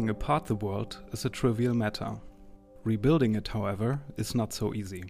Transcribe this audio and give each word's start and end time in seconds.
Breaking 0.00 0.16
apart 0.16 0.46
the 0.46 0.58
world 0.62 1.04
is 1.12 1.26
a 1.26 1.28
trivial 1.28 1.74
matter. 1.74 2.18
Rebuilding 2.86 3.34
it, 3.34 3.52
however, 3.52 4.00
is 4.16 4.34
not 4.34 4.50
so 4.50 4.72
easy. 4.72 5.04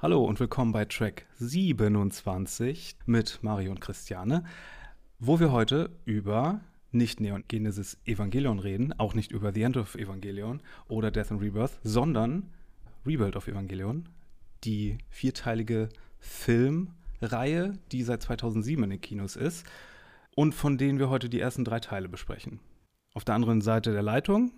Hallo 0.00 0.24
und 0.24 0.40
willkommen 0.40 0.72
bei 0.72 0.86
Track 0.86 1.26
27 1.40 2.96
mit 3.04 3.40
Mario 3.42 3.70
und 3.70 3.82
Christiane, 3.82 4.44
wo 5.18 5.40
wir 5.40 5.52
heute 5.52 5.90
über 6.06 6.62
nicht 6.90 7.20
Neon 7.20 7.44
Genesis 7.48 7.98
Evangelion 8.06 8.60
reden, 8.60 8.98
auch 8.98 9.12
nicht 9.12 9.30
über 9.30 9.52
The 9.52 9.60
End 9.60 9.76
of 9.76 9.94
Evangelion 9.94 10.62
oder 10.88 11.10
Death 11.10 11.30
and 11.30 11.42
Rebirth, 11.42 11.78
sondern 11.82 12.50
Rebuild 13.04 13.36
of 13.36 13.46
Evangelion, 13.46 14.08
die 14.64 14.96
vierteilige 15.10 15.90
Filmreihe, 16.18 17.74
die 17.92 18.02
seit 18.02 18.22
2007 18.22 18.84
in 18.84 18.88
den 18.88 19.00
Kinos 19.02 19.36
ist 19.36 19.66
und 20.34 20.54
von 20.54 20.78
denen 20.78 20.98
wir 20.98 21.10
heute 21.10 21.28
die 21.28 21.40
ersten 21.40 21.66
drei 21.66 21.80
Teile 21.80 22.08
besprechen. 22.08 22.60
Auf 23.16 23.24
der 23.24 23.36
anderen 23.36 23.60
Seite 23.60 23.92
der 23.92 24.02
Leitung 24.02 24.50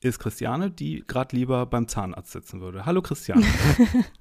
ist 0.00 0.18
Christiane, 0.18 0.72
die 0.72 1.04
gerade 1.06 1.36
lieber 1.36 1.64
beim 1.66 1.86
Zahnarzt 1.86 2.32
sitzen 2.32 2.60
würde. 2.60 2.84
Hallo 2.84 3.02
Christiane. 3.02 3.46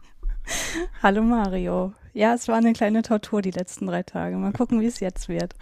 Hallo 1.01 1.23
Mario. 1.23 1.93
Ja, 2.13 2.35
es 2.35 2.47
war 2.47 2.57
eine 2.57 2.73
kleine 2.73 3.01
Tortur 3.01 3.41
die 3.41 3.49
letzten 3.49 3.87
drei 3.87 4.03
Tage. 4.03 4.37
Mal 4.37 4.53
gucken, 4.53 4.79
wie 4.79 4.85
es 4.85 4.99
jetzt 4.99 5.27
wird. 5.27 5.55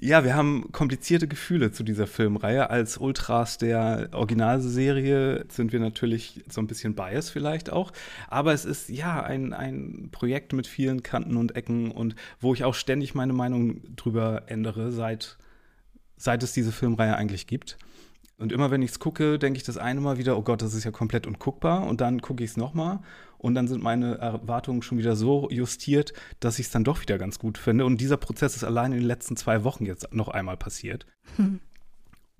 Ja, 0.00 0.24
wir 0.24 0.34
haben 0.34 0.72
komplizierte 0.72 1.28
Gefühle 1.28 1.72
zu 1.72 1.82
dieser 1.82 2.06
Filmreihe. 2.06 2.70
Als 2.70 2.96
Ultras 2.96 3.58
der 3.58 4.08
Originalserie 4.12 5.44
sind 5.48 5.74
wir 5.74 5.80
natürlich 5.80 6.42
so 6.48 6.62
ein 6.62 6.66
bisschen 6.66 6.94
biased 6.94 7.30
vielleicht 7.30 7.70
auch. 7.70 7.92
Aber 8.28 8.54
es 8.54 8.64
ist 8.64 8.88
ja 8.88 9.22
ein, 9.22 9.52
ein 9.52 10.08
Projekt 10.10 10.54
mit 10.54 10.66
vielen 10.66 11.02
Kanten 11.02 11.36
und 11.36 11.54
Ecken 11.54 11.90
und 11.90 12.16
wo 12.40 12.54
ich 12.54 12.64
auch 12.64 12.74
ständig 12.74 13.14
meine 13.14 13.34
Meinung 13.34 13.82
drüber 13.94 14.44
ändere, 14.46 14.90
seit, 14.90 15.36
seit 16.16 16.42
es 16.42 16.52
diese 16.52 16.72
Filmreihe 16.72 17.16
eigentlich 17.16 17.46
gibt. 17.46 17.78
Und 18.38 18.52
immer 18.52 18.70
wenn 18.70 18.82
ich 18.82 18.90
es 18.90 18.98
gucke, 18.98 19.38
denke 19.38 19.56
ich 19.56 19.64
das 19.64 19.78
eine 19.78 20.00
Mal 20.00 20.18
wieder, 20.18 20.36
oh 20.36 20.42
Gott, 20.42 20.60
das 20.60 20.74
ist 20.74 20.84
ja 20.84 20.90
komplett 20.90 21.26
unguckbar. 21.26 21.86
Und 21.86 22.00
dann 22.00 22.20
gucke 22.20 22.44
ich 22.44 22.50
es 22.50 22.56
nochmal 22.56 23.00
und 23.38 23.54
dann 23.54 23.68
sind 23.68 23.82
meine 23.82 24.18
Erwartungen 24.18 24.82
schon 24.82 24.98
wieder 24.98 25.16
so 25.16 25.48
justiert, 25.50 26.12
dass 26.40 26.58
ich 26.58 26.66
es 26.66 26.72
dann 26.72 26.84
doch 26.84 27.00
wieder 27.00 27.16
ganz 27.18 27.38
gut 27.38 27.58
finde. 27.58 27.86
Und 27.86 28.00
dieser 28.00 28.16
Prozess 28.16 28.56
ist 28.56 28.64
allein 28.64 28.92
in 28.92 28.98
den 28.98 29.06
letzten 29.06 29.36
zwei 29.36 29.64
Wochen 29.64 29.86
jetzt 29.86 30.12
noch 30.12 30.28
einmal 30.28 30.56
passiert. 30.56 31.06
Hm. 31.36 31.60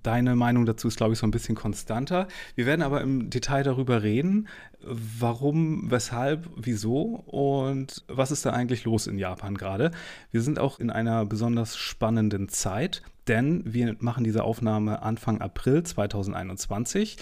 Deine 0.02 0.36
Meinung 0.36 0.66
dazu 0.66 0.86
ist, 0.86 0.98
glaube 0.98 1.14
ich, 1.14 1.18
so 1.18 1.26
ein 1.26 1.32
bisschen 1.32 1.56
konstanter. 1.56 2.28
Wir 2.54 2.66
werden 2.66 2.82
aber 2.82 3.00
im 3.00 3.28
Detail 3.28 3.64
darüber 3.64 4.02
reden, 4.04 4.46
warum, 4.80 5.90
weshalb, 5.90 6.48
wieso 6.54 7.24
und 7.26 8.04
was 8.06 8.30
ist 8.30 8.46
da 8.46 8.50
eigentlich 8.50 8.84
los 8.84 9.08
in 9.08 9.18
Japan 9.18 9.56
gerade. 9.56 9.90
Wir 10.30 10.42
sind 10.42 10.60
auch 10.60 10.78
in 10.78 10.90
einer 10.90 11.24
besonders 11.24 11.76
spannenden 11.76 12.48
Zeit, 12.48 13.02
denn 13.28 13.62
wir 13.64 13.96
machen 13.98 14.24
diese 14.24 14.44
Aufnahme 14.44 15.02
Anfang 15.02 15.40
April 15.40 15.82
2021. 15.82 17.16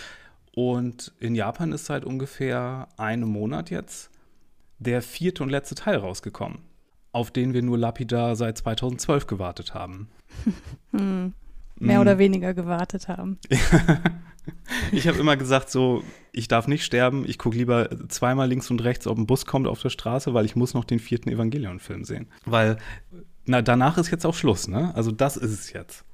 Und 0.54 1.12
in 1.18 1.34
Japan 1.34 1.72
ist 1.72 1.86
seit 1.86 2.04
ungefähr 2.04 2.88
einem 2.96 3.28
Monat 3.28 3.70
jetzt 3.70 4.10
der 4.78 5.02
vierte 5.02 5.42
und 5.42 5.48
letzte 5.48 5.74
Teil 5.74 5.96
rausgekommen, 5.96 6.58
auf 7.12 7.30
den 7.30 7.54
wir 7.54 7.62
nur 7.62 7.78
lapidar 7.78 8.36
seit 8.36 8.58
2012 8.58 9.26
gewartet 9.26 9.74
haben. 9.74 10.08
hm. 10.90 11.32
Mehr 11.76 11.98
mm. 11.98 12.02
oder 12.02 12.18
weniger 12.18 12.54
gewartet 12.54 13.08
haben. 13.08 13.38
ich 14.92 15.08
habe 15.08 15.18
immer 15.18 15.36
gesagt, 15.36 15.70
so, 15.70 16.04
ich 16.32 16.46
darf 16.46 16.68
nicht 16.68 16.84
sterben, 16.84 17.24
ich 17.28 17.38
gucke 17.38 17.56
lieber 17.56 17.88
zweimal 18.08 18.48
links 18.48 18.70
und 18.70 18.82
rechts, 18.84 19.06
ob 19.06 19.18
ein 19.18 19.26
Bus 19.26 19.44
kommt 19.46 19.66
auf 19.66 19.82
der 19.82 19.90
Straße, 19.90 20.34
weil 20.34 20.44
ich 20.44 20.54
muss 20.54 20.74
noch 20.74 20.84
den 20.84 21.00
vierten 21.00 21.30
Evangelion-Film 21.30 22.04
sehen. 22.04 22.28
Weil, 22.44 22.78
na, 23.46 23.62
danach 23.62 23.98
ist 23.98 24.10
jetzt 24.10 24.24
auch 24.24 24.34
Schluss, 24.34 24.68
ne? 24.68 24.94
Also 24.94 25.10
das 25.10 25.36
ist 25.36 25.52
es 25.52 25.72
jetzt. 25.72 26.04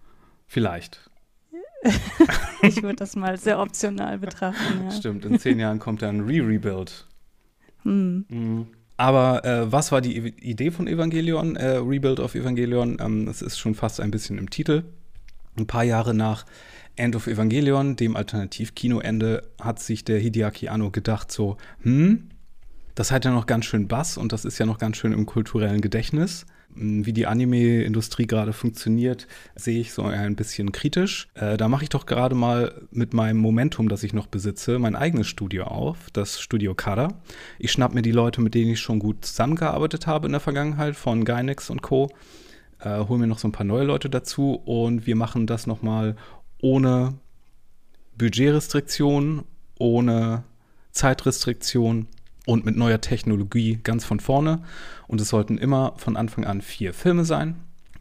Vielleicht. 0.47 1.11
ich 2.63 2.83
würde 2.83 2.97
das 2.97 3.17
mal 3.17 3.39
sehr 3.39 3.59
optional 3.61 4.19
betrachten. 4.19 4.85
Ja. 4.85 4.91
Stimmt, 4.91 5.25
in 5.25 5.39
zehn 5.39 5.59
Jahren 5.59 5.79
kommt 5.79 6.03
dann 6.03 6.21
Re-Rebuild. 6.21 7.07
Hm. 7.83 8.27
Mhm. 8.29 8.67
Aber 8.97 9.45
äh, 9.47 9.73
was 9.73 9.93
war 9.93 10.03
die 10.03 10.15
Idee 10.19 10.71
von 10.71 10.87
Evangelion, 10.87 11.57
äh, 11.57 11.77
Rebuild 11.77 12.21
of 12.21 12.35
Evangelion? 12.35 12.99
Ähm, 13.01 13.29
es 13.29 13.41
ist 13.41 13.59
schon 13.59 13.75
fast 13.75 13.99
ein 13.99 14.11
bisschen 14.11 14.37
im 14.37 14.51
Titel. 14.51 14.85
Ein 15.57 15.67
paar 15.67 15.85
Jahre 15.85 16.13
nach 16.13 16.45
End 16.97 17.17
of 17.17 17.27
Evangelion, 17.27 17.97
dem 17.97 18.15
Alternativ-Kinoende, 18.15 19.43
hat 19.59 19.79
sich 19.81 20.05
der 20.05 20.19
Hideaki 20.19 20.69
Anno 20.69 20.91
gedacht, 20.91 21.33
so, 21.33 21.57
hm, 21.81 22.29
das 22.95 23.11
hat 23.11 23.25
ja 23.25 23.31
noch 23.31 23.47
ganz 23.47 23.65
schön 23.65 23.89
Bass 23.89 24.19
und 24.19 24.33
das 24.33 24.45
ist 24.45 24.59
ja 24.59 24.67
noch 24.67 24.77
ganz 24.77 24.99
schön 24.99 25.13
im 25.13 25.25
kulturellen 25.25 25.81
Gedächtnis. 25.81 26.45
Wie 26.75 27.13
die 27.13 27.27
Anime-Industrie 27.27 28.27
gerade 28.27 28.53
funktioniert, 28.53 29.27
sehe 29.57 29.81
ich 29.81 29.93
so 29.93 30.03
ein 30.05 30.37
bisschen 30.37 30.73
kritisch. 30.73 31.29
Äh, 31.35 31.57
da 31.57 31.69
mache 31.69 31.83
ich 31.83 31.89
doch 31.89 32.07
gerade 32.07 32.35
mal 32.35 32.83
mit 32.91 33.13
meinem 33.13 33.39
Momentum, 33.39 33.89
das 33.89 34.03
ich 34.03 34.13
noch 34.13 34.29
besitze, 34.29 34.79
mein 34.79 34.97
eigenes 34.97 35.27
Studio 35.27 35.65
auf, 35.65 36.11
das 36.13 36.41
Studio 36.41 36.75
Kada. 36.75 37.09
Ich 37.59 37.73
schnapp 37.73 37.93
mir 37.93 38.03
die 38.03 38.13
Leute, 38.13 38.41
mit 38.41 38.55
denen 38.55 38.71
ich 38.71 38.81
schon 38.81 39.01
gut 39.01 39.25
zusammengearbeitet 39.25 40.07
habe 40.07 40.27
in 40.27 40.33
der 40.33 40.41
Vergangenheit, 40.41 40.97
von 40.97 41.25
Gynex 41.25 41.71
und 41.71 41.83
Co. 41.83 42.09
Äh, 42.79 43.01
hol 43.09 43.19
mir 43.19 43.27
noch 43.27 43.39
so 43.39 43.49
ein 43.49 43.53
paar 43.53 43.67
neue 43.67 43.85
Leute 43.85 44.09
dazu 44.09 44.55
und 44.55 45.07
wir 45.07 45.17
machen 45.17 45.47
das 45.47 45.67
nochmal 45.67 46.17
ohne 46.63 47.15
Budgetrestriktion, 48.17 49.45
ohne 49.79 50.45
Zeitrestriktion 50.93 52.07
und 52.47 52.65
mit 52.65 52.77
neuer 52.77 53.01
Technologie 53.01 53.79
ganz 53.83 54.05
von 54.05 54.21
vorne. 54.21 54.63
Und 55.07 55.21
es 55.21 55.29
sollten 55.29 55.59
immer 55.59 55.95
von 55.97 56.17
Anfang 56.17 56.45
an 56.45 56.61
vier 56.61 56.95
Filme 56.95 57.25
sein. 57.25 57.57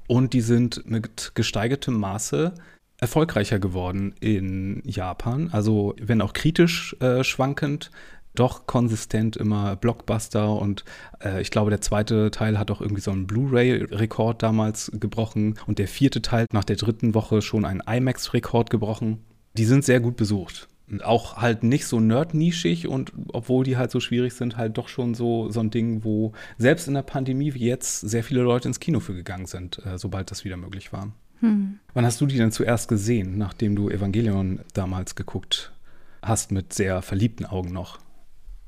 Und 0.07 0.33
die 0.33 0.41
sind 0.41 0.89
mit 0.89 1.33
gesteigertem 1.35 1.93
Maße 1.99 2.53
erfolgreicher 2.97 3.59
geworden 3.59 4.13
in 4.19 4.81
Japan. 4.85 5.49
Also 5.51 5.95
wenn 6.01 6.21
auch 6.21 6.33
kritisch 6.33 6.95
äh, 6.99 7.23
schwankend, 7.23 7.91
doch 8.35 8.67
konsistent 8.67 9.37
immer 9.37 9.75
Blockbuster 9.75 10.55
und 10.55 10.83
äh, 11.23 11.41
ich 11.41 11.51
glaube, 11.51 11.69
der 11.71 11.81
zweite 11.81 12.31
Teil 12.31 12.57
hat 12.57 12.71
auch 12.71 12.81
irgendwie 12.81 13.01
so 13.01 13.11
einen 13.11 13.27
Blu-ray-Rekord 13.27 14.41
damals 14.43 14.91
gebrochen 14.99 15.55
und 15.65 15.79
der 15.79 15.87
vierte 15.87 16.21
Teil 16.21 16.45
nach 16.51 16.63
der 16.63 16.75
dritten 16.75 17.13
Woche 17.13 17.41
schon 17.41 17.65
einen 17.65 17.81
IMAX-Rekord 17.81 18.69
gebrochen. 18.69 19.23
Die 19.57 19.65
sind 19.65 19.83
sehr 19.83 19.99
gut 19.99 20.15
besucht 20.15 20.67
auch 21.03 21.37
halt 21.37 21.63
nicht 21.63 21.85
so 21.85 21.99
nerd-nischig 21.99 22.87
und 22.87 23.11
obwohl 23.33 23.63
die 23.63 23.77
halt 23.77 23.91
so 23.91 23.99
schwierig 23.99 24.33
sind, 24.33 24.57
halt 24.57 24.77
doch 24.77 24.87
schon 24.87 25.13
so, 25.13 25.49
so 25.49 25.59
ein 25.59 25.69
Ding, 25.69 26.03
wo 26.03 26.33
selbst 26.57 26.87
in 26.87 26.93
der 26.93 27.03
Pandemie 27.03 27.53
wie 27.53 27.65
jetzt 27.65 28.01
sehr 28.01 28.23
viele 28.23 28.41
Leute 28.41 28.67
ins 28.67 28.79
Kino 28.79 28.99
für 28.99 29.13
gegangen 29.13 29.45
sind, 29.45 29.85
äh, 29.85 29.97
sobald 29.97 30.31
das 30.31 30.45
wieder 30.45 30.57
möglich 30.57 30.91
war. 30.91 31.11
Hm. 31.41 31.79
Wann 31.93 32.05
hast 32.05 32.19
du 32.19 32.25
die 32.25 32.37
denn 32.37 32.51
zuerst 32.51 32.87
gesehen, 32.87 33.37
nachdem 33.37 33.75
du 33.75 33.89
Evangelion 33.89 34.59
damals 34.73 35.15
geguckt 35.15 35.71
hast, 36.21 36.51
mit 36.51 36.73
sehr 36.73 37.01
verliebten 37.01 37.45
Augen 37.45 37.71
noch? 37.71 37.99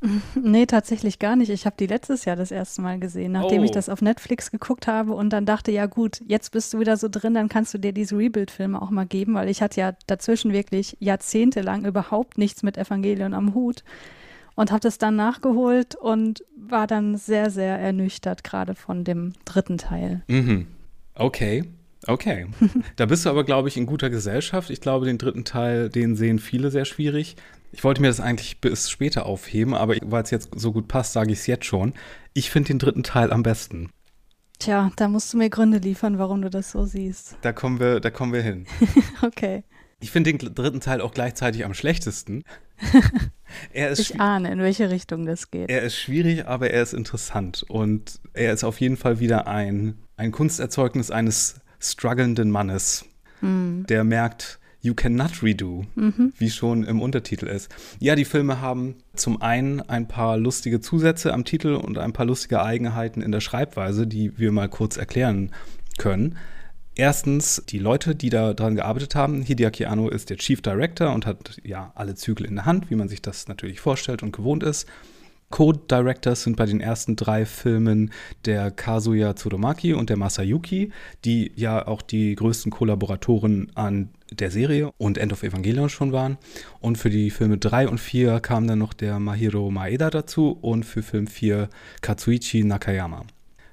Nee, 0.36 0.66
tatsächlich 0.66 1.20
gar 1.20 1.36
nicht. 1.36 1.50
Ich 1.50 1.66
habe 1.66 1.76
die 1.80 1.88
letztes 1.88 2.26
Jahr 2.26 2.36
das 2.36 2.52
erste 2.52 2.82
Mal 2.82 3.00
gesehen, 3.00 3.34
nachdem 3.34 3.62
oh. 3.62 3.66
ich 3.66 3.72
das 3.72 3.90
auf 3.90 4.02
Netflix 4.02 4.52
geguckt 4.52 4.88
habe 4.88 5.14
und 5.14 5.30
dann 5.32 5.46
dachte, 5.46 5.72
ja 5.72 5.86
gut, 5.86 6.22
jetzt 6.26 6.52
bist 6.52 6.74
du 6.74 6.80
wieder 6.80 6.98
so 6.98 7.08
drin, 7.10 7.34
dann 7.34 7.50
kannst 7.50 7.74
du 7.74 7.78
dir 7.78 7.94
diese 7.94 8.18
Rebuild-Filme 8.18 8.82
auch 8.82 8.90
mal 8.90 9.06
geben, 9.06 9.34
weil 9.36 9.50
ich 9.50 9.62
hatte 9.62 9.80
ja 9.80 9.94
dazwischen 10.08 10.54
wirklich 10.54 10.98
jahrzehntelang 11.00 11.86
überhaupt 11.86 12.38
nichts 12.38 12.64
mit 12.64 12.78
Evangelion 12.78 13.34
am 13.34 13.54
Hut 13.54 13.84
und 14.56 14.72
habe 14.72 14.82
das 14.82 14.98
dann 14.98 15.16
nachgeholt 15.16 15.96
und 15.96 16.44
war 16.56 16.88
dann 16.88 17.18
sehr, 17.18 17.50
sehr 17.50 17.78
ernüchtert, 17.80 18.44
gerade 18.44 18.76
von 18.76 19.04
dem 19.04 19.34
dritten 19.46 19.78
Teil. 19.78 20.24
Mhm. 20.28 20.68
Okay. 21.16 21.64
Okay. 22.08 22.48
da 22.96 23.06
bist 23.06 23.26
du 23.26 23.30
aber, 23.30 23.44
glaube 23.44 23.68
ich, 23.68 23.78
in 23.78 23.86
guter 23.86 24.10
Gesellschaft. 24.10 24.70
Ich 24.70 24.82
glaube, 24.82 25.06
den 25.06 25.18
dritten 25.18 25.46
Teil, 25.46 25.90
den 25.90 26.16
sehen 26.16 26.40
viele 26.40 26.72
sehr 26.72 26.86
schwierig. 26.86 27.36
Ich 27.72 27.84
wollte 27.84 28.02
mir 28.02 28.08
das 28.08 28.20
eigentlich 28.20 28.60
bis 28.60 28.90
später 28.90 29.26
aufheben, 29.26 29.74
aber 29.74 29.96
weil 30.04 30.24
es 30.24 30.32
jetzt 30.32 30.50
so 30.56 30.72
gut 30.74 30.88
passt, 30.88 31.14
sage 31.14 31.32
ich 31.32 31.40
es 31.40 31.48
jetzt 31.48 31.66
schon. 31.66 31.94
Ich 32.34 32.50
finde 32.50 32.68
den 32.68 32.80
dritten 32.80 33.04
Teil 33.04 33.32
am 33.32 33.44
besten. 33.44 33.90
Tja, 34.60 34.92
da 34.96 35.08
musst 35.08 35.34
du 35.34 35.38
mir 35.38 35.50
Gründe 35.50 35.78
liefern, 35.78 36.20
warum 36.20 36.42
du 36.42 36.50
das 36.50 36.72
so 36.72 36.86
siehst. 36.86 37.38
Da 37.42 37.54
kommen 37.54 37.80
wir, 37.80 38.00
da 38.00 38.10
kommen 38.10 38.34
wir 38.34 38.42
hin. 38.42 38.68
okay. 39.22 39.64
Ich 40.02 40.12
finde 40.12 40.34
den 40.34 40.54
dritten 40.54 40.82
Teil 40.82 41.00
auch 41.02 41.14
gleichzeitig 41.14 41.64
am 41.64 41.74
schlechtesten. 41.74 42.44
ich 43.74 44.20
ahne, 44.20 44.52
in 44.52 44.60
welche 44.60 44.90
Richtung 44.90 45.26
das 45.26 45.52
geht. 45.52 45.70
Er 45.70 45.84
ist 45.84 45.96
schwierig, 45.96 46.48
aber 46.48 46.72
er 46.72 46.82
ist 46.82 46.94
interessant. 46.94 47.64
Und 47.70 48.20
er 48.34 48.54
ist 48.54 48.64
auf 48.64 48.82
jeden 48.82 48.98
Fall 48.98 49.20
wieder 49.20 49.48
ein, 49.48 50.00
ein 50.18 50.32
Kunsterzeugnis 50.32 51.12
eines 51.12 51.61
strugglenden 51.82 52.52
Mannes, 52.52 53.06
mm. 53.42 53.84
der 53.88 54.04
merkt, 54.04 54.60
You 54.84 54.96
Cannot 54.96 55.44
Redo, 55.44 55.86
mhm. 55.94 56.34
wie 56.40 56.50
schon 56.50 56.84
im 56.84 57.02
Untertitel 57.02 57.46
ist. 57.46 57.70
Ja, 58.00 58.16
die 58.16 58.26
Filme 58.26 58.62
haben 58.62 58.96
zum 59.16 59.40
einen 59.42 59.80
ein 59.80 60.08
paar 60.08 60.38
lustige 60.38 60.82
Zusätze 60.82 61.34
am 61.34 61.46
Titel 61.46 61.76
und 61.76 62.00
ein 62.00 62.14
paar 62.14 62.26
lustige 62.26 62.64
Eigenheiten 62.64 63.22
in 63.22 63.32
der 63.32 63.42
Schreibweise, 63.42 64.08
die 64.08 64.38
wir 64.40 64.52
mal 64.52 64.70
kurz 64.70 64.98
erklären 64.98 65.52
können. 66.00 66.36
Erstens, 66.96 67.64
die 67.70 67.78
Leute, 67.78 68.16
die 68.16 68.30
da 68.30 68.54
dran 68.54 68.76
gearbeitet 68.76 69.16
haben. 69.16 69.44
Hideaki 69.44 69.86
Anno 69.86 70.10
ist 70.10 70.30
der 70.30 70.38
Chief 70.38 70.62
Director 70.62 71.14
und 71.14 71.26
hat 71.26 71.62
ja 71.64 71.92
alle 71.96 72.16
Zügel 72.16 72.48
in 72.48 72.56
der 72.56 72.66
Hand, 72.66 72.90
wie 72.90 72.96
man 72.96 73.08
sich 73.08 73.22
das 73.22 73.48
natürlich 73.48 73.80
vorstellt 73.80 74.24
und 74.24 74.36
gewohnt 74.36 74.64
ist. 74.64 74.88
Co-Directors 75.52 76.44
sind 76.44 76.56
bei 76.58 76.66
den 76.66 76.82
ersten 76.82 77.16
drei 77.16 77.46
Filmen 77.46 78.12
der 78.46 78.72
Kazuya 78.72 79.36
Tsurumaki 79.36 79.94
und 79.94 80.10
der 80.10 80.18
Masayuki, 80.18 80.92
die 81.26 81.52
ja 81.56 81.88
auch 81.88 82.02
die 82.02 82.36
größten 82.36 82.72
Kollaboratoren 82.72 83.72
an 83.76 84.10
der 84.32 84.50
Serie 84.50 84.92
und 84.98 85.18
End 85.18 85.34
of 85.34 85.44
Evangelion 85.44 85.90
schon 85.90 86.12
waren. 86.14 86.38
Und 86.80 86.98
für 86.98 87.10
die 87.10 87.30
Filme 87.30 87.58
3 87.58 87.88
und 87.90 88.00
4 88.00 88.40
kam 88.40 88.66
dann 88.68 88.80
noch 88.80 88.94
der 88.94 89.20
Mahiro 89.20 89.70
Maeda 89.70 90.10
dazu 90.10 90.58
und 90.62 90.86
für 90.86 91.04
Film 91.04 91.28
4 91.28 91.70
Katsuichi 92.02 92.64
Nakayama. 92.64 93.26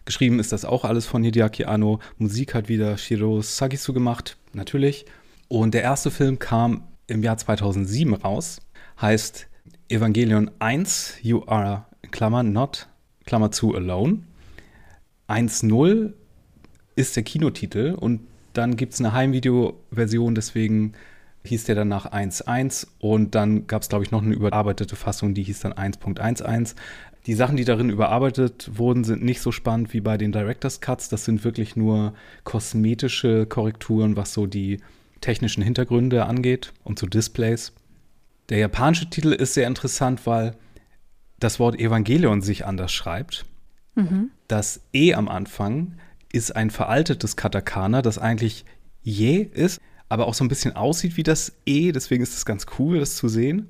Geschrieben 0.05 0.41
ist 0.41 0.53
das 0.53 0.65
auch 0.65 0.85
alles 0.85 1.07
von 1.07 1.23
Hideaki 1.23 1.65
Anno. 1.65 2.01
Musik 2.17 2.55
hat 2.55 2.69
wieder 2.69 2.97
Shiro 2.97 3.43
Sagisu 3.43 3.93
gemacht, 3.93 4.37
natürlich. 4.53 5.05
Und 5.49 5.75
der 5.75 5.83
erste 5.83 6.11
Film 6.11 6.39
kam 6.39 6.85
im 7.07 7.23
Jahr 7.23 7.37
2007 7.37 8.15
raus, 8.15 8.61
heißt 9.01 9.49
Evangelion 9.90 10.50
1, 10.58 11.20
You 11.23 11.44
Are, 11.46 11.87
Klammer, 12.11 12.43
Not, 12.43 12.88
Klammer 13.25 13.50
zu, 13.50 13.75
Alone. 13.75 14.19
1.0 15.29 16.12
ist 16.94 17.17
der 17.17 17.23
Kinotitel 17.23 17.94
und 17.99 18.20
dann 18.52 18.76
gibt 18.76 18.93
es 18.93 19.00
eine 19.00 19.14
Heimvideo-Version, 19.14 20.35
deswegen 20.35 20.93
hieß 21.44 21.64
der 21.64 21.75
dann 21.75 21.88
nach 21.88 22.05
1.1 22.05 22.87
und 22.99 23.35
dann 23.35 23.67
gab 23.67 23.81
es, 23.81 23.88
glaube 23.88 24.05
ich, 24.05 24.11
noch 24.11 24.23
eine 24.23 24.35
überarbeitete 24.35 24.94
Fassung, 24.94 25.32
die 25.32 25.43
hieß 25.44 25.61
dann 25.61 25.73
1.11. 25.73 26.75
Die 27.25 27.34
Sachen, 27.34 27.56
die 27.56 27.64
darin 27.64 27.88
überarbeitet 27.88 28.70
wurden, 28.75 29.05
sind 29.05 29.23
nicht 29.23 29.41
so 29.41 29.52
spannend 29.52 29.94
wie 29.94 30.00
bei 30.02 30.19
den 30.19 30.32
Director's 30.32 30.82
Cuts. 30.82 31.08
Das 31.08 31.25
sind 31.25 31.44
wirklich 31.44 31.76
nur 31.76 32.12
kosmetische 32.44 33.46
Korrekturen, 33.46 34.17
was 34.17 34.34
so 34.34 34.46
die 34.46 34.81
technischen 35.23 35.62
Hintergründe 35.62 36.26
angeht 36.26 36.75
und 36.84 36.99
so 36.99 37.06
Displays. 37.06 37.73
Der 38.49 38.59
japanische 38.59 39.11
Titel 39.11 39.33
ist 39.33 39.55
sehr 39.55 39.67
interessant, 39.67 40.27
weil 40.27 40.55
das 41.39 41.59
Wort 41.59 41.79
Evangelion 41.79 42.43
sich 42.43 42.67
anders 42.67 42.93
schreibt. 42.93 43.45
Mhm. 43.95 44.31
Das 44.49 44.81
E 44.93 45.15
am 45.15 45.29
Anfang 45.29 45.95
ist 46.33 46.55
ein 46.56 46.71
veraltetes 46.71 47.37
Katakana, 47.37 48.03
das 48.03 48.19
eigentlich 48.19 48.65
Je 49.03 49.41
ist, 49.41 49.81
aber 50.09 50.27
auch 50.27 50.35
so 50.35 50.45
ein 50.45 50.49
bisschen 50.49 50.77
aussieht 50.77 51.17
wie 51.17 51.23
das 51.23 51.53
E. 51.67 51.93
Deswegen 51.93 52.23
ist 52.23 52.37
es 52.37 52.45
ganz 52.45 52.67
cool, 52.79 52.99
das 52.99 53.17
zu 53.17 53.29
sehen. 53.29 53.69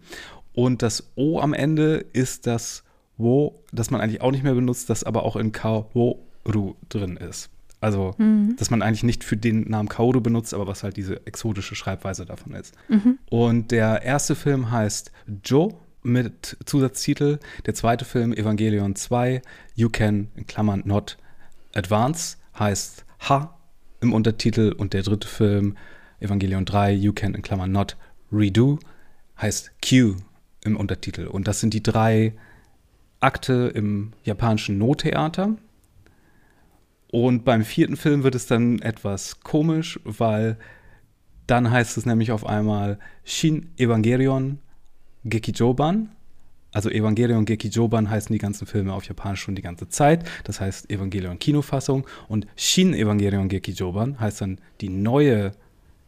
Und 0.53 0.83
das 0.83 1.11
O 1.15 1.41
am 1.41 1.55
Ende 1.55 2.05
ist 2.13 2.47
das 2.47 2.85
Wo, 3.17 3.63
das 3.73 3.91
man 3.91 4.01
eigentlich 4.01 4.21
auch 4.21 4.31
nicht 4.31 4.45
mehr 4.45 4.55
benutzt, 4.55 4.91
das 4.91 5.05
aber 5.05 5.25
auch 5.25 5.37
in 5.37 5.53
Kaworu 5.53 6.75
drin 6.89 7.17
ist. 7.17 7.51
Also, 7.81 8.15
mhm. 8.19 8.57
dass 8.57 8.71
man 8.71 8.83
eigentlich 8.83 9.05
nicht 9.05 9.23
für 9.23 9.37
den 9.37 9.69
Namen 9.71 9.89
Kaoru 9.89 10.21
benutzt, 10.21 10.53
aber 10.53 10.67
was 10.67 10.83
halt 10.83 10.97
diese 10.97 11.25
exotische 11.27 11.75
Schreibweise 11.75 12.27
davon 12.27 12.55
ist. 12.55 12.75
Mhm. 12.89 13.19
Und 13.31 13.71
der 13.71 14.03
erste 14.03 14.35
Film 14.35 14.71
heißt 14.71 15.13
Jo 15.45 15.81
mit 16.03 16.57
Zusatztitel. 16.65 17.39
Der 17.67 17.75
zweite 17.75 18.05
Film, 18.05 18.33
Evangelion 18.33 18.97
2, 18.97 19.43
You 19.75 19.91
Can, 19.91 20.29
in 20.37 20.47
Klammern 20.47 20.83
Not 20.85 21.19
Advance, 21.75 22.37
heißt 22.59 23.05
Ha 23.29 23.57
im 24.01 24.13
Untertitel. 24.13 24.73
Und 24.77 24.93
der 24.93 25.03
dritte 25.03 25.29
Film, 25.29 25.77
Evangelion 26.21 26.65
3, 26.65 26.93
You 26.93 27.13
Can, 27.13 27.35
in 27.35 27.43
Klammern 27.43 27.71
Not 27.71 27.97
Redo, 28.33 28.79
heißt 29.41 29.73
Q 29.87 30.17
im 30.65 30.77
Untertitel. 30.77 31.27
Und 31.27 31.47
das 31.47 31.61
sind 31.61 31.75
die 31.75 31.83
drei 31.83 32.35
Akte 33.21 33.73
im 33.75 34.13
japanischen 34.25 34.79
Nottheater. 34.79 35.57
Und 37.11 37.45
beim 37.45 37.65
vierten 37.65 37.97
Film 37.97 38.23
wird 38.23 38.35
es 38.35 38.47
dann 38.47 38.81
etwas 38.81 39.41
komisch, 39.41 39.99
weil 40.05 40.59
dann 41.47 41.71
heißt 41.71 41.97
es 41.97 42.05
nämlich 42.05 42.31
auf 42.31 42.47
einmal 42.47 42.99
Shin 43.25 43.71
Evangelion 43.79 44.59
Gekijoban. 45.25 46.11
Also 46.73 46.91
Evangelion 46.91 47.47
Gekijoban 47.47 48.11
heißen 48.11 48.33
die 48.33 48.39
ganzen 48.39 48.67
Filme 48.67 48.93
auf 48.93 49.05
Japanisch 49.05 49.41
schon 49.41 49.55
die 49.55 49.63
ganze 49.63 49.89
Zeit. 49.89 50.29
Das 50.45 50.61
heißt 50.61 50.91
Evangelion 50.91 51.39
Kinofassung. 51.39 52.07
Und 52.29 52.47
Shin 52.57 52.93
Evangelion 52.93 53.49
Gekijoban 53.49 54.21
heißt 54.21 54.43
dann 54.43 54.59
die 54.83 54.91
neue 54.91 55.53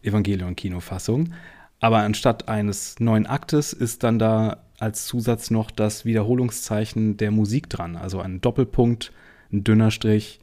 Evangelion 0.02 0.54
Kinofassung. 0.54 1.32
Aber 1.80 1.98
anstatt 1.98 2.48
eines 2.48 3.00
neuen 3.00 3.26
Aktes 3.26 3.72
ist 3.72 4.02
dann 4.02 4.18
da 4.18 4.64
als 4.78 5.06
Zusatz 5.06 5.50
noch 5.50 5.70
das 5.70 6.04
Wiederholungszeichen 6.04 7.16
der 7.16 7.30
Musik 7.30 7.70
dran. 7.70 7.96
Also 7.96 8.20
ein 8.20 8.42
Doppelpunkt, 8.42 9.12
ein 9.50 9.64
dünner 9.64 9.90
Strich, 9.90 10.39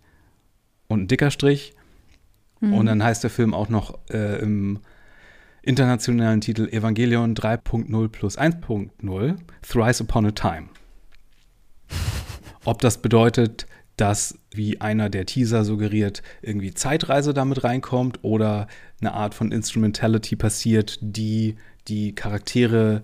und 0.88 1.04
ein 1.04 1.08
dicker 1.08 1.32
Strich. 1.32 1.74
Mhm. 2.60 2.74
Und 2.74 2.86
dann 2.88 3.04
heißt 3.04 3.24
der 3.24 3.30
Film 3.30 3.54
auch 3.54 3.70
noch 3.70 4.00
äh, 4.10 4.40
im 4.42 4.80
internationalen 5.62 6.42
Titel 6.42 6.68
Evangelion 6.70 7.36
3.0 7.36 8.08
plus 8.10 8.38
1.0 8.38 9.36
Thrice 9.62 10.02
Upon 10.02 10.26
a 10.28 10.32
Time. 10.32 10.70
Ob 12.66 12.80
das 12.80 13.02
bedeutet, 13.02 13.68
dass, 13.98 14.38
wie 14.52 14.80
einer 14.80 15.10
der 15.10 15.26
Teaser 15.26 15.66
suggeriert, 15.66 16.22
irgendwie 16.42 16.74
Zeitreise 16.74 17.34
damit 17.34 17.64
reinkommt 17.64 18.20
oder 18.24 18.68
eine 19.02 19.14
Art 19.14 19.34
von 19.34 19.52
Instrumentality 19.52 20.36
passiert, 20.36 21.00
die 21.02 21.56
die 21.88 22.14
Charaktere 22.14 23.04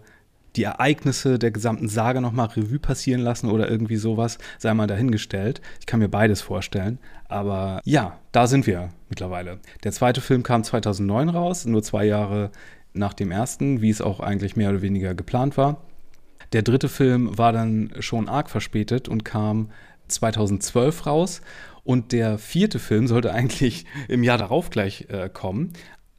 die 0.55 0.63
Ereignisse 0.63 1.39
der 1.39 1.51
gesamten 1.51 1.87
Sage 1.87 2.21
nochmal 2.21 2.47
Revue 2.47 2.79
passieren 2.79 3.21
lassen 3.21 3.49
oder 3.49 3.69
irgendwie 3.69 3.95
sowas, 3.95 4.37
sei 4.59 4.73
mal 4.73 4.87
dahingestellt. 4.87 5.61
Ich 5.79 5.85
kann 5.85 5.99
mir 5.99 6.09
beides 6.09 6.41
vorstellen. 6.41 6.99
Aber 7.27 7.81
ja, 7.85 8.19
da 8.31 8.47
sind 8.47 8.67
wir 8.67 8.89
mittlerweile. 9.09 9.59
Der 9.83 9.91
zweite 9.91 10.21
Film 10.21 10.43
kam 10.43 10.63
2009 10.63 11.29
raus, 11.29 11.65
nur 11.65 11.81
zwei 11.81 12.05
Jahre 12.05 12.51
nach 12.93 13.13
dem 13.13 13.31
ersten, 13.31 13.81
wie 13.81 13.89
es 13.89 14.01
auch 14.01 14.19
eigentlich 14.19 14.55
mehr 14.55 14.69
oder 14.69 14.81
weniger 14.81 15.15
geplant 15.15 15.57
war. 15.57 15.81
Der 16.53 16.61
dritte 16.61 16.89
Film 16.89 17.37
war 17.37 17.51
dann 17.51 17.91
schon 17.99 18.29
arg 18.29 18.49
verspätet 18.49 19.09
und 19.09 19.25
kam 19.25 19.71
2012 20.07 21.07
raus. 21.07 21.41
Und 21.83 22.11
der 22.13 22.37
vierte 22.37 22.79
Film 22.79 23.07
sollte 23.07 23.33
eigentlich 23.33 23.85
im 24.07 24.23
Jahr 24.23 24.37
darauf 24.37 24.69
gleich 24.69 25.07
äh, 25.09 25.29
kommen. 25.29 25.73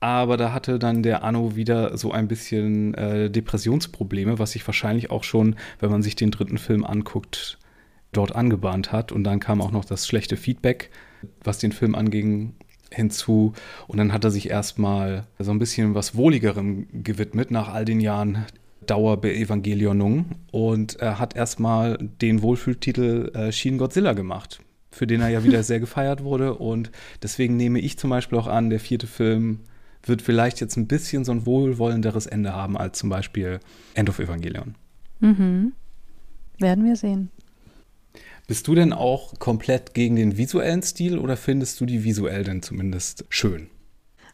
Aber 0.04 0.36
da 0.36 0.52
hatte 0.52 0.78
dann 0.78 1.02
der 1.02 1.24
Anno 1.24 1.56
wieder 1.56 1.96
so 1.96 2.12
ein 2.12 2.28
bisschen 2.28 2.92
äh, 2.92 3.30
Depressionsprobleme, 3.30 4.38
was 4.38 4.50
sich 4.50 4.66
wahrscheinlich 4.68 5.10
auch 5.10 5.24
schon, 5.24 5.56
wenn 5.80 5.90
man 5.90 6.02
sich 6.02 6.14
den 6.14 6.30
dritten 6.30 6.58
Film 6.58 6.84
anguckt, 6.84 7.56
dort 8.12 8.36
angebahnt 8.36 8.92
hat. 8.92 9.12
Und 9.12 9.24
dann 9.24 9.40
kam 9.40 9.62
auch 9.62 9.70
noch 9.70 9.86
das 9.86 10.06
schlechte 10.06 10.36
Feedback, 10.36 10.90
was 11.42 11.56
den 11.56 11.72
Film 11.72 11.94
anging, 11.94 12.52
hinzu. 12.92 13.54
Und 13.86 13.96
dann 13.96 14.12
hat 14.12 14.24
er 14.24 14.30
sich 14.30 14.50
erstmal 14.50 15.26
so 15.38 15.52
ein 15.52 15.58
bisschen 15.58 15.94
was 15.94 16.14
Wohligerem 16.14 16.86
gewidmet 17.02 17.50
nach 17.50 17.72
all 17.72 17.86
den 17.86 18.00
Jahren 18.00 18.44
Dauerbeevangelionung 18.84 20.26
und 20.50 20.96
er 20.96 21.18
hat 21.18 21.34
erstmal 21.34 21.96
den 21.96 22.42
Wohlfühltitel 22.42 23.30
äh, 23.34 23.52
Shin 23.52 23.78
Godzilla 23.78 24.12
gemacht, 24.12 24.60
für 24.90 25.06
den 25.06 25.22
er 25.22 25.30
ja 25.30 25.44
wieder 25.44 25.62
sehr 25.62 25.80
gefeiert 25.80 26.22
wurde. 26.22 26.56
Und 26.56 26.90
deswegen 27.22 27.56
nehme 27.56 27.78
ich 27.78 27.98
zum 27.98 28.10
Beispiel 28.10 28.36
auch 28.36 28.48
an, 28.48 28.68
der 28.68 28.80
vierte 28.80 29.06
Film 29.06 29.60
wird 30.08 30.22
vielleicht 30.22 30.60
jetzt 30.60 30.76
ein 30.76 30.86
bisschen 30.86 31.24
so 31.24 31.32
ein 31.32 31.46
wohlwollenderes 31.46 32.26
Ende 32.26 32.52
haben 32.52 32.76
als 32.76 32.98
zum 32.98 33.08
Beispiel 33.08 33.60
End 33.94 34.08
of 34.08 34.18
Evangelion. 34.18 34.74
Mhm. 35.20 35.72
Werden 36.58 36.84
wir 36.84 36.96
sehen. 36.96 37.30
Bist 38.46 38.68
du 38.68 38.74
denn 38.74 38.92
auch 38.92 39.38
komplett 39.38 39.94
gegen 39.94 40.16
den 40.16 40.36
visuellen 40.36 40.82
Stil 40.82 41.18
oder 41.18 41.36
findest 41.36 41.80
du 41.80 41.86
die 41.86 42.04
visuell 42.04 42.44
denn 42.44 42.62
zumindest 42.62 43.24
schön? 43.30 43.68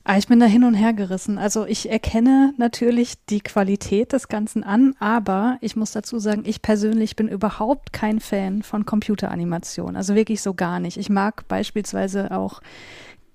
Ah, 0.02 0.16
ich 0.16 0.26
bin 0.26 0.40
da 0.40 0.46
hin 0.46 0.64
und 0.64 0.74
her 0.74 0.94
gerissen. 0.94 1.36
Also 1.36 1.66
ich 1.66 1.90
erkenne 1.90 2.54
natürlich 2.56 3.14
die 3.26 3.42
Qualität 3.42 4.12
des 4.14 4.28
Ganzen 4.28 4.64
an, 4.64 4.94
aber 4.98 5.58
ich 5.60 5.76
muss 5.76 5.92
dazu 5.92 6.18
sagen, 6.18 6.42
ich 6.46 6.62
persönlich 6.62 7.16
bin 7.16 7.28
überhaupt 7.28 7.92
kein 7.92 8.18
Fan 8.18 8.62
von 8.62 8.86
Computeranimation. 8.86 9.96
Also 9.96 10.14
wirklich 10.14 10.40
so 10.40 10.54
gar 10.54 10.80
nicht. 10.80 10.96
Ich 10.96 11.10
mag 11.10 11.46
beispielsweise 11.48 12.30
auch 12.30 12.62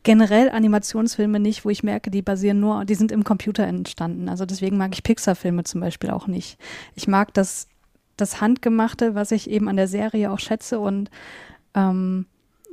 generell 0.05 0.49
Animationsfilme 0.49 1.39
nicht, 1.39 1.65
wo 1.65 1.69
ich 1.69 1.83
merke, 1.83 2.11
die 2.11 2.21
basieren 2.21 2.59
nur, 2.61 2.85
die 2.85 2.95
sind 2.95 3.11
im 3.11 3.25
Computer 3.25 3.65
entstanden. 3.65 4.29
Also 4.29 4.45
deswegen 4.45 4.77
mag 4.77 4.93
ich 4.93 5.03
Pixar-Filme 5.03 5.65
zum 5.65 5.81
Beispiel 5.81 6.11
auch 6.11 6.27
nicht. 6.27 6.57
Ich 6.93 7.07
mag 7.07 7.33
das, 7.33 7.67
das 8.15 8.39
Handgemachte, 8.39 9.15
was 9.15 9.31
ich 9.31 9.49
eben 9.49 9.67
an 9.67 9.75
der 9.75 9.87
Serie 9.87 10.31
auch 10.31 10.39
schätze 10.39 10.79
und 10.79 11.09
ähm, 11.73 12.27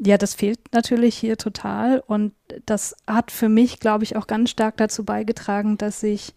ja, 0.04 0.18
das 0.18 0.34
fehlt 0.34 0.58
natürlich 0.72 1.16
hier 1.16 1.38
total 1.38 2.02
und 2.06 2.34
das 2.66 2.94
hat 3.06 3.30
für 3.30 3.48
mich, 3.48 3.80
glaube 3.80 4.04
ich, 4.04 4.14
auch 4.16 4.26
ganz 4.26 4.50
stark 4.50 4.76
dazu 4.76 5.04
beigetragen, 5.04 5.78
dass 5.78 6.00
sich 6.00 6.34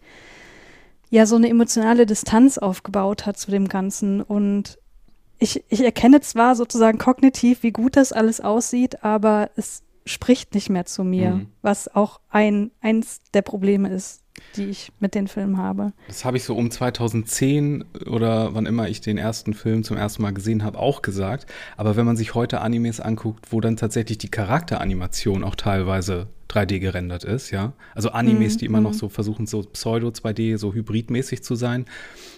ja 1.10 1.26
so 1.26 1.36
eine 1.36 1.48
emotionale 1.48 2.06
Distanz 2.06 2.58
aufgebaut 2.58 3.26
hat 3.26 3.36
zu 3.38 3.50
dem 3.50 3.68
Ganzen 3.68 4.22
und 4.22 4.78
ich, 5.38 5.62
ich 5.68 5.84
erkenne 5.84 6.22
zwar 6.22 6.56
sozusagen 6.56 6.96
kognitiv, 6.96 7.62
wie 7.62 7.72
gut 7.72 7.96
das 7.96 8.12
alles 8.12 8.40
aussieht, 8.40 9.04
aber 9.04 9.50
es 9.56 9.82
spricht 10.06 10.54
nicht 10.54 10.70
mehr 10.70 10.86
zu 10.86 11.04
mir, 11.04 11.30
mhm. 11.30 11.46
was 11.62 11.94
auch 11.94 12.20
ein, 12.30 12.70
eins 12.80 13.20
der 13.34 13.42
Probleme 13.42 13.88
ist, 13.90 14.22
die 14.54 14.66
ich 14.66 14.92
mit 15.00 15.14
den 15.14 15.26
Filmen 15.26 15.58
habe. 15.58 15.92
Das 16.06 16.24
habe 16.24 16.36
ich 16.36 16.44
so 16.44 16.56
um 16.56 16.70
2010 16.70 17.84
oder 18.06 18.54
wann 18.54 18.66
immer 18.66 18.88
ich 18.88 19.00
den 19.00 19.18
ersten 19.18 19.52
Film 19.52 19.82
zum 19.82 19.96
ersten 19.96 20.22
Mal 20.22 20.32
gesehen 20.32 20.62
habe, 20.62 20.78
auch 20.78 21.02
gesagt. 21.02 21.46
Aber 21.76 21.96
wenn 21.96 22.06
man 22.06 22.16
sich 22.16 22.34
heute 22.34 22.60
Animes 22.60 23.00
anguckt, 23.00 23.50
wo 23.50 23.60
dann 23.60 23.76
tatsächlich 23.76 24.18
die 24.18 24.30
Charakteranimation 24.30 25.42
auch 25.42 25.56
teilweise 25.56 26.28
3D 26.50 26.78
gerendert 26.78 27.24
ist, 27.24 27.50
ja, 27.50 27.72
also 27.94 28.10
Animes, 28.10 28.54
mhm. 28.54 28.58
die 28.58 28.66
immer 28.66 28.80
noch 28.80 28.92
mhm. 28.92 28.98
so 28.98 29.08
versuchen, 29.08 29.46
so 29.46 29.62
Pseudo 29.62 30.08
2D, 30.08 30.56
so 30.58 30.72
hybridmäßig 30.72 31.42
zu 31.42 31.56
sein, 31.56 31.84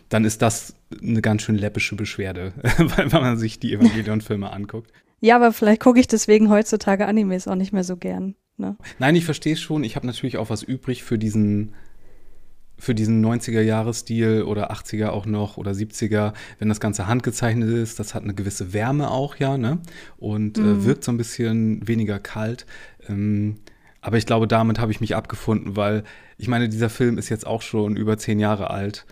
dann 0.08 0.24
ist 0.24 0.40
das 0.40 0.74
eine 1.02 1.20
ganz 1.20 1.42
schön 1.42 1.58
läppische 1.58 1.96
Beschwerde, 1.96 2.54
wenn 2.96 3.08
man 3.10 3.36
sich 3.36 3.60
die 3.60 3.74
Evangelion-Filme 3.74 4.50
anguckt. 4.50 4.90
Ja, 5.20 5.36
aber 5.36 5.52
vielleicht 5.52 5.80
gucke 5.80 6.00
ich 6.00 6.06
deswegen 6.06 6.50
heutzutage 6.50 7.06
Animes 7.06 7.48
auch 7.48 7.54
nicht 7.54 7.72
mehr 7.72 7.84
so 7.84 7.96
gern. 7.96 8.34
Ne? 8.56 8.76
Nein, 8.98 9.16
ich 9.16 9.24
verstehe 9.24 9.54
es 9.54 9.60
schon. 9.60 9.84
Ich 9.84 9.96
habe 9.96 10.06
natürlich 10.06 10.36
auch 10.36 10.50
was 10.50 10.62
übrig 10.62 11.02
für 11.02 11.18
diesen 11.18 11.74
für 12.80 12.94
diesen 12.94 13.24
90er-Jahres-Stil 13.24 14.42
oder 14.44 14.70
80er 14.70 15.08
auch 15.08 15.26
noch 15.26 15.56
oder 15.56 15.72
70er, 15.72 16.32
wenn 16.60 16.68
das 16.68 16.78
Ganze 16.78 17.08
handgezeichnet 17.08 17.68
ist, 17.68 17.98
das 17.98 18.14
hat 18.14 18.22
eine 18.22 18.34
gewisse 18.34 18.72
Wärme 18.72 19.10
auch, 19.10 19.36
ja, 19.36 19.58
ne? 19.58 19.80
Und 20.16 20.58
äh, 20.58 20.60
mhm. 20.60 20.80
äh, 20.80 20.84
wirkt 20.84 21.02
so 21.02 21.10
ein 21.10 21.16
bisschen 21.16 21.86
weniger 21.86 22.20
kalt. 22.20 22.66
Ähm, 23.08 23.56
aber 24.00 24.16
ich 24.16 24.26
glaube, 24.26 24.46
damit 24.46 24.78
habe 24.78 24.92
ich 24.92 25.00
mich 25.00 25.16
abgefunden, 25.16 25.74
weil 25.76 26.04
ich 26.36 26.46
meine, 26.46 26.68
dieser 26.68 26.88
Film 26.88 27.18
ist 27.18 27.28
jetzt 27.30 27.46
auch 27.46 27.62
schon 27.62 27.96
über 27.96 28.16
zehn 28.16 28.38
Jahre 28.38 28.70
alt. 28.70 29.06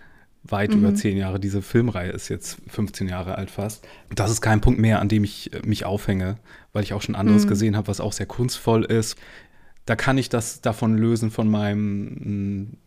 Weit 0.49 0.71
mhm. 0.71 0.79
über 0.79 0.95
zehn 0.95 1.17
Jahre. 1.17 1.39
Diese 1.39 1.61
Filmreihe 1.61 2.11
ist 2.11 2.29
jetzt 2.29 2.57
15 2.67 3.07
Jahre 3.07 3.37
alt 3.37 3.51
fast. 3.51 3.85
Das 4.13 4.31
ist 4.31 4.41
kein 4.41 4.61
Punkt 4.61 4.79
mehr, 4.79 4.99
an 4.99 5.09
dem 5.09 5.23
ich 5.23 5.53
äh, 5.53 5.61
mich 5.65 5.85
aufhänge, 5.85 6.37
weil 6.73 6.83
ich 6.83 6.93
auch 6.93 7.01
schon 7.01 7.15
anderes 7.15 7.45
mhm. 7.45 7.49
gesehen 7.49 7.77
habe, 7.77 7.87
was 7.87 7.99
auch 7.99 8.13
sehr 8.13 8.25
kunstvoll 8.25 8.83
ist. 8.83 9.17
Da 9.85 9.95
kann 9.95 10.17
ich 10.17 10.29
das 10.29 10.61
davon 10.61 10.97
lösen 10.97 11.31
von 11.31 11.49
meinem 11.49 12.77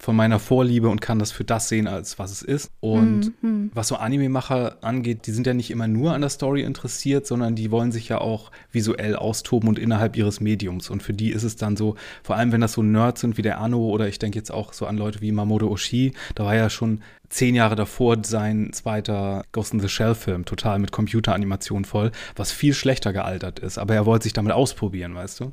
von 0.00 0.16
meiner 0.16 0.38
Vorliebe 0.38 0.88
und 0.88 1.02
kann 1.02 1.18
das 1.18 1.30
für 1.30 1.44
das 1.44 1.68
sehen, 1.68 1.86
als 1.86 2.18
was 2.18 2.32
es 2.32 2.40
ist. 2.40 2.70
Und 2.80 3.32
mhm. 3.42 3.70
was 3.74 3.88
so 3.88 3.96
Anime-Macher 3.96 4.78
angeht, 4.80 5.26
die 5.26 5.30
sind 5.30 5.46
ja 5.46 5.52
nicht 5.52 5.70
immer 5.70 5.88
nur 5.88 6.14
an 6.14 6.22
der 6.22 6.30
Story 6.30 6.62
interessiert, 6.62 7.26
sondern 7.26 7.54
die 7.54 7.70
wollen 7.70 7.92
sich 7.92 8.08
ja 8.08 8.18
auch 8.18 8.50
visuell 8.72 9.14
austoben 9.14 9.68
und 9.68 9.78
innerhalb 9.78 10.16
ihres 10.16 10.40
Mediums. 10.40 10.88
Und 10.88 11.02
für 11.02 11.12
die 11.12 11.30
ist 11.30 11.42
es 11.42 11.56
dann 11.56 11.76
so, 11.76 11.96
vor 12.22 12.36
allem 12.36 12.50
wenn 12.50 12.62
das 12.62 12.72
so 12.72 12.82
Nerds 12.82 13.20
sind 13.20 13.36
wie 13.36 13.42
der 13.42 13.60
Anno 13.60 13.90
oder 13.90 14.08
ich 14.08 14.18
denke 14.18 14.38
jetzt 14.38 14.50
auch 14.50 14.72
so 14.72 14.86
an 14.86 14.96
Leute 14.96 15.20
wie 15.20 15.32
Mamoto 15.32 15.68
Oshii, 15.68 16.14
da 16.34 16.46
war 16.46 16.54
ja 16.54 16.70
schon 16.70 17.02
zehn 17.28 17.54
Jahre 17.54 17.76
davor 17.76 18.16
sein 18.24 18.72
zweiter 18.72 19.44
Ghost 19.52 19.74
in 19.74 19.80
the 19.80 19.88
Shell-Film, 19.88 20.46
total 20.46 20.78
mit 20.78 20.92
Computeranimation 20.92 21.84
voll, 21.84 22.10
was 22.36 22.52
viel 22.52 22.72
schlechter 22.72 23.12
gealtert 23.12 23.58
ist. 23.58 23.76
Aber 23.76 23.94
er 23.94 24.06
wollte 24.06 24.22
sich 24.24 24.32
damit 24.32 24.52
ausprobieren, 24.52 25.14
weißt 25.14 25.40
du? 25.40 25.52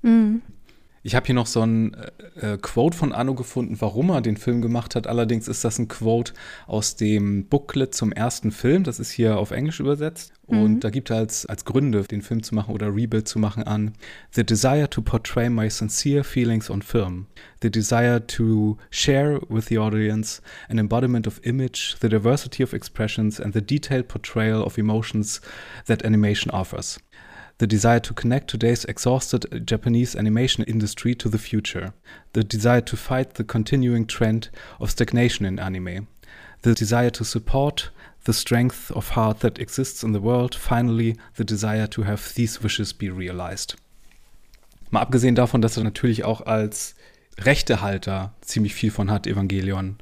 Mhm. 0.00 0.40
Ich 1.06 1.14
habe 1.14 1.26
hier 1.26 1.34
noch 1.34 1.46
so 1.46 1.60
ein 1.60 1.92
äh, 2.40 2.54
äh, 2.54 2.56
Quote 2.58 2.96
von 2.96 3.12
Anno 3.12 3.34
gefunden, 3.34 3.76
warum 3.78 4.08
er 4.08 4.22
den 4.22 4.38
Film 4.38 4.62
gemacht 4.62 4.94
hat. 4.96 5.06
Allerdings 5.06 5.48
ist 5.48 5.62
das 5.62 5.78
ein 5.78 5.86
Quote 5.86 6.32
aus 6.66 6.96
dem 6.96 7.44
Booklet 7.44 7.94
zum 7.94 8.10
ersten 8.10 8.50
Film. 8.50 8.84
Das 8.84 8.98
ist 8.98 9.10
hier 9.10 9.36
auf 9.36 9.50
Englisch 9.50 9.80
übersetzt. 9.80 10.32
Mhm. 10.48 10.62
Und 10.62 10.80
da 10.80 10.88
gibt 10.88 11.10
er 11.10 11.18
als, 11.18 11.44
als 11.44 11.66
Gründe, 11.66 12.04
den 12.04 12.22
Film 12.22 12.42
zu 12.42 12.54
machen 12.54 12.74
oder 12.74 12.86
Rebuild 12.86 13.28
zu 13.28 13.38
machen, 13.38 13.64
an 13.64 13.92
The 14.30 14.44
desire 14.44 14.88
to 14.88 15.02
portray 15.02 15.50
my 15.50 15.68
sincere 15.68 16.24
feelings 16.24 16.70
on 16.70 16.80
film. 16.80 17.26
The 17.60 17.70
desire 17.70 18.26
to 18.26 18.78
share 18.90 19.42
with 19.50 19.66
the 19.66 19.78
audience 19.78 20.40
an 20.70 20.78
embodiment 20.78 21.26
of 21.26 21.38
image, 21.44 21.96
the 22.00 22.08
diversity 22.08 22.64
of 22.64 22.72
expressions 22.72 23.38
and 23.38 23.52
the 23.52 23.60
detailed 23.60 24.08
portrayal 24.08 24.62
of 24.62 24.78
emotions 24.78 25.42
that 25.84 26.02
animation 26.02 26.50
offers 26.50 26.98
the 27.64 27.68
desire 27.68 27.98
to 27.98 28.12
connect 28.12 28.50
today's 28.50 28.84
exhausted 28.84 29.66
Japanese 29.66 30.14
animation 30.14 30.64
industry 30.64 31.14
to 31.14 31.30
the 31.30 31.38
future, 31.38 31.94
the 32.34 32.44
desire 32.44 32.82
to 32.82 32.94
fight 32.94 33.34
the 33.34 33.42
continuing 33.42 34.06
trend 34.06 34.50
of 34.78 34.90
stagnation 34.90 35.46
in 35.46 35.58
anime, 35.58 36.06
the 36.60 36.74
desire 36.74 37.08
to 37.08 37.24
support 37.24 37.88
the 38.24 38.34
strength 38.34 38.90
of 38.90 39.08
heart 39.16 39.40
that 39.40 39.58
exists 39.58 40.02
in 40.02 40.12
the 40.12 40.20
world, 40.20 40.54
finally 40.54 41.16
the 41.36 41.44
desire 41.44 41.86
to 41.86 42.02
have 42.02 42.34
these 42.34 42.62
wishes 42.62 42.92
be 42.92 43.08
realized. 43.08 43.76
Mal 44.90 45.00
abgesehen 45.00 45.34
davon, 45.34 45.62
dass 45.62 45.78
er 45.78 45.84
natürlich 45.84 46.22
auch 46.22 46.42
als 46.42 46.94
Rechtehalter 47.38 48.34
ziemlich 48.42 48.74
viel 48.74 48.90
von 48.90 49.10
hat, 49.10 49.26
Evangelion 49.26 49.96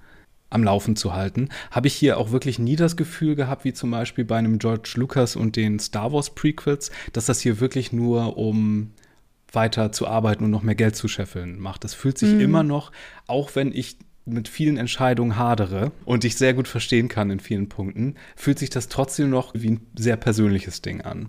am 0.53 0.65
Laufen 0.65 0.97
zu 0.97 1.15
halten, 1.15 1.49
habe 1.71 1.87
ich 1.89 1.95
hier 1.95 2.19
auch 2.19 2.31
wirklich 2.31 2.59
nie 2.59 2.77
das 2.77 2.97
Gefühl 2.97 3.35
gehabt, 3.35 3.65
wie 3.65 3.73
zum 3.73 3.91
Beispiel 3.91 4.25
bei 4.25 4.37
einem 4.37 4.59
George 4.59 4.95
Lucas 4.97 5.37
und 5.37 5.57
den 5.57 5.79
Star 5.79 6.13
Wars 6.13 6.35
Prequels, 6.35 6.91
dass 7.13 7.27
das 7.27 7.41
hier 7.41 7.61
wirklich 7.61 7.93
nur 7.93 8.37
um 8.37 8.93
weiter 9.53 9.93
zu 9.93 10.07
arbeiten 10.07 10.45
und 10.45 10.51
noch 10.51 10.63
mehr 10.63 10.75
Geld 10.75 10.97
zu 10.97 11.09
scheffeln 11.09 11.59
macht. 11.59 11.85
Das 11.85 11.95
fühlt 11.95 12.19
sich 12.19 12.31
mhm. 12.31 12.41
immer 12.41 12.63
noch, 12.63 12.91
auch 13.27 13.55
wenn 13.55 13.73
ich 13.73 13.97
mit 14.25 14.49
vielen 14.49 14.77
Entscheidungen 14.77 15.37
hadere 15.37 15.91
und 16.05 16.25
ich 16.25 16.37
sehr 16.37 16.55
gut 16.55 16.69
verstehen 16.69 17.09
kann 17.09 17.31
in 17.31 17.41
vielen 17.41 17.69
Punkten, 17.69 18.15
fühlt 18.37 18.59
sich 18.59 18.71
das 18.71 18.89
trotzdem 18.89 19.31
noch 19.31 19.53
wie 19.55 19.73
ein 19.73 19.87
sehr 19.97 20.17
persönliches 20.17 20.81
Ding 20.81 21.01
an. 21.01 21.29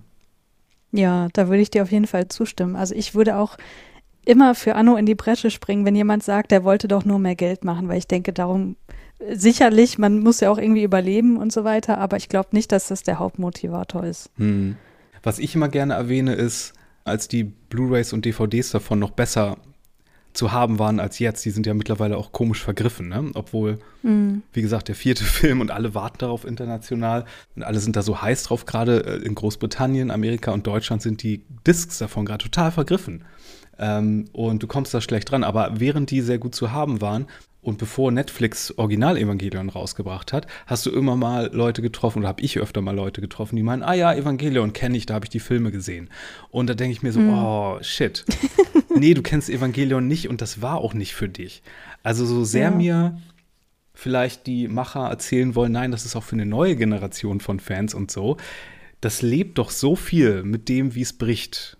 Ja, 0.91 1.27
da 1.33 1.47
würde 1.47 1.61
ich 1.61 1.71
dir 1.71 1.81
auf 1.81 1.91
jeden 1.91 2.05
Fall 2.05 2.27
zustimmen. 2.27 2.75
Also 2.75 2.93
ich 2.93 3.15
würde 3.15 3.37
auch 3.37 3.57
immer 4.25 4.53
für 4.55 4.75
Anno 4.75 4.95
in 4.95 5.07
die 5.07 5.15
Bresche 5.15 5.49
springen, 5.49 5.85
wenn 5.85 5.95
jemand 5.95 6.23
sagt, 6.23 6.51
der 6.51 6.63
wollte 6.63 6.87
doch 6.87 7.03
nur 7.03 7.19
mehr 7.19 7.35
Geld 7.35 7.63
machen, 7.63 7.87
weil 7.87 7.97
ich 7.97 8.07
denke, 8.07 8.31
darum 8.31 8.75
sicherlich, 9.31 9.97
man 9.97 10.19
muss 10.19 10.39
ja 10.39 10.49
auch 10.49 10.57
irgendwie 10.57 10.83
überleben 10.83 11.37
und 11.37 11.51
so 11.51 11.63
weiter, 11.63 11.97
aber 11.97 12.17
ich 12.17 12.29
glaube 12.29 12.49
nicht, 12.51 12.71
dass 12.71 12.87
das 12.87 13.03
der 13.03 13.19
Hauptmotivator 13.19 14.03
ist. 14.03 14.29
Hm. 14.37 14.75
Was 15.21 15.39
ich 15.39 15.55
immer 15.55 15.69
gerne 15.69 15.93
erwähne, 15.93 16.33
ist, 16.33 16.73
als 17.05 17.27
die 17.27 17.43
Blu-rays 17.43 18.13
und 18.13 18.25
DVDs 18.25 18.71
davon 18.71 18.99
noch 18.99 19.11
besser 19.11 19.57
zu 20.33 20.51
haben 20.51 20.79
waren 20.79 20.99
als 20.99 21.19
jetzt. 21.19 21.45
Die 21.45 21.51
sind 21.51 21.65
ja 21.65 21.73
mittlerweile 21.73 22.17
auch 22.17 22.31
komisch 22.31 22.63
vergriffen, 22.63 23.09
ne? 23.09 23.31
Obwohl, 23.35 23.79
mm. 24.01 24.39
wie 24.51 24.61
gesagt, 24.61 24.87
der 24.87 24.95
vierte 24.95 25.23
Film 25.23 25.61
und 25.61 25.71
alle 25.71 25.93
warten 25.93 26.17
darauf 26.19 26.45
international 26.45 27.25
und 27.55 27.63
alle 27.63 27.79
sind 27.79 27.95
da 27.95 28.01
so 28.01 28.21
heiß 28.21 28.43
drauf. 28.43 28.65
Gerade 28.65 29.05
äh, 29.05 29.25
in 29.25 29.35
Großbritannien, 29.35 30.11
Amerika 30.11 30.51
und 30.51 30.65
Deutschland 30.65 31.01
sind 31.01 31.23
die 31.23 31.43
Discs 31.65 31.99
davon 31.99 32.25
gerade 32.25 32.43
total 32.43 32.71
vergriffen. 32.71 33.25
Ähm, 33.77 34.25
und 34.33 34.63
du 34.63 34.67
kommst 34.67 34.93
da 34.93 35.01
schlecht 35.01 35.31
dran. 35.31 35.43
Aber 35.43 35.79
während 35.79 36.09
die 36.11 36.21
sehr 36.21 36.39
gut 36.39 36.55
zu 36.55 36.71
haben 36.71 37.01
waren, 37.01 37.27
und 37.63 37.77
bevor 37.77 38.11
Netflix 38.11 38.77
Original-Evangelion 38.77 39.69
rausgebracht 39.69 40.33
hat, 40.33 40.47
hast 40.67 40.85
du 40.85 40.91
immer 40.91 41.15
mal 41.15 41.49
Leute 41.53 41.81
getroffen 41.81 42.19
oder 42.19 42.27
habe 42.27 42.41
ich 42.41 42.59
öfter 42.59 42.81
mal 42.81 42.93
Leute 42.93 43.21
getroffen, 43.21 43.55
die 43.55 43.63
meinen, 43.63 43.83
ah 43.83 43.93
ja, 43.93 44.13
Evangelion 44.13 44.73
kenne 44.73 44.97
ich, 44.97 45.05
da 45.05 45.13
habe 45.13 45.25
ich 45.25 45.29
die 45.29 45.39
Filme 45.39 45.71
gesehen. 45.71 46.09
Und 46.49 46.69
da 46.69 46.73
denke 46.73 46.91
ich 46.91 47.03
mir 47.03 47.13
so, 47.13 47.21
hm. 47.21 47.29
oh 47.29 47.77
shit. 47.81 48.25
nee, 48.95 49.13
du 49.13 49.21
kennst 49.21 49.49
Evangelion 49.49 50.07
nicht 50.07 50.27
und 50.27 50.41
das 50.41 50.61
war 50.61 50.79
auch 50.79 50.93
nicht 50.93 51.15
für 51.15 51.29
dich. 51.29 51.63
Also 52.03 52.25
so 52.25 52.43
sehr 52.43 52.69
ja. 52.69 52.71
mir 52.71 53.21
vielleicht 53.93 54.45
die 54.45 54.67
Macher 54.67 55.07
erzählen 55.07 55.55
wollen, 55.55 55.71
nein, 55.71 55.91
das 55.91 56.03
ist 56.05 56.17
auch 56.17 56.23
für 56.23 56.35
eine 56.35 56.45
neue 56.45 56.75
Generation 56.75 57.39
von 57.39 57.61
Fans 57.61 57.93
und 57.93 58.11
so. 58.11 58.35
Das 58.99 59.21
lebt 59.21 59.57
doch 59.57 59.69
so 59.69 59.95
viel 59.95 60.43
mit 60.43 60.67
dem, 60.67 60.95
wie 60.95 61.01
es 61.01 61.13
bricht 61.13 61.77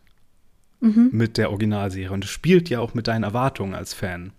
mhm. 0.80 1.10
mit 1.12 1.38
der 1.38 1.50
Originalserie. 1.50 2.12
Und 2.12 2.24
es 2.24 2.32
spielt 2.32 2.70
ja 2.70 2.80
auch 2.80 2.94
mit 2.94 3.08
deinen 3.08 3.24
Erwartungen 3.24 3.76
als 3.76 3.94
Fan. 3.94 4.32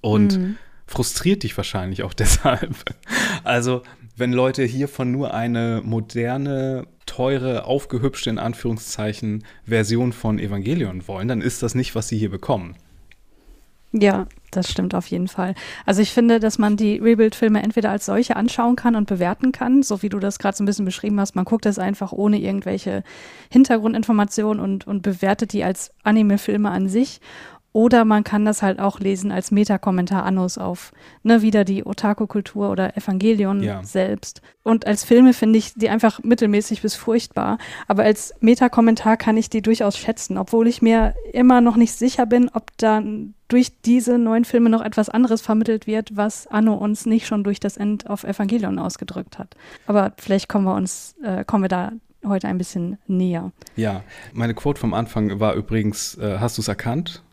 Und 0.00 0.38
mhm 0.38 0.56
frustriert 0.94 1.42
dich 1.42 1.56
wahrscheinlich 1.56 2.02
auch 2.04 2.14
deshalb. 2.22 2.76
Also, 3.42 3.82
wenn 4.16 4.32
Leute 4.32 4.62
hiervon 4.62 5.10
nur 5.10 5.34
eine 5.34 5.82
moderne, 5.84 6.86
teure, 7.04 7.64
aufgehübschte 7.64 8.30
in 8.30 8.38
Anführungszeichen 8.38 9.44
Version 9.66 10.12
von 10.12 10.38
Evangelion 10.38 11.06
wollen, 11.08 11.28
dann 11.28 11.40
ist 11.42 11.62
das 11.62 11.74
nicht, 11.74 11.94
was 11.94 12.08
sie 12.08 12.16
hier 12.16 12.30
bekommen. 12.30 12.76
Ja, 13.96 14.26
das 14.50 14.70
stimmt 14.70 14.94
auf 14.94 15.06
jeden 15.06 15.28
Fall. 15.28 15.54
Also 15.86 16.02
ich 16.02 16.10
finde, 16.10 16.40
dass 16.40 16.58
man 16.58 16.76
die 16.76 16.98
Rebuild-Filme 16.98 17.62
entweder 17.62 17.90
als 17.90 18.06
solche 18.06 18.34
anschauen 18.34 18.74
kann 18.74 18.96
und 18.96 19.06
bewerten 19.06 19.52
kann, 19.52 19.84
so 19.84 20.02
wie 20.02 20.08
du 20.08 20.18
das 20.18 20.40
gerade 20.40 20.56
so 20.56 20.64
ein 20.64 20.66
bisschen 20.66 20.84
beschrieben 20.84 21.20
hast. 21.20 21.36
Man 21.36 21.44
guckt 21.44 21.64
es 21.66 21.78
einfach 21.78 22.10
ohne 22.10 22.40
irgendwelche 22.40 23.04
Hintergrundinformationen 23.50 24.60
und, 24.60 24.86
und 24.86 25.02
bewertet 25.02 25.52
die 25.52 25.62
als 25.62 25.92
Anime-Filme 26.02 26.70
an 26.70 26.88
sich. 26.88 27.20
Oder 27.74 28.04
man 28.04 28.22
kann 28.22 28.44
das 28.44 28.62
halt 28.62 28.78
auch 28.78 29.00
lesen 29.00 29.32
als 29.32 29.50
Metakommentar 29.50 30.22
Annus 30.24 30.58
auf 30.58 30.92
ne, 31.24 31.42
wieder 31.42 31.64
die 31.64 31.84
Otaku-Kultur 31.84 32.70
oder 32.70 32.96
Evangelion 32.96 33.64
ja. 33.64 33.82
selbst. 33.82 34.42
Und 34.62 34.86
als 34.86 35.02
Filme 35.02 35.32
finde 35.32 35.58
ich 35.58 35.74
die 35.74 35.88
einfach 35.88 36.22
mittelmäßig 36.22 36.82
bis 36.82 36.94
furchtbar. 36.94 37.58
Aber 37.88 38.04
als 38.04 38.32
Metakommentar 38.38 39.16
kann 39.16 39.36
ich 39.36 39.50
die 39.50 39.60
durchaus 39.60 39.98
schätzen, 39.98 40.38
obwohl 40.38 40.68
ich 40.68 40.82
mir 40.82 41.14
immer 41.32 41.60
noch 41.60 41.74
nicht 41.74 41.94
sicher 41.94 42.26
bin, 42.26 42.48
ob 42.54 42.70
da 42.76 43.02
durch 43.48 43.72
diese 43.82 44.18
neuen 44.18 44.44
Filme 44.44 44.70
noch 44.70 44.82
etwas 44.82 45.08
anderes 45.08 45.42
vermittelt 45.42 45.88
wird, 45.88 46.16
was 46.16 46.46
Anno 46.46 46.74
uns 46.74 47.06
nicht 47.06 47.26
schon 47.26 47.42
durch 47.42 47.58
das 47.58 47.76
End 47.76 48.08
of 48.08 48.22
Evangelion 48.22 48.78
ausgedrückt 48.78 49.36
hat. 49.36 49.56
Aber 49.88 50.12
vielleicht 50.16 50.48
kommen 50.48 50.64
wir 50.64 50.76
uns, 50.76 51.16
äh, 51.24 51.44
kommen 51.44 51.64
wir 51.64 51.68
da 51.68 51.90
heute 52.24 52.46
ein 52.46 52.56
bisschen 52.56 52.98
näher. 53.08 53.50
Ja, 53.74 54.04
meine 54.32 54.54
Quote 54.54 54.78
vom 54.78 54.94
Anfang 54.94 55.40
war 55.40 55.54
übrigens, 55.54 56.16
äh, 56.18 56.38
hast 56.38 56.56
du 56.56 56.62
es 56.62 56.68
erkannt? 56.68 57.24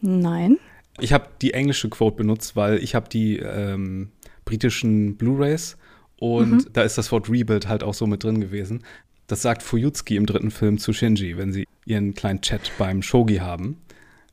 Nein. 0.00 0.58
Ich 1.00 1.12
habe 1.12 1.28
die 1.42 1.52
englische 1.52 1.88
Quote 1.88 2.16
benutzt, 2.16 2.56
weil 2.56 2.78
ich 2.78 2.94
habe 2.94 3.08
die 3.08 3.38
ähm, 3.38 4.10
britischen 4.44 5.16
Blu-rays 5.16 5.76
und 6.18 6.50
mhm. 6.50 6.66
da 6.72 6.82
ist 6.82 6.96
das 6.96 7.12
Wort 7.12 7.28
Rebuild 7.28 7.68
halt 7.68 7.82
auch 7.82 7.94
so 7.94 8.06
mit 8.06 8.24
drin 8.24 8.40
gewesen. 8.40 8.82
Das 9.26 9.42
sagt 9.42 9.62
Fuyutsuki 9.62 10.16
im 10.16 10.26
dritten 10.26 10.50
Film 10.50 10.78
zu 10.78 10.92
Shinji, 10.92 11.36
wenn 11.36 11.52
sie 11.52 11.66
ihren 11.84 12.14
kleinen 12.14 12.40
Chat 12.40 12.72
beim 12.78 13.02
Shogi 13.02 13.36
haben. 13.36 13.78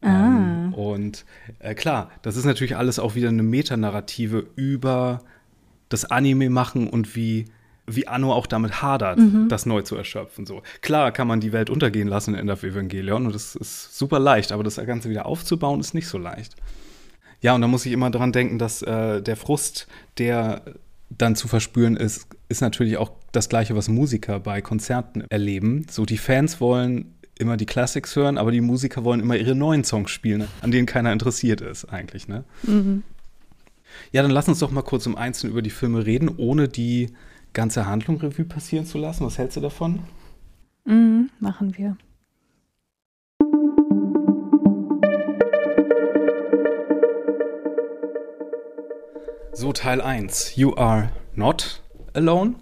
Ah. 0.01 0.27
Ähm, 0.27 0.73
und 0.73 1.25
äh, 1.59 1.73
klar, 1.73 2.11
das 2.21 2.37
ist 2.37 2.45
natürlich 2.45 2.77
alles 2.77 2.99
auch 2.99 3.15
wieder 3.15 3.29
eine 3.29 3.43
Metanarrative 3.43 4.45
über 4.55 5.21
das 5.89 6.05
Anime 6.05 6.49
machen 6.49 6.87
und 6.87 7.15
wie 7.15 7.45
wie 7.85 8.07
Anno 8.07 8.31
auch 8.33 8.47
damit 8.47 8.81
hadert, 8.81 9.19
mhm. 9.19 9.49
das 9.49 9.65
neu 9.65 9.81
zu 9.81 9.95
erschöpfen. 9.95 10.45
So. 10.45 10.61
Klar 10.81 11.11
kann 11.11 11.27
man 11.27 11.39
die 11.39 11.51
Welt 11.51 11.69
untergehen 11.69 12.07
lassen 12.07 12.35
in 12.35 12.47
der 12.47 12.61
Evangelion 12.63 13.25
und 13.25 13.35
das 13.35 13.55
ist 13.55 13.97
super 13.97 14.19
leicht, 14.19 14.51
aber 14.51 14.63
das 14.63 14.77
Ganze 14.77 15.09
wieder 15.09 15.25
aufzubauen 15.25 15.79
ist 15.79 15.93
nicht 15.93 16.07
so 16.07 16.17
leicht. 16.17 16.55
Ja, 17.41 17.53
und 17.55 17.61
da 17.61 17.67
muss 17.67 17.85
ich 17.85 17.91
immer 17.91 18.09
dran 18.09 18.31
denken, 18.31 18.57
dass 18.57 18.81
äh, 18.81 19.21
der 19.21 19.35
Frust, 19.35 19.87
der 20.17 20.61
dann 21.09 21.35
zu 21.35 21.47
verspüren 21.47 21.97
ist, 21.97 22.27
ist 22.47 22.61
natürlich 22.61 22.97
auch 22.97 23.11
das 23.33 23.49
Gleiche, 23.49 23.75
was 23.75 23.89
Musiker 23.89 24.39
bei 24.39 24.61
Konzerten 24.61 25.21
erleben. 25.29 25.85
So, 25.89 26.05
die 26.05 26.17
Fans 26.17 26.61
wollen 26.61 27.13
immer 27.37 27.57
die 27.57 27.65
Classics 27.65 28.15
hören, 28.15 28.37
aber 28.37 28.51
die 28.51 28.61
Musiker 28.61 29.03
wollen 29.03 29.19
immer 29.19 29.35
ihre 29.35 29.55
neuen 29.55 29.83
Songs 29.83 30.11
spielen, 30.11 30.47
an 30.61 30.71
denen 30.71 30.85
keiner 30.85 31.11
interessiert 31.11 31.61
ist 31.61 31.85
eigentlich, 31.85 32.27
ne? 32.27 32.45
Mhm. 32.63 33.03
Ja, 34.11 34.21
dann 34.21 34.31
lass 34.31 34.47
uns 34.47 34.59
doch 34.59 34.71
mal 34.71 34.81
kurz 34.81 35.05
im 35.05 35.15
Einzelnen 35.15 35.51
über 35.51 35.61
die 35.61 35.69
Filme 35.69 36.05
reden, 36.05 36.29
ohne 36.37 36.67
die 36.67 37.09
ganze 37.53 37.85
Handlung 37.85 38.17
Revue 38.19 38.45
passieren 38.45 38.85
zu 38.85 38.97
lassen. 38.97 39.25
Was 39.25 39.37
hältst 39.37 39.57
du 39.57 39.61
davon? 39.61 39.99
Mhm, 40.85 41.29
machen 41.39 41.77
wir. 41.77 41.97
So, 49.53 49.71
Teil 49.71 50.01
1. 50.01 50.55
You 50.55 50.75
are 50.75 51.09
not 51.35 51.81
alone. 52.13 52.55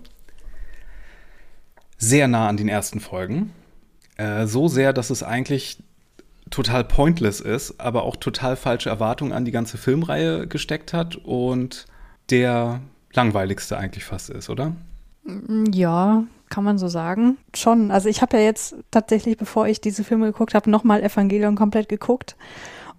Sehr 1.98 2.27
nah 2.27 2.48
an 2.48 2.57
den 2.57 2.67
ersten 2.67 3.00
Folgen. 3.00 3.53
Äh, 4.17 4.45
so 4.45 4.67
sehr, 4.67 4.91
dass 4.91 5.10
es 5.10 5.24
eigentlich 5.24 5.81
total 6.50 6.83
pointless 6.83 7.39
ist, 7.39 7.79
aber 7.79 8.03
auch 8.03 8.17
total 8.17 8.55
falsche 8.55 8.89
Erwartungen 8.89 9.31
an 9.31 9.45
die 9.45 9.51
ganze 9.51 9.77
Filmreihe 9.77 10.48
gesteckt 10.48 10.93
hat 10.93 11.15
und 11.15 11.86
der 12.29 12.81
langweiligste 13.13 13.77
eigentlich 13.77 14.06
fast 14.06 14.30
ist, 14.30 14.50
oder? 14.50 14.74
Ja, 15.72 16.24
kann 16.50 16.63
man 16.63 16.77
so 16.77 16.88
sagen. 16.88 17.38
Schon. 17.56 17.91
Also 17.91 18.10
ich 18.10 18.22
habe 18.22 18.38
ja 18.38 18.44
jetzt 18.44 18.75
tatsächlich, 18.91 19.38
bevor 19.38 19.68
ich 19.68 19.82
diese 19.82 20.03
Filme 20.03 20.27
geguckt 20.27 20.53
habe, 20.53 20.70
nochmal 20.70 21.03
Evangelion 21.03 21.56
komplett 21.56 21.89
geguckt. 21.89 22.36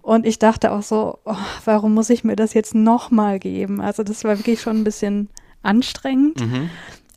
Und 0.01 0.25
ich 0.25 0.37
dachte 0.37 0.71
auch 0.71 0.83
so, 0.83 1.19
oh, 1.23 1.35
warum 1.63 1.93
muss 1.93 2.09
ich 2.09 2.23
mir 2.23 2.35
das 2.35 2.53
jetzt 2.53 2.75
nochmal 2.75 3.39
geben? 3.39 3.79
Also 3.79 4.03
das 4.03 4.23
war 4.25 4.37
wirklich 4.37 4.61
schon 4.61 4.77
ein 4.77 4.83
bisschen 4.83 5.29
anstrengend. 5.61 6.41
Mhm. 6.41 6.69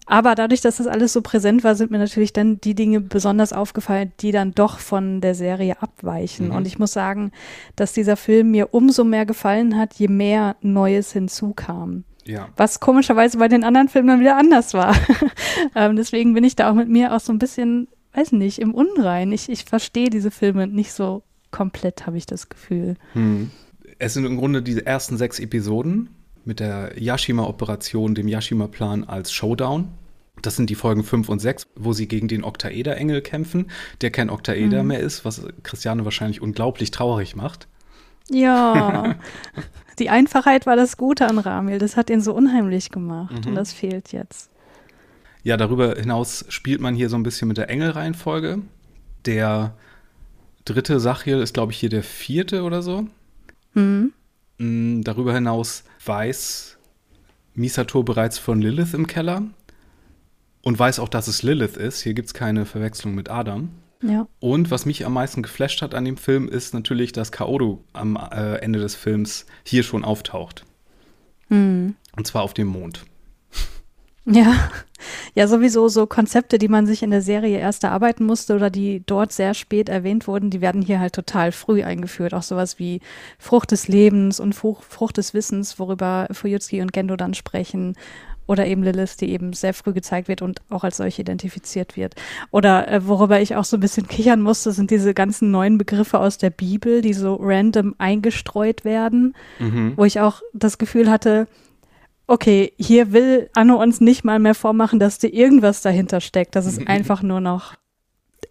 Aber 0.09 0.37
dadurch, 0.37 0.61
dass 0.61 0.77
das 0.77 0.87
alles 0.87 1.13
so 1.13 1.21
präsent 1.21 1.65
war, 1.65 1.75
sind 1.75 1.91
mir 1.91 1.99
natürlich 1.99 2.33
dann 2.33 2.61
die 2.61 2.77
Dinge 2.77 3.01
besonders 3.01 3.53
aufgefallen, 3.53 4.13
die 4.21 4.31
dann 4.31 4.55
doch 4.55 4.79
von 4.79 5.21
der 5.21 5.35
Serie 5.35 5.83
abweichen. 5.83 6.49
Mhm. 6.49 6.55
Und 6.55 6.67
ich 6.69 6.79
muss 6.79 6.93
sagen, 6.93 7.33
dass 7.75 7.93
dieser 7.93 8.17
Film 8.17 8.53
mir 8.53 8.73
umso 8.73 9.03
mehr 9.03 9.27
gefallen 9.27 9.77
hat, 9.77 9.95
je 9.95 10.07
mehr 10.07 10.55
Neues 10.61 11.13
hinzukam. 11.13 12.05
Ja. 12.27 12.49
Was 12.57 12.81
komischerweise 12.81 13.39
bei 13.39 13.49
den 13.49 13.65
anderen 13.65 13.89
Filmen 13.89 14.09
dann 14.09 14.21
wieder 14.21 14.37
anders 14.37 14.75
war. 14.75 14.97
ähm, 15.75 15.97
deswegen 15.97 16.35
bin 16.35 16.45
ich 16.45 16.57
da 16.57 16.71
auch 16.71 16.75
mit 16.75 16.89
mir 16.89 17.15
auch 17.15 17.21
so 17.21 17.33
ein 17.33 17.39
bisschen, 17.39 17.89
weiß 18.15 18.33
nicht, 18.33 18.59
im 18.59 18.75
Unrein. 18.75 19.33
Ich, 19.33 19.49
ich 19.49 19.65
verstehe 19.65 20.11
diese 20.11 20.31
Filme 20.31 20.67
nicht 20.67 20.93
so 20.93 21.23
komplett, 21.51 22.07
habe 22.07 22.17
ich 22.17 22.27
das 22.27 22.49
Gefühl. 22.49 22.97
Hm. 23.13 23.51
Es 23.99 24.15
sind 24.15 24.27
im 24.27 24.37
Grunde 24.37 24.63
die 24.63 24.79
ersten 24.85 25.17
sechs 25.17 25.39
Episoden 25.39 26.11
mit 26.45 26.61
der 26.61 26.93
Yashima-Operation, 27.01 28.15
dem 28.15 28.29
Yashima-Plan 28.29 29.05
als 29.05 29.33
Showdown. 29.33 29.89
Das 30.43 30.57
sind 30.57 30.69
die 30.69 30.75
Folgen 30.75 31.03
5 31.03 31.29
und 31.29 31.39
6, 31.39 31.67
wo 31.77 31.93
sie 31.93 32.09
gegen 32.09 32.29
den 32.29 32.45
Oktaeder-Engel 32.45 33.23
kämpfen, 33.23 33.71
der 34.03 34.11
kein 34.11 34.29
Oktaeder 34.29 34.83
mhm. 34.83 34.89
mehr 34.89 35.01
ist, 35.01 35.25
was 35.25 35.43
Christiane 35.63 36.05
wahrscheinlich 36.05 36.43
unglaublich 36.43 36.91
traurig 36.91 37.37
macht. 37.37 37.69
Ja, 38.29 39.15
die 39.99 40.11
Einfachheit 40.11 40.67
war 40.67 40.77
das 40.77 40.97
Gute 40.97 41.27
an 41.27 41.39
Ramil. 41.39 41.79
Das 41.79 41.97
hat 41.97 42.11
ihn 42.11 42.21
so 42.21 42.35
unheimlich 42.35 42.91
gemacht 42.91 43.45
mhm. 43.45 43.51
und 43.51 43.55
das 43.55 43.73
fehlt 43.73 44.13
jetzt. 44.13 44.51
Ja, 45.43 45.57
darüber 45.57 45.95
hinaus 45.95 46.45
spielt 46.49 46.81
man 46.81 46.95
hier 46.95 47.09
so 47.09 47.17
ein 47.17 47.23
bisschen 47.23 47.47
mit 47.49 47.57
der 47.57 47.71
Engelreihenfolge. 47.71 48.63
Der 49.27 49.77
dritte 50.65 50.99
Sachiel 50.99 51.39
ist, 51.39 51.55
glaube 51.55 51.73
ich, 51.73 51.79
hier 51.79 51.89
der 51.89 52.03
vierte 52.03 52.65
oder 52.65 52.83
so. 52.83 53.07
Mhm. 53.75 54.13
Mm, 54.59 55.03
darüber 55.03 55.33
hinaus 55.35 55.85
weiß 56.05 56.79
Misato 57.55 58.03
bereits 58.03 58.39
von 58.39 58.61
Lilith 58.61 58.95
im 58.95 59.07
Keller 59.07 59.43
und 60.63 60.79
weiß 60.79 60.99
auch, 60.99 61.09
dass 61.09 61.29
es 61.29 61.43
Lilith 61.43 61.77
ist. 61.77 62.03
Hier 62.03 62.15
gibt 62.15 62.27
es 62.27 62.35
keine 62.35 62.67
Verwechslung 62.67 63.15
mit 63.15 63.31
Adam. 63.31 63.71
Ja. 64.03 64.29
Und 64.41 64.71
was 64.71 64.87
mich 64.87 65.07
am 65.07 65.15
meisten 65.15 65.43
geflasht 65.43 65.83
hat 65.83 65.95
an 65.95 66.05
dem 66.05 66.17
Film, 66.17 66.49
ist 66.49 66.75
natürlich, 66.75 67.13
dass 67.13 67.33
Kaoru 67.33 67.79
am 67.93 68.17
äh, 68.17 68.57
Ende 68.57 68.79
des 68.79 68.95
Films 68.95 69.47
hier 69.65 69.83
schon 69.83 70.05
auftaucht. 70.05 70.65
Mhm. 71.49 71.95
Und 72.17 72.27
zwar 72.27 72.43
auf 72.43 72.55
dem 72.55 72.69
Mond. 72.69 73.05
Ja, 74.29 74.71
ja, 75.35 75.47
sowieso 75.47 75.87
so 75.89 76.07
Konzepte, 76.07 76.59
die 76.59 76.67
man 76.67 76.85
sich 76.85 77.05
in 77.05 77.11
der 77.13 77.23
Serie 77.23 77.59
erst 77.59 77.85
erarbeiten 77.85 78.25
musste 78.25 78.57
oder 78.57 78.71
die 78.71 79.05
dort 79.07 79.33
sehr 79.33 79.55
spät 79.55 79.89
erwähnt 79.89 80.27
wurden, 80.27 80.51
die 80.51 80.61
werden 80.61 80.83
hier 80.83 80.99
halt 80.99 81.15
total 81.15 81.53
früh 81.53 81.85
eingeführt. 81.85 82.35
Auch 82.35 82.43
sowas 82.43 82.81
wie 82.81 83.01
Frucht 83.39 83.71
des 83.71 83.87
Lebens 83.87 84.41
und 84.41 84.55
Frucht 84.55 85.17
des 85.17 85.33
Wissens, 85.33 85.79
worüber 85.79 86.27
Fuyutsuki 86.33 86.83
und 86.83 86.93
Gendo 86.93 87.15
dann 87.15 87.35
sprechen. 87.35 87.95
Oder 88.47 88.67
eben 88.67 88.83
Lilith, 88.83 89.17
die 89.17 89.31
eben 89.31 89.53
sehr 89.53 89.75
früh 89.75 89.93
gezeigt 89.93 90.29
wird 90.29 90.41
und 90.41 90.61
auch 90.71 90.85
als 90.85 90.99
solche 90.99 91.23
identifiziert 91.23 91.97
wird. 91.97 92.15
Oder 92.51 92.89
äh, 92.89 93.07
worüber 93.07 93.41
ich 93.41 93.57
auch 93.57 93.65
so 93.65 93.77
ein 93.77 93.81
bisschen 93.81 94.07
kichern 94.07 94.41
musste, 94.41 94.73
sind 94.73 94.91
diese 94.91 95.15
ganzen 95.15 95.51
neuen 95.51 95.79
Begriffe 95.79 96.21
aus 96.21 96.39
der 96.39 96.51
Bibel, 96.51 97.03
die 97.03 97.13
so 97.13 97.37
random 97.41 97.95
eingestreut 97.99 98.85
werden, 98.85 99.35
mhm. 99.59 99.95
wo 99.97 100.05
ich 100.05 100.21
auch 100.21 100.43
das 100.53 100.79
Gefühl 100.79 101.11
hatte, 101.11 101.49
okay, 102.27 102.73
hier 102.79 103.13
will 103.13 103.51
Anno 103.55 103.81
uns 103.81 104.01
nicht 104.01 104.25
mal 104.25 104.39
mehr 104.39 104.55
vormachen, 104.55 104.99
dass 104.99 105.19
da 105.19 105.29
irgendwas 105.29 105.81
dahinter 105.83 106.21
steckt. 106.21 106.57
Das 106.57 106.67
ist 106.67 106.87
einfach 106.89 107.23
nur 107.23 107.41
noch, 107.41 107.75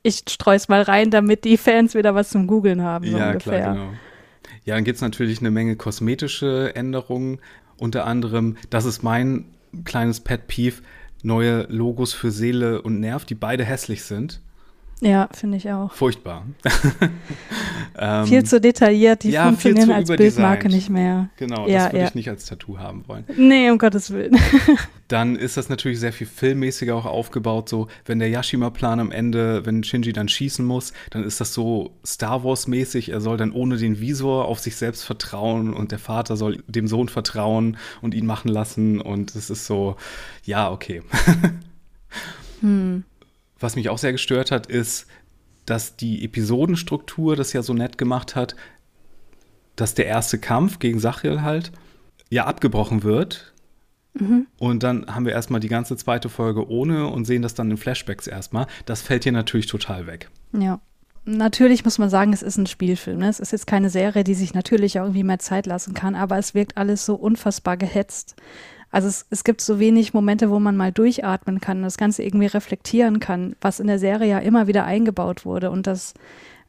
ich 0.04 0.24
streus 0.30 0.68
mal 0.68 0.82
rein, 0.82 1.12
damit 1.12 1.44
die 1.44 1.58
Fans 1.58 1.96
wieder 1.96 2.16
was 2.16 2.30
zum 2.30 2.48
Googeln 2.48 2.82
haben. 2.82 3.10
So 3.10 3.18
ja, 3.18 3.28
ungefähr. 3.28 3.62
klar, 3.62 3.74
genau. 3.74 3.90
Ja, 4.64 4.76
dann 4.76 4.84
gibt 4.84 4.96
es 4.96 5.02
natürlich 5.02 5.40
eine 5.40 5.52
Menge 5.52 5.76
kosmetische 5.76 6.76
Änderungen. 6.76 7.40
Unter 7.78 8.06
anderem, 8.06 8.58
das 8.70 8.86
ist 8.86 9.04
mein 9.04 9.46
kleines 9.84 10.20
Pet 10.20 10.48
Peeve, 10.48 10.82
neue 11.24 11.64
Logos 11.64 12.14
für 12.14 12.32
Seele 12.32 12.82
und 12.82 13.00
Nerv, 13.00 13.26
die 13.26 13.36
beide 13.36 13.66
hässlich 13.66 14.04
sind. 14.04 14.42
Ja, 15.02 15.28
finde 15.34 15.58
ich 15.58 15.70
auch. 15.70 15.92
Furchtbar. 15.92 16.46
ähm, 18.00 18.26
viel 18.26 18.44
zu 18.46 18.62
detailliert, 18.62 19.24
die 19.24 19.32
ja, 19.32 19.44
funktionieren 19.44 19.92
als 19.92 20.08
Bildmarke 20.08 20.70
nicht 20.70 20.90
mehr. 20.90 21.30
Genau, 21.36 21.68
ja, 21.68 21.84
das 21.84 21.92
würde 21.92 22.00
ja. 22.00 22.08
ich 22.08 22.16
nicht 22.16 22.30
als 22.30 22.46
Tattoo 22.46 22.80
haben 22.80 23.04
wollen. 23.08 23.26
Nee, 23.36 23.70
um 23.70 23.78
Gottes 23.78 24.12
Willen. 24.12 24.38
dann 25.10 25.36
ist 25.36 25.58
das 25.58 25.68
natürlich 25.68 26.00
sehr 26.00 26.14
viel 26.14 26.28
filmmäßiger 26.28 26.96
auch 26.96 27.06
aufgebaut. 27.06 27.68
So, 27.68 27.88
wenn 28.06 28.20
der 28.20 28.30
Yashima-Plan 28.30 29.02
am 29.02 29.12
Ende, 29.12 29.66
wenn 29.66 29.84
Shinji 29.84 30.14
dann 30.14 30.30
schießen 30.30 30.66
muss, 30.66 30.94
dann 31.10 31.26
ist 31.26 31.42
das 31.42 31.54
so 31.54 31.92
Star 32.06 32.46
Wars-mäßig. 32.46 33.10
Er 33.10 33.20
soll 33.20 33.36
dann 33.36 33.52
ohne 33.52 33.76
den 33.76 34.00
Visor 34.00 34.46
auf 34.46 34.60
sich 34.60 34.78
selbst 34.78 35.04
vertrauen 35.04 35.74
und 35.74 35.92
der 35.92 36.00
Vater 36.00 36.38
soll 36.38 36.64
dem 36.68 36.88
Sohn 36.88 37.10
vertrauen 37.10 37.78
und 38.02 38.14
ihn 38.14 38.26
machen 38.26 38.48
lassen. 38.48 39.02
Und 39.02 39.36
es 39.36 39.50
ist 39.50 39.66
so, 39.66 39.98
ja, 40.46 40.72
okay. 40.72 41.04
hm. 42.62 43.04
Was 43.60 43.76
mich 43.76 43.90
auch 43.90 43.98
sehr 43.98 44.12
gestört 44.12 44.52
hat, 44.52 44.68
ist, 44.68 45.08
dass 45.66 45.96
die 45.96 46.24
Episodenstruktur 46.24 47.36
das 47.36 47.54
ja 47.54 47.64
so 47.64 47.74
nett 47.74 47.98
gemacht 47.98 48.36
hat, 48.36 48.56
dass 49.76 49.94
der 49.94 50.06
erste 50.06 50.38
Kampf 50.38 50.80
gegen 50.80 51.00
Sachiel 51.00 51.42
halt 51.42 51.72
ja 52.30 52.46
abgebrochen 52.46 53.04
wird. 53.04 53.54
Mhm. 54.14 54.48
Und 54.58 54.84
dann 54.84 55.08
haben 55.08 55.26
wir 55.26 55.34
erstmal 55.34 55.60
die 55.60 55.68
ganze 55.68 55.98
zweite 55.98 56.30
Folge 56.30 56.70
ohne 56.70 57.08
und 57.08 57.26
sehen 57.26 57.42
das 57.42 57.54
dann 57.54 57.72
in 57.72 57.78
Flashbacks 57.78 58.28
erstmal. 58.28 58.68
Das 58.86 59.02
fällt 59.02 59.24
hier 59.24 59.34
natürlich 59.34 59.68
total 59.68 60.08
weg. 60.08 60.30
Ja. 60.54 60.80
Natürlich 61.28 61.84
muss 61.84 61.98
man 61.98 62.12
sagen, 62.12 62.34
es 62.34 62.44
ist 62.44 62.58
ein 62.58 62.68
Spielfilm. 62.68 63.18
Ne? 63.18 63.30
Es 63.30 63.40
ist 63.40 63.52
jetzt 63.52 63.66
keine 63.66 63.90
Serie, 63.90 64.24
die 64.24 64.36
sich 64.36 64.54
natürlich 64.54 64.98
irgendwie 64.98 65.24
mehr 65.24 65.40
Zeit 65.40 65.66
lassen 65.66 65.96
kann, 65.96 66.14
aber 66.14 66.38
es 66.38 66.54
wirkt 66.54 66.78
alles 66.78 67.04
so 67.04 67.16
unfassbar 67.16 67.78
gehetzt. 67.78 68.36
Also 68.96 69.10
es, 69.10 69.26
es 69.30 69.44
gibt 69.44 69.60
so 69.60 69.78
wenig 69.78 70.14
Momente, 70.14 70.50
wo 70.50 70.58
man 70.58 70.78
mal 70.78 70.94
durchatmen 70.94 71.60
kann, 71.60 71.84
das 71.84 71.98
Ganze 71.98 72.24
irgendwie 72.24 72.46
reflektieren 72.46 73.20
kann, 73.20 73.58
was 73.60 73.82
in 73.82 73.88
der 73.88 74.00
Serie 74.00 74.30
ja 74.30 74.40
immer 74.40 74.68
wieder 74.68 74.86
eingebaut 74.86 75.44
wurde. 75.44 75.70
Und 75.70 75.86
das 75.86 76.14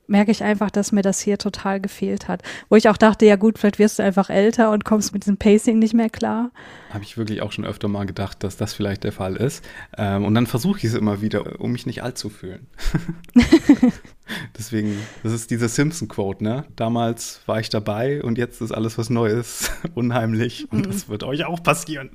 merke 0.09 0.33
ich 0.33 0.43
einfach, 0.43 0.73
dass 0.73 0.91
mir 0.91 1.03
das 1.03 1.21
hier 1.21 1.39
total 1.39 1.81
gefehlt 1.81 2.27
hat. 2.27 2.43
Wo 2.69 2.75
ich 2.75 2.89
auch 2.89 2.97
dachte, 2.97 3.27
ja 3.27 3.37
gut, 3.37 3.61
vielleicht 3.61 3.79
wirst 3.79 4.01
du 4.01 4.03
einfach 4.03 4.29
älter 4.29 4.73
und 4.73 4.85
kommst 4.85 5.13
mit 5.13 5.23
diesem 5.23 5.37
Pacing 5.37 5.79
nicht 5.79 5.95
mehr 5.95 6.11
klar. 6.11 6.51
Habe 6.91 7.05
ich 7.05 7.17
wirklich 7.17 7.43
auch 7.43 7.53
schon 7.53 7.65
öfter 7.65 7.87
mal 7.87 8.07
gedacht, 8.07 8.43
dass 8.43 8.57
das 8.57 8.75
vielleicht 8.75 9.05
der 9.05 9.13
Fall 9.13 9.37
ist. 9.37 9.65
Ähm, 9.97 10.25
und 10.25 10.35
dann 10.35 10.49
versuche 10.49 10.79
ich 10.79 10.85
es 10.85 10.95
immer 10.95 11.21
wieder, 11.21 11.61
um 11.61 11.71
mich 11.71 11.87
nicht 11.87 12.03
alt 12.03 12.19
zu 12.19 12.29
fühlen. 12.29 12.67
Deswegen, 14.57 14.99
das 15.23 15.33
ist 15.33 15.51
diese 15.51 15.69
Simpson-Quote, 15.69 16.43
ne? 16.43 16.65
Damals 16.77 17.41
war 17.47 17.61
ich 17.61 17.69
dabei 17.69 18.23
und 18.23 18.39
jetzt 18.39 18.61
ist 18.61 18.73
alles 18.73 18.99
was 18.99 19.11
Neues, 19.11 19.71
unheimlich 19.95 20.71
und 20.71 20.87
mhm. 20.87 20.91
das 20.91 21.09
wird 21.09 21.23
euch 21.23 21.45
auch 21.45 21.63
passieren. 21.63 22.11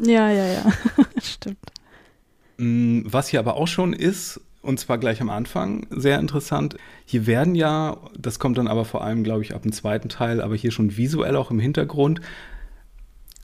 Ja, 0.00 0.30
ja, 0.30 0.46
ja, 0.46 0.72
stimmt. 1.22 1.58
Mm, 2.56 3.02
was 3.04 3.28
hier 3.28 3.40
aber 3.40 3.56
auch 3.56 3.68
schon 3.68 3.92
ist, 3.92 4.40
und 4.62 4.78
zwar 4.78 4.98
gleich 4.98 5.20
am 5.20 5.30
Anfang, 5.30 5.86
sehr 5.90 6.18
interessant. 6.18 6.76
Hier 7.04 7.26
werden 7.26 7.54
ja, 7.54 7.96
das 8.16 8.38
kommt 8.38 8.58
dann 8.58 8.68
aber 8.68 8.84
vor 8.84 9.02
allem, 9.02 9.24
glaube 9.24 9.42
ich, 9.42 9.54
ab 9.54 9.62
dem 9.62 9.72
zweiten 9.72 10.08
Teil, 10.08 10.40
aber 10.40 10.56
hier 10.56 10.70
schon 10.70 10.96
visuell 10.96 11.36
auch 11.36 11.50
im 11.50 11.60
Hintergrund, 11.60 12.20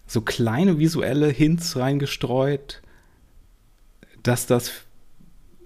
so 0.07 0.21
kleine 0.21 0.79
visuelle 0.79 1.29
Hints 1.29 1.77
reingestreut, 1.77 2.83
dass 4.23 4.47
das 4.47 4.73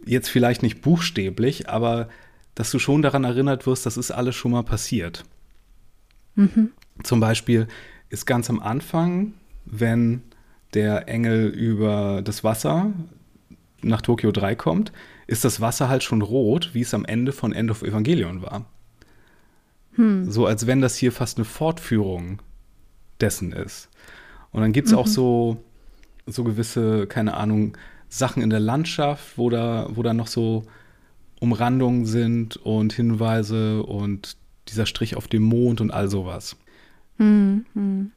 jetzt 0.09 0.29
vielleicht 0.29 0.63
nicht 0.63 0.81
buchstäblich, 0.81 1.69
aber 1.69 2.09
dass 2.55 2.71
du 2.71 2.79
schon 2.79 3.03
daran 3.03 3.25
erinnert 3.25 3.67
wirst, 3.67 3.87
das 3.87 3.97
ist 3.97 4.11
alles 4.11 4.35
schon 4.35 4.53
mal 4.53 4.65
passiert. 4.65 5.25
Mhm. 6.35 6.73
Zum 7.03 7.21
Beispiel 7.21 7.69
ist 8.09 8.27
ganz 8.27 8.51
am 8.51 8.61
Anfang, 8.61 9.35
wenn 9.65 10.23
der 10.75 11.09
Engel 11.09 11.49
über 11.49 12.23
das 12.23 12.43
Wasser 12.45 12.93
nach 13.83 14.03
Tokio 14.03 14.33
3 14.33 14.55
kommt, 14.55 14.93
ist 15.27 15.45
das 15.45 15.61
Wasser 15.61 15.89
halt 15.89 16.03
schon 16.03 16.23
rot, 16.23 16.71
wie 16.73 16.81
es 16.81 16.95
am 16.95 17.05
Ende 17.05 17.33
von 17.33 17.53
End 17.53 17.71
of 17.71 17.83
Evangelion 17.83 18.43
war. 18.43 18.67
Hm. 19.93 20.31
So 20.31 20.47
als 20.47 20.67
wenn 20.67 20.81
das 20.81 20.97
hier 20.97 21.13
fast 21.13 21.39
eine 21.39 21.45
Fortführung 21.45 22.41
dessen 23.21 23.53
ist. 23.53 23.89
Und 24.51 24.63
dann 24.63 24.73
gibt 24.73 24.87
es 24.87 24.93
mhm. 24.93 24.99
auch 24.99 25.07
so, 25.07 25.63
so 26.27 26.45
gewisse, 26.45 27.07
keine 27.07 27.35
Ahnung, 27.35 27.77
Sachen 28.09 28.43
in 28.43 28.51
der 28.51 28.61
Landschaft, 28.61 29.37
wo 29.37 29.51
da, 29.51 29.89
wo 29.91 30.03
da 30.03 30.15
noch 30.15 30.27
so 30.27 30.65
Umrandungen 31.41 32.07
sind 32.07 32.57
und 32.57 32.93
Hinweise 32.93 33.83
und 33.83 34.37
dieser 34.69 34.87
Strich 34.87 35.17
auf 35.17 35.29
dem 35.29 35.43
Mond 35.43 35.81
und 35.81 35.91
all 35.91 36.09
sowas. 36.09 36.57
Mhm. 37.19 38.13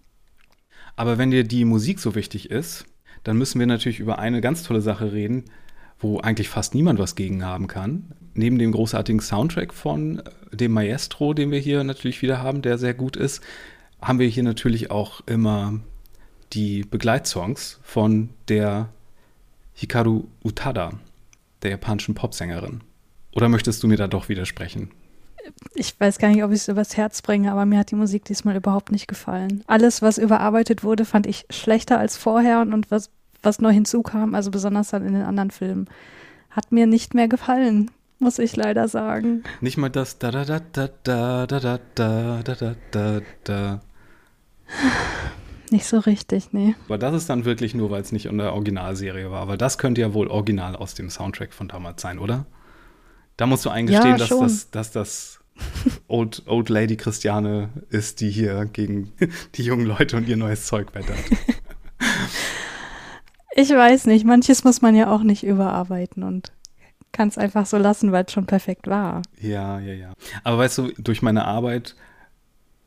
Aber 0.95 1.17
wenn 1.17 1.31
dir 1.31 1.43
die 1.43 1.65
Musik 1.65 1.99
so 1.99 2.15
wichtig 2.15 2.51
ist, 2.51 2.85
dann 3.23 3.37
müssen 3.37 3.59
wir 3.59 3.67
natürlich 3.67 3.99
über 3.99 4.19
eine 4.19 4.41
ganz 4.41 4.63
tolle 4.63 4.81
Sache 4.81 5.13
reden, 5.13 5.45
wo 5.99 6.19
eigentlich 6.19 6.49
fast 6.49 6.73
niemand 6.73 6.99
was 6.99 7.15
gegen 7.15 7.45
haben 7.45 7.67
kann. 7.67 8.13
Neben 8.33 8.57
dem 8.57 8.71
großartigen 8.71 9.21
Soundtrack 9.21 9.73
von 9.73 10.19
äh, 10.19 10.55
dem 10.55 10.71
Maestro, 10.71 11.33
den 11.33 11.51
wir 11.51 11.59
hier 11.59 11.83
natürlich 11.83 12.21
wieder 12.21 12.39
haben, 12.39 12.61
der 12.61 12.77
sehr 12.77 12.93
gut 12.93 13.15
ist, 13.15 13.41
haben 14.01 14.19
wir 14.19 14.27
hier 14.27 14.43
natürlich 14.43 14.89
auch 14.89 15.21
immer 15.27 15.79
die 16.53 16.83
Begleitsongs 16.83 17.79
von 17.83 18.29
der 18.47 18.89
Hikaru 19.81 20.25
Utada, 20.43 20.91
der 21.63 21.71
japanischen 21.71 22.13
Popsängerin. 22.13 22.81
Oder 23.35 23.49
möchtest 23.49 23.81
du 23.81 23.87
mir 23.87 23.97
da 23.97 24.07
doch 24.07 24.29
widersprechen? 24.29 24.91
Ich 25.73 25.99
weiß 25.99 26.19
gar 26.19 26.27
nicht, 26.27 26.43
ob 26.43 26.51
ich 26.51 26.57
es 26.57 26.67
übers 26.67 26.97
Herz 26.97 27.23
bringe, 27.23 27.51
aber 27.51 27.65
mir 27.65 27.79
hat 27.79 27.89
die 27.89 27.95
Musik 27.95 28.23
diesmal 28.25 28.55
überhaupt 28.55 28.91
nicht 28.91 29.07
gefallen. 29.07 29.63
Alles, 29.65 30.03
was 30.03 30.19
überarbeitet 30.19 30.83
wurde, 30.83 31.03
fand 31.03 31.25
ich 31.25 31.47
schlechter 31.49 31.97
als 31.97 32.15
vorher 32.15 32.61
und 32.61 32.91
was, 32.91 33.09
was 33.41 33.59
neu 33.59 33.71
hinzukam, 33.71 34.35
also 34.35 34.51
besonders 34.51 34.91
dann 34.91 35.03
in 35.03 35.13
den 35.13 35.23
anderen 35.23 35.49
Filmen, 35.49 35.87
hat 36.51 36.71
mir 36.71 36.85
nicht 36.85 37.15
mehr 37.15 37.27
gefallen, 37.27 37.89
muss 38.19 38.37
ich 38.37 38.55
leider 38.55 38.87
sagen. 38.87 39.41
Nicht 39.61 39.77
mal 39.77 39.89
das 39.89 40.19
da 40.19 40.29
da 40.29 40.45
da 40.45 40.59
da 40.59 41.47
da 41.47 41.47
da 41.47 41.79
da 41.95 42.43
da 42.43 42.53
da 42.53 42.75
da 42.91 43.21
da. 43.43 43.81
Nicht 45.71 45.85
so 45.85 45.99
richtig, 45.99 46.51
nee. 46.51 46.75
Aber 46.87 46.97
das 46.97 47.15
ist 47.15 47.29
dann 47.29 47.45
wirklich 47.45 47.73
nur, 47.73 47.89
weil 47.89 48.01
es 48.01 48.11
nicht 48.11 48.25
in 48.25 48.37
der 48.37 48.53
Originalserie 48.53 49.31
war. 49.31 49.39
Aber 49.39 49.55
das 49.55 49.77
könnte 49.77 50.01
ja 50.01 50.13
wohl 50.13 50.27
original 50.27 50.75
aus 50.75 50.95
dem 50.95 51.09
Soundtrack 51.09 51.53
von 51.53 51.69
damals 51.69 52.01
sein, 52.01 52.19
oder? 52.19 52.45
Da 53.37 53.45
musst 53.45 53.63
du 53.63 53.69
eingestehen, 53.69 54.17
ja, 54.17 54.17
dass, 54.17 54.29
das, 54.29 54.69
dass 54.71 54.91
das 54.91 55.39
Old, 56.09 56.43
Old 56.45 56.67
Lady 56.67 56.97
Christiane 56.97 57.69
ist, 57.89 58.19
die 58.19 58.29
hier 58.29 58.65
gegen 58.65 59.13
die 59.55 59.63
jungen 59.63 59.85
Leute 59.85 60.17
und 60.17 60.27
ihr 60.27 60.37
neues 60.37 60.67
Zeug 60.67 60.93
wettert. 60.93 61.17
Ich 63.53 63.69
weiß 63.69 64.05
nicht, 64.05 64.25
manches 64.25 64.63
muss 64.63 64.81
man 64.81 64.95
ja 64.95 65.13
auch 65.13 65.23
nicht 65.23 65.43
überarbeiten 65.43 66.23
und 66.23 66.53
kann 67.11 67.27
es 67.27 67.37
einfach 67.37 67.65
so 67.65 67.77
lassen, 67.77 68.13
weil 68.13 68.23
es 68.23 68.31
schon 68.31 68.45
perfekt 68.45 68.87
war. 68.87 69.23
Ja, 69.41 69.77
ja, 69.79 69.93
ja. 69.93 70.13
Aber 70.45 70.59
weißt 70.59 70.77
du, 70.77 70.93
durch 70.97 71.21
meine 71.21 71.43
Arbeit 71.43 71.95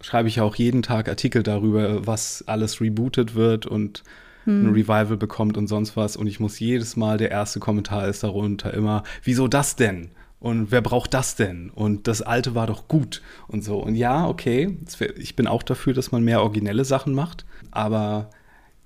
schreibe 0.04 0.28
ich 0.28 0.36
ja 0.36 0.42
auch 0.42 0.54
jeden 0.54 0.82
Tag 0.82 1.08
Artikel 1.08 1.42
darüber, 1.42 2.06
was 2.06 2.44
alles 2.46 2.80
rebootet 2.82 3.34
wird 3.34 3.64
und 3.64 4.02
hm. 4.44 4.66
ein 4.66 4.72
Revival 4.74 5.16
bekommt 5.16 5.56
und 5.56 5.66
sonst 5.66 5.96
was. 5.96 6.16
Und 6.16 6.26
ich 6.26 6.40
muss 6.40 6.60
jedes 6.60 6.94
Mal, 6.96 7.16
der 7.16 7.30
erste 7.30 7.58
Kommentar 7.58 8.06
ist 8.06 8.22
darunter 8.22 8.74
immer, 8.74 9.02
wieso 9.22 9.48
das 9.48 9.76
denn? 9.76 10.10
Und 10.40 10.70
wer 10.70 10.82
braucht 10.82 11.14
das 11.14 11.36
denn? 11.36 11.70
Und 11.70 12.06
das 12.06 12.20
alte 12.20 12.54
war 12.54 12.66
doch 12.66 12.86
gut 12.86 13.22
und 13.48 13.64
so. 13.64 13.78
Und 13.78 13.94
ja, 13.94 14.28
okay, 14.28 14.76
ich 15.16 15.36
bin 15.36 15.46
auch 15.46 15.62
dafür, 15.62 15.94
dass 15.94 16.12
man 16.12 16.22
mehr 16.22 16.42
originelle 16.42 16.84
Sachen 16.84 17.14
macht, 17.14 17.46
aber 17.70 18.28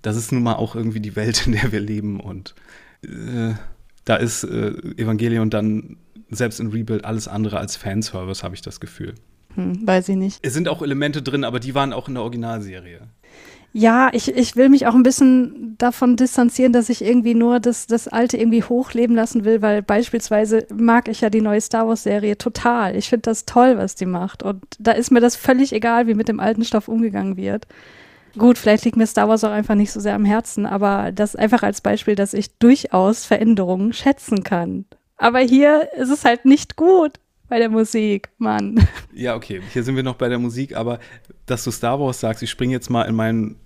das 0.00 0.16
ist 0.16 0.30
nun 0.30 0.44
mal 0.44 0.54
auch 0.54 0.76
irgendwie 0.76 1.00
die 1.00 1.16
Welt, 1.16 1.44
in 1.48 1.52
der 1.52 1.72
wir 1.72 1.80
leben. 1.80 2.20
Und 2.20 2.54
äh, 3.02 3.54
da 4.04 4.14
ist 4.14 4.44
äh, 4.44 4.68
Evangelion 4.96 5.50
dann 5.50 5.96
selbst 6.30 6.60
in 6.60 6.68
Rebuild 6.68 7.04
alles 7.04 7.26
andere 7.26 7.58
als 7.58 7.74
Fanservice, 7.74 8.44
habe 8.44 8.54
ich 8.54 8.62
das 8.62 8.78
Gefühl. 8.78 9.14
Hm, 9.58 9.84
weiß 9.84 10.08
ich 10.10 10.16
nicht. 10.16 10.38
Es 10.42 10.54
sind 10.54 10.68
auch 10.68 10.82
Elemente 10.82 11.20
drin, 11.20 11.42
aber 11.42 11.58
die 11.58 11.74
waren 11.74 11.92
auch 11.92 12.06
in 12.06 12.14
der 12.14 12.22
Originalserie. 12.22 13.00
Ja, 13.72 14.08
ich, 14.12 14.34
ich 14.34 14.56
will 14.56 14.68
mich 14.68 14.86
auch 14.86 14.94
ein 14.94 15.02
bisschen 15.02 15.74
davon 15.78 16.16
distanzieren, 16.16 16.72
dass 16.72 16.88
ich 16.88 17.04
irgendwie 17.04 17.34
nur 17.34 17.60
das, 17.60 17.86
das 17.86 18.08
Alte 18.08 18.36
irgendwie 18.36 18.62
hochleben 18.62 19.14
lassen 19.16 19.44
will, 19.44 19.60
weil 19.60 19.82
beispielsweise 19.82 20.66
mag 20.74 21.08
ich 21.08 21.20
ja 21.20 21.28
die 21.28 21.42
neue 21.42 21.60
Star 21.60 21.86
Wars-Serie 21.88 22.38
total. 22.38 22.96
Ich 22.96 23.08
finde 23.08 23.22
das 23.22 23.44
toll, 23.46 23.76
was 23.76 23.96
die 23.96 24.06
macht. 24.06 24.44
Und 24.44 24.62
da 24.78 24.92
ist 24.92 25.10
mir 25.10 25.20
das 25.20 25.36
völlig 25.36 25.72
egal, 25.72 26.06
wie 26.06 26.14
mit 26.14 26.28
dem 26.28 26.40
alten 26.40 26.64
Stoff 26.64 26.88
umgegangen 26.88 27.36
wird. 27.36 27.66
Gut, 28.38 28.58
vielleicht 28.58 28.84
liegt 28.84 28.96
mir 28.96 29.06
Star 29.08 29.28
Wars 29.28 29.42
auch 29.42 29.50
einfach 29.50 29.74
nicht 29.74 29.90
so 29.90 29.98
sehr 29.98 30.14
am 30.14 30.24
Herzen, 30.24 30.64
aber 30.66 31.10
das 31.12 31.34
einfach 31.34 31.64
als 31.64 31.80
Beispiel, 31.80 32.14
dass 32.14 32.34
ich 32.34 32.56
durchaus 32.58 33.24
Veränderungen 33.24 33.92
schätzen 33.92 34.44
kann. 34.44 34.84
Aber 35.16 35.40
hier 35.40 35.88
ist 35.96 36.10
es 36.10 36.24
halt 36.24 36.44
nicht 36.44 36.76
gut 36.76 37.18
bei 37.48 37.58
der 37.58 37.68
Musik, 37.68 38.28
Mann. 38.38 38.86
Ja, 39.12 39.34
okay, 39.34 39.60
hier 39.72 39.82
sind 39.82 39.96
wir 39.96 40.02
noch 40.02 40.14
bei 40.14 40.28
der 40.28 40.38
Musik, 40.38 40.76
aber 40.76 41.00
dass 41.46 41.64
du 41.64 41.70
Star 41.70 41.98
Wars 41.98 42.20
sagst, 42.20 42.42
ich 42.42 42.50
springe 42.50 42.72
jetzt 42.72 42.90
mal 42.90 43.02
in 43.02 43.14
meinen 43.14 43.56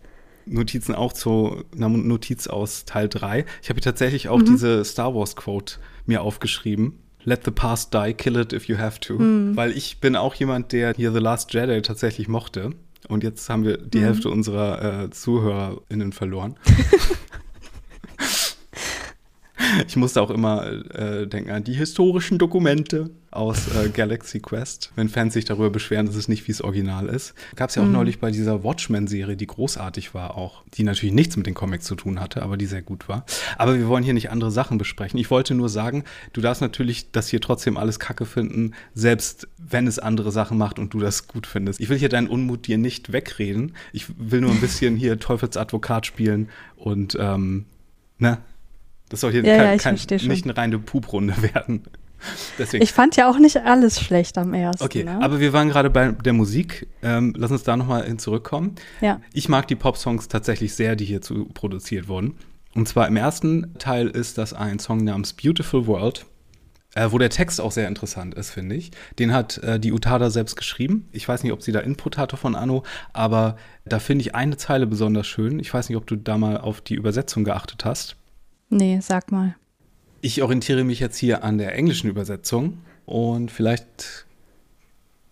Notizen 0.47 0.95
auch 0.95 1.12
zu 1.12 1.64
einer 1.75 1.88
Notiz 1.88 2.47
aus 2.47 2.85
Teil 2.85 3.09
3. 3.09 3.45
Ich 3.62 3.71
habe 3.71 3.81
tatsächlich 3.81 4.29
auch 4.29 4.38
mhm. 4.38 4.47
diese 4.47 4.85
Star 4.85 5.14
Wars 5.14 5.37
Quote 5.37 5.77
mir 6.07 6.23
aufgeschrieben. 6.23 6.99
Let 7.25 7.45
the 7.45 7.51
past 7.51 7.95
die, 7.95 8.14
kill 8.14 8.37
it 8.37 8.53
if 8.53 8.64
you 8.64 8.79
have 8.79 8.99
to. 9.01 9.18
Mhm. 9.18 9.57
Weil 9.57 9.73
ich 9.73 10.01
bin 10.01 10.16
auch 10.16 10.35
jemand, 10.35 10.73
der 10.73 10.95
hier 10.95 11.12
The 11.12 11.21
Last 11.21 11.53
Jedi 11.55 11.81
tatsächlich 11.83 12.29
mochte. 12.29 12.71
Und 13.09 13.23
jetzt 13.23 13.49
haben 13.49 13.64
wir 13.64 13.79
die 13.79 13.99
mhm. 13.99 14.05
Hälfte 14.05 14.31
unserer 14.31 15.05
äh, 15.05 15.11
ZuhörerInnen 15.11 16.12
verloren. 16.12 16.57
ich 19.87 19.96
musste 19.96 20.20
auch 20.22 20.31
immer 20.31 20.66
äh, 20.94 21.27
denken 21.27 21.51
an 21.51 21.64
die 21.64 21.75
historischen 21.75 22.38
Dokumente 22.38 23.11
aus 23.33 23.68
äh, 23.75 23.88
Galaxy 23.88 24.40
Quest, 24.40 24.92
wenn 24.94 25.09
Fans 25.09 25.33
sich 25.33 25.46
darüber 25.46 25.70
beschweren, 25.70 26.07
dass 26.07 26.16
es 26.16 26.29
nicht 26.29 26.46
wie 26.46 26.53
es 26.53 26.62
Original 26.62 27.07
ist. 27.07 27.35
Gab 27.57 27.70
es 27.70 27.77
ja 27.77 27.83
auch 27.83 27.87
mhm. 27.87 27.92
neulich 27.92 28.20
bei 28.20 28.31
dieser 28.31 28.62
Watchmen-Serie, 28.62 29.37
die 29.37 29.46
großartig 29.46 30.14
war 30.14 30.37
auch, 30.37 30.64
die 30.75 30.85
natürlich 30.85 31.14
nichts 31.14 31.37
mit 31.37 31.46
den 31.46 31.55
Comics 31.55 31.87
zu 31.87 31.94
tun 31.94 32.20
hatte, 32.20 32.42
aber 32.42 32.59
die 32.59 32.66
sehr 32.66 32.83
gut 32.83 33.09
war. 33.09 33.25
Aber 33.57 33.79
wir 33.79 33.88
wollen 33.88 34.05
hier 34.05 34.12
nicht 34.12 34.31
andere 34.31 34.51
Sachen 34.51 34.77
besprechen. 34.77 35.18
Ich 35.18 35.31
wollte 35.31 35.55
nur 35.55 35.70
sagen, 35.70 36.05
du 36.35 36.42
darfst 36.42 36.61
natürlich 36.61 37.11
das 37.11 37.29
hier 37.29 37.40
trotzdem 37.40 37.79
alles 37.79 37.98
kacke 37.98 38.27
finden, 38.27 38.75
selbst 38.94 39.48
wenn 39.57 39.87
es 39.87 39.98
andere 39.98 40.31
Sachen 40.31 40.59
macht 40.59 40.79
und 40.79 40.92
du 40.92 41.01
das 41.01 41.27
gut 41.27 41.46
findest. 41.46 41.81
Ich 41.81 41.88
will 41.88 41.98
hier 41.98 42.11
deinen 42.11 42.29
Unmut 42.29 42.66
dir 42.66 42.77
nicht 42.77 43.12
wegreden. 43.12 43.75
Ich 43.92 44.07
will 44.18 44.42
nur 44.42 44.51
ein 44.51 44.61
bisschen 44.61 44.96
hier 45.03 45.18
Teufelsadvokat 45.18 46.05
spielen 46.05 46.51
und 46.77 47.16
ähm, 47.18 47.64
ne, 48.18 48.38
das 49.12 49.20
soll 49.20 49.31
hier 49.31 49.44
ja, 49.44 49.57
kein, 49.59 49.66
ja, 49.77 49.77
kein, 49.77 50.29
nicht 50.29 50.44
eine 50.44 50.57
reine 50.57 50.79
Puprunde 50.79 51.35
werden. 51.55 51.83
Deswegen. 52.59 52.83
Ich 52.83 52.92
fand 52.92 53.16
ja 53.16 53.29
auch 53.29 53.38
nicht 53.38 53.59
alles 53.59 54.01
schlecht 54.01 54.38
am 54.38 54.55
ersten. 54.55 54.83
Okay, 54.83 55.05
ne? 55.05 55.18
aber 55.20 55.38
wir 55.38 55.53
waren 55.53 55.68
gerade 55.68 55.90
bei 55.90 56.12
der 56.12 56.33
Musik. 56.33 56.87
Ähm, 57.03 57.35
lass 57.37 57.51
uns 57.51 57.62
da 57.62 57.77
nochmal 57.77 58.07
hin 58.07 58.18
zurückkommen. 58.18 58.77
Ja. 59.03 59.20
Ich 59.35 59.51
mag 59.51 59.68
die 59.68 59.75
Pop-Songs 59.77 60.29
tatsächlich 60.29 60.75
sehr, 60.75 60.96
die 60.96 61.05
hierzu 61.05 61.44
produziert 61.53 62.09
wurden. 62.09 62.37
Und 62.75 62.88
zwar 62.88 63.07
im 63.07 63.16
ersten 63.16 63.75
Teil 63.79 64.09
ist 64.09 64.38
das 64.38 64.55
ein 64.55 64.79
Song 64.79 65.05
namens 65.05 65.35
Beautiful 65.35 65.87
World, 65.87 66.25
äh, 66.94 67.09
wo 67.11 67.18
der 67.18 67.29
Text 67.29 67.61
auch 67.61 67.72
sehr 67.72 67.87
interessant 67.87 68.35
ist, 68.35 68.51
finde 68.51 68.77
ich. 68.77 68.92
Den 69.18 69.35
hat 69.35 69.59
äh, 69.59 69.79
die 69.79 69.92
Utada 69.92 70.31
selbst 70.31 70.57
geschrieben. 70.57 71.09
Ich 71.12 71.29
weiß 71.29 71.42
nicht, 71.42 71.53
ob 71.53 71.61
sie 71.61 71.72
da 71.72 71.81
Input 71.81 72.16
hatte 72.16 72.38
von 72.38 72.55
Anno, 72.55 72.83
aber 73.12 73.57
da 73.85 73.98
finde 73.98 74.22
ich 74.22 74.35
eine 74.35 74.57
Zeile 74.57 74.87
besonders 74.87 75.27
schön. 75.27 75.59
Ich 75.59 75.75
weiß 75.75 75.90
nicht, 75.90 75.98
ob 75.98 76.07
du 76.07 76.16
da 76.16 76.38
mal 76.38 76.57
auf 76.57 76.81
die 76.81 76.94
Übersetzung 76.94 77.44
geachtet 77.44 77.85
hast. 77.85 78.16
Nee, 78.73 79.01
sag 79.03 79.31
mal. 79.31 79.55
Ich 80.23 80.41
orientiere 80.41 80.83
mich 80.83 80.99
jetzt 80.99 81.19
hier 81.19 81.45
an 81.45 81.59
der 81.59 81.75
englischen 81.75 82.09
Übersetzung 82.09 82.79
und 83.05 83.51
vielleicht 83.51 84.25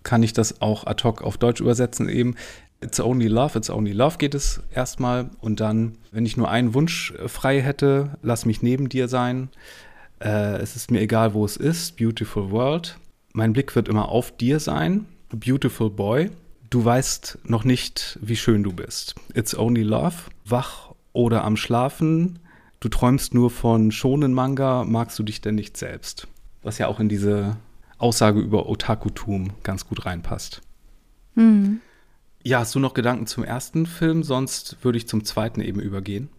kann 0.03 0.23
ich 0.23 0.35
das 0.35 0.61
auch 0.61 0.87
ad 0.87 1.03
hoc 1.05 1.23
auf 1.23 1.39
Deutsch 1.39 1.63
übersetzen 1.63 2.11
eben. 2.11 2.35
It's 2.83 3.01
only 3.01 3.29
love, 3.29 3.57
it's 3.57 3.71
only 3.71 3.93
love 3.93 4.19
geht 4.19 4.35
es 4.35 4.61
erstmal 4.75 5.31
und 5.41 5.61
dann, 5.61 5.97
wenn 6.13 6.27
ich 6.27 6.37
nur 6.37 6.51
einen 6.51 6.75
Wunsch 6.75 7.15
frei 7.29 7.63
hätte, 7.63 8.19
lass 8.21 8.45
mich 8.45 8.61
neben 8.61 8.91
dir 8.91 9.09
sein. 9.09 9.49
Äh, 10.19 10.59
es 10.59 10.77
ist 10.77 10.91
mir 10.91 11.01
egal, 11.01 11.33
wo 11.33 11.43
es 11.47 11.57
ist. 11.57 11.97
Beautiful 11.97 12.51
world. 12.51 12.99
Mein 13.33 13.55
Blick 13.55 13.75
wird 13.75 13.89
immer 13.89 14.11
auf 14.11 14.37
dir 14.37 14.61
sein. 14.61 15.07
Beautiful 15.31 15.89
boy. 15.89 16.31
Du 16.69 16.85
weißt 16.85 17.39
noch 17.45 17.65
nicht, 17.65 18.19
wie 18.21 18.37
schön 18.37 18.63
du 18.63 18.73
bist. 18.75 19.15
It's 19.33 19.57
only 19.57 19.83
love. 19.83 20.17
Wach 20.45 20.95
oder 21.15 21.43
am 21.45 21.57
Schlafen 21.57 22.39
du 22.81 22.89
träumst 22.89 23.35
nur 23.35 23.51
von 23.51 23.93
schonen 23.93 24.35
Manga, 24.35 24.85
magst 24.85 25.19
du 25.19 25.23
dich 25.23 25.41
denn 25.41 25.55
nicht 25.55 25.77
selbst? 25.77 26.27
Was 26.63 26.79
ja 26.79 26.89
auch 26.89 27.01
in 27.01 27.09
diese 27.09 27.57
Aussage 28.01 28.41
über 28.41 28.69
Otakutum 28.69 29.53
ganz 29.63 29.87
gut 29.87 30.07
reinpasst. 30.07 30.63
Mhm. 31.35 31.81
Ja, 32.43 32.61
hast 32.61 32.75
du 32.75 32.79
noch 32.79 32.95
Gedanken 32.95 33.27
zum 33.27 33.45
ersten 33.45 33.85
Film? 33.85 34.23
Sonst 34.23 34.79
würde 34.83 34.97
ich 34.97 35.07
zum 35.07 35.25
zweiten 35.25 35.61
eben 35.61 35.81
übergehen. 35.81 36.31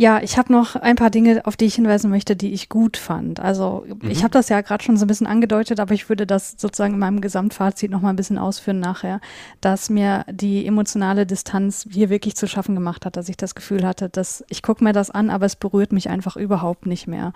Ja, 0.00 0.22
ich 0.22 0.38
habe 0.38 0.50
noch 0.50 0.76
ein 0.76 0.96
paar 0.96 1.10
Dinge, 1.10 1.42
auf 1.44 1.58
die 1.58 1.66
ich 1.66 1.74
hinweisen 1.74 2.08
möchte, 2.08 2.34
die 2.34 2.54
ich 2.54 2.70
gut 2.70 2.96
fand. 2.96 3.38
Also 3.38 3.84
mhm. 3.86 4.10
ich 4.10 4.22
habe 4.22 4.30
das 4.30 4.48
ja 4.48 4.62
gerade 4.62 4.82
schon 4.82 4.96
so 4.96 5.04
ein 5.04 5.08
bisschen 5.08 5.26
angedeutet, 5.26 5.78
aber 5.78 5.92
ich 5.92 6.08
würde 6.08 6.26
das 6.26 6.54
sozusagen 6.56 6.94
in 6.94 6.98
meinem 6.98 7.20
Gesamtfazit 7.20 7.90
noch 7.90 8.00
mal 8.00 8.08
ein 8.08 8.16
bisschen 8.16 8.38
ausführen 8.38 8.80
nachher, 8.80 9.20
dass 9.60 9.90
mir 9.90 10.24
die 10.30 10.64
emotionale 10.64 11.26
Distanz 11.26 11.86
hier 11.90 12.08
wirklich 12.08 12.34
zu 12.34 12.48
schaffen 12.48 12.74
gemacht 12.74 13.04
hat, 13.04 13.18
dass 13.18 13.28
ich 13.28 13.36
das 13.36 13.54
Gefühl 13.54 13.86
hatte, 13.86 14.08
dass 14.08 14.42
ich 14.48 14.62
gucke 14.62 14.82
mir 14.82 14.94
das 14.94 15.10
an, 15.10 15.28
aber 15.28 15.44
es 15.44 15.54
berührt 15.54 15.92
mich 15.92 16.08
einfach 16.08 16.34
überhaupt 16.38 16.86
nicht 16.86 17.06
mehr. 17.06 17.34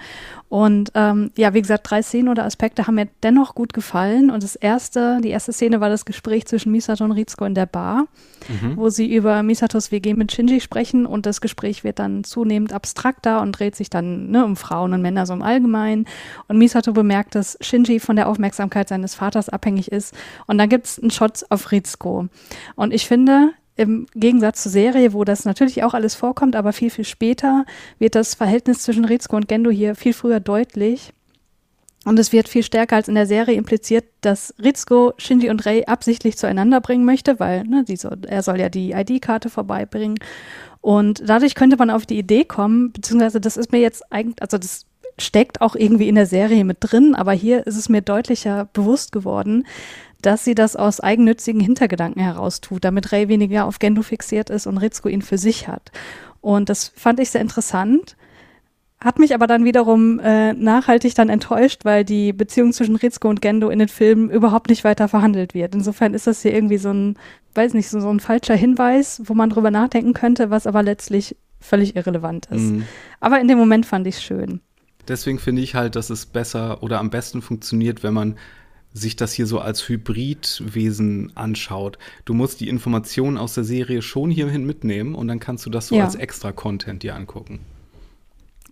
Und 0.48 0.90
ähm, 0.94 1.33
ja, 1.37 1.53
wie 1.53 1.61
gesagt, 1.61 1.90
drei 1.90 2.00
Szenen 2.00 2.31
oder 2.31 2.46
Aspekte 2.46 2.87
haben 2.87 2.94
mir 2.94 3.09
dennoch 3.22 3.55
gut 3.55 3.74
gefallen. 3.74 4.31
Und 4.31 4.42
das 4.42 4.57
erste, 4.57 5.20
die 5.22 5.29
erste 5.29 5.53
Szene 5.53 5.83
war 5.83 5.90
das 5.90 6.07
Gespräch 6.07 6.46
zwischen 6.46 6.72
Misato 6.72 7.05
und 7.05 7.12
Rizko 7.12 7.44
in 7.44 7.55
der 7.55 7.66
Bar, 7.66 8.07
mhm. 8.48 8.79
wo 8.79 8.88
sie 8.88 9.14
über 9.14 9.42
Misatos 9.42 9.92
WG 9.92 10.14
mit 10.14 10.33
Shinji 10.33 10.62
sprechen 10.62 11.05
und 11.05 11.27
das 11.27 11.42
Gespräch 11.42 11.85
wird 11.85 11.98
dann 11.98 12.24
zunehmend 12.24 12.53
zunehmend 12.54 12.72
abstrakter 12.72 13.40
und 13.40 13.52
dreht 13.52 13.74
sich 13.74 13.90
dann 13.90 14.30
ne, 14.30 14.44
um 14.44 14.56
Frauen 14.56 14.92
und 14.92 15.02
Männer 15.02 15.26
so 15.26 15.32
im 15.32 15.42
Allgemeinen. 15.42 16.06
Und 16.46 16.58
Misato 16.58 16.92
bemerkt, 16.92 17.34
dass 17.34 17.58
Shinji 17.60 17.98
von 17.98 18.16
der 18.16 18.28
Aufmerksamkeit 18.28 18.88
seines 18.88 19.14
Vaters 19.14 19.48
abhängig 19.48 19.90
ist. 19.90 20.14
Und 20.46 20.58
dann 20.58 20.68
gibt 20.68 20.86
es 20.86 20.98
einen 20.98 21.10
Shot 21.10 21.44
auf 21.50 21.72
Rizko. 21.72 22.28
Und 22.76 22.94
ich 22.94 23.08
finde, 23.08 23.52
im 23.76 24.06
Gegensatz 24.14 24.62
zur 24.62 24.72
Serie, 24.72 25.12
wo 25.12 25.24
das 25.24 25.44
natürlich 25.44 25.82
auch 25.82 25.94
alles 25.94 26.14
vorkommt, 26.14 26.54
aber 26.54 26.72
viel, 26.72 26.90
viel 26.90 27.04
später 27.04 27.64
wird 27.98 28.14
das 28.14 28.34
Verhältnis 28.34 28.80
zwischen 28.80 29.04
Rizko 29.04 29.36
und 29.36 29.48
Gendo 29.48 29.70
hier 29.70 29.96
viel 29.96 30.12
früher 30.12 30.38
deutlich. 30.38 31.12
Und 32.04 32.18
es 32.18 32.32
wird 32.32 32.48
viel 32.48 32.62
stärker 32.62 32.96
als 32.96 33.08
in 33.08 33.14
der 33.14 33.26
Serie 33.26 33.56
impliziert, 33.56 34.04
dass 34.20 34.54
Rizko 34.62 35.14
Shinji 35.16 35.48
und 35.48 35.64
Rei 35.64 35.88
absichtlich 35.88 36.36
zueinander 36.36 36.80
bringen 36.80 37.04
möchte, 37.04 37.40
weil 37.40 37.64
ne, 37.64 37.84
soll, 37.96 38.18
er 38.28 38.42
soll 38.42 38.60
ja 38.60 38.68
die 38.68 38.92
ID-Karte 38.92 39.48
vorbeibringen. 39.48 40.18
Und 40.85 41.23
dadurch 41.27 41.55
könnte 41.55 41.79
man 41.79 41.88
auf 41.88 42.05
die 42.05 42.18
Idee 42.18 42.44
kommen, 42.44 42.92
beziehungsweise 42.92 43.40
das 43.40 43.57
ist 43.57 43.73
mir 43.73 43.81
jetzt 43.81 44.12
eigentlich, 44.12 44.42
also 44.42 44.59
das 44.59 44.85
steckt 45.18 45.62
auch 45.62 45.77
irgendwie 45.77 46.11
in 46.11 46.14
der 46.14 46.27
Serie 46.27 46.62
mit 46.62 46.77
drin, 46.81 47.14
aber 47.14 47.33
hier 47.33 47.66
ist 47.66 47.79
es 47.79 47.88
mir 47.88 48.03
deutlicher 48.03 48.68
bewusst 48.75 49.11
geworden, 49.11 49.66
dass 50.20 50.44
sie 50.44 50.55
das 50.55 50.77
aus 50.77 51.01
eigennützigen 51.01 51.62
Hintergedanken 51.62 52.20
heraus 52.20 52.61
tut, 52.61 52.85
damit 52.85 53.12
Rey 53.12 53.29
weniger 53.29 53.64
auf 53.64 53.79
Gendo 53.79 54.03
fixiert 54.03 54.51
ist 54.51 54.66
und 54.66 54.77
Rizko 54.77 55.09
ihn 55.09 55.23
für 55.23 55.38
sich 55.38 55.68
hat. 55.68 55.90
Und 56.42 56.68
das 56.68 56.92
fand 56.94 57.18
ich 57.18 57.31
sehr 57.31 57.40
interessant. 57.40 58.14
Hat 59.01 59.18
mich 59.18 59.35
aber 59.35 59.47
dann 59.47 59.64
wiederum 59.64 60.20
äh, 60.20 60.53
nachhaltig 60.53 61.14
dann 61.14 61.31
enttäuscht, 61.31 61.87
weil 61.87 62.05
die 62.05 62.35
Beziehung 62.35 62.75
zwischen 62.75 62.97
Rizko 62.97 63.31
und 63.31 63.40
Gendo 63.40 63.70
in 63.70 63.79
den 63.79 63.88
Filmen 63.88 64.29
überhaupt 64.29 64.68
nicht 64.68 64.85
weiter 64.85 65.09
verhandelt 65.09 65.55
wird. 65.55 65.75
Insofern 65.75 66.12
ist 66.12 66.27
das 66.27 66.42
hier 66.42 66.53
irgendwie 66.53 66.79
so 66.79 66.90
ein, 66.90 67.16
weiß 67.54 67.74
nicht, 67.74 67.88
so, 67.88 68.00
so 68.00 68.10
ein 68.10 68.20
falscher 68.20 68.54
Hinweis, 68.54 69.22
wo 69.24 69.34
man 69.34 69.50
drüber 69.50 69.70
nachdenken 69.70 70.12
könnte, 70.12 70.50
was 70.50 70.66
aber 70.66 70.82
letztlich 70.82 71.36
völlig 71.60 71.96
irrelevant 71.96 72.46
ist. 72.46 72.62
Mhm. 72.62 72.84
Aber 73.20 73.40
in 73.40 73.48
dem 73.48 73.58
Moment 73.58 73.86
fand 73.86 74.06
ich 74.06 74.16
es 74.16 74.22
schön. 74.22 74.60
Deswegen 75.08 75.38
finde 75.38 75.62
ich 75.62 75.74
halt, 75.74 75.96
dass 75.96 76.10
es 76.10 76.26
besser 76.26 76.82
oder 76.82 76.98
am 76.98 77.10
besten 77.10 77.42
funktioniert, 77.42 78.02
wenn 78.02 78.14
man 78.14 78.36
sich 78.92 79.16
das 79.16 79.32
hier 79.32 79.46
so 79.46 79.58
als 79.58 79.88
Hybridwesen 79.88 81.32
anschaut. 81.36 81.98
Du 82.24 82.32
musst 82.32 82.60
die 82.60 82.68
Informationen 82.68 83.36
aus 83.36 83.54
der 83.54 83.64
Serie 83.64 84.02
schon 84.02 84.30
hierhin 84.30 84.64
mitnehmen 84.64 85.14
und 85.14 85.26
dann 85.26 85.40
kannst 85.40 85.66
du 85.66 85.70
das 85.70 85.88
so 85.88 85.96
ja. 85.96 86.04
als 86.04 86.14
extra 86.14 86.52
Content 86.52 87.02
dir 87.02 87.16
angucken. 87.16 87.60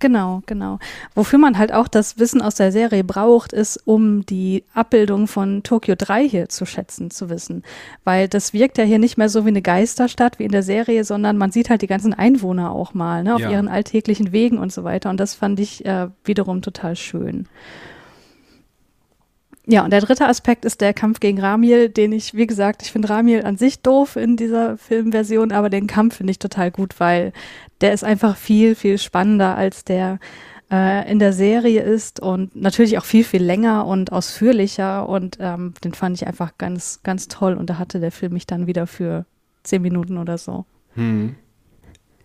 Genau, 0.03 0.43
genau. 0.47 0.81
Wofür 1.15 1.39
man 1.39 1.59
halt 1.59 1.73
auch 1.73 1.87
das 1.87 2.19
Wissen 2.19 2.43
aus 2.43 2.57
der 2.57 2.73
Serie 2.73 3.05
braucht, 3.05 3.53
ist, 3.53 3.77
um 3.85 4.27
die 4.27 4.65
Abbildung 4.75 5.29
von 5.29 5.63
Tokio 5.63 5.95
3 5.97 6.29
hier 6.29 6.49
zu 6.49 6.67
schätzen, 6.67 7.13
zu 7.13 7.31
wissen. 7.31 7.63
Weil 8.03 8.27
das 8.27 8.53
wirkt 8.53 8.79
ja 8.79 8.85
hier 8.85 8.99
nicht 8.99 9.17
mehr 9.17 9.29
so 9.29 9.45
wie 9.45 9.51
eine 9.51 9.63
Geisterstadt 9.63 10.41
wie 10.41 10.45
in 10.45 10.51
der 10.51 10.65
Serie, 10.65 11.05
sondern 11.05 11.39
man 11.39 11.53
sieht 11.53 11.71
halt 11.71 11.83
die 11.83 11.87
ganzen 11.87 12.15
Einwohner 12.15 12.73
auch 12.73 12.95
mal, 12.95 13.23
ne, 13.23 13.33
auf 13.33 13.43
ja. 13.43 13.53
ihren 13.53 13.69
alltäglichen 13.69 14.33
Wegen 14.33 14.59
und 14.59 14.73
so 14.73 14.83
weiter. 14.83 15.09
Und 15.09 15.21
das 15.21 15.35
fand 15.35 15.61
ich 15.61 15.85
äh, 15.85 16.09
wiederum 16.25 16.63
total 16.63 16.97
schön. 16.97 17.47
Ja, 19.67 19.85
und 19.85 19.93
der 19.93 20.01
dritte 20.01 20.27
Aspekt 20.27 20.65
ist 20.65 20.81
der 20.81 20.93
Kampf 20.93 21.21
gegen 21.21 21.41
Ramiel, 21.41 21.89
den 21.89 22.13
ich, 22.13 22.35
wie 22.35 22.49
gesagt, 22.49 22.83
ich 22.83 22.91
finde 22.91 23.11
Ramiel 23.11 23.45
an 23.45 23.57
sich 23.57 23.81
doof 23.81 24.17
in 24.17 24.37
dieser 24.37 24.77
Filmversion, 24.77 25.53
aber 25.53 25.71
den 25.71 25.87
Kampf 25.87 26.17
finde 26.17 26.33
ich 26.33 26.41
total 26.41 26.73
gut, 26.73 26.99
weil 26.99 27.33
der 27.81 27.93
ist 27.93 28.03
einfach 28.03 28.37
viel, 28.37 28.75
viel 28.75 28.99
spannender 28.99 29.57
als 29.57 29.85
der 29.85 30.19
äh, 30.73 31.09
in 31.11 31.21
der 31.21 31.33
Serie 31.33 31.83
ist 31.83 32.19
und 32.19 32.57
natürlich 32.57 32.99
auch 32.99 33.05
viel, 33.05 33.23
viel 33.23 33.43
länger 33.43 33.87
und 33.87 34.11
ausführlicher 34.11 35.09
und 35.09 35.39
ähm, 35.39 35.75
den 35.85 35.95
fand 35.95 36.17
ich 36.17 36.27
einfach 36.27 36.59
ganz, 36.59 37.01
ganz 37.05 37.29
toll 37.29 37.55
und 37.55 37.71
da 37.71 37.79
hatte 37.79 38.01
der 38.01 38.11
Film 38.11 38.33
mich 38.33 38.47
dann 38.47 38.67
wieder 38.67 38.89
für 38.89 39.27
zehn 39.63 39.83
Minuten 39.83 40.19
oder 40.19 40.39
so. 40.39 40.65
Hm. 40.95 41.37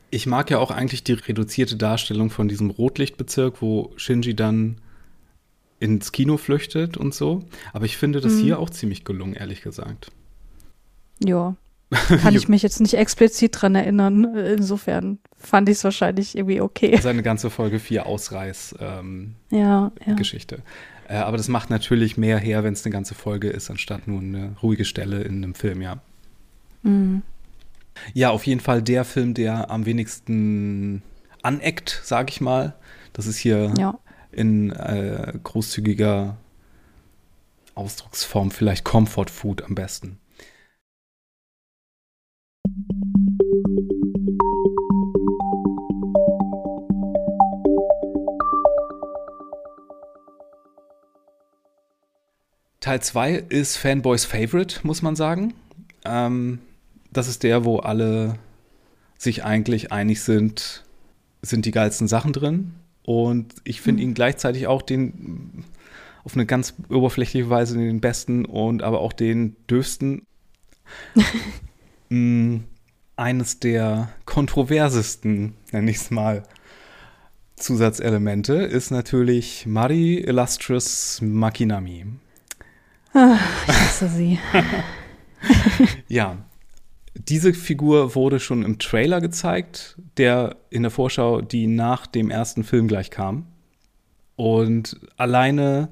Ich 0.10 0.26
mag 0.26 0.50
ja 0.50 0.58
auch 0.58 0.72
eigentlich 0.72 1.04
die 1.04 1.14
reduzierte 1.14 1.76
Darstellung 1.76 2.32
von 2.32 2.48
diesem 2.48 2.72
Rotlichtbezirk, 2.72 3.62
wo 3.62 3.92
Shinji 3.98 4.36
dann 4.36 4.80
ins 5.80 6.12
Kino 6.12 6.38
flüchtet 6.38 6.98
und 6.98 7.14
so. 7.14 7.44
Aber 7.74 7.86
ich 7.86 7.98
finde 7.98 8.22
das 8.22 8.34
mhm. 8.34 8.42
hier 8.42 8.60
auch 8.60 8.70
ziemlich 8.70 9.06
gelungen, 9.06 9.34
ehrlich 9.34 9.62
gesagt. 9.62 10.12
Ja. 11.24 11.56
Kann 12.22 12.36
ich 12.36 12.50
mich 12.50 12.64
jetzt 12.64 12.82
nicht 12.82 12.96
explizit 12.96 13.62
dran 13.62 13.76
erinnern. 13.76 14.36
Insofern 14.36 15.20
fand 15.38 15.70
ich 15.70 15.78
es 15.78 15.84
wahrscheinlich 15.84 16.38
irgendwie 16.38 16.60
okay. 16.60 16.98
Seine 17.02 17.24
ganze 17.24 17.50
Folge 17.50 17.80
4 17.80 18.06
Ausreiß 18.06 18.76
ähm, 18.80 19.36
ja, 19.52 19.92
ja. 20.06 20.16
Äh, 21.08 21.16
aber 21.16 21.38
das 21.38 21.48
macht 21.48 21.70
natürlich 21.70 22.18
mehr 22.18 22.40
her, 22.40 22.66
wenn 22.66 22.74
es 22.74 22.86
eine 22.86 22.92
ganze 22.92 23.16
Folge 23.16 23.50
ist, 23.50 23.70
anstatt 23.70 24.08
nur 24.08 24.20
eine 24.20 24.58
ruhige 24.62 24.84
Stelle 24.84 25.22
in 25.22 25.44
einem 25.44 25.56
Film, 25.56 25.82
ja. 25.82 26.02
Mhm. 26.84 27.22
Ja, 28.14 28.32
auf 28.32 28.46
jeden 28.46 28.60
Fall 28.60 28.82
der 28.82 29.06
Film, 29.06 29.34
der 29.34 29.72
am 29.72 29.86
wenigsten 29.86 31.02
aneckt, 31.42 32.02
sag 32.04 32.30
ich 32.30 32.42
mal. 32.42 32.76
Das 33.14 33.28
ist 33.28 33.38
hier 33.38 33.74
ja 33.78 33.98
in 34.38 34.72
äh, 34.72 35.34
großzügiger 35.44 36.38
Ausdrucksform 37.76 38.52
vielleicht 38.52 38.84
Comfort 38.84 39.30
Food 39.30 39.64
am 39.64 39.76
besten. 39.76 40.20
Teil 52.80 53.02
2 53.02 53.34
ist 53.50 53.76
Fanboys 53.76 54.24
Favorite, 54.24 54.80
muss 54.84 55.02
man 55.02 55.16
sagen. 55.16 55.54
Ähm, 56.06 56.60
das 57.12 57.28
ist 57.28 57.44
der, 57.44 57.66
wo 57.66 57.80
alle 57.80 58.38
sich 59.18 59.44
eigentlich 59.44 59.92
einig 59.92 60.22
sind, 60.22 60.86
sind 61.42 61.66
die 61.66 61.72
geilsten 61.72 62.08
Sachen 62.08 62.34
drin. 62.34 62.74
Und 63.08 63.56
ich 63.64 63.80
finde 63.80 64.04
mhm. 64.04 64.10
ihn 64.10 64.14
gleichzeitig 64.16 64.68
auch 64.68 64.82
den 64.82 65.64
auf 66.26 66.34
eine 66.34 66.46
ganz 66.46 66.74
oberflächliche 66.90 67.50
Weise 67.50 67.78
den 67.78 68.02
besten 68.02 68.44
und 68.44 68.84
aber 68.84 69.00
auch 69.00 69.14
den 69.14 69.56
dürfsten. 69.70 70.28
mm, 72.10 72.58
eines 73.16 73.62
der 73.62 74.10
kontroversesten, 74.26 75.54
nenne 75.72 75.90
ich 75.90 75.98
es 75.98 76.12
mal, 76.12 76.44
Zusatzelemente 77.56 78.56
ist 78.56 78.92
natürlich 78.92 79.66
Mari 79.66 80.18
Illustrious 80.18 81.22
Makinami. 81.22 82.08
Ach, 83.14 83.40
ich 83.70 83.74
hasse 83.74 84.10
sie. 84.10 84.38
ja, 86.10 86.46
diese 87.18 87.54
Figur 87.54 88.16
wurde 88.16 88.40
schon 88.40 88.64
im 88.64 88.80
Trailer 88.80 89.22
gezeigt, 89.22 89.98
der 90.18 90.58
in 90.70 90.84
der 90.84 90.92
Vorschau, 90.92 91.42
die 91.42 91.68
nach 91.68 92.08
dem 92.08 92.30
ersten 92.30 92.64
Film 92.64 92.88
gleich 92.88 93.10
kam. 93.10 93.48
Und 94.36 95.00
alleine 95.18 95.90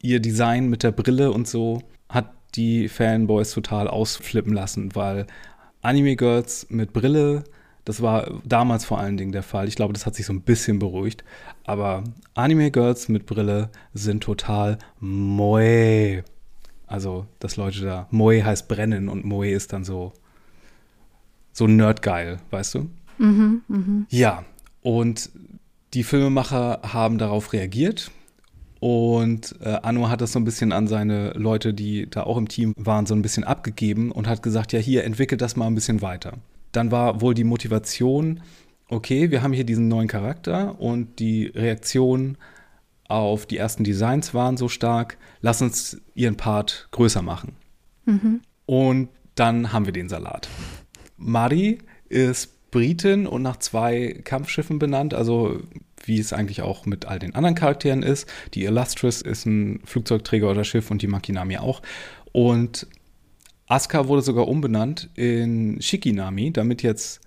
ihr 0.00 0.20
Design 0.20 0.68
mit 0.68 0.82
der 0.82 0.92
Brille 0.92 1.30
und 1.30 1.46
so 1.46 1.82
hat 2.08 2.32
die 2.54 2.88
Fanboys 2.88 3.52
total 3.52 3.88
ausflippen 3.88 4.52
lassen, 4.52 4.94
weil 4.94 5.26
Anime 5.82 6.16
Girls 6.16 6.66
mit 6.70 6.92
Brille, 6.92 7.44
das 7.84 8.00
war 8.00 8.40
damals 8.44 8.84
vor 8.84 8.98
allen 8.98 9.16
Dingen 9.16 9.32
der 9.32 9.42
Fall. 9.42 9.68
Ich 9.68 9.76
glaube, 9.76 9.92
das 9.92 10.06
hat 10.06 10.14
sich 10.14 10.26
so 10.26 10.32
ein 10.32 10.42
bisschen 10.42 10.78
beruhigt. 10.78 11.24
Aber 11.64 12.04
Anime 12.34 12.70
Girls 12.70 13.08
mit 13.08 13.26
Brille 13.26 13.70
sind 13.92 14.22
total 14.22 14.78
moe. 15.00 16.24
Also, 16.86 17.26
dass 17.40 17.56
Leute 17.56 17.80
da, 17.84 18.06
moe 18.10 18.44
heißt 18.44 18.68
brennen 18.68 19.08
und 19.08 19.24
moe 19.24 19.50
ist 19.50 19.72
dann 19.72 19.84
so 19.84 20.12
so 21.52 21.66
nerdgeil, 21.66 22.38
weißt 22.50 22.74
du? 22.74 22.90
Mhm, 23.18 23.62
mh. 23.68 24.06
Ja, 24.08 24.44
und 24.82 25.30
die 25.94 26.02
Filmemacher 26.02 26.80
haben 26.82 27.18
darauf 27.18 27.52
reagiert. 27.52 28.10
Und 28.80 29.54
äh, 29.60 29.78
Anno 29.82 30.08
hat 30.08 30.20
das 30.22 30.32
so 30.32 30.40
ein 30.40 30.44
bisschen 30.44 30.72
an 30.72 30.88
seine 30.88 31.30
Leute, 31.34 31.72
die 31.72 32.10
da 32.10 32.24
auch 32.24 32.36
im 32.36 32.48
Team 32.48 32.74
waren, 32.76 33.06
so 33.06 33.14
ein 33.14 33.22
bisschen 33.22 33.44
abgegeben 33.44 34.10
und 34.10 34.26
hat 34.26 34.42
gesagt, 34.42 34.72
ja, 34.72 34.80
hier, 34.80 35.04
entwickelt 35.04 35.40
das 35.40 35.54
mal 35.54 35.68
ein 35.68 35.76
bisschen 35.76 36.02
weiter. 36.02 36.32
Dann 36.72 36.90
war 36.90 37.20
wohl 37.20 37.34
die 37.34 37.44
Motivation, 37.44 38.40
okay, 38.88 39.30
wir 39.30 39.42
haben 39.42 39.52
hier 39.52 39.62
diesen 39.64 39.86
neuen 39.86 40.08
Charakter 40.08 40.80
und 40.80 41.20
die 41.20 41.46
Reaktion 41.46 42.38
auf 43.06 43.46
die 43.46 43.58
ersten 43.58 43.84
Designs 43.84 44.34
waren 44.34 44.56
so 44.56 44.68
stark, 44.68 45.16
lass 45.42 45.62
uns 45.62 46.00
ihren 46.14 46.36
Part 46.36 46.88
größer 46.90 47.22
machen. 47.22 47.52
Mhm. 48.06 48.40
Und 48.66 49.10
dann 49.34 49.72
haben 49.72 49.86
wir 49.86 49.92
den 49.92 50.08
Salat. 50.08 50.48
Mari 51.22 51.78
ist 52.08 52.70
Britin 52.70 53.26
und 53.26 53.42
nach 53.42 53.58
zwei 53.58 54.20
Kampfschiffen 54.24 54.78
benannt, 54.78 55.14
also 55.14 55.60
wie 56.04 56.18
es 56.18 56.32
eigentlich 56.32 56.62
auch 56.62 56.86
mit 56.86 57.04
all 57.04 57.18
den 57.18 57.34
anderen 57.34 57.54
Charakteren 57.54 58.02
ist. 58.02 58.28
Die 58.54 58.64
Illustrious 58.64 59.22
ist 59.22 59.46
ein 59.46 59.80
Flugzeugträger 59.84 60.50
oder 60.50 60.64
Schiff 60.64 60.90
und 60.90 61.02
die 61.02 61.06
Makinami 61.06 61.58
auch. 61.58 61.82
Und 62.32 62.86
Asuka 63.68 64.08
wurde 64.08 64.22
sogar 64.22 64.48
umbenannt 64.48 65.10
in 65.14 65.80
Shikinami, 65.80 66.52
damit 66.52 66.82
jetzt 66.82 67.20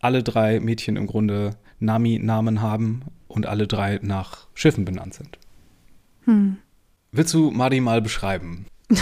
alle 0.00 0.22
drei 0.22 0.60
Mädchen 0.60 0.96
im 0.96 1.06
Grunde 1.06 1.56
Nami-Namen 1.80 2.62
haben 2.62 3.02
und 3.26 3.46
alle 3.46 3.66
drei 3.66 3.98
nach 4.02 4.46
Schiffen 4.54 4.84
benannt 4.84 5.14
sind. 5.14 5.38
Hm. 6.24 6.58
Willst 7.12 7.34
du 7.34 7.50
Mari 7.50 7.80
mal 7.80 8.00
beschreiben? 8.00 8.66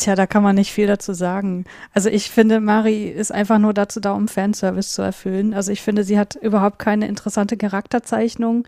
Tja, 0.00 0.14
da 0.14 0.26
kann 0.26 0.42
man 0.42 0.56
nicht 0.56 0.72
viel 0.72 0.86
dazu 0.86 1.12
sagen. 1.12 1.66
Also 1.92 2.08
ich 2.08 2.30
finde, 2.30 2.58
Mari 2.60 3.08
ist 3.08 3.32
einfach 3.32 3.58
nur 3.58 3.74
dazu 3.74 4.00
da, 4.00 4.12
um 4.12 4.28
Fanservice 4.28 4.92
zu 4.94 5.02
erfüllen. 5.02 5.52
Also 5.52 5.72
ich 5.72 5.82
finde, 5.82 6.04
sie 6.04 6.18
hat 6.18 6.36
überhaupt 6.36 6.78
keine 6.78 7.06
interessante 7.06 7.58
Charakterzeichnung. 7.58 8.66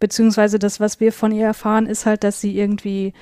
Beziehungsweise 0.00 0.58
das, 0.58 0.80
was 0.80 0.98
wir 0.98 1.12
von 1.12 1.30
ihr 1.30 1.46
erfahren, 1.46 1.86
ist 1.86 2.04
halt, 2.04 2.24
dass 2.24 2.40
sie 2.40 2.58
irgendwie 2.58 3.12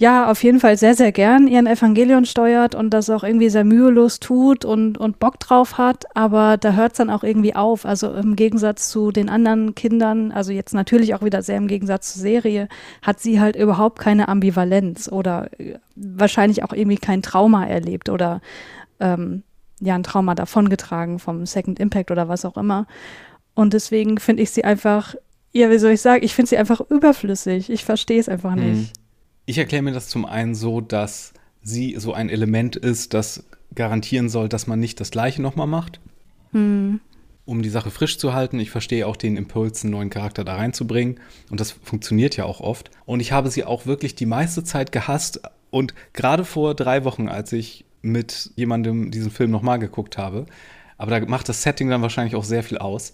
ja, 0.00 0.30
auf 0.30 0.42
jeden 0.42 0.60
Fall 0.60 0.78
sehr, 0.78 0.94
sehr 0.94 1.12
gern 1.12 1.46
ihren 1.46 1.66
Evangelion 1.66 2.24
steuert 2.24 2.74
und 2.74 2.88
das 2.88 3.10
auch 3.10 3.22
irgendwie 3.22 3.50
sehr 3.50 3.64
mühelos 3.64 4.18
tut 4.18 4.64
und, 4.64 4.96
und 4.96 5.18
Bock 5.18 5.38
drauf 5.38 5.76
hat, 5.76 6.04
aber 6.16 6.56
da 6.56 6.72
hört 6.72 6.92
es 6.92 6.96
dann 6.96 7.10
auch 7.10 7.22
irgendwie 7.22 7.54
auf. 7.54 7.84
Also 7.84 8.10
im 8.14 8.34
Gegensatz 8.34 8.88
zu 8.88 9.12
den 9.12 9.28
anderen 9.28 9.74
Kindern, 9.74 10.32
also 10.32 10.52
jetzt 10.52 10.72
natürlich 10.72 11.14
auch 11.14 11.22
wieder 11.22 11.42
sehr 11.42 11.58
im 11.58 11.68
Gegensatz 11.68 12.14
zur 12.14 12.22
Serie, 12.22 12.68
hat 13.02 13.20
sie 13.20 13.40
halt 13.40 13.56
überhaupt 13.56 13.98
keine 13.98 14.28
Ambivalenz 14.28 15.12
oder 15.12 15.50
äh, 15.60 15.74
wahrscheinlich 15.96 16.64
auch 16.64 16.72
irgendwie 16.72 16.96
kein 16.96 17.20
Trauma 17.20 17.66
erlebt 17.66 18.08
oder 18.08 18.40
ähm, 19.00 19.42
ja, 19.80 19.96
ein 19.96 20.02
Trauma 20.02 20.34
davongetragen 20.34 21.18
vom 21.18 21.44
Second 21.44 21.78
Impact 21.78 22.10
oder 22.10 22.26
was 22.26 22.46
auch 22.46 22.56
immer. 22.56 22.86
Und 23.52 23.74
deswegen 23.74 24.16
finde 24.16 24.44
ich 24.44 24.50
sie 24.50 24.64
einfach, 24.64 25.14
ja, 25.52 25.68
wie 25.68 25.76
soll 25.76 25.90
ich 25.90 26.00
sagen, 26.00 26.24
ich 26.24 26.34
finde 26.34 26.48
sie 26.48 26.56
einfach 26.56 26.80
überflüssig. 26.88 27.68
Ich 27.68 27.84
verstehe 27.84 28.18
es 28.18 28.30
einfach 28.30 28.54
hm. 28.56 28.62
nicht. 28.62 28.99
Ich 29.50 29.58
erkläre 29.58 29.82
mir 29.82 29.90
das 29.90 30.06
zum 30.06 30.26
einen 30.26 30.54
so, 30.54 30.80
dass 30.80 31.32
sie 31.60 31.96
so 31.98 32.12
ein 32.12 32.28
Element 32.28 32.76
ist, 32.76 33.14
das 33.14 33.42
garantieren 33.74 34.28
soll, 34.28 34.48
dass 34.48 34.68
man 34.68 34.78
nicht 34.78 35.00
das 35.00 35.10
Gleiche 35.10 35.42
nochmal 35.42 35.66
macht. 35.66 35.98
Mhm. 36.52 37.00
Um 37.46 37.60
die 37.60 37.68
Sache 37.68 37.90
frisch 37.90 38.16
zu 38.16 38.32
halten. 38.32 38.60
Ich 38.60 38.70
verstehe 38.70 39.08
auch 39.08 39.16
den 39.16 39.36
Impuls, 39.36 39.82
einen 39.82 39.90
neuen 39.90 40.08
Charakter 40.08 40.44
da 40.44 40.54
reinzubringen. 40.54 41.18
Und 41.50 41.58
das 41.58 41.72
funktioniert 41.72 42.36
ja 42.36 42.44
auch 42.44 42.60
oft. 42.60 42.92
Und 43.06 43.18
ich 43.18 43.32
habe 43.32 43.50
sie 43.50 43.64
auch 43.64 43.86
wirklich 43.86 44.14
die 44.14 44.24
meiste 44.24 44.62
Zeit 44.62 44.92
gehasst. 44.92 45.40
Und 45.70 45.94
gerade 46.12 46.44
vor 46.44 46.76
drei 46.76 47.02
Wochen, 47.02 47.28
als 47.28 47.52
ich 47.52 47.84
mit 48.02 48.52
jemandem 48.54 49.10
diesen 49.10 49.32
Film 49.32 49.50
nochmal 49.50 49.80
geguckt 49.80 50.16
habe, 50.16 50.46
aber 50.96 51.18
da 51.18 51.26
macht 51.26 51.48
das 51.48 51.64
Setting 51.64 51.90
dann 51.90 52.02
wahrscheinlich 52.02 52.36
auch 52.36 52.44
sehr 52.44 52.62
viel 52.62 52.78
aus, 52.78 53.10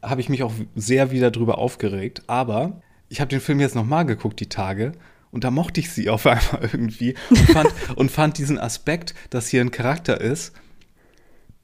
habe 0.00 0.22
ich 0.22 0.30
mich 0.30 0.42
auch 0.42 0.52
sehr 0.74 1.10
wieder 1.10 1.30
drüber 1.30 1.58
aufgeregt. 1.58 2.22
Aber 2.26 2.80
ich 3.10 3.20
habe 3.20 3.28
den 3.28 3.40
Film 3.40 3.60
jetzt 3.60 3.74
nochmal 3.74 4.06
geguckt, 4.06 4.40
die 4.40 4.48
Tage. 4.48 4.92
Und 5.30 5.44
da 5.44 5.50
mochte 5.50 5.80
ich 5.80 5.90
sie 5.90 6.08
auf 6.08 6.26
einmal 6.26 6.68
irgendwie 6.72 7.14
und 7.30 7.38
fand, 7.38 7.74
und 7.96 8.10
fand 8.10 8.38
diesen 8.38 8.58
Aspekt, 8.58 9.14
dass 9.30 9.48
hier 9.48 9.60
ein 9.60 9.70
Charakter 9.70 10.20
ist, 10.20 10.52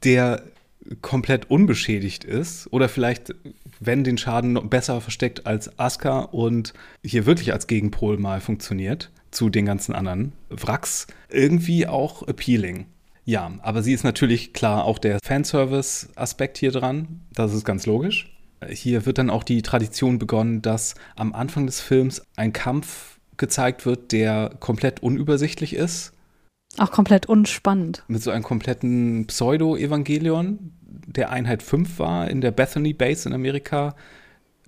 der 0.03 0.43
komplett 1.01 1.49
unbeschädigt 1.49 2.23
ist 2.23 2.71
oder 2.71 2.89
vielleicht, 2.89 3.33
wenn 3.79 4.03
den 4.03 4.17
Schaden 4.17 4.53
noch 4.53 4.65
besser 4.65 5.01
versteckt 5.01 5.47
als 5.47 5.79
Asuka 5.79 6.19
und 6.19 6.73
hier 7.03 7.25
wirklich 7.25 7.53
als 7.53 7.67
Gegenpol 7.67 8.17
mal 8.17 8.39
funktioniert 8.39 9.11
zu 9.31 9.49
den 9.49 9.65
ganzen 9.65 9.93
anderen 9.93 10.33
Wracks, 10.49 11.07
irgendwie 11.29 11.87
auch 11.87 12.27
appealing. 12.27 12.85
Ja, 13.25 13.51
aber 13.63 13.81
sie 13.81 13.93
ist 13.93 14.03
natürlich 14.03 14.53
klar 14.53 14.85
auch 14.85 14.99
der 14.99 15.19
Fanservice-Aspekt 15.23 16.57
hier 16.57 16.71
dran. 16.71 17.21
Das 17.33 17.53
ist 17.53 17.65
ganz 17.65 17.87
logisch. 17.87 18.31
Hier 18.69 19.05
wird 19.05 19.17
dann 19.17 19.31
auch 19.31 19.43
die 19.43 19.63
Tradition 19.63 20.19
begonnen, 20.19 20.61
dass 20.61 20.95
am 21.15 21.33
Anfang 21.33 21.65
des 21.65 21.81
Films 21.81 22.21
ein 22.35 22.53
Kampf 22.53 23.14
gezeigt 23.37 23.85
wird, 23.85 24.11
der 24.11 24.51
komplett 24.59 25.01
unübersichtlich 25.01 25.75
ist. 25.75 26.13
Auch 26.77 26.91
komplett 26.91 27.27
unspannend. 27.27 28.03
Mit 28.07 28.21
so 28.21 28.31
einem 28.31 28.43
kompletten 28.43 29.27
Pseudo-Evangelion, 29.27 30.71
der 30.83 31.31
Einheit 31.31 31.63
5 31.63 31.99
war 31.99 32.29
in 32.29 32.41
der 32.41 32.51
Bethany 32.51 32.93
Base 32.93 33.27
in 33.27 33.33
Amerika. 33.33 33.95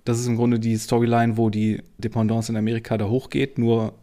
Das 0.04 0.18
ist 0.18 0.26
im 0.26 0.36
Grunde 0.36 0.58
die 0.58 0.76
Storyline, 0.76 1.36
wo 1.36 1.50
die 1.50 1.82
Dependance 1.98 2.50
in 2.50 2.56
Amerika 2.56 2.96
da 2.96 3.08
hochgeht, 3.08 3.58
nur 3.58 3.94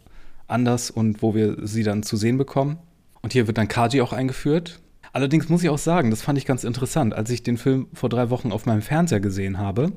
anders 0.47 0.91
und 0.91 1.23
wo 1.23 1.33
wir 1.33 1.57
sie 1.65 1.83
dann 1.83 2.03
zu 2.03 2.15
sehen 2.17 2.37
bekommen. 2.37 2.77
Und 3.21 3.33
hier 3.33 3.47
wird 3.47 3.57
dann 3.57 3.67
Kaji 3.67 4.01
auch 4.01 4.13
eingeführt. 4.13 4.79
Allerdings 5.13 5.49
muss 5.49 5.63
ich 5.63 5.69
auch 5.69 5.79
sagen, 5.79 6.11
das 6.11 6.21
fand 6.21 6.37
ich 6.37 6.45
ganz 6.45 6.63
interessant, 6.63 7.15
als 7.15 7.31
ich 7.31 7.41
den 7.41 7.57
Film 7.57 7.87
vor 7.93 8.09
drei 8.09 8.29
Wochen 8.29 8.51
auf 8.51 8.65
meinem 8.65 8.81
Fernseher 8.81 9.19
gesehen 9.19 9.57
habe 9.57 9.93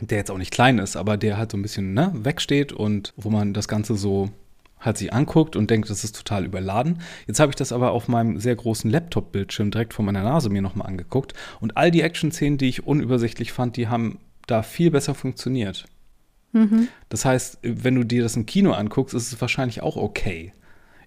der 0.00 0.18
jetzt 0.18 0.30
auch 0.30 0.38
nicht 0.38 0.52
klein 0.52 0.78
ist, 0.78 0.96
aber 0.96 1.16
der 1.16 1.36
halt 1.36 1.52
so 1.52 1.58
ein 1.58 1.62
bisschen 1.62 1.94
ne, 1.94 2.12
wegsteht 2.14 2.72
und 2.72 3.12
wo 3.16 3.30
man 3.30 3.54
das 3.54 3.68
Ganze 3.68 3.96
so 3.96 4.30
halt 4.80 4.96
sich 4.96 5.12
anguckt 5.12 5.56
und 5.56 5.70
denkt, 5.70 5.90
das 5.90 6.04
ist 6.04 6.16
total 6.16 6.44
überladen. 6.44 7.00
Jetzt 7.26 7.38
habe 7.38 7.50
ich 7.50 7.56
das 7.56 7.72
aber 7.72 7.92
auf 7.92 8.08
meinem 8.08 8.38
sehr 8.38 8.56
großen 8.56 8.90
Laptop-Bildschirm 8.90 9.70
direkt 9.70 9.94
vor 9.94 10.04
meiner 10.04 10.22
Nase 10.22 10.48
mir 10.48 10.62
nochmal 10.62 10.88
angeguckt 10.88 11.34
und 11.60 11.76
all 11.76 11.90
die 11.90 12.00
Action-Szenen, 12.00 12.58
die 12.58 12.68
ich 12.68 12.86
unübersichtlich 12.86 13.52
fand, 13.52 13.76
die 13.76 13.88
haben 13.88 14.18
da 14.46 14.62
viel 14.62 14.90
besser 14.90 15.14
funktioniert. 15.14 15.84
Mhm. 16.52 16.88
Das 17.08 17.24
heißt, 17.24 17.58
wenn 17.62 17.94
du 17.94 18.04
dir 18.04 18.22
das 18.22 18.36
im 18.36 18.46
Kino 18.46 18.72
anguckst, 18.72 19.14
ist 19.14 19.32
es 19.32 19.40
wahrscheinlich 19.40 19.82
auch 19.82 19.96
okay. 19.96 20.52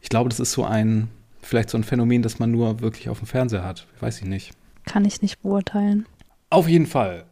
Ich 0.02 0.10
glaube, 0.10 0.30
das 0.30 0.40
ist 0.40 0.52
so 0.52 0.64
ein, 0.64 1.10
vielleicht 1.42 1.70
so 1.70 1.78
ein 1.78 1.84
Phänomen, 1.84 2.22
das 2.22 2.40
man 2.40 2.52
nur 2.52 2.80
wirklich 2.82 3.10
auf 3.10 3.20
dem 3.20 3.28
Fernseher 3.28 3.66
hat. 3.66 3.88
Weiß 4.00 4.20
ich 4.20 4.26
nicht. 4.26 4.52
Kann 4.86 5.06
ich 5.06 5.22
nicht 5.22 5.42
beurteilen. 5.42 6.06
Auf 6.50 6.68
jeden 6.68 6.86
Fall 6.86 7.26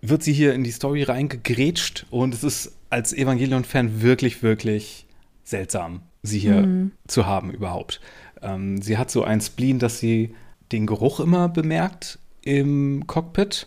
wird 0.00 0.22
sie 0.22 0.32
hier 0.32 0.54
in 0.54 0.64
die 0.64 0.70
Story 0.70 1.02
reingegrätscht 1.02 2.06
und 2.10 2.34
es 2.34 2.44
ist 2.44 2.76
als 2.90 3.12
Evangelion-Fan 3.12 4.00
wirklich, 4.02 4.42
wirklich 4.42 5.06
seltsam, 5.44 6.02
sie 6.22 6.38
hier 6.38 6.62
mhm. 6.62 6.92
zu 7.06 7.26
haben 7.26 7.50
überhaupt. 7.50 8.00
Ähm, 8.42 8.80
sie 8.80 8.96
hat 8.98 9.10
so 9.10 9.24
ein 9.24 9.40
Spleen, 9.40 9.78
dass 9.78 9.98
sie 9.98 10.34
den 10.72 10.86
Geruch 10.86 11.20
immer 11.20 11.48
bemerkt 11.48 12.18
im 12.42 13.06
Cockpit 13.06 13.66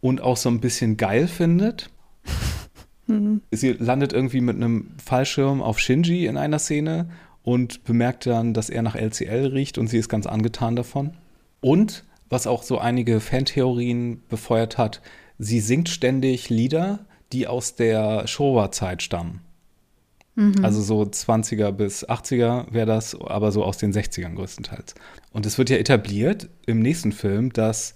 und 0.00 0.20
auch 0.20 0.36
so 0.36 0.48
ein 0.48 0.60
bisschen 0.60 0.96
geil 0.96 1.28
findet. 1.28 1.90
Mhm. 3.08 3.42
Sie 3.52 3.70
landet 3.70 4.12
irgendwie 4.12 4.40
mit 4.40 4.56
einem 4.56 4.88
Fallschirm 5.00 5.62
auf 5.62 5.78
Shinji 5.78 6.26
in 6.26 6.36
einer 6.36 6.58
Szene 6.58 7.08
und 7.44 7.84
bemerkt 7.84 8.26
dann, 8.26 8.52
dass 8.52 8.68
er 8.68 8.82
nach 8.82 8.96
LCL 8.96 9.52
riecht 9.52 9.78
und 9.78 9.86
sie 9.86 9.98
ist 9.98 10.08
ganz 10.08 10.26
angetan 10.26 10.74
davon. 10.74 11.12
Und 11.60 12.04
was 12.28 12.48
auch 12.48 12.64
so 12.64 12.78
einige 12.78 13.20
Fantheorien 13.20 14.22
befeuert 14.28 14.76
hat, 14.76 15.00
sie 15.38 15.60
singt 15.60 15.88
ständig 15.88 16.48
Lieder, 16.50 17.06
die 17.32 17.46
aus 17.46 17.74
der 17.74 18.26
Showa-Zeit 18.26 19.02
stammen. 19.02 19.40
Mhm. 20.36 20.64
Also 20.64 20.82
so 20.82 21.02
20er 21.02 21.72
bis 21.72 22.06
80er 22.08 22.72
wäre 22.72 22.86
das, 22.86 23.18
aber 23.20 23.52
so 23.52 23.64
aus 23.64 23.78
den 23.78 23.92
60ern 23.92 24.34
größtenteils. 24.34 24.94
Und 25.32 25.46
es 25.46 25.58
wird 25.58 25.70
ja 25.70 25.76
etabliert 25.76 26.48
im 26.66 26.80
nächsten 26.80 27.12
Film, 27.12 27.52
dass 27.52 27.94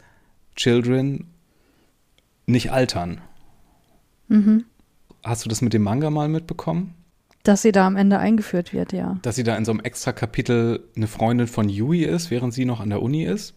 Children 0.57 1.26
nicht 2.46 2.72
altern. 2.72 3.20
Mhm. 4.29 4.64
Hast 5.22 5.44
du 5.44 5.48
das 5.48 5.61
mit 5.61 5.74
dem 5.74 5.83
Manga 5.83 6.11
mal 6.11 6.29
mitbekommen? 6.29 6.94
Dass 7.42 7.62
sie 7.62 7.72
da 7.72 7.87
am 7.87 7.96
Ende 7.96 8.18
eingeführt 8.18 8.72
wird, 8.72 8.92
ja. 8.92 9.18
Dass 9.22 9.37
sie 9.37 9.44
da 9.44 9.57
in 9.57 9.64
so 9.64 9.72
einem 9.72 9.81
extra 9.81 10.12
Kapitel 10.12 10.85
eine 10.96 11.07
Freundin 11.07 11.46
von 11.46 11.68
Yui 11.68 12.05
ist, 12.05 12.31
während 12.31 12.53
sie 12.53 12.64
noch 12.64 12.81
an 12.81 12.90
der 12.90 13.03
Uni 13.03 13.24
ist. 13.24 13.55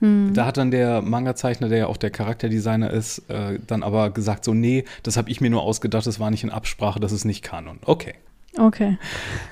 Hm. 0.00 0.34
Da 0.34 0.46
hat 0.46 0.56
dann 0.56 0.70
der 0.70 1.02
Manga-Zeichner, 1.02 1.68
der 1.68 1.78
ja 1.78 1.86
auch 1.86 1.96
der 1.96 2.10
Charakterdesigner 2.10 2.90
ist, 2.90 3.18
äh, 3.28 3.58
dann 3.66 3.82
aber 3.82 4.10
gesagt: 4.10 4.44
So, 4.44 4.54
nee, 4.54 4.84
das 5.02 5.16
habe 5.16 5.30
ich 5.30 5.40
mir 5.40 5.50
nur 5.50 5.62
ausgedacht, 5.62 6.06
das 6.06 6.20
war 6.20 6.30
nicht 6.30 6.44
in 6.44 6.50
Absprache, 6.50 7.00
das 7.00 7.12
ist 7.12 7.24
nicht 7.24 7.42
Kanon. 7.42 7.78
Okay. 7.84 8.14
Okay. 8.58 8.98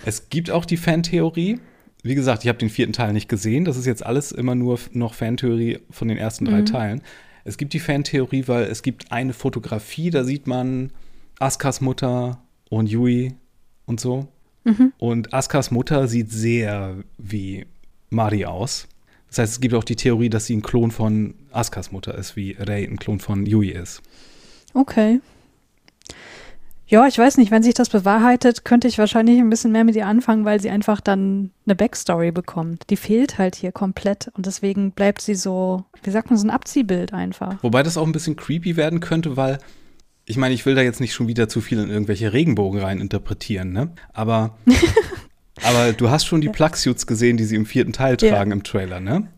Es 0.04 0.30
gibt 0.30 0.50
auch 0.50 0.64
die 0.64 0.76
Fantheorie. 0.76 1.60
Wie 2.02 2.14
gesagt, 2.14 2.44
ich 2.44 2.48
habe 2.48 2.58
den 2.58 2.68
vierten 2.70 2.92
Teil 2.92 3.12
nicht 3.12 3.28
gesehen. 3.28 3.64
Das 3.64 3.76
ist 3.76 3.86
jetzt 3.86 4.04
alles 4.04 4.32
immer 4.32 4.54
nur 4.54 4.78
noch 4.92 5.14
Fantheorie 5.14 5.80
von 5.90 6.08
den 6.08 6.18
ersten 6.18 6.44
drei 6.44 6.60
mhm. 6.60 6.66
Teilen. 6.66 7.02
Es 7.44 7.58
gibt 7.58 7.72
die 7.72 7.80
Fantheorie, 7.80 8.44
weil 8.46 8.64
es 8.64 8.82
gibt 8.82 9.12
eine 9.12 9.32
Fotografie, 9.32 10.10
da 10.10 10.24
sieht 10.24 10.46
man 10.46 10.90
Askas 11.38 11.80
Mutter 11.80 12.42
und 12.70 12.88
Yui 12.88 13.34
und 13.86 14.00
so. 14.00 14.28
Mhm. 14.64 14.92
Und 14.98 15.34
Askas 15.34 15.70
Mutter 15.70 16.08
sieht 16.08 16.30
sehr 16.30 16.96
wie 17.18 17.66
Mari 18.10 18.46
aus. 18.46 18.88
Das 19.34 19.40
heißt, 19.40 19.52
es 19.54 19.60
gibt 19.60 19.74
auch 19.74 19.82
die 19.82 19.96
Theorie, 19.96 20.30
dass 20.30 20.46
sie 20.46 20.54
ein 20.54 20.62
Klon 20.62 20.92
von 20.92 21.34
Askas 21.50 21.90
Mutter 21.90 22.14
ist, 22.16 22.36
wie 22.36 22.52
Rey 22.52 22.84
ein 22.84 23.00
Klon 23.00 23.18
von 23.18 23.46
Yui 23.46 23.70
ist. 23.70 24.00
Okay. 24.74 25.20
Ja, 26.86 27.08
ich 27.08 27.18
weiß 27.18 27.38
nicht, 27.38 27.50
wenn 27.50 27.64
sich 27.64 27.74
das 27.74 27.88
bewahrheitet, 27.88 28.64
könnte 28.64 28.86
ich 28.86 28.96
wahrscheinlich 28.96 29.40
ein 29.40 29.50
bisschen 29.50 29.72
mehr 29.72 29.82
mit 29.82 29.96
ihr 29.96 30.06
anfangen, 30.06 30.44
weil 30.44 30.60
sie 30.60 30.70
einfach 30.70 31.00
dann 31.00 31.50
eine 31.66 31.74
Backstory 31.74 32.30
bekommt. 32.30 32.84
Die 32.90 32.96
fehlt 32.96 33.36
halt 33.36 33.56
hier 33.56 33.72
komplett 33.72 34.30
und 34.34 34.46
deswegen 34.46 34.92
bleibt 34.92 35.20
sie 35.20 35.34
so, 35.34 35.82
wie 36.04 36.10
sagt 36.10 36.30
man, 36.30 36.38
so 36.38 36.46
ein 36.46 36.50
Abziehbild 36.50 37.12
einfach. 37.12 37.60
Wobei 37.60 37.82
das 37.82 37.96
auch 37.96 38.06
ein 38.06 38.12
bisschen 38.12 38.36
creepy 38.36 38.76
werden 38.76 39.00
könnte, 39.00 39.36
weil 39.36 39.58
ich 40.26 40.36
meine, 40.36 40.54
ich 40.54 40.64
will 40.64 40.76
da 40.76 40.82
jetzt 40.82 41.00
nicht 41.00 41.12
schon 41.12 41.26
wieder 41.26 41.48
zu 41.48 41.60
viel 41.60 41.80
in 41.80 41.90
irgendwelche 41.90 42.32
Regenbogen 42.32 42.80
rein 42.80 43.00
interpretieren, 43.00 43.72
ne? 43.72 43.90
Aber 44.12 44.56
Aber 45.62 45.92
du 45.92 46.10
hast 46.10 46.24
schon 46.24 46.40
die 46.40 46.48
Plugsuits 46.48 47.06
gesehen, 47.06 47.36
die 47.36 47.44
sie 47.44 47.56
im 47.56 47.66
vierten 47.66 47.92
Teil 47.92 48.16
tragen 48.16 48.50
ja. 48.50 48.56
im 48.56 48.62
Trailer, 48.64 49.00
ne? 49.00 49.28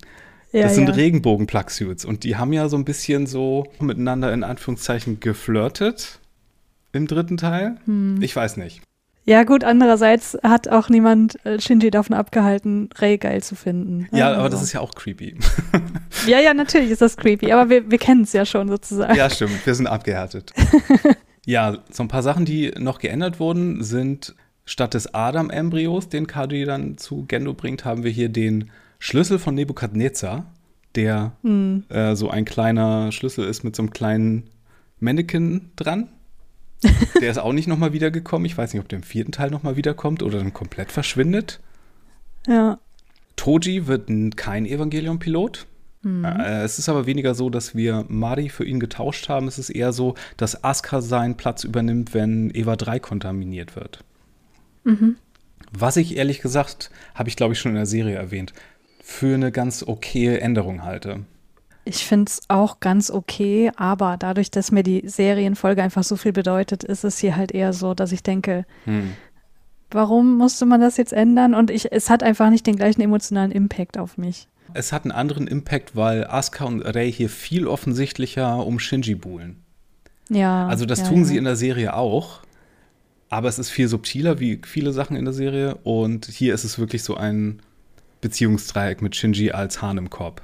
Ja, 0.52 0.62
das 0.62 0.74
sind 0.74 0.88
ja. 0.88 0.94
Regenbogen-Plugsuits 0.94 2.04
und 2.04 2.24
die 2.24 2.36
haben 2.36 2.52
ja 2.52 2.68
so 2.68 2.76
ein 2.76 2.84
bisschen 2.84 3.26
so 3.26 3.66
miteinander 3.78 4.32
in 4.32 4.42
Anführungszeichen 4.42 5.20
geflirtet 5.20 6.20
im 6.92 7.06
dritten 7.06 7.36
Teil. 7.36 7.76
Hm. 7.84 8.22
Ich 8.22 8.34
weiß 8.34 8.56
nicht. 8.56 8.80
Ja, 9.28 9.42
gut, 9.42 9.64
andererseits 9.64 10.38
hat 10.44 10.68
auch 10.68 10.88
niemand 10.88 11.44
äh, 11.44 11.60
Shinji 11.60 11.90
davon 11.90 12.14
abgehalten, 12.14 12.88
Rei 12.94 13.16
geil 13.16 13.42
zu 13.42 13.56
finden. 13.56 14.06
Ja, 14.12 14.28
also. 14.28 14.40
aber 14.40 14.48
das 14.50 14.62
ist 14.62 14.72
ja 14.72 14.80
auch 14.80 14.94
creepy. 14.94 15.36
ja, 16.28 16.38
ja, 16.38 16.54
natürlich 16.54 16.92
ist 16.92 17.02
das 17.02 17.16
creepy, 17.16 17.50
aber 17.50 17.68
wir, 17.68 17.90
wir 17.90 17.98
kennen 17.98 18.22
es 18.22 18.32
ja 18.32 18.46
schon 18.46 18.68
sozusagen. 18.68 19.16
Ja, 19.16 19.28
stimmt, 19.28 19.66
wir 19.66 19.74
sind 19.74 19.88
abgehärtet. 19.88 20.52
ja, 21.44 21.78
so 21.90 22.04
ein 22.04 22.08
paar 22.08 22.22
Sachen, 22.22 22.44
die 22.44 22.70
noch 22.78 23.00
geändert 23.00 23.40
wurden, 23.40 23.82
sind 23.82 24.36
statt 24.66 24.94
des 24.94 25.14
Adam-Embryos, 25.14 26.10
den 26.10 26.26
Kadi 26.26 26.64
dann 26.64 26.98
zu 26.98 27.24
Gendo 27.26 27.54
bringt, 27.54 27.84
haben 27.84 28.04
wir 28.04 28.10
hier 28.10 28.28
den 28.28 28.70
Schlüssel 28.98 29.38
von 29.38 29.54
Nebukadnezar, 29.54 30.46
der 30.94 31.32
hm. 31.42 31.84
äh, 31.88 32.14
so 32.16 32.28
ein 32.28 32.44
kleiner 32.44 33.12
Schlüssel 33.12 33.46
ist 33.46 33.64
mit 33.64 33.74
so 33.76 33.82
einem 33.82 33.90
kleinen 33.90 34.50
Mannequin 34.98 35.70
dran. 35.76 36.08
Der 37.22 37.30
ist 37.30 37.38
auch 37.38 37.54
nicht 37.54 37.68
nochmal 37.68 37.94
wiedergekommen. 37.94 38.44
Ich 38.44 38.58
weiß 38.58 38.74
nicht, 38.74 38.82
ob 38.82 38.88
der 38.88 38.98
im 38.98 39.02
vierten 39.02 39.32
Teil 39.32 39.50
nochmal 39.50 39.76
wiederkommt 39.76 40.22
oder 40.22 40.38
dann 40.38 40.52
komplett 40.52 40.92
verschwindet. 40.92 41.58
Ja. 42.46 42.78
Toji 43.36 43.86
wird 43.86 44.10
kein 44.36 44.66
Evangelion-Pilot. 44.66 45.66
Mhm. 46.02 46.24
Es 46.24 46.78
ist 46.78 46.90
aber 46.90 47.06
weniger 47.06 47.34
so, 47.34 47.48
dass 47.48 47.74
wir 47.74 48.04
Mari 48.08 48.50
für 48.50 48.64
ihn 48.64 48.78
getauscht 48.78 49.30
haben. 49.30 49.48
Es 49.48 49.58
ist 49.58 49.70
eher 49.70 49.92
so, 49.92 50.14
dass 50.36 50.62
Asuka 50.62 51.00
seinen 51.00 51.36
Platz 51.36 51.64
übernimmt, 51.64 52.12
wenn 52.12 52.50
Eva 52.54 52.76
3 52.76 53.00
kontaminiert 53.00 53.74
wird. 53.74 54.04
Mhm. 54.87 55.16
Was 55.72 55.97
ich 55.97 56.16
ehrlich 56.16 56.41
gesagt, 56.41 56.91
habe 57.14 57.28
ich 57.28 57.37
glaube 57.37 57.53
ich 57.53 57.61
schon 57.61 57.72
in 57.72 57.76
der 57.76 57.87
Serie 57.87 58.16
erwähnt, 58.16 58.55
für 59.03 59.34
eine 59.34 59.53
ganz 59.53 59.82
okaye 59.87 60.41
Änderung 60.41 60.84
halte. 60.84 61.24
Ich 61.84 62.05
finde 62.05 62.30
es 62.30 62.41
auch 62.49 62.80
ganz 62.80 63.11
okay, 63.11 63.70
aber 63.76 64.16
dadurch, 64.18 64.51
dass 64.51 64.72
mir 64.72 64.82
die 64.82 65.09
Serienfolge 65.09 65.82
einfach 65.82 66.03
so 66.03 66.16
viel 66.16 66.32
bedeutet, 66.32 66.82
ist 66.82 67.05
es 67.05 67.18
hier 67.18 67.37
halt 67.37 67.53
eher 67.53 67.72
so, 67.72 67.95
dass 67.95 68.11
ich 68.11 68.24
denke, 68.24 68.64
hm. 68.84 69.12
warum 69.93 70.37
musste 70.37 70.66
man 70.66 70.80
das 70.80 70.97
jetzt 70.97 71.12
ändern? 71.12 71.55
Und 71.55 71.70
ich, 71.70 71.93
es 71.93 72.11
hat 72.11 72.24
einfach 72.24 72.51
nicht 72.51 72.66
den 72.66 72.74
gleichen 72.74 73.01
emotionalen 73.01 73.53
Impact 73.53 73.99
auf 73.99 74.18
mich. 74.18 74.49
Es 74.74 74.93
hat 74.93 75.05
einen 75.05 75.12
anderen 75.12 75.47
Impact, 75.47 75.95
weil 75.95 76.26
Asuka 76.26 76.64
und 76.64 76.82
Rei 76.82 77.11
hier 77.11 77.30
viel 77.30 77.68
offensichtlicher 77.68 78.66
um 78.66 78.80
Shinji 78.80 79.14
buhlen. 79.14 79.62
Ja. 80.28 80.66
Also 80.66 80.87
das 80.87 81.01
ja, 81.01 81.09
tun 81.09 81.18
ja. 81.18 81.24
sie 81.24 81.37
in 81.37 81.45
der 81.45 81.57
Serie 81.57 81.95
auch, 81.95 82.41
aber 83.29 83.49
es 83.49 83.59
ist 83.59 83.70
viel 83.70 83.89
subtiler 83.89 84.41
wie 84.41 84.61
viele 84.64 84.93
Sachen 84.93 85.16
in 85.16 85.24
der 85.24 85.35
Serie 85.35 85.77
und 85.83 86.27
hier 86.27 86.55
ist 86.55 86.64
es 86.64 86.79
wirklich 86.79 87.03
so 87.03 87.16
ein 87.16 87.61
Beziehungsdreieck 88.20 89.03
mit 89.03 89.16
Shinji 89.16 89.53
als 89.53 89.83
Hahn 89.83 89.99
im 89.99 90.11
Korb. 90.11 90.43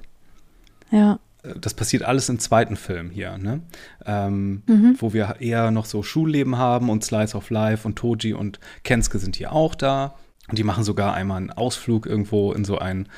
Ja 0.91 1.19
das 1.43 1.75
passiert 1.75 2.05
alles 2.05 2.29
im 2.29 2.39
zweiten 2.39 2.77
Film 2.77 3.11
hier, 3.11 3.37
ne? 3.37 3.61
Ähm, 4.07 4.63
mhm. 4.67 4.97
Wo 4.99 5.13
wir 5.13 5.37
eher 5.41 5.71
noch 5.71 5.87
so 5.87 6.03
Schulleben 6.03 6.57
haben 6.57 6.89
und 6.89 7.05
Slice 7.05 7.37
of 7.37 7.51
Life 7.51 7.87
und 7.87 7.97
Toji 7.97 8.35
und 8.35 8.61
Kensuke 8.85 9.19
sind 9.19 9.37
hier 9.37 9.53
auch 9.53 9.75
da. 9.75 10.15
Und 10.49 10.59
die 10.59 10.65
machen 10.65 10.85
sogar 10.85 11.15
einmal 11.15 11.39
einen 11.39 11.51
Ausflug 11.51 12.07
irgendwo 12.07 12.53
in 12.53 12.65
so 12.65 12.79
ein 12.79 13.09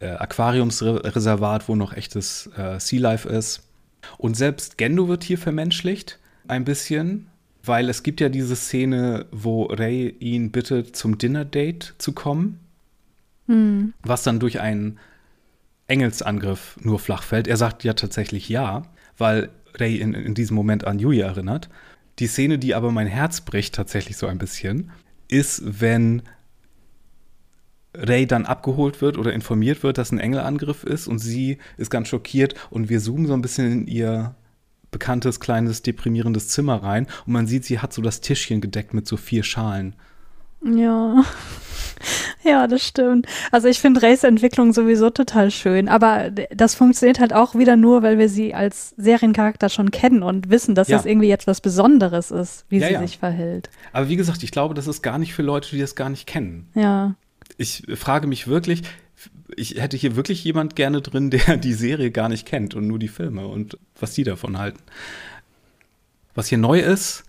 äh, 0.00 0.08
Aquariumsreservat, 0.10 1.68
wo 1.68 1.76
noch 1.76 1.92
echtes 1.92 2.50
äh, 2.56 2.80
Sea 2.80 3.00
Life 3.00 3.28
ist. 3.28 3.62
Und 4.16 4.36
selbst 4.36 4.78
Gendo 4.78 5.08
wird 5.08 5.22
hier 5.22 5.38
vermenschlicht, 5.38 6.18
ein 6.48 6.64
bisschen, 6.64 7.28
weil 7.62 7.88
es 7.88 8.02
gibt 8.02 8.20
ja 8.20 8.28
diese 8.28 8.56
Szene, 8.56 9.26
wo 9.30 9.64
Rei 9.64 10.14
ihn 10.20 10.50
bittet, 10.50 10.96
zum 10.96 11.18
Dinner-Date 11.18 11.94
zu 11.98 12.12
kommen. 12.12 12.60
Mhm. 13.46 13.94
Was 14.02 14.22
dann 14.22 14.40
durch 14.40 14.60
einen 14.60 14.98
Engelsangriff 15.88 16.78
nur 16.82 16.98
flach 16.98 17.22
fällt. 17.22 17.48
Er 17.48 17.56
sagt 17.56 17.82
ja 17.82 17.94
tatsächlich 17.94 18.48
ja, 18.48 18.82
weil 19.16 19.48
Ray 19.74 19.96
in, 19.96 20.14
in 20.14 20.34
diesem 20.34 20.54
Moment 20.54 20.86
an 20.86 20.98
Yui 20.98 21.18
erinnert. 21.20 21.68
Die 22.18 22.26
Szene, 22.26 22.58
die 22.58 22.74
aber 22.74 22.92
mein 22.92 23.06
Herz 23.06 23.40
bricht 23.40 23.74
tatsächlich 23.74 24.16
so 24.16 24.26
ein 24.26 24.38
bisschen, 24.38 24.90
ist, 25.28 25.80
wenn 25.80 26.22
Ray 27.94 28.26
dann 28.26 28.44
abgeholt 28.44 29.00
wird 29.00 29.16
oder 29.18 29.32
informiert 29.32 29.82
wird, 29.82 29.98
dass 29.98 30.12
ein 30.12 30.20
Engelangriff 30.20 30.84
ist 30.84 31.06
und 31.08 31.18
sie 31.18 31.58
ist 31.78 31.90
ganz 31.90 32.08
schockiert 32.08 32.54
und 32.70 32.88
wir 32.88 33.00
zoomen 33.00 33.26
so 33.26 33.34
ein 33.34 33.42
bisschen 33.42 33.72
in 33.72 33.86
ihr 33.86 34.34
bekanntes, 34.90 35.40
kleines, 35.40 35.82
deprimierendes 35.82 36.48
Zimmer 36.48 36.82
rein 36.82 37.06
und 37.26 37.32
man 37.32 37.46
sieht, 37.46 37.64
sie 37.64 37.78
hat 37.80 37.92
so 37.92 38.02
das 38.02 38.20
Tischchen 38.20 38.60
gedeckt 38.60 38.94
mit 38.94 39.06
so 39.06 39.16
vier 39.16 39.42
Schalen. 39.42 39.94
Ja. 40.64 41.24
Ja, 42.44 42.68
das 42.68 42.86
stimmt. 42.86 43.26
Also 43.50 43.68
ich 43.68 43.80
finde 43.80 44.02
Race-Entwicklung 44.02 44.72
sowieso 44.72 45.10
total 45.10 45.50
schön, 45.50 45.88
aber 45.88 46.30
das 46.30 46.74
funktioniert 46.74 47.18
halt 47.18 47.32
auch 47.32 47.56
wieder 47.56 47.76
nur, 47.76 48.02
weil 48.02 48.18
wir 48.18 48.28
sie 48.28 48.54
als 48.54 48.94
Seriencharakter 48.96 49.68
schon 49.68 49.90
kennen 49.90 50.22
und 50.22 50.48
wissen, 50.48 50.74
dass 50.74 50.88
ja. 50.88 50.96
das 50.96 51.06
irgendwie 51.06 51.28
jetzt 51.28 51.46
was 51.46 51.60
Besonderes 51.60 52.30
ist, 52.30 52.64
wie 52.68 52.78
ja, 52.78 52.86
sie 52.86 52.92
ja. 52.94 53.00
sich 53.00 53.18
verhält. 53.18 53.68
Aber 53.92 54.08
wie 54.08 54.16
gesagt, 54.16 54.42
ich 54.42 54.52
glaube, 54.52 54.74
das 54.74 54.86
ist 54.86 55.02
gar 55.02 55.18
nicht 55.18 55.34
für 55.34 55.42
Leute, 55.42 55.70
die 55.70 55.80
das 55.80 55.96
gar 55.96 56.08
nicht 56.08 56.26
kennen. 56.26 56.68
Ja. 56.74 57.16
Ich 57.56 57.82
frage 57.96 58.26
mich 58.26 58.46
wirklich, 58.46 58.82
ich 59.58 59.80
hätte 59.80 59.96
hier 59.96 60.16
wirklich 60.16 60.44
jemand 60.44 60.76
gerne 60.76 61.02
drin, 61.02 61.30
der 61.30 61.56
die 61.56 61.74
Serie 61.74 62.10
gar 62.10 62.28
nicht 62.28 62.46
kennt 62.46 62.74
und 62.74 62.86
nur 62.86 62.98
die 62.98 63.08
Filme 63.08 63.46
und 63.46 63.78
was 63.98 64.14
die 64.14 64.24
davon 64.24 64.58
halten. 64.58 64.80
Was 66.34 66.48
hier 66.48 66.58
neu 66.58 66.80
ist, 66.80 67.24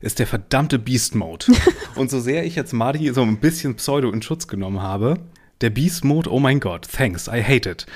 ist 0.00 0.18
der 0.18 0.26
verdammte 0.26 0.78
Beast 0.78 1.14
Mode. 1.14 1.46
und 1.94 2.10
so 2.10 2.20
sehr 2.20 2.44
ich 2.44 2.56
jetzt 2.56 2.72
Marty 2.72 3.12
so 3.12 3.22
ein 3.22 3.38
bisschen 3.38 3.76
Pseudo 3.76 4.10
in 4.10 4.22
Schutz 4.22 4.48
genommen 4.48 4.82
habe, 4.82 5.18
der 5.60 5.70
Beast 5.70 6.04
Mode, 6.04 6.30
oh 6.30 6.40
mein 6.40 6.60
Gott, 6.60 6.86
thanks, 6.90 7.28
I 7.28 7.42
hate 7.42 7.70
it. 7.70 7.86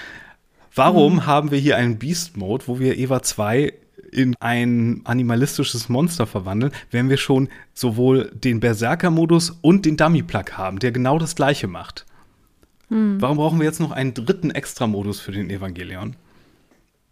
Warum 0.74 1.14
mhm. 1.14 1.26
haben 1.26 1.50
wir 1.50 1.58
hier 1.58 1.76
einen 1.76 1.98
Beast 1.98 2.36
Mode, 2.36 2.64
wo 2.66 2.78
wir 2.78 2.96
Eva 2.96 3.22
2 3.22 3.72
in 4.10 4.34
ein 4.40 5.02
animalistisches 5.04 5.88
Monster 5.88 6.26
verwandeln, 6.26 6.72
wenn 6.90 7.10
wir 7.10 7.18
schon 7.18 7.48
sowohl 7.74 8.30
den 8.32 8.60
Berserker-Modus 8.60 9.58
und 9.60 9.84
den 9.84 9.96
Dummy-Plug 9.96 10.52
haben, 10.52 10.78
der 10.78 10.92
genau 10.92 11.18
das 11.18 11.34
gleiche 11.34 11.66
macht? 11.66 12.06
Mhm. 12.88 13.20
Warum 13.20 13.36
brauchen 13.36 13.58
wir 13.58 13.66
jetzt 13.66 13.80
noch 13.80 13.92
einen 13.92 14.14
dritten 14.14 14.50
Extra-Modus 14.50 15.20
für 15.20 15.32
den 15.32 15.50
Evangelion? 15.50 16.16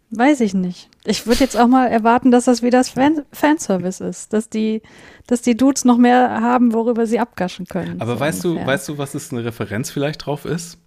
Weiß 0.09 0.39
ich 0.39 0.53
nicht. 0.53 0.89
Ich 1.03 1.27
würde 1.27 1.41
jetzt 1.41 1.57
auch 1.57 1.67
mal 1.67 1.87
erwarten, 1.87 2.31
dass 2.31 2.45
das 2.45 2.63
wieder 2.63 2.77
das 2.77 2.89
Fan 2.89 3.25
Fanservice 3.33 3.99
ist, 3.99 4.31
dass 4.31 4.49
die, 4.49 4.81
dass 5.27 5.41
die 5.41 5.57
Dudes 5.57 5.83
noch 5.83 5.97
mehr 5.97 6.39
haben, 6.41 6.73
worüber 6.73 7.05
sie 7.05 7.19
abgaschen 7.19 7.65
können. 7.65 7.99
Aber 7.99 8.13
so 8.13 8.19
weißt 8.21 8.45
ungefähr. 8.45 8.65
du, 8.65 8.71
weißt 8.71 8.89
du, 8.89 8.97
was 8.97 9.15
es 9.15 9.33
eine 9.33 9.43
Referenz 9.43 9.91
vielleicht 9.91 10.25
drauf 10.25 10.45
ist? 10.45 10.77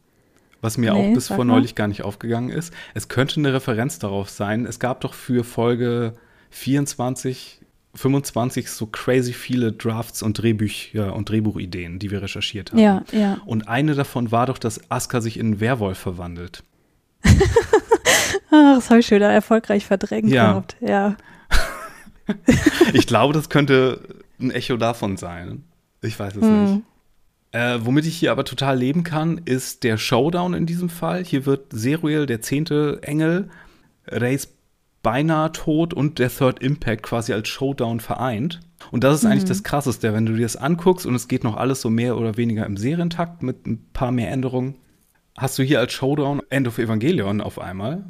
Was 0.62 0.78
mir 0.78 0.92
nee, 0.92 1.10
auch 1.10 1.14
bis 1.14 1.28
vor 1.28 1.44
neulich 1.44 1.74
gar 1.74 1.88
nicht 1.88 2.02
aufgegangen 2.02 2.50
ist. 2.50 2.72
Es 2.94 3.08
könnte 3.08 3.40
eine 3.40 3.52
Referenz 3.52 3.98
darauf 3.98 4.28
sein. 4.30 4.66
Es 4.66 4.78
gab 4.78 5.00
doch 5.02 5.14
für 5.14 5.44
Folge 5.44 6.14
24, 6.50 7.59
25 7.94 8.70
so 8.70 8.86
crazy 8.86 9.32
viele 9.32 9.72
Drafts 9.72 10.22
und 10.22 10.34
Drehbücher 10.34 11.14
und 11.14 11.28
Drehbuchideen, 11.28 11.98
die 11.98 12.10
wir 12.10 12.22
recherchiert 12.22 12.70
haben. 12.70 12.78
Ja, 12.78 13.04
ja. 13.12 13.38
Und 13.46 13.68
eine 13.68 13.94
davon 13.94 14.30
war 14.30 14.46
doch, 14.46 14.58
dass 14.58 14.90
Asuka 14.90 15.20
sich 15.20 15.38
in 15.38 15.46
einen 15.46 15.60
Werwolf 15.60 15.98
verwandelt. 15.98 16.62
Ach, 17.24 18.76
das 18.76 18.90
habe 18.90 19.00
ich 19.00 19.06
schon 19.06 19.16
wieder 19.16 19.30
erfolgreich 19.30 19.86
verdrängt 19.86 20.30
ja. 20.30 20.50
gehabt. 20.50 20.76
Ja. 20.80 21.16
ich 22.92 23.06
glaube, 23.06 23.34
das 23.34 23.48
könnte 23.48 24.00
ein 24.40 24.50
Echo 24.50 24.76
davon 24.76 25.16
sein. 25.16 25.64
Ich 26.00 26.18
weiß 26.18 26.36
es 26.36 26.42
hm. 26.42 26.64
nicht. 26.64 26.84
Äh, 27.52 27.78
womit 27.82 28.06
ich 28.06 28.16
hier 28.16 28.30
aber 28.30 28.44
total 28.44 28.78
leben 28.78 29.02
kann, 29.02 29.40
ist 29.44 29.82
der 29.82 29.98
Showdown 29.98 30.54
in 30.54 30.66
diesem 30.66 30.88
Fall. 30.88 31.24
Hier 31.24 31.46
wird 31.46 31.72
Zeruel, 31.72 32.26
der 32.26 32.40
zehnte 32.40 33.00
Engel, 33.02 33.50
Reis 34.06 34.48
beinahe 35.02 35.52
tot 35.52 35.94
und 35.94 36.18
der 36.18 36.30
Third 36.30 36.62
Impact 36.62 37.02
quasi 37.02 37.32
als 37.32 37.48
Showdown 37.48 38.00
vereint. 38.00 38.60
Und 38.90 39.04
das 39.04 39.16
ist 39.16 39.24
mhm. 39.24 39.32
eigentlich 39.32 39.44
das 39.44 39.62
Krasseste, 39.62 40.12
wenn 40.12 40.26
du 40.26 40.34
dir 40.34 40.42
das 40.42 40.56
anguckst 40.56 41.06
und 41.06 41.14
es 41.14 41.28
geht 41.28 41.44
noch 41.44 41.56
alles 41.56 41.80
so 41.80 41.90
mehr 41.90 42.16
oder 42.16 42.36
weniger 42.36 42.66
im 42.66 42.76
Serientakt 42.76 43.42
mit 43.42 43.66
ein 43.66 43.86
paar 43.92 44.12
mehr 44.12 44.30
Änderungen. 44.30 44.76
Hast 45.36 45.58
du 45.58 45.62
hier 45.62 45.80
als 45.80 45.92
Showdown 45.92 46.42
End 46.50 46.68
of 46.68 46.78
Evangelion 46.78 47.40
auf 47.40 47.58
einmal, 47.58 48.04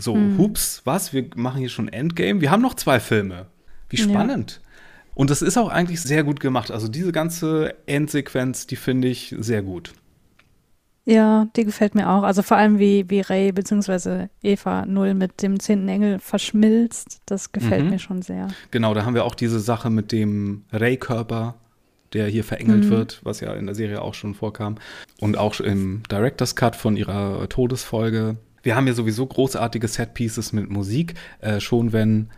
so, 0.00 0.14
hm. 0.14 0.38
hups, 0.38 0.82
was? 0.84 1.12
Wir 1.12 1.26
machen 1.36 1.60
hier 1.60 1.68
schon 1.68 1.88
Endgame. 1.88 2.40
Wir 2.40 2.50
haben 2.50 2.62
noch 2.62 2.74
zwei 2.74 3.00
Filme. 3.00 3.46
Wie 3.88 3.98
spannend. 3.98 4.60
Ja. 4.62 4.68
Und 5.14 5.30
das 5.30 5.42
ist 5.42 5.58
auch 5.58 5.68
eigentlich 5.68 6.00
sehr 6.00 6.24
gut 6.24 6.40
gemacht. 6.40 6.70
Also 6.70 6.88
diese 6.88 7.12
ganze 7.12 7.74
Endsequenz, 7.86 8.66
die 8.66 8.76
finde 8.76 9.08
ich 9.08 9.34
sehr 9.38 9.62
gut. 9.62 9.92
Ja, 11.10 11.48
die 11.56 11.64
gefällt 11.64 11.94
mir 11.94 12.08
auch. 12.08 12.22
Also 12.22 12.42
vor 12.42 12.56
allem 12.56 12.78
wie, 12.78 13.08
wie 13.08 13.20
Ray 13.20 13.52
bzw. 13.52 14.28
Eva 14.42 14.86
Null 14.86 15.14
mit 15.14 15.42
dem 15.42 15.58
zehnten 15.58 15.88
Engel 15.88 16.20
verschmilzt, 16.20 17.20
das 17.26 17.50
gefällt 17.50 17.84
mhm. 17.84 17.90
mir 17.90 17.98
schon 17.98 18.22
sehr. 18.22 18.48
Genau, 18.70 18.94
da 18.94 19.04
haben 19.04 19.14
wir 19.14 19.24
auch 19.24 19.34
diese 19.34 19.58
Sache 19.58 19.90
mit 19.90 20.12
dem 20.12 20.64
Ray-Körper, 20.72 21.56
der 22.12 22.28
hier 22.28 22.44
verengelt 22.44 22.84
mhm. 22.84 22.90
wird, 22.90 23.20
was 23.24 23.40
ja 23.40 23.52
in 23.54 23.66
der 23.66 23.74
Serie 23.74 24.02
auch 24.02 24.14
schon 24.14 24.34
vorkam. 24.34 24.76
Und 25.20 25.36
auch 25.36 25.58
im 25.58 26.02
Director's 26.10 26.54
Cut 26.54 26.76
von 26.76 26.96
ihrer 26.96 27.48
Todesfolge 27.48 28.36
wir 28.62 28.76
haben 28.76 28.86
ja 28.86 28.92
sowieso 28.92 29.26
großartige 29.26 29.88
Set-Pieces 29.88 30.52
mit 30.52 30.70
Musik. 30.70 31.14
Äh, 31.40 31.60
schon 31.60 31.92
wenn 31.92 32.28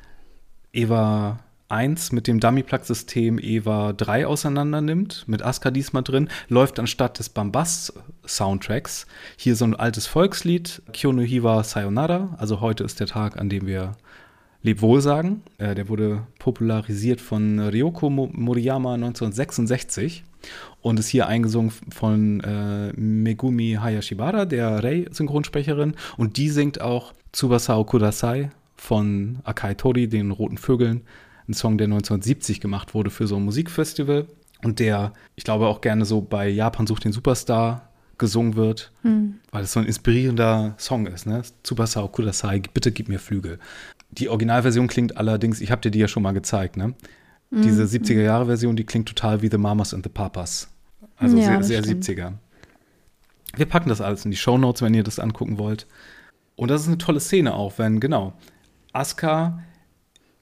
Eva 0.73 1.41
1 1.73 2.13
mit 2.13 2.27
dem 2.27 2.39
Dummy-Plug-System 2.39 3.39
EVA 3.39 3.95
3 3.95 4.27
auseinander 4.27 4.81
nimmt, 4.81 5.25
mit 5.27 5.43
Aska 5.43 5.71
diesmal 5.71 6.03
drin, 6.03 6.29
läuft 6.49 6.79
anstatt 6.79 7.19
des 7.19 7.31
Bambas-Soundtracks 7.31 9.07
hier 9.37 9.57
so 9.57 9.65
ein 9.65 9.75
altes 9.75 10.07
Volkslied, 10.07 10.83
Kyono 10.93 11.23
Hiwa 11.23 11.65
Sayonara, 11.65 12.37
also 12.39 12.61
heute 12.61 12.85
ist 12.85 13.01
der 13.01 13.07
Tag, 13.07 13.39
an 13.39 13.49
dem 13.49 13.67
wir 13.67 13.97
Lebwohl 14.63 15.01
sagen. 15.01 15.43
Äh, 15.59 15.75
der 15.75 15.89
wurde 15.89 16.27
popularisiert 16.39 17.21
von 17.21 17.59
Ryoko 17.59 18.11
Moriyama 18.11 18.95
1966 18.95 20.25
und 20.81 20.99
ist 20.99 21.09
hier 21.09 21.27
eingesungen 21.27 21.73
von 21.91 22.41
äh, 22.41 22.93
Megumi 22.93 23.79
Hayashibara, 23.81 24.45
der 24.45 24.85
Rei-Synchronsprecherin. 24.85 25.95
Und 26.17 26.37
die 26.37 26.49
singt 26.49 26.81
auch 26.81 27.13
Tsubasa 27.33 27.83
Kudasai 27.83 28.51
von 28.77 29.39
Akai 29.45 29.75
Tori, 29.75 30.09
den 30.09 30.31
Roten 30.31 30.59
Vögeln. 30.59 31.03
Ein 31.49 31.55
Song, 31.55 31.79
der 31.79 31.87
1970 31.87 32.61
gemacht 32.61 32.95
wurde 32.95 33.11
für 33.11 33.27
so 33.27 33.37
ein 33.37 33.45
Musikfestival 33.45 34.27
und 34.63 34.79
der, 34.79 35.13
ich 35.35 35.45
glaube, 35.45 35.67
auch 35.67 35.81
gerne 35.81 36.05
so 36.05 36.21
bei 36.21 36.49
Japan 36.49 36.87
sucht 36.87 37.05
den 37.05 37.13
Superstar 37.13 37.89
gesungen 38.19 38.55
wird, 38.55 38.93
hm. 39.03 39.41
weil 39.51 39.65
es 39.65 39.73
so 39.73 39.81
ein 39.81 39.87
inspirierender 39.87 40.75
Song 40.79 41.07
ist. 41.07 41.27
Ne? 41.27 41.43
Tsubasa 41.65 42.07
Kudasai, 42.07 42.63
bitte 42.73 42.93
gib 42.93 43.09
mir 43.09 43.19
Flügel. 43.19 43.59
Die 44.11 44.29
Originalversion 44.29 44.87
klingt 44.87 45.17
allerdings, 45.17 45.61
ich 45.61 45.71
habe 45.71 45.81
dir 45.81 45.91
die 45.91 45.99
ja 45.99 46.09
schon 46.09 46.23
mal 46.23 46.33
gezeigt, 46.33 46.77
ne? 46.77 46.95
Mhm. 47.51 47.63
Diese 47.63 47.85
70er-Jahre-Version, 47.85 48.77
die 48.77 48.85
klingt 48.85 49.09
total 49.09 49.43
wie 49.43 49.49
The 49.51 49.59
Mamas 49.59 49.93
and 49.93 50.05
the 50.05 50.11
Papas. 50.11 50.69
Also 51.17 51.37
ja, 51.37 51.63
sehr, 51.63 51.83
sehr 51.83 51.97
70er. 51.97 52.35
Wir 53.57 53.67
packen 53.67 53.89
das 53.89 54.01
alles 54.01 54.25
in 54.25 54.31
die 54.31 54.37
Show 54.37 54.57
Notes, 54.57 54.83
wenn 54.83 54.95
ihr 54.95 55.03
das 55.03 55.19
angucken 55.19 55.59
wollt. 55.59 55.87
Und 56.57 56.71
das 56.71 56.83
ist 56.83 56.89
eine 56.89 56.99
tolle 56.99 57.21
Szene 57.21 57.55
auch, 57.55 57.79
wenn, 57.79 58.01
genau, 58.01 58.35
Asuka 58.93 59.63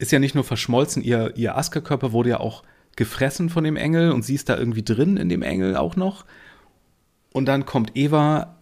ist 0.01 0.13
ja 0.13 0.19
nicht 0.19 0.35
nur 0.35 0.45
verschmolzen, 0.45 1.03
ihr, 1.03 1.37
ihr 1.37 1.57
Asuka-Körper 1.57 2.13
wurde 2.13 2.31
ja 2.31 2.41
auch 2.41 2.63
gefressen 2.97 3.51
von 3.51 3.65
dem 3.65 3.77
Engel 3.77 4.13
und 4.13 4.25
sie 4.25 4.35
ist 4.35 4.49
da 4.49 4.57
irgendwie 4.57 4.83
drin 4.83 5.17
in 5.17 5.29
dem 5.29 5.43
Engel 5.43 5.77
auch 5.77 5.95
noch. 5.95 6.25
Und 7.33 7.47
dann 7.47 7.67
kommt 7.67 7.93
Eva, 7.95 8.57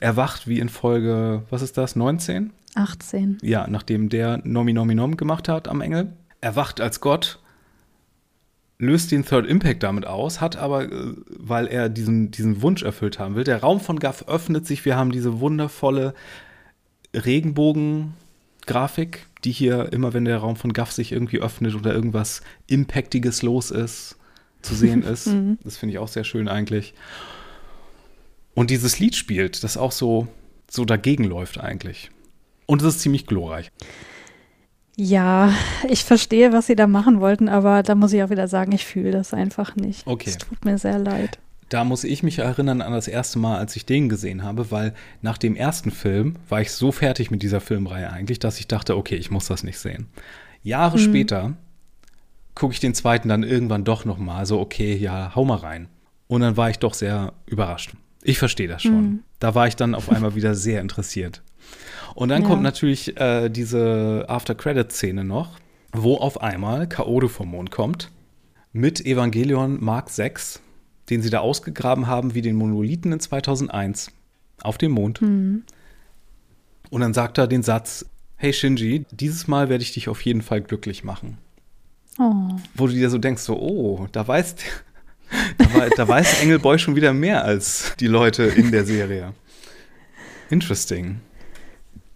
erwacht 0.00 0.48
wie 0.48 0.58
in 0.58 0.68
Folge, 0.68 1.44
was 1.50 1.62
ist 1.62 1.76
das, 1.76 1.96
19? 1.96 2.52
18. 2.74 3.38
Ja, 3.42 3.66
nachdem 3.68 4.08
der 4.08 4.40
Nomi 4.44 4.72
Nomi 4.72 4.94
Nom 4.94 5.16
gemacht 5.16 5.48
hat 5.48 5.68
am 5.68 5.80
Engel. 5.80 6.12
Erwacht 6.40 6.80
als 6.80 7.00
Gott, 7.00 7.40
löst 8.78 9.12
den 9.12 9.24
Third 9.24 9.46
Impact 9.46 9.82
damit 9.82 10.06
aus, 10.06 10.40
hat 10.40 10.56
aber, 10.56 10.90
äh, 10.90 11.14
weil 11.28 11.66
er 11.66 11.90
diesen, 11.90 12.30
diesen 12.30 12.62
Wunsch 12.62 12.82
erfüllt 12.82 13.18
haben 13.18 13.34
will, 13.34 13.44
der 13.44 13.60
Raum 13.60 13.80
von 13.80 13.98
Gaff 13.98 14.26
öffnet 14.28 14.66
sich. 14.66 14.84
Wir 14.84 14.96
haben 14.96 15.12
diese 15.12 15.40
wundervolle 15.40 16.14
Regenbogen-Grafik, 18.70 19.26
die 19.44 19.52
hier 19.52 19.92
immer, 19.92 20.12
wenn 20.12 20.24
der 20.24 20.38
Raum 20.38 20.56
von 20.56 20.72
Gaff 20.72 20.92
sich 20.92 21.12
irgendwie 21.12 21.40
öffnet 21.40 21.74
oder 21.74 21.92
irgendwas 21.92 22.42
Impactiges 22.66 23.42
los 23.42 23.70
ist, 23.70 24.16
zu 24.62 24.74
sehen 24.74 25.02
ist. 25.12 25.26
Mhm. 25.26 25.58
Das 25.64 25.76
finde 25.76 25.94
ich 25.94 25.98
auch 25.98 26.08
sehr 26.08 26.24
schön 26.24 26.48
eigentlich. 26.48 26.94
Und 28.54 28.70
dieses 28.70 28.98
Lied 28.98 29.16
spielt, 29.16 29.62
das 29.64 29.76
auch 29.76 29.92
so, 29.92 30.28
so 30.70 30.84
dagegen 30.84 31.24
läuft 31.24 31.58
eigentlich. 31.58 32.10
Und 32.66 32.82
es 32.82 32.96
ist 32.96 33.00
ziemlich 33.00 33.26
glorreich. 33.26 33.70
Ja, 34.96 35.54
ich 35.88 36.04
verstehe, 36.04 36.52
was 36.52 36.66
sie 36.66 36.76
da 36.76 36.86
machen 36.86 37.20
wollten, 37.20 37.48
aber 37.48 37.82
da 37.82 37.94
muss 37.94 38.12
ich 38.12 38.22
auch 38.22 38.30
wieder 38.30 38.48
sagen, 38.48 38.72
ich 38.72 38.84
fühle 38.84 39.12
das 39.12 39.32
einfach 39.32 39.74
nicht. 39.76 40.06
Okay. 40.06 40.30
Es 40.30 40.38
tut 40.38 40.64
mir 40.64 40.78
sehr 40.78 40.98
leid. 40.98 41.38
Da 41.70 41.84
muss 41.84 42.02
ich 42.02 42.24
mich 42.24 42.40
erinnern 42.40 42.82
an 42.82 42.92
das 42.92 43.06
erste 43.06 43.38
Mal, 43.38 43.56
als 43.58 43.76
ich 43.76 43.86
den 43.86 44.08
gesehen 44.08 44.42
habe, 44.42 44.72
weil 44.72 44.92
nach 45.22 45.38
dem 45.38 45.54
ersten 45.54 45.92
Film 45.92 46.34
war 46.48 46.60
ich 46.60 46.72
so 46.72 46.90
fertig 46.90 47.30
mit 47.30 47.44
dieser 47.44 47.60
Filmreihe 47.60 48.10
eigentlich, 48.12 48.40
dass 48.40 48.58
ich 48.58 48.66
dachte, 48.66 48.96
okay, 48.96 49.14
ich 49.14 49.30
muss 49.30 49.46
das 49.46 49.62
nicht 49.62 49.78
sehen. 49.78 50.08
Jahre 50.64 50.98
hm. 50.98 51.04
später 51.04 51.52
gucke 52.56 52.74
ich 52.74 52.80
den 52.80 52.92
zweiten 52.92 53.28
dann 53.28 53.44
irgendwann 53.44 53.84
doch 53.84 54.04
noch 54.04 54.18
mal, 54.18 54.46
so 54.46 54.60
okay, 54.60 54.96
ja, 54.96 55.32
hau 55.36 55.44
mal 55.44 55.58
rein. 55.58 55.88
Und 56.26 56.40
dann 56.40 56.56
war 56.56 56.70
ich 56.70 56.80
doch 56.80 56.92
sehr 56.92 57.34
überrascht. 57.46 57.92
Ich 58.22 58.38
verstehe 58.40 58.68
das 58.68 58.82
schon. 58.82 58.92
Hm. 58.92 59.22
Da 59.38 59.54
war 59.54 59.68
ich 59.68 59.76
dann 59.76 59.94
auf 59.94 60.10
einmal 60.10 60.34
wieder 60.34 60.56
sehr 60.56 60.80
interessiert. 60.80 61.40
Und 62.16 62.30
dann 62.30 62.42
ja. 62.42 62.48
kommt 62.48 62.62
natürlich 62.62 63.16
äh, 63.16 63.48
diese 63.48 64.24
After-Credit-Szene 64.26 65.22
noch, 65.22 65.60
wo 65.92 66.16
auf 66.16 66.40
einmal 66.40 66.88
Kaoru 66.88 67.28
vom 67.28 67.50
Mond 67.50 67.70
kommt 67.70 68.10
mit 68.72 69.04
Evangelion 69.04 69.82
Mark 69.82 70.10
6, 70.10 70.60
den 71.10 71.22
sie 71.22 71.30
da 71.30 71.40
ausgegraben 71.40 72.06
haben 72.06 72.34
wie 72.34 72.42
den 72.42 72.56
Monolithen 72.56 73.12
in 73.12 73.20
2001 73.20 74.12
auf 74.62 74.78
dem 74.78 74.92
Mond. 74.92 75.20
Mhm. 75.20 75.64
Und 76.90 77.00
dann 77.00 77.14
sagt 77.14 77.38
er 77.38 77.46
den 77.46 77.62
Satz, 77.62 78.06
hey 78.36 78.52
Shinji, 78.52 79.04
dieses 79.10 79.48
Mal 79.48 79.68
werde 79.68 79.82
ich 79.82 79.92
dich 79.92 80.08
auf 80.08 80.22
jeden 80.22 80.42
Fall 80.42 80.60
glücklich 80.60 81.04
machen. 81.04 81.38
Oh. 82.18 82.56
Wo 82.74 82.86
du 82.86 82.92
dir 82.92 83.10
so 83.10 83.18
denkst, 83.18 83.42
so, 83.42 83.58
oh, 83.58 84.08
da 84.12 84.26
weiß, 84.26 84.56
da, 85.58 85.88
da 85.96 86.08
weiß 86.08 86.42
Engelboy 86.42 86.78
schon 86.78 86.96
wieder 86.96 87.12
mehr 87.12 87.44
als 87.44 87.94
die 88.00 88.06
Leute 88.06 88.44
in 88.44 88.70
der 88.70 88.84
Serie. 88.84 89.34
Interesting. 90.50 91.20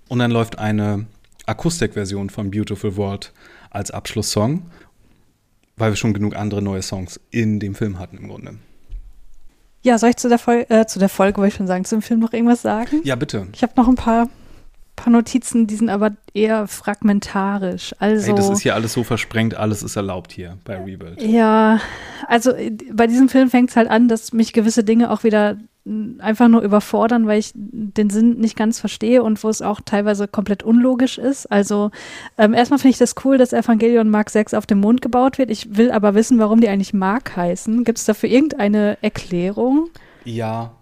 Und 0.09 0.19
dann 0.19 0.31
läuft 0.31 0.59
eine 0.59 1.07
Akustikversion 1.47 2.31
von 2.31 2.51
Beautiful 2.51 2.97
World 2.97 3.33
als 3.71 3.91
Abschlusssong, 3.91 4.71
weil 5.77 5.93
wir 5.93 5.97
schon 5.97 6.15
genug 6.15 6.37
andere 6.37 6.63
neue 6.63 6.83
Songs 6.83 7.21
in 7.31 7.61
dem 7.61 7.75
Film 7.75 7.99
hatten 7.99 8.19
im 8.19 8.29
Grunde. 8.29 8.59
Ja, 9.85 9.99
soll 9.99 10.11
ich 10.11 10.17
zu 10.17 10.31
der, 10.31 10.39
Fol 10.39 10.65
äh, 10.71 10.87
zu 10.87 10.99
der 10.99 11.11
Folge, 11.11 11.37
wollte 11.37 11.49
ich 11.49 11.55
schon 11.57 11.67
sagen, 11.67 11.85
zum 11.85 12.01
Film 12.01 12.19
noch 12.19 12.33
irgendwas 12.33 12.63
sagen? 12.63 13.03
Ja, 13.05 13.17
bitte. 13.17 13.47
Ich 13.53 13.63
habe 13.63 13.75
noch 13.77 13.87
ein 13.87 13.97
paar, 13.97 14.31
paar 14.97 15.13
Notizen, 15.13 15.67
die 15.67 15.75
sind 15.75 15.89
aber 15.89 16.13
eher 16.33 16.67
fragmentarisch. 16.67 17.95
Also, 17.99 18.31
Ey, 18.31 18.37
das 18.37 18.49
ist 18.49 18.61
hier 18.61 18.75
alles 18.75 18.93
so 18.93 19.05
versprengt, 19.05 19.55
alles 19.55 19.83
ist 19.83 19.97
erlaubt 19.97 20.33
hier 20.33 20.59
bei 20.65 20.77
Rebuild. 20.77 21.23
Ja, 21.23 21.81
also 22.29 22.53
äh, 22.53 22.71
bei 22.93 23.07
diesem 23.07 23.29
Film 23.29 23.51
fängt 23.51 23.71
es 23.71 23.77
halt 23.77 23.91
an, 23.91 24.09
dass 24.09 24.33
mich 24.33 24.53
gewisse 24.53 24.85
Dinge 24.85 25.11
auch 25.11 25.25
wieder 25.25 25.57
einfach 26.19 26.49
nur 26.49 26.63
überfordern, 26.63 27.27
weil 27.27 27.39
ich 27.39 27.53
den 27.55 28.09
Sinn 28.09 28.39
nicht 28.39 28.57
ganz 28.57 28.81
verstehe 28.81 29.23
und 29.23 29.43
wo 29.45 29.51
es 29.51 29.61
auch 29.61 29.83
teilweise 29.85 30.27
komplett 30.27 30.63
unlogisch 30.63 31.19
ist. 31.19 31.47
Also 31.53 31.91
ähm, 32.39 32.55
erstmal 32.55 32.79
finde 32.79 32.93
ich 32.93 32.99
das 32.99 33.15
cool, 33.25 33.37
dass 33.37 33.53
Evangelion 33.53 34.09
Mark 34.09 34.31
6 34.31 34.55
auf 34.55 34.65
dem 34.65 34.81
Mond 34.81 35.03
gebaut 35.03 35.37
wird. 35.37 35.51
Ich 35.51 35.77
will 35.77 35.91
aber 35.91 36.15
wissen, 36.15 36.39
warum 36.39 36.63
die 36.63 36.69
eigentlich 36.69 36.95
Mark 36.95 37.37
heißen. 37.37 37.85
Gibt 37.85 37.99
es 37.99 38.07
dafür 38.07 38.31
irgendeine 38.31 38.97
Erklärung? 39.03 39.91
Ja, 40.25 40.73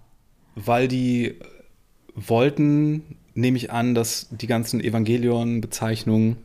weil 0.54 0.86
die 0.86 1.34
wollten, 2.14 3.16
nehme 3.34 3.56
ich 3.56 3.70
an, 3.70 3.94
dass 3.94 4.28
die 4.30 4.46
ganzen 4.46 4.80
Evangelion-Bezeichnungen 4.80 6.36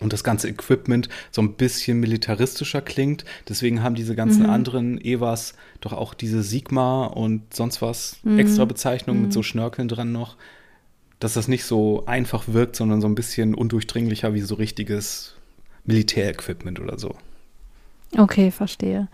und 0.00 0.12
das 0.12 0.24
ganze 0.24 0.48
Equipment 0.48 1.08
so 1.30 1.42
ein 1.42 1.54
bisschen 1.54 2.00
militaristischer 2.00 2.80
klingt. 2.80 3.24
Deswegen 3.48 3.82
haben 3.82 3.94
diese 3.94 4.14
ganzen 4.14 4.44
mhm. 4.44 4.50
anderen 4.50 5.00
Evas 5.04 5.54
doch 5.80 5.92
auch 5.92 6.14
diese 6.14 6.42
Sigma 6.42 7.04
und 7.04 7.54
sonst 7.54 7.82
was 7.82 8.18
mhm. 8.22 8.38
extra 8.38 8.64
Bezeichnungen 8.64 9.20
mhm. 9.20 9.26
mit 9.26 9.32
so 9.32 9.42
Schnörkeln 9.42 9.88
dran 9.88 10.10
noch, 10.10 10.36
dass 11.20 11.34
das 11.34 11.48
nicht 11.48 11.64
so 11.64 12.06
einfach 12.06 12.44
wirkt, 12.48 12.76
sondern 12.76 13.00
so 13.02 13.06
ein 13.06 13.14
bisschen 13.14 13.54
undurchdringlicher 13.54 14.32
wie 14.32 14.40
so 14.40 14.54
richtiges 14.54 15.34
Militärequipment 15.84 16.80
oder 16.80 16.98
so. 16.98 17.14
Okay, 18.16 18.50
verstehe 18.50 19.08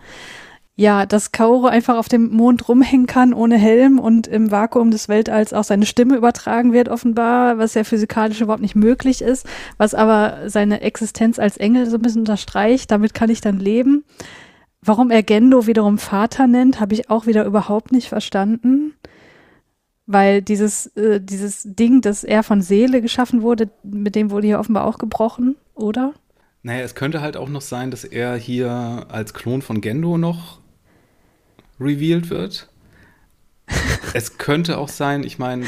ja, 0.79 1.07
dass 1.07 1.31
Kaoru 1.31 1.65
einfach 1.65 1.97
auf 1.97 2.07
dem 2.07 2.29
Mond 2.29 2.69
rumhängen 2.69 3.07
kann 3.07 3.33
ohne 3.33 3.57
Helm 3.57 3.97
und 3.97 4.27
im 4.27 4.51
Vakuum 4.51 4.91
des 4.91 5.09
Weltalls 5.09 5.51
auch 5.51 5.63
seine 5.63 5.87
Stimme 5.87 6.15
übertragen 6.15 6.71
wird, 6.71 6.87
offenbar, 6.87 7.57
was 7.57 7.73
ja 7.73 7.83
physikalisch 7.83 8.41
überhaupt 8.41 8.61
nicht 8.61 8.75
möglich 8.75 9.23
ist, 9.23 9.47
was 9.77 9.95
aber 9.95 10.49
seine 10.49 10.81
Existenz 10.81 11.39
als 11.39 11.57
Engel 11.57 11.89
so 11.89 11.97
ein 11.97 12.03
bisschen 12.03 12.21
unterstreicht. 12.21 12.91
Damit 12.91 13.15
kann 13.15 13.31
ich 13.31 13.41
dann 13.41 13.57
leben. 13.57 14.05
Warum 14.83 15.09
er 15.09 15.23
Gendo 15.23 15.65
wiederum 15.65 15.97
Vater 15.97 16.45
nennt, 16.45 16.79
habe 16.79 16.93
ich 16.93 17.09
auch 17.09 17.25
wieder 17.25 17.43
überhaupt 17.45 17.91
nicht 17.91 18.07
verstanden. 18.07 18.93
Weil 20.05 20.43
dieses, 20.43 20.95
äh, 20.95 21.19
dieses 21.19 21.63
Ding, 21.65 22.01
das 22.01 22.23
er 22.23 22.43
von 22.43 22.61
Seele 22.61 23.01
geschaffen 23.01 23.41
wurde, 23.41 23.71
mit 23.81 24.13
dem 24.13 24.29
wurde 24.29 24.45
hier 24.45 24.59
offenbar 24.59 24.85
auch 24.85 24.99
gebrochen, 24.99 25.55
oder? 25.73 26.13
Naja, 26.61 26.81
es 26.81 26.93
könnte 26.93 27.21
halt 27.21 27.35
auch 27.35 27.49
noch 27.49 27.61
sein, 27.61 27.89
dass 27.89 28.03
er 28.03 28.35
hier 28.35 29.07
als 29.09 29.33
Klon 29.33 29.63
von 29.63 29.81
Gendo 29.81 30.19
noch 30.19 30.59
revealed 31.79 32.29
wird. 32.29 32.67
es 34.13 34.37
könnte 34.37 34.77
auch 34.77 34.89
sein, 34.89 35.23
ich 35.23 35.39
meine, 35.39 35.65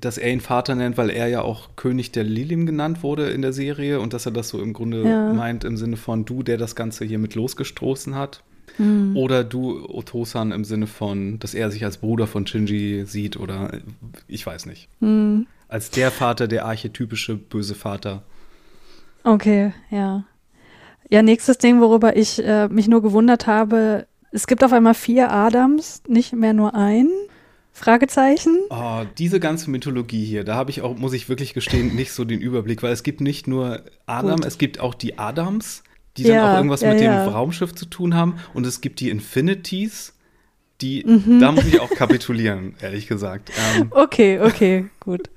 dass 0.00 0.18
er 0.18 0.32
ihn 0.32 0.40
Vater 0.40 0.74
nennt, 0.74 0.96
weil 0.96 1.10
er 1.10 1.28
ja 1.28 1.42
auch 1.42 1.70
König 1.76 2.12
der 2.12 2.24
Lilim 2.24 2.66
genannt 2.66 3.02
wurde 3.02 3.30
in 3.30 3.42
der 3.42 3.52
Serie 3.52 4.00
und 4.00 4.12
dass 4.12 4.26
er 4.26 4.32
das 4.32 4.48
so 4.48 4.60
im 4.60 4.72
Grunde 4.72 5.02
ja. 5.02 5.32
meint 5.32 5.64
im 5.64 5.76
Sinne 5.76 5.96
von 5.96 6.24
du, 6.24 6.42
der 6.42 6.58
das 6.58 6.74
Ganze 6.74 7.04
hier 7.04 7.18
mit 7.18 7.34
losgestoßen 7.34 8.14
hat. 8.14 8.42
Mhm. 8.76 9.16
Oder 9.16 9.44
du, 9.44 9.88
Otosan, 9.88 10.52
im 10.52 10.64
Sinne 10.64 10.86
von, 10.86 11.38
dass 11.38 11.54
er 11.54 11.70
sich 11.70 11.84
als 11.84 11.98
Bruder 11.98 12.26
von 12.26 12.46
Shinji 12.46 13.04
sieht 13.06 13.36
oder 13.36 13.80
ich 14.26 14.46
weiß 14.46 14.66
nicht. 14.66 14.88
Mhm. 15.00 15.46
Als 15.68 15.90
der 15.90 16.10
Vater, 16.10 16.48
der 16.48 16.64
archetypische 16.64 17.36
böse 17.36 17.74
Vater. 17.74 18.22
Okay, 19.24 19.72
ja. 19.90 20.24
Ja, 21.10 21.22
nächstes 21.22 21.58
Ding, 21.58 21.80
worüber 21.80 22.16
ich 22.16 22.42
äh, 22.44 22.68
mich 22.68 22.88
nur 22.88 23.02
gewundert 23.02 23.46
habe, 23.46 24.06
es 24.30 24.46
gibt 24.46 24.62
auf 24.64 24.72
einmal 24.72 24.94
vier 24.94 25.30
Adams, 25.30 26.02
nicht 26.06 26.32
mehr 26.32 26.52
nur 26.52 26.74
ein. 26.74 27.08
Fragezeichen. 27.78 28.58
Oh, 28.70 29.04
diese 29.18 29.38
ganze 29.38 29.70
Mythologie 29.70 30.24
hier, 30.24 30.42
da 30.42 30.56
habe 30.56 30.70
ich 30.70 30.82
auch, 30.82 30.96
muss 30.96 31.12
ich 31.12 31.28
wirklich 31.28 31.54
gestehen, 31.54 31.94
nicht 31.94 32.12
so 32.12 32.24
den 32.24 32.40
Überblick, 32.40 32.82
weil 32.82 32.92
es 32.92 33.04
gibt 33.04 33.20
nicht 33.20 33.46
nur 33.46 33.84
Adam, 34.04 34.36
Gut. 34.36 34.46
es 34.46 34.58
gibt 34.58 34.80
auch 34.80 34.94
die 34.94 35.18
Adams, 35.18 35.84
die 36.16 36.24
ja, 36.24 36.34
dann 36.34 36.44
auch 36.44 36.56
irgendwas 36.56 36.80
ja, 36.80 36.90
mit 36.90 37.00
dem 37.00 37.12
Raumschiff 37.12 37.74
zu 37.74 37.86
tun 37.86 38.14
haben. 38.14 38.36
Und 38.52 38.66
es 38.66 38.80
gibt 38.80 38.98
die 38.98 39.10
Infinities, 39.10 40.14
die, 40.80 41.04
mhm. 41.06 41.40
da 41.40 41.52
muss 41.52 41.66
ich 41.66 41.80
auch 41.80 41.90
kapitulieren, 41.90 42.74
ehrlich 42.80 43.06
gesagt. 43.06 43.52
Ähm, 43.76 43.88
okay, 43.90 44.40
okay, 44.40 44.86
gut. 45.00 45.30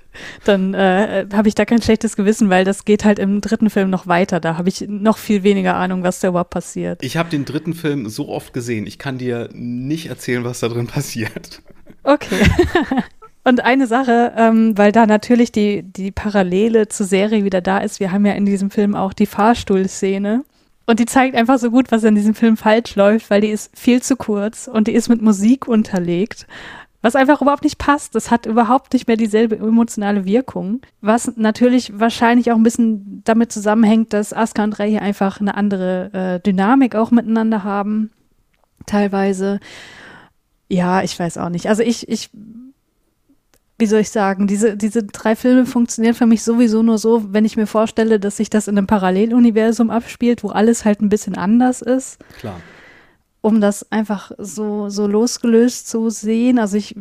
Dann 0.44 0.74
äh, 0.74 1.26
habe 1.32 1.48
ich 1.48 1.54
da 1.54 1.64
kein 1.64 1.82
schlechtes 1.82 2.16
Gewissen, 2.16 2.50
weil 2.50 2.64
das 2.64 2.84
geht 2.84 3.04
halt 3.04 3.18
im 3.18 3.40
dritten 3.40 3.70
Film 3.70 3.90
noch 3.90 4.06
weiter. 4.06 4.40
Da 4.40 4.56
habe 4.58 4.68
ich 4.68 4.86
noch 4.88 5.18
viel 5.18 5.42
weniger 5.42 5.76
Ahnung, 5.76 6.02
was 6.02 6.20
da 6.20 6.28
überhaupt 6.28 6.50
passiert. 6.50 7.02
Ich 7.02 7.16
habe 7.16 7.30
den 7.30 7.44
dritten 7.44 7.74
Film 7.74 8.08
so 8.08 8.28
oft 8.28 8.52
gesehen, 8.52 8.86
ich 8.86 8.98
kann 8.98 9.18
dir 9.18 9.48
nicht 9.52 10.06
erzählen, 10.06 10.44
was 10.44 10.60
da 10.60 10.68
drin 10.68 10.86
passiert. 10.86 11.62
Okay. 12.04 12.40
Und 13.44 13.64
eine 13.64 13.88
Sache, 13.88 14.32
ähm, 14.36 14.78
weil 14.78 14.92
da 14.92 15.06
natürlich 15.06 15.50
die, 15.50 15.82
die 15.82 16.12
Parallele 16.12 16.88
zur 16.88 17.06
Serie 17.06 17.44
wieder 17.44 17.60
da 17.60 17.78
ist, 17.78 17.98
wir 17.98 18.12
haben 18.12 18.24
ja 18.24 18.32
in 18.34 18.46
diesem 18.46 18.70
Film 18.70 18.94
auch 18.94 19.12
die 19.12 19.26
Fahrstuhlszene. 19.26 20.44
Und 20.86 21.00
die 21.00 21.06
zeigt 21.06 21.34
einfach 21.36 21.58
so 21.58 21.70
gut, 21.70 21.90
was 21.90 22.04
in 22.04 22.14
diesem 22.14 22.34
Film 22.34 22.56
falsch 22.56 22.94
läuft, 22.96 23.30
weil 23.30 23.40
die 23.40 23.48
ist 23.48 23.76
viel 23.76 24.02
zu 24.02 24.16
kurz 24.16 24.68
und 24.68 24.88
die 24.88 24.92
ist 24.92 25.08
mit 25.08 25.22
Musik 25.22 25.66
unterlegt, 25.66 26.46
was 27.02 27.16
einfach 27.16 27.42
überhaupt 27.42 27.64
nicht 27.64 27.78
passt. 27.78 28.14
Das 28.14 28.30
hat 28.30 28.46
überhaupt 28.46 28.92
nicht 28.92 29.08
mehr 29.08 29.16
dieselbe 29.16 29.56
emotionale 29.56 30.24
Wirkung, 30.24 30.80
was 31.00 31.36
natürlich 31.36 31.98
wahrscheinlich 31.98 32.50
auch 32.50 32.56
ein 32.56 32.62
bisschen 32.62 33.22
damit 33.24 33.52
zusammenhängt, 33.52 34.12
dass 34.12 34.32
Asuka 34.32 34.64
und 34.64 34.78
Rey 34.78 34.90
hier 34.90 35.02
einfach 35.02 35.40
eine 35.40 35.54
andere 35.56 36.12
äh, 36.12 36.40
Dynamik 36.40 36.94
auch 36.94 37.10
miteinander 37.10 37.64
haben, 37.64 38.10
teilweise. 38.86 39.60
Ja, 40.68 41.02
ich 41.02 41.18
weiß 41.18 41.36
auch 41.38 41.50
nicht. 41.50 41.68
Also 41.68 41.82
ich, 41.82 42.08
ich 42.08 42.30
wie 43.82 43.86
soll 43.86 44.00
ich 44.00 44.10
sagen, 44.10 44.46
diese, 44.46 44.76
diese 44.76 45.02
drei 45.02 45.34
Filme 45.34 45.66
funktionieren 45.66 46.14
für 46.14 46.26
mich 46.26 46.44
sowieso 46.44 46.84
nur 46.84 46.98
so, 46.98 47.32
wenn 47.32 47.44
ich 47.44 47.56
mir 47.56 47.66
vorstelle, 47.66 48.20
dass 48.20 48.36
sich 48.36 48.48
das 48.48 48.68
in 48.68 48.78
einem 48.78 48.86
Paralleluniversum 48.86 49.90
abspielt, 49.90 50.44
wo 50.44 50.50
alles 50.50 50.84
halt 50.84 51.00
ein 51.00 51.08
bisschen 51.08 51.36
anders 51.36 51.82
ist. 51.82 52.18
Klar. 52.38 52.60
Um 53.42 53.60
das 53.60 53.90
einfach 53.92 54.32
so, 54.38 54.88
so 54.88 55.06
losgelöst 55.06 55.88
zu 55.88 56.08
sehen. 56.08 56.58
Also 56.58 56.76
ich 56.76 56.96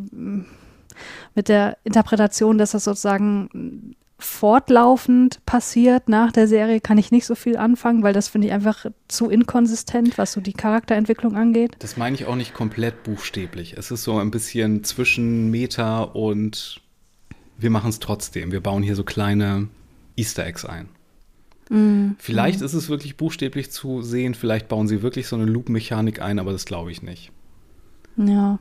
mit 1.36 1.48
der 1.48 1.78
Interpretation, 1.84 2.58
dass 2.58 2.72
das 2.72 2.84
sozusagen 2.84 3.96
fortlaufend 4.22 5.44
passiert 5.46 6.08
nach 6.08 6.32
der 6.32 6.48
Serie, 6.48 6.80
kann 6.80 6.98
ich 6.98 7.12
nicht 7.12 7.26
so 7.26 7.36
viel 7.36 7.58
anfangen, 7.58 8.04
weil 8.04 8.14
das 8.14 8.28
finde 8.28 8.48
ich 8.48 8.54
einfach 8.54 8.86
zu 9.08 9.30
inkonsistent, 9.30 10.18
was 10.18 10.32
so 10.34 10.42
die 10.42 10.54
Charakterentwicklung 10.54 11.36
angeht. 11.36 11.76
Das 11.80 11.98
meine 11.98 12.16
ich 12.16 12.26
auch 12.26 12.36
nicht 12.36 12.54
komplett 12.54 13.04
buchstäblich. 13.04 13.76
Es 13.78 13.90
ist 13.90 14.04
so 14.04 14.20
ein 14.20 14.32
bisschen 14.32 14.84
zwischen 14.84 15.50
Meta 15.50 16.04
und 16.04 16.82
wir 17.58 17.70
machen 17.72 17.90
es 17.90 18.00
trotzdem. 18.00 18.52
Wir 18.52 18.62
bauen 18.62 18.84
hier 18.84 18.96
so 18.96 19.04
kleine 19.04 19.70
Easter 20.16 20.46
Eggs 20.46 20.66
ein. 20.66 20.90
Mm, 21.72 22.18
vielleicht 22.18 22.60
ist 22.62 22.74
es 22.74 22.90
wirklich 22.90 23.16
buchstäblich 23.16 23.72
zu 23.72 24.02
sehen, 24.02 24.34
vielleicht 24.34 24.68
bauen 24.68 24.90
sie 24.90 25.02
wirklich 25.02 25.28
so 25.28 25.38
eine 25.38 25.46
Loop-Mechanik 25.46 26.22
ein, 26.22 26.38
aber 26.38 26.52
das 26.52 26.66
glaube 26.66 26.92
ich 26.92 27.02
nicht. 27.02 27.32
Ja. 28.18 28.60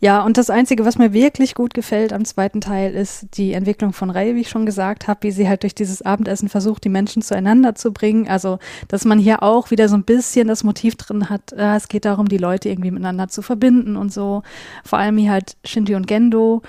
Ja, 0.00 0.24
und 0.24 0.36
das 0.36 0.50
Einzige, 0.50 0.84
was 0.84 0.98
mir 0.98 1.12
wirklich 1.12 1.54
gut 1.54 1.74
gefällt 1.74 2.12
am 2.12 2.24
zweiten 2.24 2.60
Teil, 2.60 2.92
ist 2.94 3.26
die 3.36 3.52
Entwicklung 3.52 3.92
von 3.92 4.10
Ray, 4.10 4.34
wie 4.34 4.40
ich 4.40 4.48
schon 4.48 4.66
gesagt 4.66 5.06
habe, 5.06 5.22
wie 5.22 5.30
sie 5.30 5.46
halt 5.46 5.62
durch 5.62 5.76
dieses 5.76 6.02
Abendessen 6.02 6.48
versucht, 6.48 6.82
die 6.82 6.88
Menschen 6.88 7.22
zueinander 7.22 7.76
zu 7.76 7.92
bringen. 7.92 8.26
Also, 8.26 8.58
dass 8.88 9.04
man 9.04 9.20
hier 9.20 9.44
auch 9.44 9.70
wieder 9.70 9.88
so 9.88 9.94
ein 9.94 10.02
bisschen 10.02 10.48
das 10.48 10.64
Motiv 10.64 10.96
drin 10.96 11.28
hat, 11.28 11.52
äh, 11.52 11.76
es 11.76 11.86
geht 11.86 12.04
darum, 12.06 12.26
die 12.28 12.38
Leute 12.38 12.68
irgendwie 12.68 12.90
miteinander 12.90 13.28
zu 13.28 13.42
verbinden 13.42 13.96
und 13.96 14.12
so. 14.12 14.42
Vor 14.84 14.98
allem 14.98 15.18
hier 15.18 15.30
halt 15.30 15.56
Shinji 15.64 15.94
und 15.94 16.08
Gendo 16.08 16.62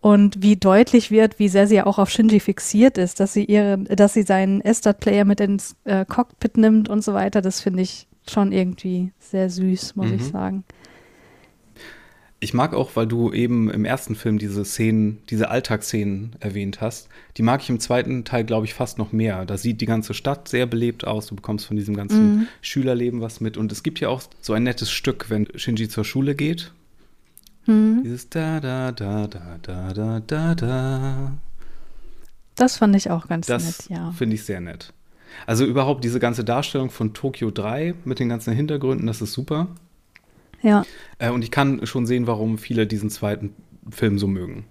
und 0.00 0.42
wie 0.42 0.56
deutlich 0.56 1.10
wird, 1.10 1.38
wie 1.38 1.48
sehr 1.48 1.66
sie 1.66 1.76
ja 1.76 1.86
auch 1.86 1.98
auf 1.98 2.10
Shinji 2.10 2.40
fixiert 2.40 2.96
ist, 2.96 3.20
dass 3.20 3.34
sie 3.34 3.44
ihre, 3.44 3.78
dass 3.78 4.14
sie 4.14 4.22
seinen 4.22 4.60
Estat-Player 4.62 5.24
mit 5.24 5.40
ins 5.40 5.76
äh, 5.84 6.04
Cockpit 6.06 6.56
nimmt 6.56 6.88
und 6.88 7.04
so 7.04 7.12
weiter. 7.12 7.42
Das 7.42 7.60
finde 7.60 7.82
ich 7.82 8.06
schon 8.28 8.52
irgendwie 8.52 9.12
sehr 9.18 9.50
süß, 9.50 9.96
muss 9.96 10.08
mhm. 10.08 10.14
ich 10.14 10.24
sagen. 10.24 10.64
Ich 12.42 12.54
mag 12.54 12.72
auch, 12.72 12.96
weil 12.96 13.06
du 13.06 13.30
eben 13.34 13.68
im 13.68 13.84
ersten 13.84 14.14
Film 14.14 14.38
diese 14.38 14.64
Szenen, 14.64 15.18
diese 15.28 15.50
Alltagsszenen 15.50 16.36
erwähnt 16.40 16.80
hast. 16.80 17.10
Die 17.36 17.42
mag 17.42 17.60
ich 17.60 17.68
im 17.68 17.80
zweiten 17.80 18.24
Teil, 18.24 18.44
glaube 18.44 18.64
ich, 18.64 18.72
fast 18.72 18.96
noch 18.96 19.12
mehr. 19.12 19.44
Da 19.44 19.58
sieht 19.58 19.82
die 19.82 19.86
ganze 19.86 20.14
Stadt 20.14 20.48
sehr 20.48 20.64
belebt 20.64 21.06
aus. 21.06 21.26
Du 21.26 21.36
bekommst 21.36 21.66
von 21.66 21.76
diesem 21.76 21.94
ganzen 21.94 22.36
mhm. 22.36 22.46
Schülerleben 22.62 23.20
was 23.20 23.42
mit. 23.42 23.58
Und 23.58 23.70
es 23.72 23.82
gibt 23.82 24.00
ja 24.00 24.08
auch 24.08 24.22
so 24.40 24.54
ein 24.54 24.62
nettes 24.62 24.90
Stück, 24.90 25.28
wenn 25.28 25.48
Shinji 25.54 25.90
zur 25.90 26.06
Schule 26.06 26.34
geht. 26.34 26.72
Mhm. 27.70 28.02
Dieses 28.02 28.28
da, 28.28 28.60
da, 28.60 28.90
da, 28.90 29.28
da, 29.28 29.58
da, 29.62 29.92
da, 29.92 30.20
da, 30.20 30.54
da. 30.54 31.32
Das 32.56 32.76
fand 32.76 32.96
ich 32.96 33.10
auch 33.10 33.28
ganz 33.28 33.46
das 33.46 33.64
nett, 33.64 33.98
ja. 33.98 34.10
Finde 34.10 34.34
ich 34.34 34.44
sehr 34.44 34.60
nett. 34.60 34.92
Also 35.46 35.64
überhaupt 35.64 36.02
diese 36.02 36.18
ganze 36.18 36.44
Darstellung 36.44 36.90
von 36.90 37.14
Tokio 37.14 37.50
3 37.52 37.94
mit 38.04 38.18
den 38.18 38.28
ganzen 38.28 38.52
Hintergründen, 38.52 39.06
das 39.06 39.22
ist 39.22 39.32
super. 39.32 39.68
Ja. 40.62 40.84
Äh, 41.18 41.30
und 41.30 41.42
ich 41.42 41.52
kann 41.52 41.86
schon 41.86 42.06
sehen, 42.06 42.26
warum 42.26 42.58
viele 42.58 42.86
diesen 42.86 43.08
zweiten 43.08 43.54
Film 43.88 44.18
so 44.18 44.26
mögen. 44.26 44.64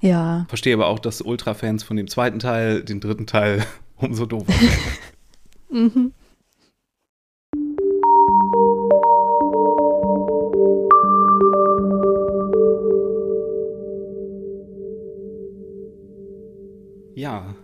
Ja. 0.00 0.46
Verstehe 0.48 0.74
aber 0.74 0.86
auch, 0.86 1.00
dass 1.00 1.20
Ultra-Fans 1.20 1.82
von 1.82 1.96
dem 1.96 2.06
zweiten 2.06 2.38
Teil 2.38 2.82
den 2.84 3.00
dritten 3.00 3.26
Teil 3.26 3.66
umso 3.96 4.26
doofer 4.26 4.52
finden. 4.52 4.76
mhm. 5.70 6.12
Ja, 17.20 17.54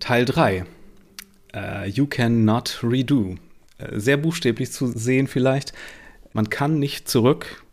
Teil 0.00 0.24
3. 0.24 0.62
Uh, 0.62 0.64
äh, 1.56 1.88
you 1.88 2.08
Can 2.08 2.44
Not 2.44 2.80
Redo. 2.82 3.36
Uh, 3.80 3.84
sehr 3.92 4.16
buchstäblich 4.16 4.72
zu 4.72 4.88
sehen 4.88 5.28
vielleicht. 5.28 5.72
Man 6.32 6.50
kann 6.50 6.80
nicht 6.80 7.08
zurück. 7.08 7.64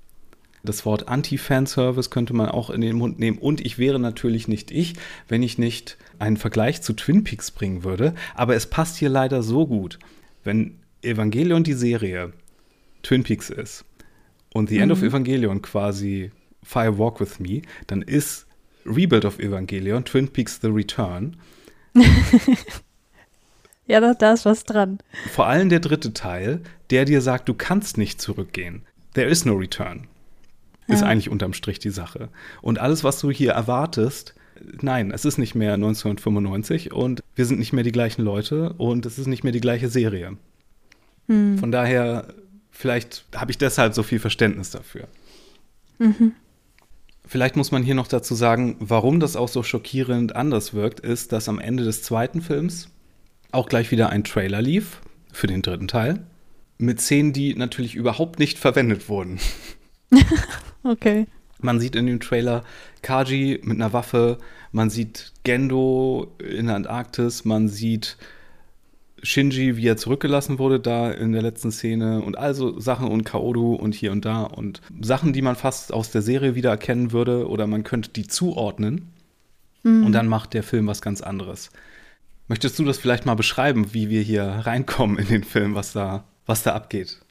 Das 0.64 0.86
Wort 0.86 1.08
Anti-Fanservice 1.08 2.12
könnte 2.12 2.36
man 2.36 2.48
auch 2.50 2.70
in 2.70 2.82
den 2.82 2.96
Mund 2.96 3.18
nehmen. 3.18 3.40
Und 3.40 3.66
ich 3.66 3.80
wäre 3.80 3.98
natürlich 3.98 4.48
nicht 4.48 4.70
ich, 4.70 4.94
wenn 5.28 5.42
ich 5.42 5.58
nicht 5.58 5.98
einen 6.20 6.38
Vergleich 6.38 6.84
zu 6.84 6.94
Twin 6.94 7.24
Peaks 7.24 7.50
bringen 7.50 7.84
würde. 7.84 8.14
Aber 8.36 8.54
es 8.54 8.68
passt 8.68 8.98
hier 8.98 9.10
leider 9.10 9.42
so 9.42 9.66
gut. 9.66 9.98
Wenn 10.44 10.78
Evangelion 11.02 11.64
die 11.64 11.74
Serie 11.74 12.34
Twin 13.02 13.24
Peaks 13.24 13.50
ist 13.50 13.84
und 14.54 14.70
The 14.70 14.76
mhm. 14.76 14.82
End 14.84 14.92
of 14.92 15.02
mhm. 15.02 15.08
Evangelion 15.08 15.62
quasi 15.64 16.30
Fire 16.62 17.00
Walk 17.00 17.20
with 17.20 17.40
Me, 17.40 17.64
dann 17.88 18.04
ist 18.04 18.46
Rebuild 18.86 19.26
of 19.26 19.40
Evangelion 19.40 20.06
Twin 20.06 20.28
Peaks 20.28 20.60
The 20.62 20.68
Return. 20.68 21.38
Ja, 23.86 24.00
da, 24.00 24.14
da 24.14 24.34
ist 24.34 24.46
was 24.46 24.64
dran. 24.64 25.00
Vor 25.32 25.48
allem 25.48 25.70
der 25.70 25.80
dritte 25.80 26.14
Teil, 26.14 26.62
der 26.90 27.06
dir 27.06 27.22
sagt, 27.22 27.50
du 27.50 27.54
kannst 27.54 27.98
nicht 27.98 28.22
zurückgehen. 28.22 28.84
There 29.14 29.28
is 29.28 29.46
no 29.46 29.54
return. 29.54 30.08
Ist 30.88 31.02
ja. 31.02 31.08
eigentlich 31.08 31.30
unterm 31.30 31.54
Strich 31.54 31.80
die 31.80 31.90
Sache. 31.90 32.30
Und 32.62 32.80
alles, 32.80 33.04
was 33.04 33.20
du 33.20 33.32
hier 33.32 33.52
erwartest, 33.52 34.36
nein, 34.82 35.12
es 35.12 35.26
ist 35.26 35.38
nicht 35.38 35.56
mehr 35.56 35.74
1995 35.74 36.94
und 36.94 37.22
wir 37.36 37.46
sind 37.46 37.60
nicht 37.60 37.74
mehr 37.74 37.84
die 37.84 37.92
gleichen 37.92 38.24
Leute 38.24 38.74
und 38.74 39.06
es 39.06 39.18
ist 39.18 39.28
nicht 39.28 39.44
mehr 39.44 39.54
die 39.54 39.62
gleiche 39.62 39.90
Serie. 39.90 40.38
Hm. 41.28 41.58
Von 41.58 41.72
daher, 41.72 42.34
vielleicht 42.72 43.26
habe 43.36 43.52
ich 43.52 43.58
deshalb 43.58 43.94
so 43.94 44.04
viel 44.04 44.20
Verständnis 44.20 44.72
dafür. 44.72 45.08
Mhm. 46.00 46.34
Vielleicht 47.26 47.56
muss 47.56 47.72
man 47.72 47.84
hier 47.84 47.96
noch 47.96 48.08
dazu 48.08 48.36
sagen, 48.36 48.76
warum 48.80 49.20
das 49.20 49.36
auch 49.36 49.48
so 49.48 49.64
schockierend 49.64 50.36
anders 50.36 50.74
wirkt, 50.74 51.00
ist, 51.00 51.32
dass 51.32 51.48
am 51.50 51.60
Ende 51.60 51.84
des 51.84 52.04
zweiten 52.04 52.42
Films 52.42 52.90
auch 53.52 53.70
gleich 53.70 53.92
wieder 53.92 54.10
ein 54.10 54.24
Trailer 54.24 54.62
lief 54.62 55.00
für 55.32 55.48
den 55.48 55.62
dritten 55.62 55.88
Teil. 55.88 56.26
Mit 56.78 57.00
Szenen, 57.00 57.34
die 57.34 57.56
natürlich 57.56 57.96
überhaupt 57.96 58.40
nicht 58.40 58.58
verwendet 58.58 59.08
wurden. 59.08 59.40
okay. 60.84 61.28
Man 61.60 61.80
sieht 61.80 61.96
in 61.96 62.08
dem 62.08 62.20
Trailer 62.20 62.64
Kaji 63.02 63.62
mit 63.64 63.78
einer 63.78 63.94
Waffe, 63.94 64.38
man 64.72 64.90
sieht 64.90 65.32
Gendo 65.44 66.36
in 66.40 66.68
der 66.68 66.76
Antarktis, 66.76 67.46
man 67.46 67.70
sieht 67.70 68.18
Shinji, 69.24 69.78
wie 69.78 69.88
er 69.88 69.98
zurückgelassen 69.98 70.60
wurde 70.60 70.80
da 70.80 71.10
in 71.10 71.32
der 71.32 71.42
letzten 71.42 71.72
Szene 71.72 72.22
und 72.22 72.38
also 72.38 72.80
Sachen 72.80 73.08
und 73.08 73.24
Kaoru 73.24 73.74
und 73.74 73.96
hier 73.96 74.12
und 74.12 74.26
da 74.26 74.44
und 74.44 74.82
Sachen, 75.02 75.34
die 75.34 75.42
man 75.42 75.56
fast 75.56 75.94
aus 75.94 76.12
der 76.12 76.22
Serie 76.22 76.56
wieder 76.56 76.70
erkennen 76.70 77.12
würde 77.12 77.48
oder 77.48 77.66
man 77.66 77.84
könnte 77.84 78.10
die 78.10 78.28
zuordnen 78.28 79.14
mhm. 79.84 80.06
und 80.06 80.12
dann 80.12 80.28
macht 80.28 80.54
der 80.54 80.64
Film 80.64 80.88
was 80.88 81.02
ganz 81.02 81.22
anderes. 81.22 81.72
Möchtest 82.50 82.78
du 82.78 82.84
das 82.84 82.98
vielleicht 82.98 83.26
mal 83.26 83.36
beschreiben, 83.36 83.94
wie 83.94 84.10
wir 84.10 84.22
hier 84.22 84.44
reinkommen 84.44 85.18
in 85.18 85.28
den 85.28 85.44
Film, 85.44 85.74
was 85.76 85.94
da, 85.94 86.26
was 86.46 86.64
da 86.64 86.74
abgeht? 86.74 87.23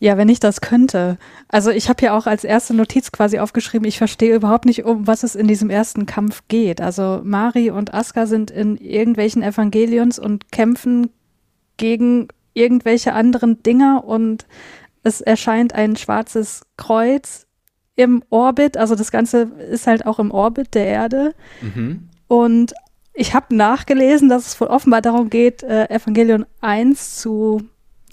Ja, 0.00 0.16
wenn 0.18 0.28
ich 0.28 0.40
das 0.40 0.60
könnte. 0.60 1.18
Also 1.48 1.70
ich 1.70 1.88
habe 1.88 2.04
ja 2.04 2.16
auch 2.16 2.26
als 2.26 2.44
erste 2.44 2.74
Notiz 2.74 3.12
quasi 3.12 3.38
aufgeschrieben, 3.38 3.86
ich 3.86 3.98
verstehe 3.98 4.34
überhaupt 4.34 4.64
nicht, 4.64 4.84
um 4.84 5.06
was 5.06 5.22
es 5.22 5.34
in 5.34 5.48
diesem 5.48 5.70
ersten 5.70 6.04
Kampf 6.04 6.42
geht. 6.48 6.80
Also 6.80 7.20
Mari 7.24 7.70
und 7.70 7.94
Aska 7.94 8.26
sind 8.26 8.50
in 8.50 8.76
irgendwelchen 8.76 9.42
Evangelions 9.42 10.18
und 10.18 10.50
kämpfen 10.50 11.10
gegen 11.76 12.28
irgendwelche 12.54 13.12
anderen 13.12 13.62
Dinger 13.62 14.04
und 14.04 14.46
es 15.02 15.20
erscheint 15.20 15.74
ein 15.74 15.96
schwarzes 15.96 16.62
Kreuz 16.76 17.46
im 17.96 18.22
Orbit. 18.30 18.76
Also 18.76 18.94
das 18.94 19.10
Ganze 19.12 19.42
ist 19.70 19.86
halt 19.86 20.06
auch 20.06 20.18
im 20.18 20.30
Orbit 20.30 20.74
der 20.74 20.86
Erde. 20.86 21.34
Mhm. 21.60 22.08
Und 22.26 22.74
ich 23.12 23.34
habe 23.34 23.54
nachgelesen, 23.54 24.28
dass 24.28 24.46
es 24.46 24.60
wohl 24.60 24.68
offenbar 24.68 25.02
darum 25.02 25.30
geht, 25.30 25.62
äh, 25.62 25.88
Evangelion 25.88 26.46
1 26.60 27.16
zu, 27.20 27.62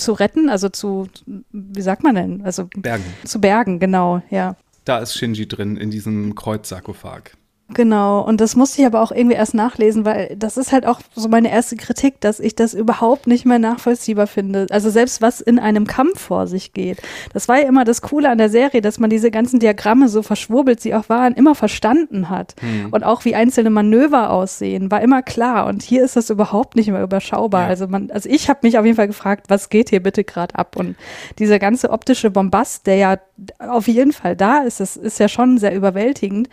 zu 0.01 0.13
retten, 0.13 0.49
also 0.49 0.69
zu, 0.69 1.07
wie 1.51 1.81
sagt 1.81 2.03
man 2.03 2.15
denn? 2.15 2.41
Also 2.43 2.67
Bergen. 2.75 3.03
Zu 3.23 3.39
bergen, 3.39 3.79
genau, 3.79 4.21
ja. 4.29 4.55
Da 4.85 4.99
ist 4.99 5.15
Shinji 5.15 5.47
drin 5.47 5.77
in 5.77 5.91
diesem 5.91 6.35
Kreuzsarkophag. 6.35 7.31
Genau, 7.73 8.21
und 8.21 8.41
das 8.41 8.55
musste 8.55 8.81
ich 8.81 8.85
aber 8.85 9.01
auch 9.01 9.11
irgendwie 9.11 9.35
erst 9.35 9.53
nachlesen, 9.53 10.03
weil 10.03 10.35
das 10.37 10.57
ist 10.57 10.71
halt 10.71 10.85
auch 10.85 10.99
so 11.15 11.29
meine 11.29 11.51
erste 11.51 11.77
Kritik, 11.77 12.19
dass 12.19 12.39
ich 12.39 12.55
das 12.55 12.73
überhaupt 12.73 13.27
nicht 13.27 13.45
mehr 13.45 13.59
nachvollziehbar 13.59 14.27
finde. 14.27 14.67
Also 14.71 14.89
selbst 14.89 15.21
was 15.21 15.39
in 15.41 15.57
einem 15.57 15.87
Kampf 15.87 16.19
vor 16.19 16.47
sich 16.47 16.73
geht. 16.73 17.01
Das 17.33 17.47
war 17.47 17.59
ja 17.59 17.67
immer 17.67 17.85
das 17.85 18.01
Coole 18.01 18.29
an 18.29 18.37
der 18.37 18.49
Serie, 18.49 18.81
dass 18.81 18.99
man 18.99 19.09
diese 19.09 19.31
ganzen 19.31 19.59
Diagramme, 19.59 20.09
so 20.09 20.21
verschwurbelt 20.21 20.81
sie 20.81 20.93
auch 20.93 21.07
waren, 21.07 21.33
immer 21.33 21.55
verstanden 21.55 22.29
hat. 22.29 22.55
Hm. 22.59 22.89
Und 22.91 23.03
auch 23.03 23.23
wie 23.25 23.35
einzelne 23.35 23.69
Manöver 23.69 24.31
aussehen, 24.31 24.91
war 24.91 25.01
immer 25.01 25.21
klar. 25.21 25.67
Und 25.67 25.81
hier 25.81 26.03
ist 26.03 26.15
das 26.15 26.29
überhaupt 26.29 26.75
nicht 26.75 26.89
mehr 26.89 27.03
überschaubar. 27.03 27.63
Ja. 27.63 27.67
Also 27.67 27.87
man, 27.87 28.11
also 28.11 28.27
ich 28.29 28.49
habe 28.49 28.59
mich 28.63 28.77
auf 28.77 28.85
jeden 28.85 28.97
Fall 28.97 29.07
gefragt, 29.07 29.45
was 29.49 29.69
geht 29.69 29.89
hier 29.89 30.03
bitte 30.03 30.23
gerade 30.23 30.55
ab? 30.55 30.75
Und 30.75 30.95
dieser 31.39 31.59
ganze 31.59 31.89
optische 31.89 32.31
Bombast, 32.31 32.85
der 32.87 32.95
ja 32.95 33.17
auf 33.59 33.87
jeden 33.87 34.11
Fall 34.11 34.35
da 34.35 34.59
ist, 34.59 34.79
das 34.79 34.97
ist 34.97 35.19
ja 35.19 35.29
schon 35.29 35.57
sehr 35.57 35.73
überwältigend 35.73 36.49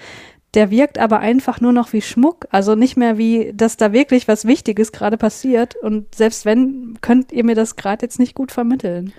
der 0.54 0.70
wirkt 0.70 0.98
aber 0.98 1.20
einfach 1.20 1.60
nur 1.60 1.72
noch 1.72 1.92
wie 1.92 2.00
Schmuck, 2.00 2.46
also 2.50 2.74
nicht 2.74 2.96
mehr 2.96 3.18
wie, 3.18 3.52
dass 3.54 3.76
da 3.76 3.92
wirklich 3.92 4.28
was 4.28 4.46
Wichtiges 4.46 4.92
gerade 4.92 5.18
passiert. 5.18 5.76
Und 5.76 6.14
selbst 6.14 6.44
wenn, 6.44 6.98
könnt 7.00 7.32
ihr 7.32 7.44
mir 7.44 7.54
das 7.54 7.76
gerade 7.76 8.04
jetzt 8.04 8.18
nicht 8.18 8.34
gut 8.34 8.50
vermitteln. 8.50 9.12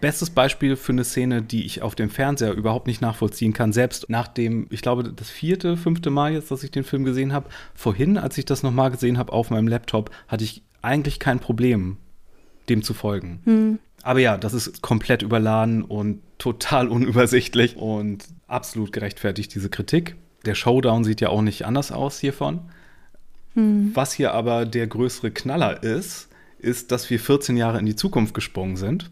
Bestes 0.00 0.30
Beispiel 0.30 0.76
für 0.76 0.92
eine 0.92 1.02
Szene, 1.02 1.42
die 1.42 1.66
ich 1.66 1.82
auf 1.82 1.96
dem 1.96 2.10
Fernseher 2.10 2.52
überhaupt 2.52 2.86
nicht 2.86 3.00
nachvollziehen 3.00 3.52
kann. 3.52 3.72
Selbst 3.72 4.08
nach 4.08 4.28
dem, 4.28 4.68
ich 4.70 4.82
glaube, 4.82 5.12
das 5.12 5.28
vierte, 5.28 5.76
fünfte 5.76 6.10
Mal 6.10 6.32
jetzt, 6.32 6.52
dass 6.52 6.62
ich 6.62 6.70
den 6.70 6.84
Film 6.84 7.04
gesehen 7.04 7.32
habe. 7.32 7.48
Vorhin, 7.74 8.16
als 8.16 8.38
ich 8.38 8.44
das 8.44 8.62
nochmal 8.62 8.92
gesehen 8.92 9.18
habe 9.18 9.32
auf 9.32 9.50
meinem 9.50 9.66
Laptop, 9.66 10.10
hatte 10.28 10.44
ich 10.44 10.62
eigentlich 10.80 11.18
kein 11.18 11.40
Problem, 11.40 11.96
dem 12.68 12.84
zu 12.84 12.94
folgen. 12.94 13.40
Hm. 13.44 13.78
Aber 14.02 14.20
ja, 14.20 14.38
das 14.38 14.54
ist 14.54 14.80
komplett 14.80 15.22
überladen 15.22 15.82
und 15.82 16.22
total 16.38 16.88
unübersichtlich 16.88 17.76
und 17.76 18.24
absolut 18.46 18.92
gerechtfertigt, 18.92 19.54
diese 19.54 19.68
Kritik. 19.68 20.16
Der 20.46 20.54
Showdown 20.54 21.04
sieht 21.04 21.20
ja 21.20 21.28
auch 21.28 21.42
nicht 21.42 21.66
anders 21.66 21.92
aus 21.92 22.18
hiervon. 22.18 22.60
Hm. 23.54 23.90
Was 23.94 24.12
hier 24.12 24.32
aber 24.32 24.64
der 24.64 24.86
größere 24.86 25.30
Knaller 25.30 25.82
ist, 25.82 26.28
ist, 26.58 26.92
dass 26.92 27.10
wir 27.10 27.18
14 27.18 27.56
Jahre 27.56 27.78
in 27.78 27.86
die 27.86 27.96
Zukunft 27.96 28.34
gesprungen 28.34 28.76
sind. 28.76 29.10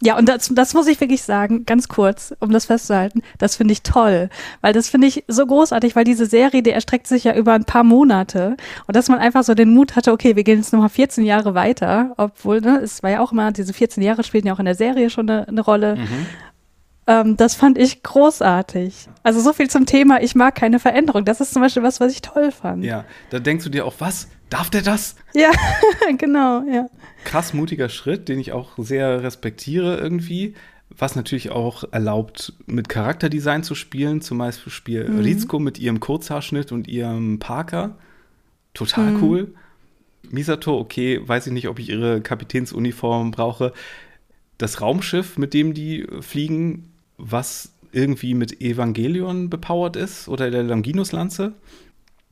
Ja, 0.00 0.16
und 0.16 0.28
das, 0.28 0.48
das 0.54 0.74
muss 0.74 0.86
ich 0.86 1.00
wirklich 1.00 1.22
sagen, 1.22 1.66
ganz 1.66 1.88
kurz, 1.88 2.32
um 2.38 2.52
das 2.52 2.66
festzuhalten, 2.66 3.22
das 3.38 3.56
finde 3.56 3.72
ich 3.72 3.82
toll, 3.82 4.28
weil 4.60 4.72
das 4.72 4.88
finde 4.88 5.08
ich 5.08 5.24
so 5.26 5.44
großartig, 5.44 5.96
weil 5.96 6.04
diese 6.04 6.26
Serie, 6.26 6.62
die 6.62 6.70
erstreckt 6.70 7.08
sich 7.08 7.24
ja 7.24 7.34
über 7.34 7.54
ein 7.54 7.64
paar 7.64 7.82
Monate 7.82 8.56
und 8.86 8.94
dass 8.94 9.08
man 9.08 9.18
einfach 9.18 9.42
so 9.42 9.54
den 9.54 9.74
Mut 9.74 9.96
hatte, 9.96 10.12
okay, 10.12 10.36
wir 10.36 10.44
gehen 10.44 10.58
jetzt 10.58 10.72
nochmal 10.72 10.88
14 10.88 11.24
Jahre 11.24 11.54
weiter, 11.54 12.12
obwohl, 12.16 12.60
ne, 12.60 12.78
es 12.80 13.02
war 13.02 13.10
ja 13.10 13.20
auch 13.20 13.32
immer, 13.32 13.50
diese 13.50 13.72
14 13.72 14.00
Jahre 14.00 14.22
spielten 14.22 14.46
ja 14.46 14.54
auch 14.54 14.60
in 14.60 14.66
der 14.66 14.76
Serie 14.76 15.10
schon 15.10 15.28
eine, 15.28 15.48
eine 15.48 15.62
Rolle. 15.62 15.96
Mhm. 15.96 16.26
Ähm, 17.08 17.38
das 17.38 17.54
fand 17.54 17.78
ich 17.78 18.02
großartig. 18.02 19.08
Also 19.22 19.40
so 19.40 19.54
viel 19.54 19.70
zum 19.70 19.86
Thema, 19.86 20.22
ich 20.22 20.34
mag 20.34 20.54
keine 20.54 20.78
Veränderung. 20.78 21.24
Das 21.24 21.40
ist 21.40 21.54
zum 21.54 21.62
Beispiel 21.62 21.82
was, 21.82 22.00
was 22.00 22.12
ich 22.12 22.20
toll 22.20 22.52
fand. 22.52 22.84
Ja, 22.84 23.06
da 23.30 23.38
denkst 23.38 23.64
du 23.64 23.70
dir 23.70 23.86
auch, 23.86 23.94
was? 23.98 24.28
Darf 24.50 24.68
der 24.68 24.82
das? 24.82 25.16
Ja, 25.34 25.50
genau, 26.18 26.62
ja. 26.70 26.86
Krass 27.24 27.54
mutiger 27.54 27.88
Schritt, 27.88 28.28
den 28.28 28.38
ich 28.38 28.52
auch 28.52 28.72
sehr 28.76 29.22
respektiere 29.22 29.96
irgendwie. 29.96 30.54
Was 30.90 31.16
natürlich 31.16 31.50
auch 31.50 31.84
erlaubt, 31.92 32.52
mit 32.66 32.90
Charakterdesign 32.90 33.62
zu 33.62 33.74
spielen. 33.74 34.20
Zum 34.20 34.36
Beispiel 34.36 35.08
mhm. 35.08 35.20
Rizko 35.20 35.58
mit 35.58 35.78
ihrem 35.78 36.00
Kurzhaarschnitt 36.00 36.72
und 36.72 36.88
ihrem 36.88 37.38
Parker. 37.38 37.96
Total 38.74 39.12
mhm. 39.12 39.22
cool. 39.22 39.54
Misato, 40.30 40.78
okay, 40.78 41.20
weiß 41.26 41.46
ich 41.46 41.52
nicht, 41.54 41.68
ob 41.68 41.78
ich 41.78 41.88
ihre 41.88 42.20
Kapitänsuniform 42.20 43.30
brauche. 43.30 43.72
Das 44.58 44.82
Raumschiff, 44.82 45.38
mit 45.38 45.54
dem 45.54 45.72
die 45.72 46.06
fliegen, 46.20 46.90
was 47.18 47.72
irgendwie 47.92 48.34
mit 48.34 48.60
Evangelion 48.60 49.50
bepowert 49.50 49.96
ist 49.96 50.28
oder 50.28 50.50
der 50.50 50.62
Longinus-Lanze. 50.62 51.52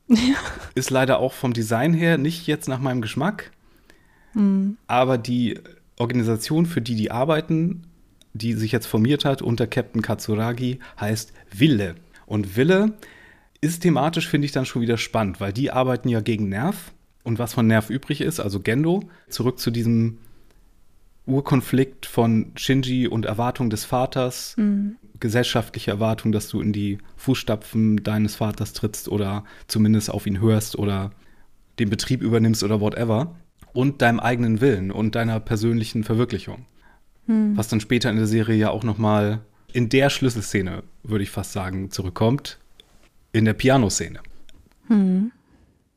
Ja. 0.08 0.36
Ist 0.74 0.90
leider 0.90 1.18
auch 1.18 1.32
vom 1.32 1.52
Design 1.52 1.92
her 1.92 2.16
nicht 2.16 2.46
jetzt 2.46 2.68
nach 2.68 2.78
meinem 2.78 3.00
Geschmack. 3.00 3.50
Mhm. 4.34 4.76
Aber 4.86 5.18
die 5.18 5.58
Organisation, 5.98 6.66
für 6.66 6.80
die 6.80 6.94
die 6.94 7.10
arbeiten, 7.10 7.82
die 8.34 8.52
sich 8.52 8.70
jetzt 8.70 8.86
formiert 8.86 9.24
hat 9.24 9.42
unter 9.42 9.66
Captain 9.66 10.02
Katsuragi, 10.02 10.78
heißt 11.00 11.32
Wille. 11.52 11.96
Und 12.26 12.56
Wille 12.56 12.92
ist 13.60 13.80
thematisch, 13.80 14.28
finde 14.28 14.46
ich, 14.46 14.52
dann 14.52 14.66
schon 14.66 14.82
wieder 14.82 14.98
spannend, 14.98 15.40
weil 15.40 15.52
die 15.52 15.70
arbeiten 15.70 16.08
ja 16.08 16.20
gegen 16.20 16.48
Nerv. 16.48 16.92
Und 17.24 17.38
was 17.40 17.54
von 17.54 17.66
Nerv 17.66 17.90
übrig 17.90 18.20
ist, 18.20 18.38
also 18.38 18.60
Gendo, 18.60 19.02
zurück 19.28 19.58
zu 19.58 19.72
diesem 19.72 20.18
Urkonflikt 21.26 22.06
von 22.06 22.52
Shinji 22.56 23.08
und 23.08 23.26
Erwartung 23.26 23.68
des 23.68 23.84
Vaters, 23.84 24.54
mhm. 24.56 24.96
gesellschaftliche 25.18 25.90
Erwartung, 25.90 26.32
dass 26.32 26.48
du 26.48 26.60
in 26.60 26.72
die 26.72 26.98
Fußstapfen 27.16 28.02
deines 28.02 28.36
Vaters 28.36 28.72
trittst 28.72 29.08
oder 29.08 29.44
zumindest 29.66 30.10
auf 30.10 30.26
ihn 30.26 30.40
hörst 30.40 30.78
oder 30.78 31.10
den 31.78 31.90
Betrieb 31.90 32.22
übernimmst 32.22 32.62
oder 32.62 32.80
whatever 32.80 33.34
und 33.72 34.02
deinem 34.02 34.20
eigenen 34.20 34.60
Willen 34.60 34.90
und 34.90 35.14
deiner 35.14 35.40
persönlichen 35.40 36.04
Verwirklichung. 36.04 36.64
Mhm. 37.26 37.56
Was 37.56 37.68
dann 37.68 37.80
später 37.80 38.08
in 38.08 38.16
der 38.16 38.26
Serie 38.26 38.56
ja 38.56 38.70
auch 38.70 38.84
noch 38.84 38.98
mal 38.98 39.40
in 39.72 39.88
der 39.88 40.10
Schlüsselszene, 40.10 40.84
würde 41.02 41.24
ich 41.24 41.30
fast 41.30 41.52
sagen, 41.52 41.90
zurückkommt, 41.90 42.58
in 43.32 43.44
der 43.44 43.52
Pianoszene. 43.52 44.20
Mhm. 44.88 45.32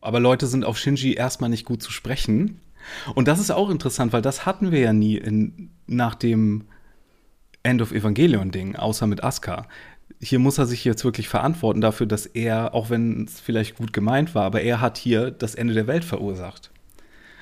Aber 0.02 0.20
Leute 0.20 0.48
sind 0.48 0.66
auf 0.66 0.78
Shinji 0.78 1.14
erstmal 1.14 1.50
nicht 1.50 1.66
gut 1.66 1.84
zu 1.84 1.92
sprechen, 1.92 2.60
und 3.16 3.28
das 3.28 3.40
ist 3.40 3.52
auch 3.52 3.70
interessant, 3.70 4.14
weil 4.14 4.22
das 4.22 4.46
hatten 4.46 4.72
wir 4.72 4.80
ja 4.80 4.94
nie 4.94 5.18
in, 5.18 5.72
nach 5.88 6.16
dem 6.16 6.66
End 7.64 7.82
of 7.82 7.92
Evangelion-Ding, 7.92 8.76
außer 8.76 9.08
mit 9.08 9.24
Asuka. 9.24 9.68
Hier 10.22 10.40
muss 10.40 10.58
er 10.58 10.66
sich 10.66 10.84
jetzt 10.86 11.04
wirklich 11.04 11.30
verantworten 11.30 11.82
dafür, 11.82 12.06
dass 12.06 12.26
er, 12.26 12.74
auch 12.74 12.90
wenn 12.90 13.26
es 13.26 13.40
vielleicht 13.40 13.78
gut 13.78 13.94
gemeint 13.94 14.36
war, 14.36 14.44
aber 14.44 14.62
er 14.62 14.82
hat 14.82 14.98
hier 14.98 15.32
das 15.32 15.56
Ende 15.56 15.74
der 15.74 15.88
Welt 15.88 16.04
verursacht. 16.04 16.72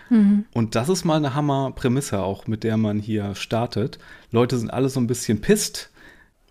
Mhm. 0.09 0.45
Und 0.53 0.75
das 0.75 0.89
ist 0.89 1.03
mal 1.03 1.17
eine 1.17 1.33
Hammer-Prämisse 1.33 2.21
auch, 2.21 2.47
mit 2.47 2.63
der 2.63 2.77
man 2.77 2.99
hier 2.99 3.35
startet. 3.35 3.99
Leute 4.31 4.57
sind 4.57 4.69
alle 4.69 4.89
so 4.89 4.99
ein 4.99 5.07
bisschen 5.07 5.41
pisst 5.41 5.91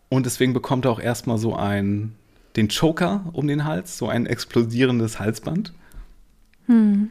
und 0.09 0.27
deswegen 0.27 0.53
bekommt 0.53 0.85
er 0.85 0.91
auch 0.91 1.01
erstmal 1.01 1.39
so 1.39 1.55
ein, 1.55 2.15
den 2.57 2.69
Choker 2.69 3.25
um 3.33 3.47
den 3.47 3.65
Hals, 3.65 3.99
so 3.99 4.09
ein 4.09 4.27
explodierendes 4.27 5.19
Halsband. 5.19 5.73
Mhm 6.67 7.11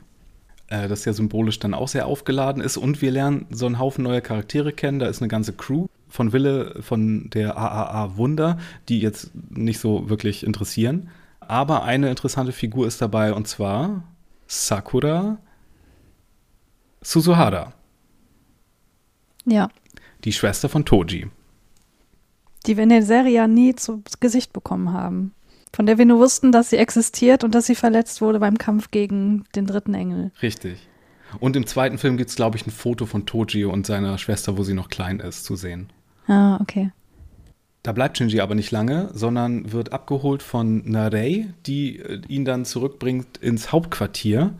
äh, 0.67 0.87
das 0.87 1.05
ja 1.05 1.13
symbolisch 1.13 1.59
dann 1.59 1.73
auch 1.73 1.87
sehr 1.87 2.07
aufgeladen 2.07 2.61
ist. 2.61 2.77
Und 2.77 3.01
wir 3.01 3.11
lernen 3.11 3.45
so 3.49 3.65
einen 3.65 3.79
Haufen 3.79 4.03
neuer 4.03 4.21
Charaktere 4.21 4.73
kennen. 4.73 4.99
Da 4.99 5.07
ist 5.07 5.21
eine 5.21 5.27
ganze 5.27 5.53
Crew 5.53 5.87
von 6.07 6.33
Wille 6.33 6.81
von 6.81 7.29
der 7.31 7.57
AAA 7.57 8.17
Wunder, 8.17 8.57
die 8.89 8.99
jetzt 8.99 9.31
nicht 9.49 9.79
so 9.79 10.09
wirklich 10.09 10.45
interessieren. 10.45 11.09
Aber 11.39 11.83
eine 11.83 12.09
interessante 12.09 12.51
Figur 12.51 12.87
ist 12.87 13.01
dabei 13.01 13.33
und 13.33 13.47
zwar 13.47 14.03
Sakura 14.47 15.37
Suzuhara. 17.01 17.73
Ja. 19.45 19.69
Die 20.23 20.33
Schwester 20.33 20.69
von 20.69 20.85
Toji. 20.85 21.27
Die 22.65 22.77
wir 22.77 22.83
in 22.83 22.89
der 22.89 23.03
Serie 23.03 23.31
ja 23.31 23.47
nie 23.47 23.75
zu 23.75 24.01
Gesicht 24.19 24.53
bekommen 24.53 24.91
haben 24.91 25.35
von 25.75 25.85
der 25.85 25.97
wir 25.97 26.05
nur 26.05 26.19
wussten, 26.19 26.53
dass 26.53 26.69
sie 26.69 26.77
existiert 26.77 27.43
und 27.43 27.53
dass 27.53 27.65
sie 27.65 27.75
verletzt 27.75 28.21
wurde 28.21 28.39
beim 28.39 28.57
Kampf 28.57 28.91
gegen 28.91 29.43
den 29.55 29.65
dritten 29.65 29.93
Engel. 29.93 30.31
Richtig. 30.41 30.87
Und 31.41 31.57
im 31.57 31.67
zweiten 31.67 31.97
Film 31.97 32.15
gibt 32.15 32.29
es, 32.29 32.37
glaube 32.37 32.55
ich, 32.55 32.65
ein 32.65 32.71
Foto 32.71 33.05
von 33.05 33.25
Toji 33.25 33.65
und 33.65 33.85
seiner 33.85 34.17
Schwester, 34.17 34.57
wo 34.57 34.63
sie 34.63 34.73
noch 34.73 34.87
klein 34.87 35.19
ist, 35.19 35.43
zu 35.43 35.57
sehen. 35.57 35.91
Ah, 36.27 36.57
okay. 36.61 36.91
Da 37.83 37.91
bleibt 37.91 38.17
Shinji 38.17 38.39
aber 38.39 38.55
nicht 38.55 38.71
lange, 38.71 39.09
sondern 39.13 39.73
wird 39.73 39.91
abgeholt 39.91 40.41
von 40.41 40.89
Narei, 40.89 41.53
die 41.65 41.99
äh, 41.99 42.21
ihn 42.29 42.45
dann 42.45 42.63
zurückbringt 42.63 43.37
ins 43.37 43.73
Hauptquartier. 43.73 44.53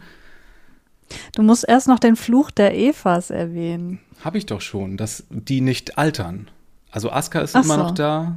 Du 1.34 1.43
musst 1.43 1.66
erst 1.66 1.88
noch 1.88 1.99
den 1.99 2.18
Fluch 2.18 2.51
der 2.51 2.78
Evas 2.78 3.30
erwähnen. 3.30 3.99
Hab 4.24 4.36
ich 4.36 4.45
doch 4.45 4.61
schon, 4.61 4.97
dass 4.97 5.24
die 5.30 5.61
nicht 5.61 5.97
altern. 5.97 6.49
Also 6.91 7.09
Asuka 7.09 7.39
ist 7.39 7.55
Ach 7.55 7.63
immer 7.63 7.76
so. 7.76 7.84
noch 7.84 7.91
da, 7.91 8.36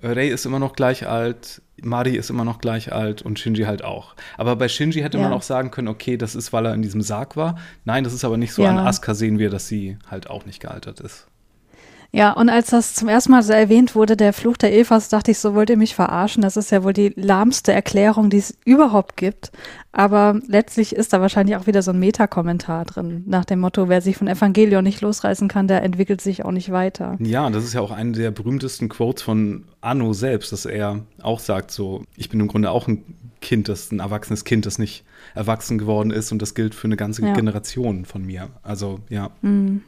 Rei 0.00 0.28
ist 0.28 0.46
immer 0.46 0.58
noch 0.58 0.74
gleich 0.74 1.08
alt, 1.08 1.60
Mari 1.82 2.16
ist 2.16 2.30
immer 2.30 2.44
noch 2.44 2.60
gleich 2.60 2.92
alt 2.92 3.22
und 3.22 3.38
Shinji 3.38 3.64
halt 3.64 3.82
auch. 3.82 4.14
Aber 4.36 4.56
bei 4.56 4.68
Shinji 4.68 5.00
hätte 5.02 5.18
ja. 5.18 5.24
man 5.24 5.32
auch 5.32 5.42
sagen 5.42 5.70
können, 5.70 5.88
okay, 5.88 6.16
das 6.16 6.34
ist, 6.34 6.52
weil 6.52 6.66
er 6.66 6.74
in 6.74 6.82
diesem 6.82 7.02
Sarg 7.02 7.36
war. 7.36 7.58
Nein, 7.84 8.04
das 8.04 8.12
ist 8.12 8.24
aber 8.24 8.36
nicht 8.36 8.52
so. 8.52 8.62
Ja. 8.62 8.70
An 8.70 8.78
Asuka 8.78 9.14
sehen 9.14 9.38
wir, 9.38 9.50
dass 9.50 9.66
sie 9.66 9.98
halt 10.08 10.30
auch 10.30 10.46
nicht 10.46 10.60
gealtert 10.60 11.00
ist. 11.00 11.26
Ja, 12.10 12.32
und 12.32 12.48
als 12.48 12.70
das 12.70 12.94
zum 12.94 13.08
ersten 13.08 13.32
Mal 13.32 13.42
so 13.42 13.52
erwähnt 13.52 13.94
wurde, 13.94 14.16
der 14.16 14.32
Fluch 14.32 14.56
der 14.56 14.72
Evas, 14.72 15.10
dachte 15.10 15.30
ich 15.30 15.38
so, 15.38 15.54
wollt 15.54 15.68
ihr 15.68 15.76
mich 15.76 15.94
verarschen? 15.94 16.42
Das 16.42 16.56
ist 16.56 16.70
ja 16.70 16.82
wohl 16.82 16.94
die 16.94 17.12
lahmste 17.16 17.72
Erklärung, 17.72 18.30
die 18.30 18.38
es 18.38 18.56
überhaupt 18.64 19.18
gibt. 19.18 19.52
Aber 19.92 20.40
letztlich 20.46 20.94
ist 20.94 21.12
da 21.12 21.20
wahrscheinlich 21.20 21.56
auch 21.56 21.66
wieder 21.66 21.82
so 21.82 21.90
ein 21.90 21.98
Metakommentar 21.98 22.86
drin, 22.86 23.24
nach 23.26 23.44
dem 23.44 23.60
Motto, 23.60 23.90
wer 23.90 24.00
sich 24.00 24.16
von 24.16 24.26
Evangelion 24.26 24.84
nicht 24.84 25.02
losreißen 25.02 25.48
kann, 25.48 25.68
der 25.68 25.82
entwickelt 25.82 26.22
sich 26.22 26.44
auch 26.46 26.50
nicht 26.50 26.72
weiter. 26.72 27.16
Ja, 27.20 27.50
das 27.50 27.64
ist 27.64 27.74
ja 27.74 27.82
auch 27.82 27.90
eine 27.90 28.12
der 28.12 28.30
berühmtesten 28.30 28.88
Quotes 28.88 29.22
von 29.22 29.64
Anno 29.82 30.14
selbst, 30.14 30.52
dass 30.52 30.64
er 30.64 31.00
auch 31.20 31.40
sagt 31.40 31.70
so, 31.70 32.04
ich 32.16 32.30
bin 32.30 32.40
im 32.40 32.48
Grunde 32.48 32.70
auch 32.70 32.88
ein 32.88 33.04
Kind, 33.40 33.68
das 33.68 33.92
ein 33.92 34.00
erwachsenes 34.00 34.44
Kind, 34.44 34.64
das 34.66 34.78
nicht 34.78 35.04
erwachsen 35.34 35.78
geworden 35.78 36.10
ist 36.10 36.32
und 36.32 36.40
das 36.40 36.54
gilt 36.54 36.74
für 36.74 36.86
eine 36.86 36.96
ganze 36.96 37.24
ja. 37.24 37.34
Generation 37.34 38.06
von 38.06 38.24
mir. 38.24 38.48
Also 38.62 39.00
ja. 39.10 39.30
Mhm. 39.42 39.82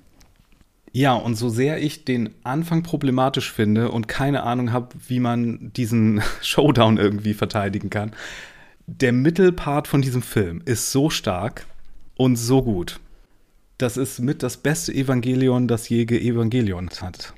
Ja, 0.92 1.14
und 1.14 1.36
so 1.36 1.48
sehr 1.48 1.82
ich 1.82 2.04
den 2.04 2.30
Anfang 2.42 2.82
problematisch 2.82 3.52
finde 3.52 3.90
und 3.90 4.08
keine 4.08 4.42
Ahnung 4.42 4.72
habe, 4.72 4.88
wie 5.06 5.20
man 5.20 5.72
diesen 5.74 6.20
Showdown 6.42 6.98
irgendwie 6.98 7.34
verteidigen 7.34 7.90
kann, 7.90 8.12
der 8.86 9.12
Mittelpart 9.12 9.86
von 9.86 10.02
diesem 10.02 10.22
Film 10.22 10.62
ist 10.64 10.90
so 10.90 11.10
stark 11.10 11.66
und 12.16 12.36
so 12.36 12.62
gut. 12.62 12.98
Das 13.78 13.96
ist 13.96 14.18
mit 14.18 14.42
das 14.42 14.56
beste 14.56 14.92
Evangelion, 14.92 15.68
das 15.68 15.88
je 15.88 16.02
Evangelion 16.02 16.90
hat. 17.00 17.34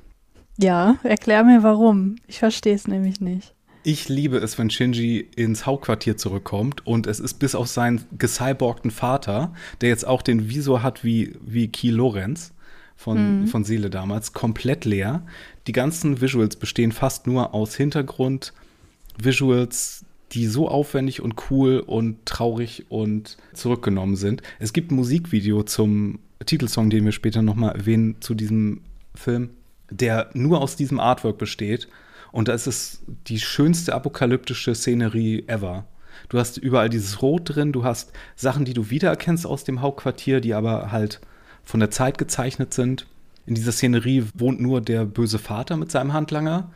Ja, 0.57 0.97
erklär 1.03 1.43
mir 1.43 1.63
warum. 1.63 2.17
Ich 2.27 2.39
verstehe 2.39 2.75
es 2.75 2.87
nämlich 2.87 3.21
nicht. 3.21 3.53
Ich 3.83 4.09
liebe 4.09 4.37
es, 4.37 4.57
wenn 4.57 4.69
Shinji 4.69 5.19
ins 5.35 5.65
Hauptquartier 5.65 6.17
zurückkommt 6.17 6.87
und 6.87 7.05
es 7.05 7.19
ist 7.19 7.35
bis 7.35 7.53
auf 7.53 7.67
seinen 7.67 8.03
gecyborgten 8.17 8.91
Vater, 8.91 9.53
der 9.81 9.89
jetzt 9.89 10.07
auch 10.07 10.21
den 10.21 10.49
Visor 10.49 10.83
hat 10.83 11.03
wie, 11.03 11.35
wie 11.41 11.67
Key 11.67 11.89
Lorenz, 11.89 12.53
von, 12.95 13.41
mhm. 13.41 13.47
von 13.47 13.63
Seele 13.63 13.89
damals, 13.89 14.33
komplett 14.33 14.85
leer. 14.85 15.23
Die 15.67 15.71
ganzen 15.71 16.21
Visuals 16.21 16.55
bestehen 16.55 16.91
fast 16.91 17.27
nur 17.27 17.53
aus 17.53 17.75
Hintergrund-Visuals, 17.75 20.05
die 20.31 20.47
so 20.47 20.67
aufwendig 20.67 21.21
und 21.21 21.35
cool 21.49 21.79
und 21.79 22.25
traurig 22.25 22.85
und 22.89 23.37
zurückgenommen 23.53 24.15
sind. 24.15 24.41
Es 24.59 24.73
gibt 24.73 24.91
ein 24.91 24.95
Musikvideo 24.95 25.63
zum 25.63 26.19
Titelsong, 26.45 26.89
den 26.89 27.05
wir 27.05 27.11
später 27.11 27.41
nochmal 27.41 27.75
erwähnen, 27.75 28.17
zu 28.19 28.33
diesem 28.33 28.81
Film, 29.15 29.51
der 29.89 30.29
nur 30.33 30.61
aus 30.61 30.75
diesem 30.75 30.99
Artwork 30.99 31.37
besteht. 31.37 31.87
Und 32.31 32.47
da 32.47 32.53
ist 32.53 32.67
es 32.67 33.03
die 33.27 33.39
schönste 33.39 33.93
apokalyptische 33.93 34.73
Szenerie 34.73 35.43
ever. 35.47 35.85
Du 36.29 36.39
hast 36.39 36.57
überall 36.57 36.89
dieses 36.89 37.21
Rot 37.21 37.55
drin, 37.55 37.71
du 37.71 37.83
hast 37.83 38.11
Sachen, 38.35 38.65
die 38.65 38.73
du 38.73 38.89
wiedererkennst 38.89 39.45
aus 39.45 39.63
dem 39.63 39.81
Hauptquartier, 39.81 40.41
die 40.41 40.53
aber 40.53 40.91
halt 40.91 41.21
von 41.63 41.79
der 41.79 41.91
Zeit 41.91 42.17
gezeichnet 42.17 42.73
sind. 42.73 43.07
In 43.45 43.55
dieser 43.55 43.71
Szenerie 43.71 44.25
wohnt 44.35 44.61
nur 44.61 44.81
der 44.81 45.05
böse 45.05 45.39
Vater 45.39 45.77
mit 45.77 45.91
seinem 45.91 46.13
Handlanger. 46.13 46.71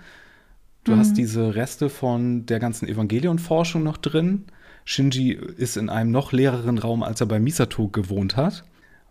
Du 0.83 0.93
mhm. 0.93 0.99
hast 0.99 1.13
diese 1.17 1.55
Reste 1.55 1.89
von 1.89 2.45
der 2.45 2.59
ganzen 2.59 2.87
Evangelion-Forschung 2.87 3.83
noch 3.83 3.97
drin. 3.97 4.45
Shinji 4.85 5.31
ist 5.33 5.77
in 5.77 5.89
einem 5.89 6.11
noch 6.11 6.31
leereren 6.31 6.77
Raum, 6.77 7.03
als 7.03 7.19
er 7.21 7.27
bei 7.27 7.39
Misato 7.39 7.87
gewohnt 7.89 8.37
hat. 8.37 8.63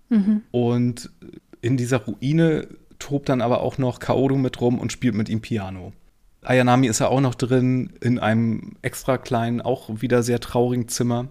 Mhm. 0.09 0.43
Und 0.51 1.11
in 1.61 1.77
dieser 1.77 1.99
Ruine 1.99 2.69
tobt 2.99 3.29
dann 3.29 3.43
aber 3.43 3.61
auch 3.61 3.79
noch 3.79 4.01
Kaoru 4.01 4.37
mit 4.37 4.61
rum 4.61 4.79
und 4.79 4.93
spielt 4.93 5.15
mit 5.15 5.29
ihm 5.29 5.41
Piano. 5.41 5.93
Ayanami 6.43 6.87
ist 6.87 7.01
ja 7.01 7.09
auch 7.09 7.21
noch 7.21 7.35
drin 7.35 7.93
in 8.01 8.19
einem 8.19 8.77
extra 8.83 9.19
kleinen, 9.19 9.61
auch 9.61 9.91
wieder 10.01 10.23
sehr 10.23 10.41
traurigen 10.41 10.89
Zimmer 10.89 11.29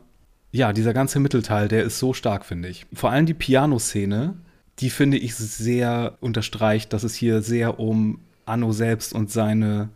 ja, 0.55 0.71
dieser 0.71 0.93
ganze 0.93 1.19
Mittelteil, 1.19 1.67
der 1.67 1.83
ist 1.83 1.99
so 1.99 2.13
stark, 2.13 2.45
finde 2.45 2.69
ich. 2.69 2.85
Vor 2.93 3.11
allem 3.11 3.25
die 3.25 3.33
Piano-Szene, 3.33 4.35
die 4.79 4.89
finde 4.89 5.17
ich 5.17 5.35
sehr 5.35 6.17
unterstreicht, 6.21 6.93
dass 6.93 7.03
es 7.03 7.13
hier 7.13 7.41
sehr 7.41 7.77
um 7.77 8.19
Anno 8.45 8.71
selbst 8.71 9.13
und 9.13 9.29
seine 9.29 9.89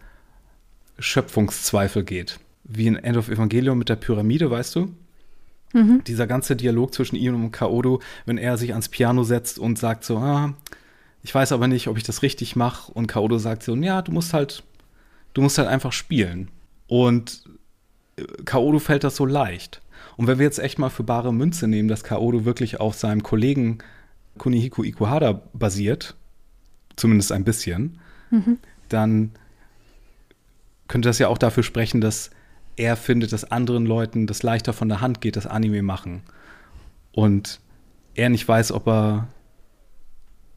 Schöpfungszweifel 0.98 2.04
geht. 2.04 2.40
Wie 2.66 2.88
in 2.88 2.98
End 2.98 3.16
of 3.16 3.30
Evangelium 3.30 3.78
mit 3.78 3.88
der 3.88 3.96
Pyramide, 3.96 4.52
weißt 4.52 4.76
du? 4.76 4.94
Mhm. 5.72 6.04
Dieser 6.06 6.28
ganze 6.28 6.58
Dialog 6.58 6.94
zwischen 6.94 7.16
ihm 7.16 7.42
und 7.42 7.52
Kaodo, 7.52 8.02
wenn 8.26 8.38
er 8.38 8.58
sich 8.58 8.72
ans 8.72 8.90
Piano 8.90 9.24
setzt 9.24 9.60
und 9.60 9.80
sagt 9.80 10.04
so, 10.04 10.18
ah, 10.18 10.56
ich 11.24 11.34
weiß 11.34 11.54
aber 11.54 11.70
nicht, 11.70 11.88
ob 11.88 11.96
ich 11.96 12.04
das 12.04 12.22
richtig 12.22 12.58
mache. 12.58 12.92
Und 12.92 13.08
Kaodo 13.08 13.38
sagt 13.38 13.64
so, 13.64 13.76
ja, 13.76 14.02
du 14.02 14.12
musst 14.12 14.34
halt, 14.34 14.64
du 15.34 15.42
musst 15.42 15.58
halt 15.58 15.70
einfach 15.70 15.94
spielen. 15.94 16.50
Und 16.88 17.44
Kaodo 18.44 18.80
fällt 18.80 19.06
das 19.06 19.16
so 19.16 19.26
leicht. 19.26 19.82
Und 20.20 20.28
wenn 20.28 20.38
wir 20.38 20.46
jetzt 20.46 20.60
echt 20.60 20.80
mal 20.80 20.90
für 20.90 21.04
bare 21.04 21.34
Münze 21.34 21.66
nehmen, 21.66 21.88
dass 21.88 22.04
Kaodo 22.04 22.44
wirklich 22.44 22.82
auf 22.82 22.94
seinem 22.94 23.24
Kollegen 23.24 23.78
Kunihiko 24.38 24.84
Ikuhara 24.84 25.42
basiert, 25.54 26.18
zumindest 26.98 27.32
ein 27.32 27.46
bisschen, 27.46 28.00
mhm. 28.30 28.58
dann 28.90 29.32
könnte 30.90 31.08
das 31.08 31.20
ja 31.20 31.30
auch 31.30 31.38
dafür 31.38 31.64
sprechen, 31.64 32.02
dass 32.02 32.32
er 32.76 32.98
findet, 32.98 33.32
dass 33.32 33.50
anderen 33.50 33.86
Leuten 33.86 34.28
das 34.28 34.44
leichter 34.44 34.74
von 34.74 34.90
der 34.90 35.00
Hand 35.00 35.22
geht, 35.22 35.38
das 35.38 35.48
Anime 35.48 35.84
machen. 35.84 36.24
Und 37.14 37.62
er 38.14 38.28
nicht 38.28 38.46
weiß, 38.46 38.74
ob 38.74 38.90
er, 38.90 39.30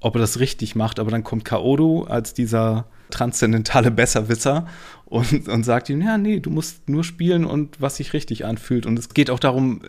ob 0.03 0.17
er 0.17 0.21
das 0.21 0.41
richtig 0.41 0.75
macht, 0.75 0.99
aber 0.99 1.11
dann 1.11 1.25
kommt 1.25 1.45
Kaodo 1.45 2.05
als 2.05 2.35
dieser 2.35 2.87
transzendentale 3.11 3.91
Besserwisser 3.91 4.67
und, 5.05 5.49
und 5.49 5.65
sagt 5.65 5.89
ihm, 5.89 6.03
ja, 6.03 6.19
nee, 6.19 6.41
du 6.41 6.51
musst 6.51 6.89
nur 6.89 7.05
spielen 7.05 7.45
und 7.45 7.81
was 7.81 7.97
sich 7.97 8.13
richtig 8.13 8.45
anfühlt. 8.45 8.85
Und 8.85 8.99
es 8.99 9.11
geht 9.11 9.31
auch 9.31 9.39
darum, 9.39 9.83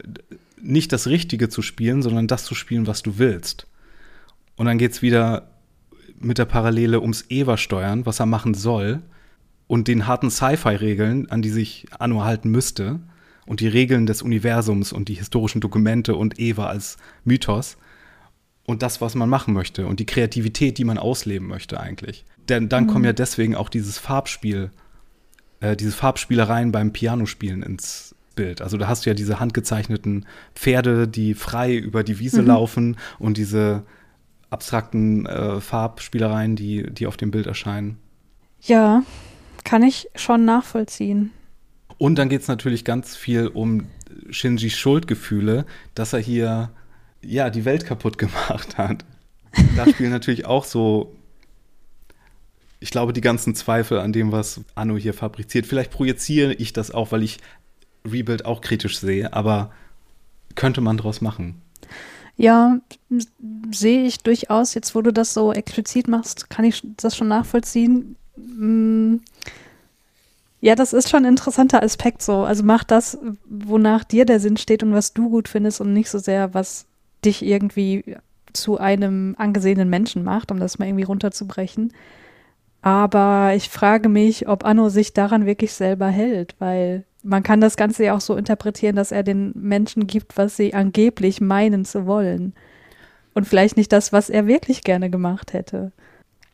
nicht 0.62 0.94
das 0.94 1.08
Richtige 1.08 1.50
zu 1.50 1.62
spielen, 1.62 2.02
sondern 2.02 2.28
das 2.28 2.46
zu 2.46 2.56
spielen, 2.56 2.88
was 2.88 3.02
du 3.02 3.18
willst. 3.18 3.68
Und 4.56 4.68
dann 4.68 4.78
geht 4.78 4.92
es 4.92 5.02
wieder 5.02 5.50
mit 6.20 6.38
der 6.38 6.46
Parallele 6.46 7.02
ums 7.02 7.26
Eva-Steuern, 7.30 8.06
was 8.06 8.20
er 8.20 8.26
machen 8.26 8.54
soll, 8.54 9.02
und 9.68 9.88
den 9.88 10.06
harten 10.06 10.30
Sci-Fi-Regeln, 10.30 11.30
an 11.32 11.42
die 11.42 11.50
sich 11.50 11.88
Anno 11.98 12.24
halten 12.24 12.52
müsste, 12.52 13.00
und 13.46 13.60
die 13.60 13.68
Regeln 13.68 14.06
des 14.06 14.22
Universums 14.22 14.94
und 14.94 15.10
die 15.10 15.16
historischen 15.16 15.60
Dokumente 15.60 16.16
und 16.16 16.40
Eva 16.40 16.68
als 16.68 16.98
Mythos 17.26 17.78
und 18.66 18.82
das, 18.82 19.02
was 19.02 19.16
man 19.16 19.30
machen 19.30 19.54
möchte 19.54 19.88
und 19.88 20.00
die 20.00 20.06
Kreativität, 20.06 20.78
die 20.78 20.86
man 20.86 20.98
ausleben 20.98 21.48
möchte 21.48 21.80
eigentlich. 21.80 22.26
Denn 22.50 22.70
dann 22.70 22.86
mhm. 22.86 22.88
kommen 22.88 23.06
ja 23.06 23.14
deswegen 23.14 23.56
auch 23.56 23.70
dieses 23.70 23.98
Farbspiel, 23.98 24.72
äh, 25.60 25.76
diese 25.76 25.92
Farbspielereien 25.92 26.72
beim 26.72 26.94
Pianospielen 26.94 27.64
ins 27.64 28.16
Bild. 28.36 28.62
Also 28.62 28.78
da 28.78 28.88
hast 28.88 29.06
du 29.06 29.10
ja 29.10 29.14
diese 29.14 29.40
handgezeichneten 29.40 30.26
Pferde, 30.56 31.08
die 31.08 31.34
frei 31.34 31.76
über 31.76 32.04
die 32.04 32.20
Wiese 32.20 32.42
mhm. 32.42 32.48
laufen 32.48 32.98
und 33.20 33.38
diese 33.38 33.84
abstrakten 34.50 35.26
äh, 35.26 35.62
Farbspielereien, 35.62 36.56
die, 36.56 36.92
die 36.92 37.08
auf 37.08 37.18
dem 37.18 37.32
Bild 37.32 37.48
erscheinen. 37.48 37.98
Ja, 38.62 39.04
kann 39.64 39.84
ich 39.84 40.10
schon 40.16 40.46
nachvollziehen. 40.46 41.32
Und 41.98 42.16
dann 42.16 42.30
geht 42.30 42.42
es 42.42 42.48
natürlich 42.48 42.86
ganz 42.86 43.16
viel 43.16 43.48
um 43.48 43.88
Shinjis 44.30 44.74
Schuldgefühle, 44.74 45.66
dass 45.96 46.14
er 46.14 46.20
hier 46.20 46.72
ja 47.24 47.50
die 47.50 47.66
Welt 47.66 47.86
kaputt 47.86 48.18
gemacht 48.18 48.78
hat. 48.78 49.06
Da 49.76 49.88
spielen 49.88 50.12
natürlich 50.12 50.46
auch 50.46 50.66
so 50.66 51.16
ich 52.84 52.92
glaube, 52.92 53.14
die 53.14 53.22
ganzen 53.22 53.56
Zweifel 53.56 54.00
an 54.00 54.12
dem, 54.12 54.34
was 54.34 54.60
Anno 54.76 54.98
hier 54.98 55.14
fabriziert, 55.14 55.66
vielleicht 55.66 55.90
projiziere 55.90 56.54
ich 56.54 56.74
das 56.74 56.92
auch, 56.92 57.14
weil 57.14 57.24
ich 57.24 57.38
Rebuild 58.06 58.44
auch 58.44 58.60
kritisch 58.60 59.00
sehe, 59.00 59.32
aber 59.32 59.72
könnte 60.56 60.82
man 60.82 60.98
daraus 60.98 61.22
machen. 61.22 61.62
Ja, 62.36 62.80
sehe 63.72 64.04
ich 64.04 64.18
durchaus. 64.18 64.74
Jetzt, 64.74 64.96
wo 64.96 65.02
du 65.02 65.14
das 65.14 65.34
so 65.34 65.54
explizit 65.54 66.10
machst, 66.10 66.50
kann 66.50 66.66
ich 66.66 66.84
das 66.98 67.16
schon 67.16 67.30
nachvollziehen. 67.30 68.18
Mm, 68.36 69.18
ja, 70.60 70.76
das 70.76 70.92
ist 70.92 71.10
schon 71.10 71.24
ein 71.24 71.32
interessanter 71.32 71.84
Aspekt 71.84 72.22
so. 72.22 72.44
Also 72.44 72.64
mach 72.64 72.84
das, 72.84 73.18
wonach 73.46 74.04
dir 74.04 74.26
der 74.26 74.42
Sinn 74.42 74.58
steht 74.58 74.84
und 74.84 74.94
was 74.94 75.14
du 75.14 75.30
gut 75.30 75.48
findest 75.48 75.80
und 75.80 75.94
nicht 75.94 76.10
so 76.10 76.20
sehr, 76.20 76.54
was 76.54 76.86
dich 77.26 77.44
irgendwie 77.44 78.16
zu 78.54 78.78
einem 78.78 79.36
angesehenen 79.38 79.90
Menschen 79.90 80.24
macht, 80.24 80.52
um 80.52 80.60
das 80.60 80.80
mal 80.80 80.88
irgendwie 80.88 81.04
runterzubrechen. 81.04 81.92
Aber 82.82 83.54
ich 83.56 83.70
frage 83.70 84.10
mich, 84.10 84.48
ob 84.48 84.66
Anno 84.66 84.90
sich 84.90 85.14
daran 85.14 85.46
wirklich 85.46 85.74
selber 85.74 86.08
hält, 86.08 86.56
weil 86.60 87.06
man 87.24 87.42
kann 87.42 87.62
das 87.62 87.78
Ganze 87.78 88.04
ja 88.04 88.16
auch 88.16 88.22
so 88.22 88.36
interpretieren, 88.36 88.96
dass 88.96 89.12
er 89.12 89.24
den 89.24 89.54
Menschen 89.56 90.08
gibt, 90.08 90.38
was 90.38 90.58
sie 90.58 90.74
angeblich 90.74 91.40
meinen 91.40 91.86
zu 91.86 92.06
wollen. 92.06 92.54
Und 93.34 93.48
vielleicht 93.48 93.78
nicht 93.78 93.92
das, 93.92 94.12
was 94.14 94.30
er 94.30 94.46
wirklich 94.48 94.84
gerne 94.84 95.10
gemacht 95.10 95.54
hätte. 95.54 95.92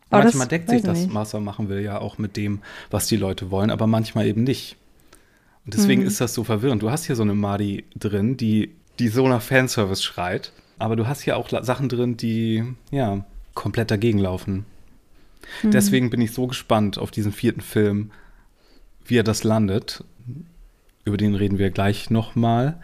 Aber 0.10 0.24
manchmal 0.24 0.48
das, 0.48 0.50
deckt 0.50 0.70
sich 0.70 0.82
das, 0.84 1.00
nicht. 1.00 1.14
was 1.14 1.34
er 1.34 1.40
machen 1.40 1.70
will, 1.70 1.82
ja 1.82 2.00
auch 2.00 2.18
mit 2.18 2.38
dem, 2.38 2.62
was 2.90 3.08
die 3.08 3.18
Leute 3.18 3.52
wollen, 3.52 3.72
aber 3.72 3.88
manchmal 3.88 4.28
eben 4.28 4.44
nicht. 4.44 4.78
Und 5.66 5.74
deswegen 5.74 6.02
mhm. 6.02 6.08
ist 6.08 6.22
das 6.22 6.34
so 6.34 6.44
verwirrend. 6.44 6.82
Du 6.82 6.90
hast 6.90 7.06
hier 7.06 7.16
so 7.16 7.24
eine 7.24 7.36
Mari 7.36 7.86
drin, 7.96 8.38
die, 8.38 8.76
die 9.00 9.08
so 9.08 9.28
nach 9.28 9.42
Fanservice 9.42 10.04
schreit, 10.04 10.52
aber 10.78 10.96
du 10.96 11.08
hast 11.08 11.22
hier 11.22 11.38
auch 11.38 11.50
Sachen 11.64 11.90
drin, 11.90 12.18
die, 12.18 12.64
ja, 12.92 13.26
komplett 13.54 13.92
dagegen 13.92 14.20
laufen. 14.20 14.66
Mhm. 15.64 15.72
Deswegen 15.72 16.10
bin 16.10 16.22
ich 16.22 16.34
so 16.34 16.48
gespannt 16.48 16.98
auf 16.98 17.12
diesen 17.12 17.32
vierten 17.32 17.62
Film, 17.62 18.12
wie 19.06 19.18
er 19.18 19.24
das 19.24 19.44
landet. 19.44 20.04
Über 21.06 21.18
den 21.18 21.36
reden 21.36 21.58
wir 21.58 21.72
gleich 21.72 22.10
nochmal. 22.10 22.80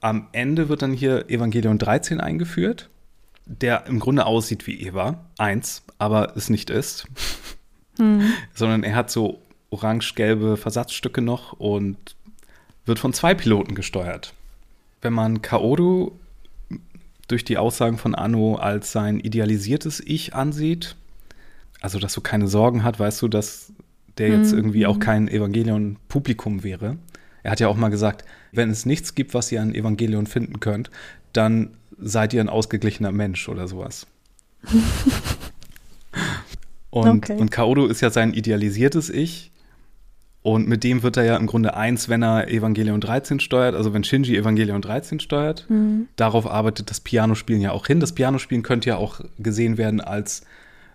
Am 0.00 0.28
Ende 0.32 0.68
wird 0.68 0.82
dann 0.82 0.92
hier 0.92 1.28
Evangelion 1.28 1.78
13 1.78 2.20
eingeführt. 2.20 2.88
der 3.50 3.86
im 3.86 3.98
Grunde 3.98 4.26
aussieht 4.26 4.66
wie 4.66 4.78
Eva 4.78 5.24
1, 5.38 5.82
aber 5.96 6.36
es 6.36 6.50
nicht 6.50 6.68
ist. 6.68 7.06
Mhm. 7.98 8.30
Sondern 8.54 8.84
er 8.84 8.94
hat 8.94 9.10
so 9.10 9.40
orange-gelbe 9.70 10.58
Versatzstücke 10.58 11.22
noch 11.22 11.54
und 11.54 11.96
wird 12.84 12.98
von 12.98 13.14
zwei 13.14 13.34
Piloten 13.34 13.74
gesteuert. 13.74 14.34
Wenn 15.00 15.12
man 15.12 15.42
Kaoru 15.42 16.12
durch 17.28 17.44
die 17.44 17.58
Aussagen 17.58 17.98
von 17.98 18.14
Anno 18.14 18.56
als 18.56 18.92
sein 18.92 19.20
idealisiertes 19.20 20.00
Ich 20.00 20.34
ansieht, 20.34 20.96
also 21.80 21.98
dass 21.98 22.12
so 22.12 22.20
keine 22.20 22.48
Sorgen 22.48 22.82
hat, 22.82 22.98
weißt 22.98 23.22
du, 23.22 23.28
dass 23.28 23.72
der 24.16 24.28
jetzt 24.30 24.52
mhm. 24.52 24.58
irgendwie 24.58 24.86
auch 24.86 24.98
kein 24.98 25.28
Evangelion-Publikum 25.28 26.64
wäre. 26.64 26.96
Er 27.42 27.52
hat 27.52 27.60
ja 27.60 27.68
auch 27.68 27.76
mal 27.76 27.90
gesagt, 27.90 28.24
wenn 28.50 28.70
es 28.70 28.84
nichts 28.84 29.14
gibt, 29.14 29.34
was 29.34 29.52
ihr 29.52 29.62
an 29.62 29.74
Evangelion 29.74 30.26
finden 30.26 30.58
könnt, 30.60 30.90
dann 31.32 31.70
seid 31.98 32.32
ihr 32.32 32.40
ein 32.40 32.48
ausgeglichener 32.48 33.12
Mensch 33.12 33.48
oder 33.48 33.68
sowas. 33.68 34.06
und, 36.90 37.08
okay. 37.08 37.36
und 37.38 37.50
Kaoru 37.50 37.86
ist 37.86 38.00
ja 38.00 38.10
sein 38.10 38.34
idealisiertes 38.34 39.10
Ich. 39.10 39.52
Und 40.42 40.68
mit 40.68 40.84
dem 40.84 41.02
wird 41.02 41.16
er 41.16 41.24
ja 41.24 41.36
im 41.36 41.46
Grunde 41.46 41.74
eins, 41.74 42.08
wenn 42.08 42.22
er 42.22 42.48
Evangelion 42.48 43.00
13 43.00 43.40
steuert, 43.40 43.74
also 43.74 43.92
wenn 43.92 44.04
Shinji 44.04 44.36
Evangelion 44.36 44.80
13 44.80 45.20
steuert. 45.20 45.66
Mhm. 45.68 46.08
Darauf 46.16 46.46
arbeitet 46.46 46.90
das 46.90 47.00
Pianospielen 47.00 47.60
ja 47.60 47.72
auch 47.72 47.86
hin. 47.86 48.00
Das 48.00 48.12
Pianospielen 48.12 48.62
könnte 48.62 48.88
ja 48.90 48.96
auch 48.96 49.20
gesehen 49.38 49.78
werden 49.78 50.00
als 50.00 50.42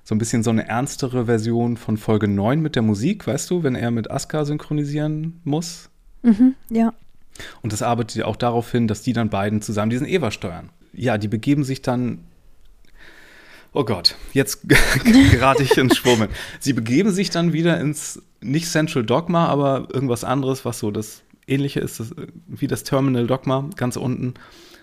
so 0.04 0.16
ein 0.16 0.18
bisschen 0.18 0.44
so 0.44 0.50
eine 0.50 0.68
ernstere 0.68 1.26
Version 1.26 1.78
von 1.78 1.98
Folge 1.98 2.28
9 2.28 2.62
mit 2.62 2.76
der 2.76 2.82
Musik, 2.82 3.26
weißt 3.26 3.50
du, 3.50 3.64
wenn 3.64 3.76
er 3.76 3.92
mit 3.92 4.12
Asuka 4.12 4.46
synchronisieren 4.46 5.40
muss. 5.44 5.90
Mhm, 6.24 6.56
ja. 6.70 6.94
Und 7.62 7.74
das 7.74 7.82
arbeitet 7.82 8.18
ja 8.18 8.26
auch 8.26 8.36
darauf 8.36 8.72
hin, 8.72 8.88
dass 8.88 9.02
die 9.02 9.14
dann 9.14 9.30
beiden 9.30 9.62
zusammen 9.62 9.90
diesen 9.90 10.08
Eva 10.08 10.32
steuern. 10.32 10.70
Ja, 10.94 11.18
die 11.18 11.28
begeben 11.28 11.64
sich 11.64 11.82
dann. 11.82 12.20
Oh 13.72 13.86
Gott, 13.86 14.16
jetzt 14.34 14.62
gerate 15.04 15.64
ich 15.64 15.78
ins 15.78 15.98
Schwummen. 15.98 16.30
Sie 16.60 16.74
begeben 16.74 17.12
sich 17.12 17.32
dann 17.32 17.54
wieder 17.54 17.80
ins, 17.80 18.22
nicht 18.44 18.68
Central 18.68 19.04
Dogma, 19.04 19.48
aber 19.48 19.88
irgendwas 19.94 20.24
anderes, 20.24 20.66
was 20.66 20.80
so 20.80 20.92
das 20.92 21.24
Ähnliche 21.48 21.80
ist, 21.80 22.00
das, 22.00 22.14
wie 22.48 22.68
das 22.68 22.84
Terminal 22.84 23.28
Dogma 23.28 23.70
ganz 23.76 23.98
unten. 23.98 24.34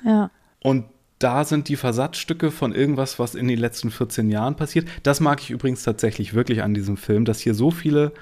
Ja. 0.05 0.31
Und 0.63 0.85
da 1.19 1.45
sind 1.45 1.69
die 1.69 1.77
Versatzstücke 1.77 2.51
von 2.51 2.75
irgendwas, 2.75 3.19
was 3.19 3.35
in 3.35 3.47
den 3.47 3.59
letzten 3.59 3.91
14 3.91 4.31
Jahren 4.31 4.57
passiert. 4.57 4.89
Das 5.03 5.21
mag 5.21 5.41
ich 5.43 5.51
übrigens 5.51 5.83
tatsächlich 5.83 6.35
wirklich 6.35 6.63
an 6.63 6.75
diesem 6.75 6.97
Film, 6.97 7.25
dass 7.25 7.41
hier 7.41 7.55
so 7.55 7.71
viele 7.71 8.13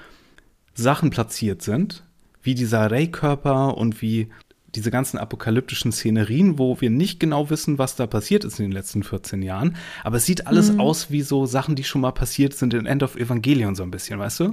Sachen 0.73 1.09
platziert 1.09 1.61
sind, 1.61 2.03
wie 2.43 2.55
dieser 2.55 2.91
Ray-Körper 2.91 3.77
und 3.77 4.01
wie 4.01 4.29
diese 4.75 4.91
ganzen 4.91 5.17
apokalyptischen 5.17 5.91
Szenerien, 5.91 6.59
wo 6.59 6.79
wir 6.79 6.89
nicht 6.89 7.19
genau 7.19 7.49
wissen, 7.49 7.77
was 7.77 7.95
da 7.95 8.05
passiert 8.05 8.43
ist 8.43 8.59
in 8.59 8.65
den 8.65 8.71
letzten 8.71 9.03
14 9.03 9.41
Jahren. 9.41 9.75
Aber 10.03 10.17
es 10.17 10.25
sieht 10.25 10.45
alles 10.47 10.71
mhm. 10.71 10.79
aus 10.79 11.09
wie 11.09 11.21
so 11.21 11.45
Sachen, 11.45 11.75
die 11.75 11.83
schon 11.83 12.01
mal 12.01 12.11
passiert 12.11 12.53
sind 12.53 12.73
in 12.73 12.85
End 12.85 13.01
of 13.01 13.15
Evangelion 13.15 13.75
so 13.75 13.83
ein 13.83 13.91
bisschen, 13.91 14.19
weißt 14.19 14.41
du? 14.41 14.51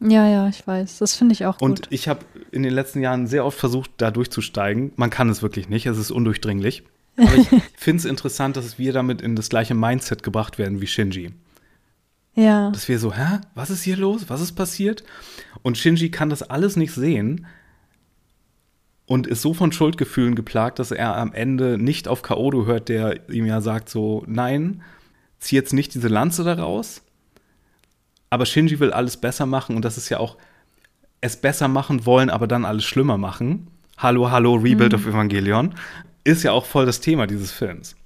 Ja, 0.00 0.26
ja, 0.26 0.48
ich 0.48 0.66
weiß. 0.66 0.98
Das 0.98 1.14
finde 1.14 1.34
ich 1.34 1.44
auch 1.44 1.58
gut. 1.58 1.68
Und 1.68 1.88
ich 1.90 2.08
habe 2.08 2.24
in 2.50 2.62
den 2.62 2.72
letzten 2.72 3.00
Jahren 3.00 3.26
sehr 3.26 3.44
oft 3.44 3.58
versucht, 3.58 3.90
da 3.98 4.10
durchzusteigen. 4.10 4.92
Man 4.96 5.10
kann 5.10 5.28
es 5.28 5.42
wirklich 5.42 5.68
nicht, 5.68 5.86
es 5.86 5.98
ist 5.98 6.10
undurchdringlich. 6.10 6.84
Aber 7.16 7.34
ich 7.34 7.48
finde 7.76 7.98
es 7.98 8.04
interessant, 8.06 8.56
dass 8.56 8.78
wir 8.78 8.92
damit 8.92 9.20
in 9.20 9.36
das 9.36 9.50
gleiche 9.50 9.74
Mindset 9.74 10.22
gebracht 10.22 10.58
werden 10.58 10.80
wie 10.80 10.86
Shinji. 10.86 11.32
Ja. 12.34 12.70
Dass 12.70 12.88
wir 12.88 12.98
so, 12.98 13.14
hä, 13.14 13.40
was 13.54 13.70
ist 13.70 13.82
hier 13.82 13.96
los? 13.96 14.24
Was 14.28 14.40
ist 14.40 14.52
passiert? 14.52 15.04
Und 15.62 15.76
Shinji 15.76 16.10
kann 16.10 16.30
das 16.30 16.42
alles 16.42 16.76
nicht 16.76 16.92
sehen 16.92 17.46
und 19.04 19.26
ist 19.26 19.42
so 19.42 19.52
von 19.52 19.72
Schuldgefühlen 19.72 20.34
geplagt, 20.34 20.78
dass 20.78 20.92
er 20.92 21.16
am 21.16 21.32
Ende 21.32 21.76
nicht 21.76 22.08
auf 22.08 22.22
Kaodo 22.22 22.64
hört, 22.64 22.88
der 22.88 23.28
ihm 23.28 23.44
ja 23.44 23.60
sagt 23.60 23.88
so, 23.88 24.24
nein, 24.26 24.82
zieh 25.40 25.56
jetzt 25.56 25.72
nicht 25.72 25.94
diese 25.94 26.08
Lanze 26.08 26.44
daraus. 26.44 27.02
Aber 28.30 28.46
Shinji 28.46 28.78
will 28.78 28.92
alles 28.92 29.16
besser 29.16 29.44
machen 29.44 29.76
und 29.76 29.84
das 29.84 29.98
ist 29.98 30.08
ja 30.08 30.18
auch 30.18 30.36
es 31.20 31.36
besser 31.36 31.68
machen 31.68 32.06
wollen, 32.06 32.30
aber 32.30 32.46
dann 32.46 32.64
alles 32.64 32.84
schlimmer 32.84 33.18
machen. 33.18 33.66
Hallo, 33.98 34.30
hallo, 34.30 34.54
Rebuild 34.54 34.92
mhm. 34.92 34.98
of 34.98 35.06
Evangelion 35.06 35.74
ist 36.24 36.42
ja 36.42 36.52
auch 36.52 36.64
voll 36.64 36.86
das 36.86 37.00
Thema 37.00 37.26
dieses 37.26 37.50
Films. 37.50 37.96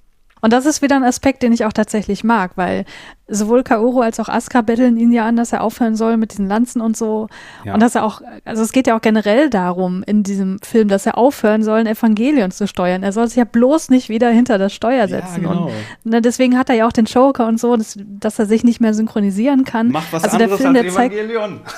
Und 0.45 0.53
das 0.53 0.67
ist 0.67 0.83
wieder 0.83 0.97
ein 0.97 1.05
Aspekt, 1.05 1.43
den 1.43 1.55
ich 1.55 1.65
auch 1.65 1.73
tatsächlich 1.73 2.23
mag, 2.23 2.51
weil 2.57 2.85
sowohl 3.29 3.63
Kaoru 3.63 4.03
als 4.03 4.21
auch 4.21 4.29
Asuka 4.29 4.61
betteln 4.61 4.99
ihn 4.99 5.11
ja 5.11 5.25
an, 5.25 5.37
dass 5.37 5.55
er 5.55 5.63
aufhören 5.63 5.97
soll 5.97 6.19
mit 6.19 6.33
diesen 6.33 6.49
Lanzen 6.49 6.83
und 6.83 6.99
so. 6.99 7.29
Ja. 7.65 7.73
Und 7.73 7.81
dass 7.81 7.95
er 7.95 8.05
auch, 8.05 8.21
also 8.45 8.63
es 8.63 8.73
geht 8.73 8.87
ja 8.87 8.95
auch 8.95 9.01
generell 9.01 9.49
darum 9.49 10.03
in 10.07 10.23
diesem 10.23 10.59
Film, 10.59 10.89
dass 10.89 11.07
er 11.07 11.17
aufhören 11.17 11.63
soll, 11.63 11.79
ein 11.79 11.87
Evangelion 11.87 12.51
zu 12.51 12.69
steuern. 12.69 13.03
Er 13.03 13.13
soll 13.13 13.27
sich 13.29 13.39
ja 13.39 13.45
bloß 13.45 13.89
nicht 13.89 14.11
wieder 14.11 14.29
hinter 14.29 14.59
das 14.59 14.75
Steuer 14.75 15.09
setzen. 15.09 15.45
Ja, 15.45 15.49
genau. 15.49 15.71
Und 16.05 16.11
ne, 16.13 16.21
deswegen 16.21 16.59
hat 16.59 16.69
er 16.69 16.75
ja 16.75 16.87
auch 16.87 16.93
den 16.93 17.07
Joker 17.07 17.47
und 17.47 17.59
so, 17.59 17.79
dass, 17.79 17.99
dass, 17.99 18.39
er 18.39 18.45
sich 18.45 18.65
nicht 18.65 18.83
mehr 18.83 18.93
synchronisieren 18.93 19.65
kann. 19.65 19.89
Mach 19.89 20.13
was 20.13 20.25
also 20.25 20.37
anderes 20.37 20.59
der 20.59 20.73
Film, 20.73 20.77
als 20.77 20.95
Evangelion. 20.95 21.61
Zeigt, 21.65 21.75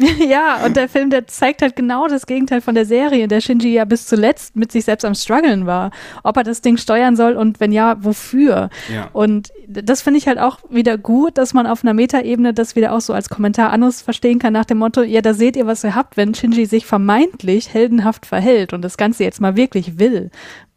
ja, 0.28 0.64
und 0.64 0.76
der 0.76 0.88
Film, 0.88 1.10
der 1.10 1.26
zeigt 1.26 1.62
halt 1.62 1.76
genau 1.76 2.08
das 2.08 2.26
Gegenteil 2.26 2.60
von 2.60 2.74
der 2.74 2.86
Serie, 2.86 3.28
der 3.28 3.40
Shinji 3.40 3.74
ja 3.74 3.84
bis 3.84 4.06
zuletzt 4.06 4.56
mit 4.56 4.72
sich 4.72 4.84
selbst 4.84 5.04
am 5.04 5.14
struggeln 5.14 5.66
war. 5.66 5.90
Ob 6.22 6.36
er 6.36 6.44
das 6.44 6.62
Ding 6.62 6.76
steuern 6.76 7.16
soll 7.16 7.34
und 7.34 7.60
wenn 7.60 7.72
ja, 7.72 8.02
wofür? 8.02 8.70
Ja. 8.92 9.10
Und 9.12 9.50
das 9.68 10.02
finde 10.02 10.18
ich 10.18 10.26
halt 10.26 10.38
auch 10.38 10.58
wieder 10.70 10.96
gut, 10.96 11.36
dass 11.36 11.54
man 11.54 11.66
auf 11.66 11.84
einer 11.84 11.94
Metaebene 11.94 12.54
das 12.54 12.76
wieder 12.76 12.92
auch 12.92 13.00
so 13.00 13.12
als 13.12 13.28
Kommentar 13.28 13.70
anderes 13.70 14.00
verstehen 14.00 14.38
kann, 14.38 14.52
nach 14.52 14.64
dem 14.64 14.78
Motto, 14.78 15.02
ja, 15.02 15.20
da 15.20 15.34
seht 15.34 15.56
ihr, 15.56 15.66
was 15.66 15.84
ihr 15.84 15.94
habt, 15.94 16.16
wenn 16.16 16.34
Shinji 16.34 16.66
sich 16.66 16.86
vermeintlich 16.86 17.72
heldenhaft 17.72 18.26
verhält 18.26 18.72
und 18.72 18.82
das 18.82 18.96
Ganze 18.96 19.24
jetzt 19.24 19.40
mal 19.40 19.56
wirklich 19.56 19.98
will. 19.98 20.30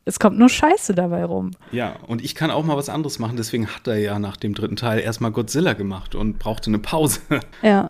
Es 0.05 0.19
kommt 0.19 0.37
nur 0.37 0.49
Scheiße 0.49 0.95
dabei 0.95 1.23
rum. 1.23 1.51
Ja, 1.71 1.95
und 2.07 2.21
ich 2.23 2.35
kann 2.35 2.51
auch 2.51 2.65
mal 2.65 2.75
was 2.75 2.89
anderes 2.89 3.19
machen, 3.19 3.37
deswegen 3.37 3.67
hat 3.67 3.87
er 3.87 3.97
ja 3.97 4.19
nach 4.19 4.35
dem 4.35 4.53
dritten 4.53 4.75
Teil 4.75 4.99
erstmal 4.99 5.31
Godzilla 5.31 5.73
gemacht 5.73 6.13
und 6.13 6.39
brauchte 6.39 6.69
eine 6.69 6.79
Pause. 6.79 7.21
Ja. 7.61 7.89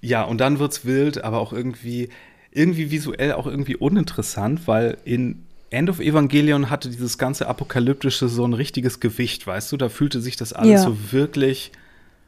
Ja, 0.00 0.22
und 0.22 0.38
dann 0.38 0.58
wird's 0.58 0.84
wild, 0.84 1.24
aber 1.24 1.38
auch 1.38 1.52
irgendwie, 1.52 2.08
irgendwie 2.52 2.90
visuell 2.90 3.32
auch 3.32 3.46
irgendwie 3.46 3.76
uninteressant, 3.76 4.66
weil 4.66 4.98
in 5.04 5.42
End 5.70 5.90
of 5.90 6.00
Evangelion 6.00 6.70
hatte 6.70 6.88
dieses 6.88 7.18
ganze 7.18 7.48
Apokalyptische 7.48 8.28
so 8.28 8.46
ein 8.46 8.52
richtiges 8.52 9.00
Gewicht, 9.00 9.46
weißt 9.46 9.72
du? 9.72 9.76
Da 9.76 9.88
fühlte 9.88 10.20
sich 10.20 10.36
das 10.36 10.52
alles 10.52 10.72
ja. 10.72 10.82
so 10.82 11.12
wirklich 11.12 11.72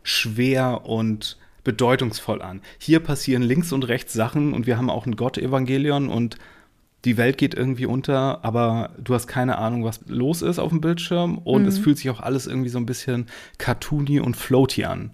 schwer 0.02 0.86
und 0.86 1.36
bedeutungsvoll 1.64 2.42
an. 2.42 2.62
Hier 2.78 3.00
passieren 3.00 3.42
links 3.42 3.72
und 3.72 3.86
rechts 3.88 4.12
Sachen 4.12 4.54
und 4.54 4.66
wir 4.66 4.76
haben 4.76 4.90
auch 4.90 5.06
ein 5.06 5.16
Gott-Evangelion 5.16 6.08
und 6.08 6.36
die 7.04 7.16
Welt 7.16 7.38
geht 7.38 7.54
irgendwie 7.54 7.86
unter, 7.86 8.44
aber 8.44 8.90
du 8.98 9.14
hast 9.14 9.28
keine 9.28 9.58
Ahnung, 9.58 9.84
was 9.84 10.00
los 10.06 10.42
ist 10.42 10.58
auf 10.58 10.70
dem 10.70 10.80
Bildschirm 10.80 11.38
und 11.38 11.62
mhm. 11.62 11.68
es 11.68 11.78
fühlt 11.78 11.98
sich 11.98 12.10
auch 12.10 12.20
alles 12.20 12.46
irgendwie 12.46 12.70
so 12.70 12.78
ein 12.78 12.86
bisschen 12.86 13.26
cartoony 13.58 14.20
und 14.20 14.36
floaty 14.36 14.84
an. 14.84 15.12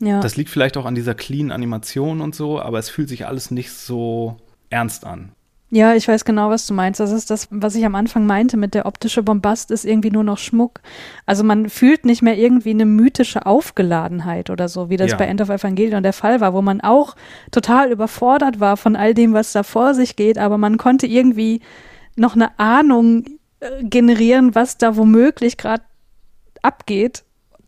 Ja. 0.00 0.20
Das 0.20 0.36
liegt 0.36 0.50
vielleicht 0.50 0.76
auch 0.76 0.84
an 0.84 0.94
dieser 0.94 1.14
clean 1.14 1.50
Animation 1.50 2.20
und 2.20 2.34
so, 2.34 2.60
aber 2.60 2.78
es 2.78 2.90
fühlt 2.90 3.08
sich 3.08 3.26
alles 3.26 3.50
nicht 3.50 3.72
so 3.72 4.36
ernst 4.68 5.04
an. 5.04 5.32
Ja, 5.70 5.94
ich 5.94 6.06
weiß 6.06 6.24
genau, 6.24 6.48
was 6.48 6.66
du 6.66 6.74
meinst. 6.74 7.00
Das 7.00 7.10
ist 7.10 7.28
das, 7.28 7.48
was 7.50 7.74
ich 7.74 7.84
am 7.84 7.96
Anfang 7.96 8.24
meinte 8.24 8.56
mit 8.56 8.74
der 8.74 8.86
optische 8.86 9.24
Bombast, 9.24 9.72
ist 9.72 9.84
irgendwie 9.84 10.12
nur 10.12 10.22
noch 10.22 10.38
Schmuck. 10.38 10.80
Also 11.24 11.42
man 11.42 11.68
fühlt 11.68 12.04
nicht 12.04 12.22
mehr 12.22 12.38
irgendwie 12.38 12.70
eine 12.70 12.86
mythische 12.86 13.46
Aufgeladenheit 13.46 14.48
oder 14.48 14.68
so, 14.68 14.90
wie 14.90 14.96
das 14.96 15.10
ja. 15.10 15.16
bei 15.16 15.26
End 15.26 15.40
of 15.40 15.48
Evangelion 15.48 16.04
der 16.04 16.12
Fall 16.12 16.40
war, 16.40 16.54
wo 16.54 16.62
man 16.62 16.80
auch 16.82 17.16
total 17.50 17.90
überfordert 17.90 18.60
war 18.60 18.76
von 18.76 18.94
all 18.94 19.12
dem, 19.12 19.32
was 19.32 19.52
da 19.52 19.64
vor 19.64 19.94
sich 19.94 20.14
geht, 20.14 20.38
aber 20.38 20.56
man 20.56 20.76
konnte 20.76 21.08
irgendwie 21.08 21.60
noch 22.14 22.36
eine 22.36 22.56
Ahnung 22.60 23.24
äh, 23.58 23.82
generieren, 23.82 24.54
was 24.54 24.78
da 24.78 24.96
womöglich 24.96 25.56
gerade 25.56 25.82
abgeht 26.62 27.24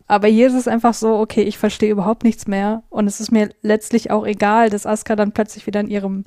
aber 0.09 0.27
hier 0.27 0.47
ist 0.47 0.55
es 0.55 0.67
einfach 0.67 0.95
so, 0.95 1.19
okay, 1.19 1.43
ich 1.43 1.59
verstehe 1.59 1.91
überhaupt 1.91 2.23
nichts 2.23 2.47
mehr. 2.47 2.81
Und 2.89 3.05
es 3.05 3.19
ist 3.19 3.31
mir 3.31 3.49
letztlich 3.61 4.09
auch 4.09 4.25
egal, 4.25 4.71
dass 4.71 4.87
Asuka 4.87 5.15
dann 5.15 5.33
plötzlich 5.33 5.67
wieder 5.67 5.81
in 5.81 5.87
ihrem, 5.87 6.25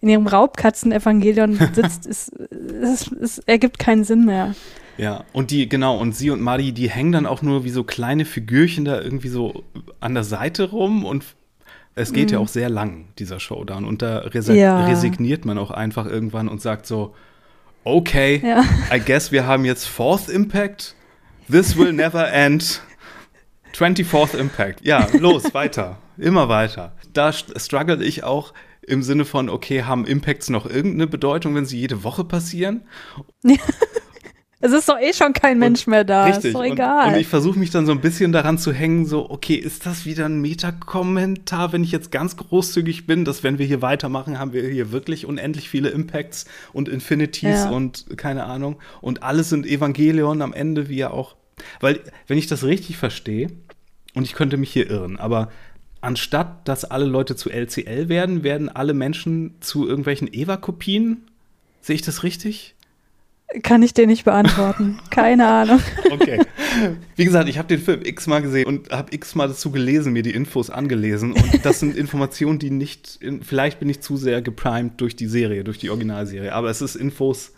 in 0.00 0.08
ihrem 0.08 0.26
Raubkatzen-Evangelion 0.26 1.54
sitzt. 1.72 2.06
es, 2.06 2.28
es, 2.28 3.12
es 3.12 3.38
ergibt 3.38 3.78
keinen 3.78 4.02
Sinn 4.02 4.24
mehr. 4.24 4.56
Ja, 4.98 5.22
und 5.32 5.52
die, 5.52 5.68
genau, 5.68 5.96
und 5.96 6.16
sie 6.16 6.30
und 6.30 6.40
Mari, 6.40 6.72
die 6.72 6.90
hängen 6.90 7.12
dann 7.12 7.24
auch 7.24 7.40
nur 7.40 7.62
wie 7.62 7.70
so 7.70 7.84
kleine 7.84 8.24
Figürchen 8.24 8.84
da 8.84 9.00
irgendwie 9.00 9.28
so 9.28 9.62
an 10.00 10.14
der 10.14 10.24
Seite 10.24 10.70
rum 10.70 11.04
und 11.04 11.24
es 11.94 12.12
geht 12.12 12.30
mm. 12.30 12.32
ja 12.32 12.38
mhm. 12.40 12.44
auch 12.44 12.48
sehr 12.48 12.68
lang, 12.68 13.06
dieser 13.20 13.38
Showdown. 13.38 13.84
Und 13.84 14.02
da 14.02 14.18
resi 14.18 14.54
ja. 14.54 14.86
resigniert 14.86 15.44
man 15.44 15.56
auch 15.56 15.70
einfach 15.70 16.06
irgendwann 16.06 16.48
und 16.48 16.60
sagt 16.60 16.84
so, 16.84 17.14
okay, 17.84 18.42
ja. 18.44 18.64
I 18.92 18.98
guess 18.98 19.30
wir 19.30 19.46
haben 19.46 19.64
jetzt 19.64 19.86
Fourth 19.86 20.28
Impact. 20.28 20.96
This 21.48 21.76
will 21.76 21.92
never 21.92 22.28
end. 22.32 22.82
24th 23.74 24.36
Impact. 24.36 24.84
Ja, 24.84 25.06
los, 25.18 25.54
weiter. 25.54 25.98
Immer 26.18 26.48
weiter. 26.48 26.92
Da 27.12 27.32
struggle 27.32 28.04
ich 28.04 28.24
auch 28.24 28.52
im 28.82 29.02
Sinne 29.02 29.24
von, 29.24 29.48
okay, 29.48 29.84
haben 29.84 30.06
Impacts 30.06 30.50
noch 30.50 30.66
irgendeine 30.66 31.06
Bedeutung, 31.06 31.54
wenn 31.54 31.66
sie 31.66 31.78
jede 31.78 32.02
Woche 32.04 32.24
passieren? 32.24 32.82
Es 34.62 34.72
ist 34.72 34.90
doch 34.90 34.98
eh 34.98 35.14
schon 35.14 35.32
kein 35.32 35.58
Mensch 35.58 35.86
mehr 35.86 36.04
da. 36.04 36.26
Richtig. 36.26 36.46
Ist 36.46 36.54
doch 36.54 36.62
egal. 36.62 37.08
Und, 37.08 37.14
und 37.14 37.20
ich 37.20 37.26
versuche 37.26 37.58
mich 37.58 37.70
dann 37.70 37.86
so 37.86 37.92
ein 37.92 38.02
bisschen 38.02 38.30
daran 38.30 38.58
zu 38.58 38.72
hängen, 38.72 39.06
so, 39.06 39.30
okay, 39.30 39.54
ist 39.54 39.86
das 39.86 40.04
wieder 40.04 40.26
ein 40.26 40.42
Meta-Kommentar, 40.42 41.72
wenn 41.72 41.82
ich 41.82 41.92
jetzt 41.92 42.12
ganz 42.12 42.36
großzügig 42.36 43.06
bin, 43.06 43.24
dass 43.24 43.42
wenn 43.42 43.58
wir 43.58 43.64
hier 43.64 43.80
weitermachen, 43.80 44.38
haben 44.38 44.52
wir 44.52 44.68
hier 44.68 44.92
wirklich 44.92 45.24
unendlich 45.24 45.70
viele 45.70 45.88
Impacts 45.88 46.44
und 46.74 46.90
Infinities 46.90 47.64
ja. 47.64 47.70
und 47.70 48.06
keine 48.18 48.44
Ahnung. 48.44 48.76
Und 49.00 49.22
alles 49.22 49.48
sind 49.48 49.64
Evangelion 49.64 50.42
am 50.42 50.52
Ende, 50.52 50.90
wie 50.90 50.96
ja 50.96 51.10
auch. 51.10 51.36
Weil, 51.80 52.00
wenn 52.26 52.38
ich 52.38 52.46
das 52.46 52.64
richtig 52.64 52.96
verstehe, 52.96 53.48
und 54.14 54.24
ich 54.24 54.34
könnte 54.34 54.56
mich 54.56 54.72
hier 54.72 54.90
irren, 54.90 55.18
aber 55.18 55.50
anstatt 56.00 56.66
dass 56.66 56.84
alle 56.84 57.04
Leute 57.04 57.36
zu 57.36 57.50
LCL 57.50 58.08
werden, 58.08 58.42
werden 58.42 58.68
alle 58.68 58.94
Menschen 58.94 59.54
zu 59.60 59.86
irgendwelchen 59.86 60.28
Eva-Kopien? 60.32 61.24
Sehe 61.80 61.94
ich 61.94 62.02
das 62.02 62.22
richtig? 62.22 62.74
Kann 63.62 63.82
ich 63.82 63.92
dir 63.94 64.06
nicht 64.06 64.24
beantworten. 64.24 65.00
Keine 65.10 65.46
Ahnung. 65.46 65.80
Okay. 66.10 66.40
Wie 67.16 67.24
gesagt, 67.24 67.48
ich 67.48 67.56
habe 67.56 67.68
den 67.68 67.80
Film 67.80 68.02
x-mal 68.04 68.42
gesehen 68.42 68.66
und 68.66 68.90
habe 68.90 69.14
x-mal 69.14 69.48
dazu 69.48 69.70
gelesen, 69.70 70.12
mir 70.12 70.22
die 70.22 70.32
Infos 70.32 70.68
angelesen. 70.68 71.32
Und 71.32 71.64
das 71.64 71.78
sind 71.80 71.96
Informationen, 71.96 72.58
die 72.58 72.70
nicht, 72.70 73.16
in, 73.20 73.42
vielleicht 73.42 73.78
bin 73.78 73.88
ich 73.88 74.00
zu 74.00 74.16
sehr 74.16 74.42
geprimed 74.42 75.00
durch 75.00 75.14
die 75.14 75.26
Serie, 75.26 75.62
durch 75.62 75.78
die 75.78 75.88
Originalserie, 75.88 76.52
aber 76.52 76.68
es 76.68 76.82
ist 76.82 76.96
Infos, 76.96 77.52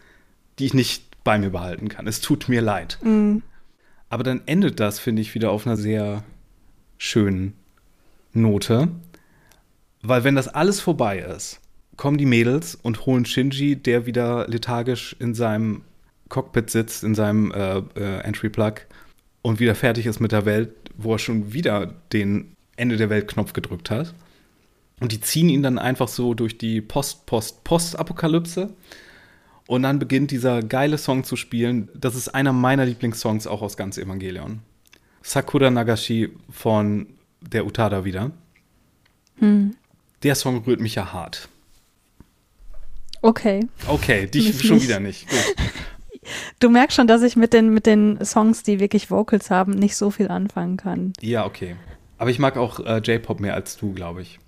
die 0.58 0.66
ich 0.66 0.74
nicht 0.74 1.24
bei 1.24 1.38
mir 1.38 1.50
behalten 1.50 1.88
kann. 1.88 2.06
Es 2.06 2.20
tut 2.20 2.48
mir 2.48 2.60
leid. 2.60 2.98
Mm. 3.02 3.38
Aber 4.12 4.24
dann 4.24 4.42
endet 4.44 4.78
das, 4.78 4.98
finde 4.98 5.22
ich, 5.22 5.34
wieder 5.34 5.50
auf 5.50 5.66
einer 5.66 5.78
sehr 5.78 6.22
schönen 6.98 7.54
Note. 8.34 8.88
Weil 10.02 10.22
wenn 10.22 10.34
das 10.34 10.48
alles 10.48 10.80
vorbei 10.80 11.20
ist, 11.20 11.62
kommen 11.96 12.18
die 12.18 12.26
Mädels 12.26 12.74
und 12.74 13.06
holen 13.06 13.24
Shinji, 13.24 13.74
der 13.74 14.04
wieder 14.04 14.46
lethargisch 14.48 15.16
in 15.18 15.32
seinem 15.32 15.80
Cockpit 16.28 16.68
sitzt, 16.68 17.04
in 17.04 17.14
seinem 17.14 17.52
äh, 17.52 17.78
äh, 17.78 18.18
Entry-Plug 18.20 18.82
und 19.40 19.60
wieder 19.60 19.74
fertig 19.74 20.04
ist 20.04 20.20
mit 20.20 20.32
der 20.32 20.44
Welt, 20.44 20.74
wo 20.94 21.14
er 21.14 21.18
schon 21.18 21.54
wieder 21.54 21.94
den 22.12 22.54
Ende 22.76 22.98
der 22.98 23.08
Welt-Knopf 23.08 23.54
gedrückt 23.54 23.90
hat. 23.90 24.12
Und 25.00 25.12
die 25.12 25.22
ziehen 25.22 25.48
ihn 25.48 25.62
dann 25.62 25.78
einfach 25.78 26.08
so 26.08 26.34
durch 26.34 26.58
die 26.58 26.82
Post-Post-Post-Apokalypse. 26.82 28.74
Und 29.72 29.84
dann 29.84 29.98
beginnt 29.98 30.30
dieser 30.30 30.62
geile 30.62 30.98
Song 30.98 31.24
zu 31.24 31.34
spielen. 31.34 31.88
Das 31.94 32.14
ist 32.14 32.28
einer 32.28 32.52
meiner 32.52 32.84
Lieblingssongs 32.84 33.46
auch 33.46 33.62
aus 33.62 33.78
ganz 33.78 33.96
Evangelion. 33.96 34.60
Sakura 35.22 35.70
Nagashi 35.70 36.28
von 36.50 37.06
der 37.40 37.64
Utada 37.64 38.04
wieder. 38.04 38.32
Hm. 39.38 39.74
Der 40.24 40.34
Song 40.34 40.62
rührt 40.66 40.80
mich 40.80 40.96
ja 40.96 41.14
hart. 41.14 41.48
Okay. 43.22 43.66
Okay, 43.88 44.26
dich 44.26 44.48
mich 44.48 44.60
schon 44.60 44.76
nicht. 44.76 44.88
wieder 44.88 45.00
nicht. 45.00 45.26
Gut. 45.30 45.56
Du 46.60 46.68
merkst 46.68 46.94
schon, 46.94 47.06
dass 47.06 47.22
ich 47.22 47.34
mit 47.34 47.54
den, 47.54 47.72
mit 47.72 47.86
den 47.86 48.22
Songs, 48.24 48.62
die 48.62 48.78
wirklich 48.78 49.10
Vocals 49.10 49.50
haben, 49.50 49.72
nicht 49.72 49.96
so 49.96 50.10
viel 50.10 50.28
anfangen 50.28 50.76
kann. 50.76 51.14
Ja, 51.20 51.46
okay. 51.46 51.76
Aber 52.18 52.28
ich 52.28 52.38
mag 52.38 52.58
auch 52.58 52.78
äh, 52.78 52.98
J-Pop 52.98 53.40
mehr 53.40 53.54
als 53.54 53.78
du, 53.78 53.92
glaube 53.94 54.20
ich. 54.20 54.38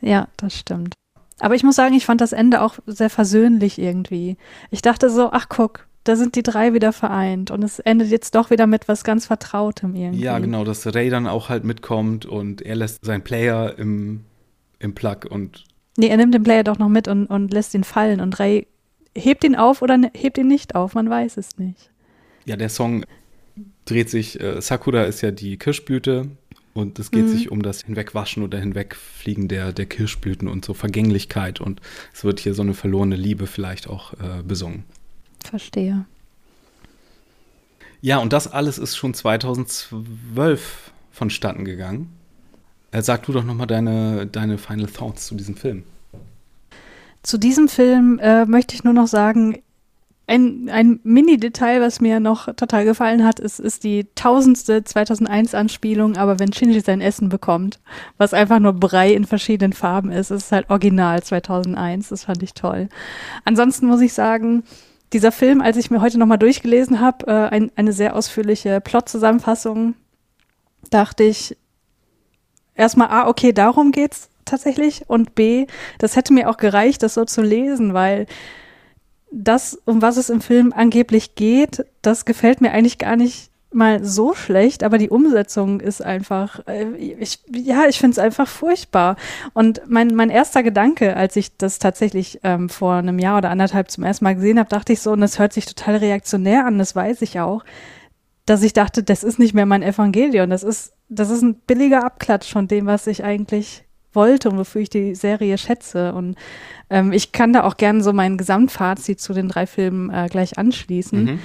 Ja, 0.00 0.26
das 0.38 0.58
stimmt. 0.58 0.94
Aber 1.40 1.54
ich 1.54 1.62
muss 1.62 1.76
sagen, 1.76 1.94
ich 1.94 2.06
fand 2.06 2.20
das 2.20 2.32
Ende 2.32 2.62
auch 2.62 2.78
sehr 2.86 3.10
versöhnlich 3.10 3.78
irgendwie. 3.78 4.36
Ich 4.70 4.82
dachte 4.82 5.10
so, 5.10 5.30
ach 5.32 5.48
guck, 5.48 5.86
da 6.04 6.16
sind 6.16 6.36
die 6.36 6.42
drei 6.42 6.74
wieder 6.74 6.92
vereint 6.92 7.50
und 7.50 7.64
es 7.64 7.78
endet 7.78 8.10
jetzt 8.10 8.34
doch 8.34 8.50
wieder 8.50 8.66
mit 8.66 8.88
was 8.88 9.04
ganz 9.04 9.26
Vertrautem 9.26 9.96
irgendwie. 9.96 10.22
Ja, 10.22 10.38
genau, 10.38 10.64
dass 10.64 10.86
Ray 10.94 11.10
dann 11.10 11.26
auch 11.26 11.48
halt 11.48 11.64
mitkommt 11.64 12.26
und 12.26 12.62
er 12.62 12.76
lässt 12.76 13.04
seinen 13.04 13.24
Player 13.24 13.76
im, 13.78 14.24
im 14.78 14.94
Plug 14.94 15.26
und. 15.28 15.64
Nee, 15.96 16.08
er 16.08 16.16
nimmt 16.16 16.34
den 16.34 16.42
Player 16.42 16.64
doch 16.64 16.78
noch 16.78 16.88
mit 16.88 17.08
und, 17.08 17.26
und 17.26 17.52
lässt 17.52 17.74
ihn 17.74 17.84
fallen 17.84 18.20
und 18.20 18.38
Ray 18.38 18.66
hebt 19.16 19.44
ihn 19.44 19.56
auf 19.56 19.80
oder 19.80 19.98
hebt 20.14 20.38
ihn 20.38 20.48
nicht 20.48 20.74
auf, 20.74 20.94
man 20.94 21.08
weiß 21.08 21.36
es 21.36 21.56
nicht. 21.56 21.90
Ja, 22.44 22.56
der 22.56 22.68
Song 22.68 23.04
dreht 23.84 24.10
sich, 24.10 24.40
äh, 24.40 24.60
Sakura 24.60 25.04
ist 25.04 25.20
ja 25.22 25.30
die 25.30 25.56
Kirschblüte 25.56 26.28
und 26.74 26.98
es 26.98 27.10
geht 27.10 27.24
mhm. 27.24 27.28
sich 27.28 27.50
um 27.50 27.62
das 27.62 27.82
Hinwegwaschen 27.82 28.42
oder 28.42 28.58
Hinwegfliegen 28.58 29.48
der, 29.48 29.72
der 29.72 29.86
Kirschblüten 29.86 30.48
und 30.48 30.64
so 30.64 30.74
Vergänglichkeit 30.74 31.60
und 31.60 31.80
es 32.12 32.24
wird 32.24 32.40
hier 32.40 32.54
so 32.54 32.62
eine 32.62 32.74
verlorene 32.74 33.16
Liebe 33.16 33.46
vielleicht 33.46 33.88
auch 33.88 34.12
äh, 34.14 34.42
besungen. 34.42 34.84
Verstehe. 35.44 36.04
Ja, 38.00 38.18
und 38.18 38.32
das 38.32 38.52
alles 38.52 38.76
ist 38.76 38.96
schon 38.96 39.14
2012 39.14 40.92
vonstatten 41.10 41.64
gegangen. 41.64 42.10
Äh, 42.90 43.02
sag 43.02 43.24
du 43.24 43.32
doch 43.32 43.44
nochmal 43.44 43.66
deine, 43.66 44.26
deine 44.26 44.58
Final 44.58 44.88
Thoughts 44.88 45.26
zu 45.26 45.34
diesem 45.34 45.56
Film. 45.56 45.84
Zu 47.22 47.38
diesem 47.38 47.68
Film 47.68 48.18
äh, 48.18 48.44
möchte 48.44 48.74
ich 48.74 48.84
nur 48.84 48.92
noch 48.92 49.06
sagen, 49.06 49.62
ein, 50.26 50.70
ein 50.70 51.00
Mini-Detail, 51.02 51.82
was 51.82 52.00
mir 52.00 52.18
noch 52.18 52.46
total 52.54 52.84
gefallen 52.84 53.24
hat, 53.24 53.40
ist, 53.40 53.60
ist 53.60 53.84
die 53.84 54.06
tausendste 54.14 54.78
2001-Anspielung, 54.78 56.16
aber 56.16 56.38
wenn 56.38 56.52
Shinji 56.52 56.80
sein 56.80 57.02
Essen 57.02 57.28
bekommt, 57.28 57.78
was 58.16 58.32
einfach 58.32 58.58
nur 58.58 58.72
Brei 58.72 59.12
in 59.12 59.26
verschiedenen 59.26 59.74
Farben 59.74 60.10
ist, 60.10 60.30
ist 60.30 60.50
halt 60.50 60.70
original 60.70 61.22
2001, 61.22 62.08
das 62.08 62.24
fand 62.24 62.42
ich 62.42 62.54
toll. 62.54 62.88
Ansonsten 63.44 63.86
muss 63.86 64.00
ich 64.00 64.14
sagen, 64.14 64.64
dieser 65.12 65.30
Film, 65.30 65.60
als 65.60 65.76
ich 65.76 65.90
mir 65.90 66.00
heute 66.00 66.18
nochmal 66.18 66.38
durchgelesen 66.38 67.00
habe, 67.00 67.26
äh, 67.26 67.54
ein, 67.54 67.70
eine 67.76 67.92
sehr 67.92 68.16
ausführliche 68.16 68.80
Plot-Zusammenfassung, 68.80 69.94
dachte 70.90 71.24
ich 71.24 71.56
erstmal, 72.74 73.08
ah, 73.08 73.28
okay, 73.28 73.52
darum 73.52 73.92
geht's 73.92 74.30
tatsächlich. 74.44 75.04
Und 75.08 75.34
B, 75.34 75.66
das 75.98 76.16
hätte 76.16 76.32
mir 76.32 76.48
auch 76.48 76.56
gereicht, 76.56 77.02
das 77.02 77.14
so 77.14 77.24
zu 77.24 77.42
lesen, 77.42 77.94
weil 77.94 78.26
das, 79.34 79.78
um 79.84 80.00
was 80.00 80.16
es 80.16 80.30
im 80.30 80.40
Film 80.40 80.72
angeblich 80.74 81.34
geht, 81.34 81.84
das 82.02 82.24
gefällt 82.24 82.60
mir 82.60 82.72
eigentlich 82.72 82.98
gar 82.98 83.16
nicht 83.16 83.50
mal 83.72 84.04
so 84.04 84.34
schlecht, 84.34 84.84
aber 84.84 84.98
die 84.98 85.10
Umsetzung 85.10 85.80
ist 85.80 86.00
einfach, 86.00 86.60
äh, 86.68 86.94
ich, 86.94 87.40
ja, 87.52 87.86
ich 87.88 87.98
finde 87.98 88.12
es 88.12 88.18
einfach 88.20 88.46
furchtbar. 88.46 89.16
Und 89.52 89.82
mein, 89.88 90.14
mein 90.14 90.30
erster 90.30 90.62
Gedanke, 90.62 91.16
als 91.16 91.34
ich 91.34 91.56
das 91.56 91.80
tatsächlich 91.80 92.38
ähm, 92.44 92.68
vor 92.68 92.94
einem 92.94 93.18
Jahr 93.18 93.38
oder 93.38 93.50
anderthalb 93.50 93.90
zum 93.90 94.04
ersten 94.04 94.24
Mal 94.24 94.36
gesehen 94.36 94.60
habe, 94.60 94.68
dachte 94.68 94.92
ich 94.92 95.00
so, 95.00 95.10
und 95.10 95.20
das 95.20 95.40
hört 95.40 95.52
sich 95.52 95.66
total 95.66 95.96
reaktionär 95.96 96.66
an, 96.66 96.78
das 96.78 96.94
weiß 96.94 97.22
ich 97.22 97.40
auch, 97.40 97.64
dass 98.46 98.62
ich 98.62 98.74
dachte, 98.74 99.02
das 99.02 99.24
ist 99.24 99.40
nicht 99.40 99.54
mehr 99.54 99.66
mein 99.66 99.82
Evangelion, 99.82 100.50
das 100.50 100.62
ist, 100.62 100.92
das 101.08 101.30
ist 101.30 101.42
ein 101.42 101.56
billiger 101.56 102.04
Abklatsch 102.04 102.52
von 102.52 102.68
dem, 102.68 102.86
was 102.86 103.08
ich 103.08 103.24
eigentlich 103.24 103.83
wollte 104.14 104.50
und 104.50 104.58
wofür 104.58 104.82
ich 104.82 104.90
die 104.90 105.14
Serie 105.14 105.58
schätze. 105.58 106.12
Und 106.14 106.36
ähm, 106.90 107.12
ich 107.12 107.32
kann 107.32 107.52
da 107.52 107.64
auch 107.64 107.76
gerne 107.76 108.02
so 108.02 108.12
mein 108.12 108.36
Gesamtfazit 108.36 109.20
zu 109.20 109.32
den 109.32 109.48
drei 109.48 109.66
Filmen 109.66 110.10
äh, 110.10 110.28
gleich 110.30 110.58
anschließen. 110.58 111.24
Mhm 111.24 111.38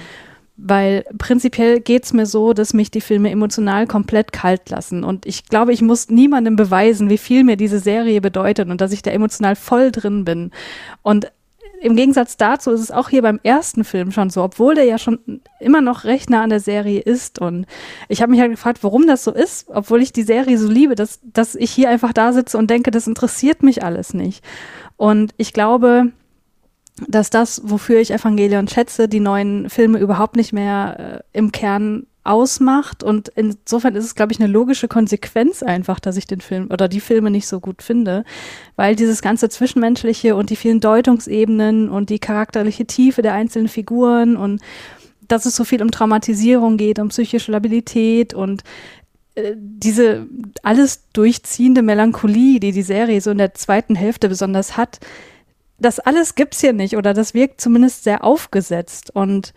weil 0.62 1.04
prinzipiell 1.16 1.80
geht 1.80 2.04
es 2.04 2.12
mir 2.12 2.26
so, 2.26 2.52
dass 2.52 2.74
mich 2.74 2.90
die 2.90 3.00
Filme 3.00 3.30
emotional 3.30 3.86
komplett 3.86 4.32
kalt 4.32 4.68
lassen. 4.68 5.04
Und 5.04 5.24
ich 5.24 5.46
glaube, 5.46 5.72
ich 5.72 5.80
muss 5.80 6.10
niemandem 6.10 6.56
beweisen, 6.56 7.08
wie 7.08 7.18
viel 7.18 7.44
mir 7.44 7.56
diese 7.56 7.78
Serie 7.78 8.20
bedeutet 8.20 8.68
und 8.68 8.80
dass 8.80 8.92
ich 8.92 9.02
da 9.02 9.10
emotional 9.10 9.56
voll 9.56 9.90
drin 9.90 10.24
bin. 10.24 10.50
Und 11.02 11.32
im 11.80 11.96
Gegensatz 11.96 12.36
dazu 12.36 12.70
ist 12.70 12.80
es 12.80 12.90
auch 12.90 13.08
hier 13.08 13.22
beim 13.22 13.40
ersten 13.42 13.84
Film 13.84 14.12
schon 14.12 14.28
so, 14.28 14.42
obwohl 14.42 14.74
der 14.74 14.84
ja 14.84 14.98
schon 14.98 15.40
immer 15.60 15.80
noch 15.80 16.04
recht 16.04 16.28
nah 16.28 16.42
an 16.42 16.50
der 16.50 16.60
Serie 16.60 17.00
ist. 17.00 17.38
Und 17.38 17.66
ich 18.08 18.20
habe 18.20 18.30
mich 18.30 18.40
halt 18.40 18.50
gefragt, 18.50 18.80
warum 18.82 19.06
das 19.06 19.24
so 19.24 19.32
ist, 19.32 19.68
obwohl 19.68 20.02
ich 20.02 20.12
die 20.12 20.22
Serie 20.22 20.58
so 20.58 20.68
liebe, 20.68 20.94
dass, 20.94 21.20
dass 21.22 21.54
ich 21.54 21.70
hier 21.70 21.88
einfach 21.88 22.12
da 22.12 22.34
sitze 22.34 22.58
und 22.58 22.68
denke, 22.68 22.90
das 22.90 23.06
interessiert 23.06 23.62
mich 23.62 23.82
alles 23.82 24.12
nicht. 24.12 24.44
Und 24.98 25.32
ich 25.38 25.54
glaube, 25.54 26.12
dass 27.08 27.30
das, 27.30 27.62
wofür 27.64 28.00
ich 28.00 28.12
Evangelion 28.12 28.68
schätze, 28.68 29.08
die 29.08 29.20
neuen 29.20 29.70
Filme 29.70 29.98
überhaupt 29.98 30.36
nicht 30.36 30.52
mehr 30.52 31.22
äh, 31.32 31.38
im 31.38 31.50
Kern 31.50 32.06
ausmacht. 32.24 33.02
Und 33.02 33.28
insofern 33.28 33.94
ist 33.94 34.04
es, 34.04 34.14
glaube 34.14 34.32
ich, 34.32 34.40
eine 34.40 34.50
logische 34.50 34.88
Konsequenz 34.88 35.62
einfach, 35.62 36.00
dass 36.00 36.16
ich 36.16 36.26
den 36.26 36.40
Film 36.40 36.68
oder 36.70 36.88
die 36.88 37.00
Filme 37.00 37.30
nicht 37.30 37.46
so 37.46 37.60
gut 37.60 37.82
finde, 37.82 38.24
weil 38.76 38.96
dieses 38.96 39.22
ganze 39.22 39.48
Zwischenmenschliche 39.48 40.36
und 40.36 40.50
die 40.50 40.56
vielen 40.56 40.80
Deutungsebenen 40.80 41.88
und 41.88 42.10
die 42.10 42.18
charakterliche 42.18 42.86
Tiefe 42.86 43.22
der 43.22 43.34
einzelnen 43.34 43.68
Figuren 43.68 44.36
und 44.36 44.60
dass 45.28 45.46
es 45.46 45.56
so 45.56 45.64
viel 45.64 45.80
um 45.80 45.90
Traumatisierung 45.90 46.76
geht, 46.76 46.98
um 46.98 47.08
psychische 47.08 47.52
Labilität 47.52 48.34
und 48.34 48.62
äh, 49.36 49.54
diese 49.56 50.26
alles 50.62 51.08
durchziehende 51.12 51.82
Melancholie, 51.82 52.60
die 52.60 52.72
die 52.72 52.82
Serie 52.82 53.20
so 53.20 53.30
in 53.30 53.38
der 53.38 53.54
zweiten 53.54 53.94
Hälfte 53.94 54.28
besonders 54.28 54.76
hat, 54.76 54.98
das 55.78 55.98
alles 55.98 56.34
gibt's 56.34 56.60
hier 56.60 56.72
nicht 56.72 56.96
oder 56.96 57.14
das 57.14 57.32
wirkt 57.32 57.60
zumindest 57.60 58.04
sehr 58.04 58.24
aufgesetzt 58.24 59.14
und 59.14 59.54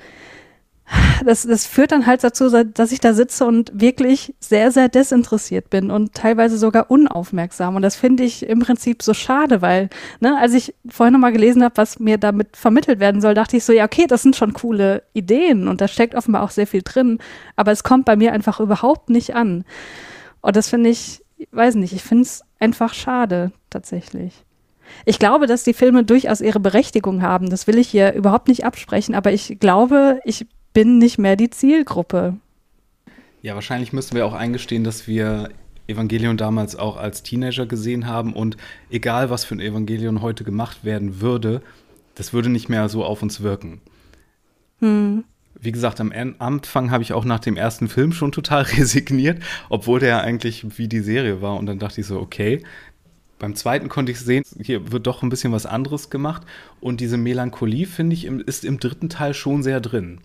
das, 1.25 1.43
das 1.43 1.65
führt 1.65 1.91
dann 1.91 2.05
halt 2.05 2.23
dazu, 2.23 2.49
dass 2.49 2.91
ich 2.91 2.99
da 2.99 3.13
sitze 3.13 3.45
und 3.45 3.71
wirklich 3.73 4.33
sehr, 4.39 4.71
sehr 4.71 4.89
desinteressiert 4.89 5.69
bin 5.69 5.91
und 5.91 6.13
teilweise 6.13 6.57
sogar 6.57 6.91
unaufmerksam. 6.91 7.75
Und 7.75 7.81
das 7.81 7.95
finde 7.95 8.23
ich 8.23 8.45
im 8.47 8.59
Prinzip 8.59 9.01
so 9.01 9.13
schade, 9.13 9.61
weil, 9.61 9.89
ne, 10.19 10.37
als 10.37 10.53
ich 10.53 10.73
vorhin 10.89 11.13
nochmal 11.13 11.31
gelesen 11.31 11.63
habe, 11.63 11.77
was 11.77 11.99
mir 11.99 12.17
damit 12.17 12.57
vermittelt 12.57 12.99
werden 12.99 13.21
soll, 13.21 13.33
dachte 13.33 13.57
ich 13.57 13.63
so, 13.63 13.73
ja, 13.73 13.85
okay, 13.85 14.05
das 14.07 14.21
sind 14.21 14.35
schon 14.35 14.53
coole 14.53 15.03
Ideen 15.13 15.67
und 15.67 15.81
da 15.81 15.87
steckt 15.87 16.15
offenbar 16.15 16.43
auch 16.43 16.51
sehr 16.51 16.67
viel 16.67 16.81
drin, 16.83 17.19
aber 17.55 17.71
es 17.71 17.83
kommt 17.83 18.05
bei 18.05 18.15
mir 18.15 18.33
einfach 18.33 18.59
überhaupt 18.59 19.09
nicht 19.09 19.35
an. 19.35 19.63
Und 20.41 20.55
das 20.55 20.69
finde 20.69 20.89
ich, 20.89 21.23
weiß 21.51 21.75
nicht, 21.75 21.93
ich 21.93 22.03
finde 22.03 22.23
es 22.23 22.43
einfach 22.59 22.93
schade, 22.93 23.51
tatsächlich. 23.69 24.43
Ich 25.05 25.17
glaube, 25.17 25.47
dass 25.47 25.63
die 25.63 25.73
Filme 25.73 26.03
durchaus 26.03 26.41
ihre 26.41 26.59
Berechtigung 26.59 27.21
haben. 27.21 27.49
Das 27.49 27.67
will 27.67 27.77
ich 27.77 27.87
hier 27.87 28.13
überhaupt 28.13 28.49
nicht 28.49 28.65
absprechen, 28.65 29.15
aber 29.15 29.31
ich 29.31 29.57
glaube, 29.59 30.19
ich 30.25 30.45
bin 30.73 30.97
nicht 30.97 31.17
mehr 31.17 31.35
die 31.35 31.49
Zielgruppe. 31.49 32.37
Ja, 33.41 33.55
wahrscheinlich 33.55 33.93
müssen 33.93 34.15
wir 34.15 34.25
auch 34.25 34.33
eingestehen, 34.33 34.83
dass 34.83 35.07
wir 35.07 35.49
Evangelion 35.87 36.37
damals 36.37 36.75
auch 36.75 36.97
als 36.97 37.23
Teenager 37.23 37.65
gesehen 37.65 38.07
haben 38.07 38.33
und 38.33 38.57
egal 38.89 39.29
was 39.29 39.43
für 39.43 39.55
ein 39.55 39.59
Evangelion 39.59 40.21
heute 40.21 40.43
gemacht 40.43 40.83
werden 40.83 41.19
würde, 41.19 41.61
das 42.15 42.33
würde 42.33 42.49
nicht 42.49 42.69
mehr 42.69 42.87
so 42.89 43.03
auf 43.03 43.21
uns 43.21 43.41
wirken. 43.41 43.81
Hm. 44.79 45.23
Wie 45.59 45.71
gesagt, 45.71 46.01
am 46.01 46.13
Anfang 46.39 46.91
habe 46.91 47.03
ich 47.03 47.13
auch 47.13 47.25
nach 47.25 47.39
dem 47.39 47.57
ersten 47.57 47.87
Film 47.87 48.11
schon 48.11 48.31
total 48.31 48.61
resigniert, 48.77 49.41
obwohl 49.69 49.99
der 49.99 50.21
eigentlich 50.21 50.77
wie 50.77 50.87
die 50.87 50.99
Serie 50.99 51.41
war. 51.41 51.57
Und 51.57 51.65
dann 51.65 51.79
dachte 51.79 52.01
ich 52.01 52.07
so, 52.07 52.19
okay. 52.19 52.63
Beim 53.39 53.55
zweiten 53.55 53.89
konnte 53.89 54.11
ich 54.11 54.19
sehen, 54.19 54.43
hier 54.61 54.91
wird 54.91 55.05
doch 55.05 55.21
ein 55.21 55.29
bisschen 55.29 55.51
was 55.51 55.65
anderes 55.65 56.09
gemacht. 56.09 56.43
Und 56.79 57.01
diese 57.01 57.17
Melancholie, 57.17 57.85
finde 57.85 58.13
ich, 58.13 58.25
ist 58.25 58.63
im 58.63 58.79
dritten 58.79 59.09
Teil 59.09 59.33
schon 59.33 59.63
sehr 59.63 59.81
drin. 59.81 60.19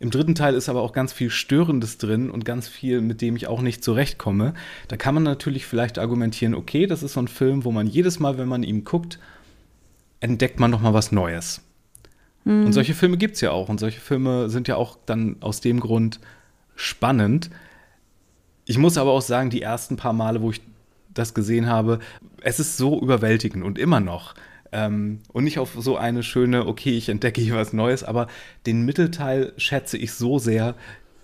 Im 0.00 0.10
dritten 0.10 0.34
Teil 0.34 0.54
ist 0.54 0.68
aber 0.68 0.82
auch 0.82 0.92
ganz 0.92 1.12
viel 1.12 1.30
Störendes 1.30 1.98
drin 1.98 2.30
und 2.30 2.44
ganz 2.44 2.68
viel, 2.68 3.00
mit 3.00 3.20
dem 3.20 3.34
ich 3.34 3.48
auch 3.48 3.60
nicht 3.60 3.82
zurechtkomme. 3.82 4.54
Da 4.86 4.96
kann 4.96 5.14
man 5.14 5.24
natürlich 5.24 5.66
vielleicht 5.66 5.98
argumentieren, 5.98 6.54
okay, 6.54 6.86
das 6.86 7.02
ist 7.02 7.14
so 7.14 7.20
ein 7.20 7.28
Film, 7.28 7.64
wo 7.64 7.72
man 7.72 7.86
jedes 7.86 8.20
Mal, 8.20 8.38
wenn 8.38 8.48
man 8.48 8.62
ihn 8.62 8.84
guckt, 8.84 9.18
entdeckt 10.20 10.60
man 10.60 10.70
noch 10.70 10.80
mal 10.80 10.94
was 10.94 11.10
Neues. 11.10 11.62
Mhm. 12.44 12.66
Und 12.66 12.72
solche 12.72 12.94
Filme 12.94 13.16
gibt 13.16 13.34
es 13.34 13.40
ja 13.40 13.50
auch. 13.50 13.68
Und 13.68 13.80
solche 13.80 14.00
Filme 14.00 14.48
sind 14.50 14.68
ja 14.68 14.76
auch 14.76 14.98
dann 15.04 15.36
aus 15.40 15.60
dem 15.60 15.80
Grund 15.80 16.20
spannend. 16.76 17.50
Ich 18.66 18.78
muss 18.78 18.98
aber 18.98 19.10
auch 19.10 19.22
sagen, 19.22 19.50
die 19.50 19.62
ersten 19.62 19.96
paar 19.96 20.12
Male, 20.12 20.42
wo 20.42 20.50
ich 20.50 20.60
das 21.12 21.34
gesehen 21.34 21.66
habe, 21.66 21.98
es 22.40 22.60
ist 22.60 22.76
so 22.76 23.00
überwältigend 23.00 23.64
und 23.64 23.78
immer 23.78 23.98
noch. 23.98 24.34
Ähm, 24.72 25.20
und 25.32 25.44
nicht 25.44 25.58
auf 25.58 25.76
so 25.78 25.96
eine 25.96 26.22
schöne, 26.22 26.66
okay, 26.66 26.94
ich 26.96 27.08
entdecke 27.08 27.40
hier 27.40 27.56
was 27.56 27.72
Neues, 27.72 28.04
aber 28.04 28.26
den 28.66 28.84
Mittelteil 28.84 29.52
schätze 29.56 29.96
ich 29.96 30.12
so 30.12 30.38
sehr, 30.38 30.74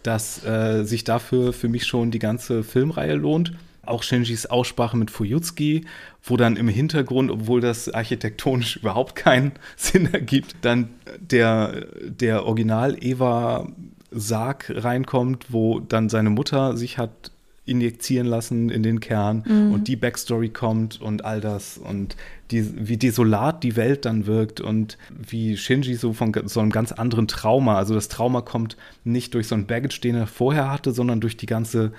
dass 0.02 0.42
äh, 0.44 0.84
sich 0.84 1.04
dafür 1.04 1.52
für 1.52 1.68
mich 1.68 1.86
schon 1.86 2.10
die 2.10 2.18
ganze 2.18 2.62
Filmreihe 2.62 3.14
lohnt. 3.14 3.52
Auch 3.86 4.02
Shinjis 4.02 4.46
Aussprache 4.46 4.96
mit 4.96 5.10
Fuyutsuki, 5.10 5.84
wo 6.22 6.38
dann 6.38 6.56
im 6.56 6.68
Hintergrund, 6.68 7.30
obwohl 7.30 7.60
das 7.60 7.90
architektonisch 7.90 8.76
überhaupt 8.82 9.14
keinen 9.14 9.52
Sinn 9.76 10.12
ergibt, 10.12 10.56
dann 10.62 10.88
der, 11.18 11.86
der 12.02 12.46
Original-Eva-Sarg 12.46 14.72
reinkommt, 14.74 15.52
wo 15.52 15.80
dann 15.80 16.08
seine 16.08 16.30
Mutter 16.30 16.76
sich 16.76 16.98
hat 16.98 17.30
injizieren 17.66 18.26
lassen 18.26 18.68
in 18.68 18.82
den 18.82 19.00
Kern 19.00 19.42
mhm. 19.46 19.72
und 19.72 19.88
die 19.88 19.96
Backstory 19.96 20.50
kommt 20.50 21.00
und 21.00 21.24
all 21.24 21.40
das 21.40 21.78
und 21.78 22.14
die, 22.50 22.88
wie 22.88 22.98
desolat 22.98 23.62
die 23.62 23.76
Welt 23.76 24.04
dann 24.04 24.26
wirkt 24.26 24.60
und 24.60 24.98
wie 25.10 25.56
Shinji 25.56 25.94
so 25.94 26.12
von 26.12 26.32
so 26.44 26.60
einem 26.60 26.70
ganz 26.70 26.92
anderen 26.92 27.26
Trauma, 27.26 27.78
also 27.78 27.94
das 27.94 28.08
Trauma 28.08 28.42
kommt 28.42 28.76
nicht 29.02 29.32
durch 29.32 29.48
so 29.48 29.54
ein 29.54 29.66
Baggage, 29.66 30.00
den 30.00 30.14
er 30.14 30.26
vorher 30.26 30.70
hatte, 30.70 30.92
sondern 30.92 31.22
durch 31.22 31.38
die 31.38 31.46
ganze, 31.46 31.92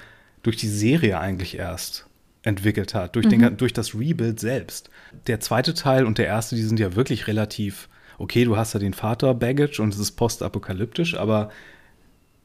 durch 0.44 0.58
die 0.58 0.68
Serie 0.68 1.20
eigentlich 1.20 1.58
erst 1.58 2.06
entwickelt 2.44 2.94
hat, 2.94 3.16
durch, 3.16 3.26
mhm. 3.26 3.30
den, 3.32 3.58
durch 3.58 3.74
das 3.74 3.96
Rebuild 3.96 4.40
selbst. 4.40 4.92
Der 5.26 5.40
zweite 5.40 5.74
Teil 5.74 6.06
und 6.06 6.20
der 6.20 6.28
erste, 6.28 6.56
die 6.56 6.62
sind 6.62 6.80
ja 6.80 6.96
wirklich 6.96 7.26
relativ, 7.26 7.90
okay, 8.20 8.46
du 8.46 8.56
hast 8.56 8.74
ja 8.74 8.80
den 8.80 8.94
Vater 8.94 9.34
Baggage 9.34 9.82
und 9.82 9.96
es 9.96 10.00
ist 10.00 10.12
postapokalyptisch, 10.12 11.18
aber 11.18 11.50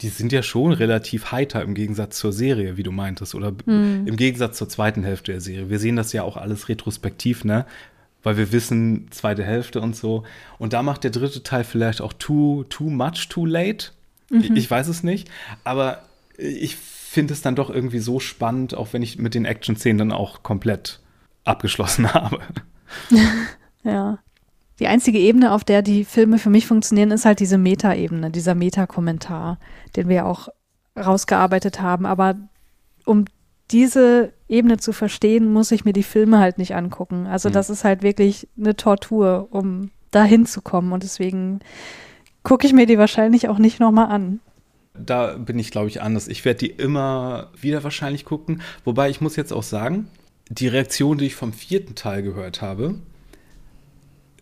die 0.02 0.08
sind 0.08 0.32
ja 0.32 0.42
schon 0.42 0.72
relativ 0.72 1.32
heiter 1.32 1.62
im 1.62 1.74
Gegensatz 1.74 2.18
zur 2.18 2.32
Serie, 2.32 2.76
wie 2.76 2.82
du 2.82 2.92
meintest, 2.92 3.34
oder 3.34 3.52
mhm. 3.66 4.06
im 4.06 4.16
Gegensatz 4.16 4.56
zur 4.56 4.68
zweiten 4.68 5.02
Hälfte 5.02 5.32
der 5.32 5.40
Serie. 5.40 5.70
Wir 5.70 5.78
sehen 5.78 5.96
das 5.96 6.12
ja 6.12 6.22
auch 6.22 6.36
alles 6.36 6.68
retrospektiv, 6.68 7.44
ne? 7.44 7.66
Weil 8.22 8.36
wir 8.36 8.52
wissen, 8.52 9.08
zweite 9.10 9.44
Hälfte 9.44 9.80
und 9.80 9.96
so. 9.96 10.24
Und 10.58 10.72
da 10.72 10.82
macht 10.82 11.04
der 11.04 11.10
dritte 11.10 11.42
Teil 11.42 11.64
vielleicht 11.64 12.00
auch 12.00 12.12
too, 12.12 12.64
too 12.64 12.90
much, 12.90 13.28
too 13.28 13.46
late. 13.46 13.88
Mhm. 14.30 14.40
Ich, 14.40 14.50
ich 14.50 14.70
weiß 14.70 14.88
es 14.88 15.02
nicht. 15.02 15.30
Aber 15.64 16.02
ich 16.36 16.76
finde 16.76 17.32
es 17.32 17.40
dann 17.42 17.56
doch 17.56 17.70
irgendwie 17.70 17.98
so 17.98 18.20
spannend, 18.20 18.74
auch 18.74 18.92
wenn 18.92 19.02
ich 19.02 19.18
mit 19.18 19.34
den 19.34 19.46
Action-Szenen 19.46 19.98
dann 19.98 20.12
auch 20.12 20.42
komplett 20.42 21.00
abgeschlossen 21.44 22.12
habe. 22.14 22.40
ja 23.84 24.18
die 24.80 24.86
einzige 24.86 25.18
Ebene, 25.18 25.52
auf 25.52 25.62
der 25.62 25.82
die 25.82 26.04
Filme 26.04 26.38
für 26.38 26.50
mich 26.50 26.66
funktionieren, 26.66 27.10
ist 27.10 27.26
halt 27.26 27.38
diese 27.38 27.58
Meta-Ebene, 27.58 28.30
dieser 28.30 28.54
Meta-Kommentar, 28.54 29.58
den 29.94 30.08
wir 30.08 30.24
auch 30.26 30.48
rausgearbeitet 30.98 31.80
haben. 31.82 32.06
Aber 32.06 32.36
um 33.04 33.26
diese 33.70 34.32
Ebene 34.48 34.78
zu 34.78 34.92
verstehen, 34.92 35.52
muss 35.52 35.70
ich 35.70 35.84
mir 35.84 35.92
die 35.92 36.02
Filme 36.02 36.38
halt 36.38 36.56
nicht 36.56 36.74
angucken. 36.74 37.26
Also 37.26 37.50
mhm. 37.50 37.52
das 37.52 37.68
ist 37.68 37.84
halt 37.84 38.02
wirklich 38.02 38.48
eine 38.58 38.74
Tortur, 38.74 39.48
um 39.50 39.90
da 40.10 40.24
hinzukommen. 40.24 40.92
Und 40.92 41.02
deswegen 41.02 41.60
gucke 42.42 42.66
ich 42.66 42.72
mir 42.72 42.86
die 42.86 42.98
wahrscheinlich 42.98 43.48
auch 43.48 43.58
nicht 43.58 43.80
nochmal 43.80 44.06
an. 44.06 44.40
Da 44.94 45.36
bin 45.36 45.58
ich, 45.58 45.70
glaube 45.70 45.88
ich, 45.88 46.00
anders. 46.00 46.26
Ich 46.26 46.44
werde 46.46 46.60
die 46.60 46.70
immer 46.70 47.50
wieder 47.60 47.84
wahrscheinlich 47.84 48.24
gucken. 48.24 48.62
Wobei 48.84 49.10
ich 49.10 49.20
muss 49.20 49.36
jetzt 49.36 49.52
auch 49.52 49.62
sagen, 49.62 50.08
die 50.48 50.68
Reaktion, 50.68 51.18
die 51.18 51.26
ich 51.26 51.36
vom 51.36 51.52
vierten 51.52 51.94
Teil 51.94 52.22
gehört 52.22 52.62
habe, 52.62 52.96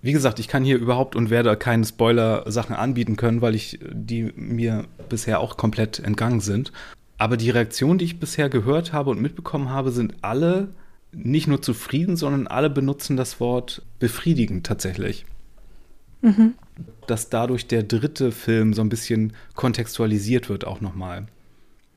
wie 0.00 0.12
gesagt, 0.12 0.38
ich 0.38 0.48
kann 0.48 0.64
hier 0.64 0.78
überhaupt 0.78 1.16
und 1.16 1.30
werde 1.30 1.56
keine 1.56 1.84
Spoiler-Sachen 1.84 2.74
anbieten 2.74 3.16
können, 3.16 3.42
weil 3.42 3.54
ich 3.54 3.78
die 3.82 4.32
mir 4.36 4.84
bisher 5.08 5.40
auch 5.40 5.56
komplett 5.56 5.98
entgangen 5.98 6.40
sind. 6.40 6.72
Aber 7.16 7.36
die 7.36 7.50
Reaktionen, 7.50 7.98
die 7.98 8.04
ich 8.04 8.20
bisher 8.20 8.48
gehört 8.48 8.92
habe 8.92 9.10
und 9.10 9.20
mitbekommen 9.20 9.70
habe, 9.70 9.90
sind 9.90 10.14
alle 10.22 10.68
nicht 11.12 11.48
nur 11.48 11.62
zufrieden, 11.62 12.16
sondern 12.16 12.46
alle 12.46 12.70
benutzen 12.70 13.16
das 13.16 13.40
Wort 13.40 13.82
befriedigend 13.98 14.66
tatsächlich. 14.66 15.26
Mhm. 16.20 16.54
Dass 17.06 17.28
dadurch 17.28 17.66
der 17.66 17.82
dritte 17.82 18.30
Film 18.30 18.74
so 18.74 18.82
ein 18.82 18.88
bisschen 18.88 19.32
kontextualisiert 19.54 20.48
wird 20.48 20.66
auch 20.66 20.80
nochmal. 20.80 21.26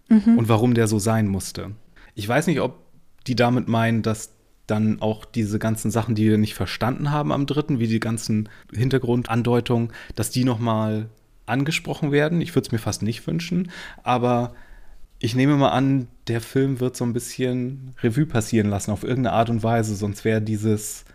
Mhm. 0.09 0.37
Und 0.37 0.49
warum 0.49 0.73
der 0.73 0.87
so 0.87 0.97
sein 0.97 1.27
musste. 1.27 1.71
Ich 2.15 2.27
weiß 2.27 2.47
nicht, 2.47 2.61
ob 2.61 2.79
die 3.27 3.35
damit 3.35 3.67
meinen, 3.67 4.01
dass 4.01 4.31
dann 4.67 5.01
auch 5.01 5.25
diese 5.25 5.59
ganzen 5.59 5.91
Sachen, 5.91 6.15
die 6.15 6.29
wir 6.29 6.37
nicht 6.37 6.53
verstanden 6.53 7.11
haben 7.11 7.31
am 7.31 7.45
dritten, 7.45 7.79
wie 7.79 7.87
die 7.87 7.99
ganzen 7.99 8.49
Hintergrundandeutungen, 8.73 9.91
dass 10.15 10.29
die 10.29 10.43
nochmal 10.43 11.09
angesprochen 11.45 12.11
werden. 12.11 12.41
Ich 12.41 12.55
würde 12.55 12.67
es 12.67 12.71
mir 12.71 12.79
fast 12.79 13.01
nicht 13.01 13.25
wünschen, 13.27 13.71
aber 14.03 14.53
ich 15.19 15.35
nehme 15.35 15.55
mal 15.55 15.69
an, 15.69 16.07
der 16.27 16.41
Film 16.41 16.79
wird 16.79 16.97
so 16.97 17.03
ein 17.03 17.13
bisschen 17.13 17.93
Revue 18.01 18.25
passieren 18.25 18.69
lassen 18.69 18.91
auf 18.91 19.03
irgendeine 19.03 19.35
Art 19.35 19.49
und 19.49 19.61
Weise, 19.61 19.95
sonst 19.95 20.25
wäre 20.25 20.41
dieses 20.41 21.05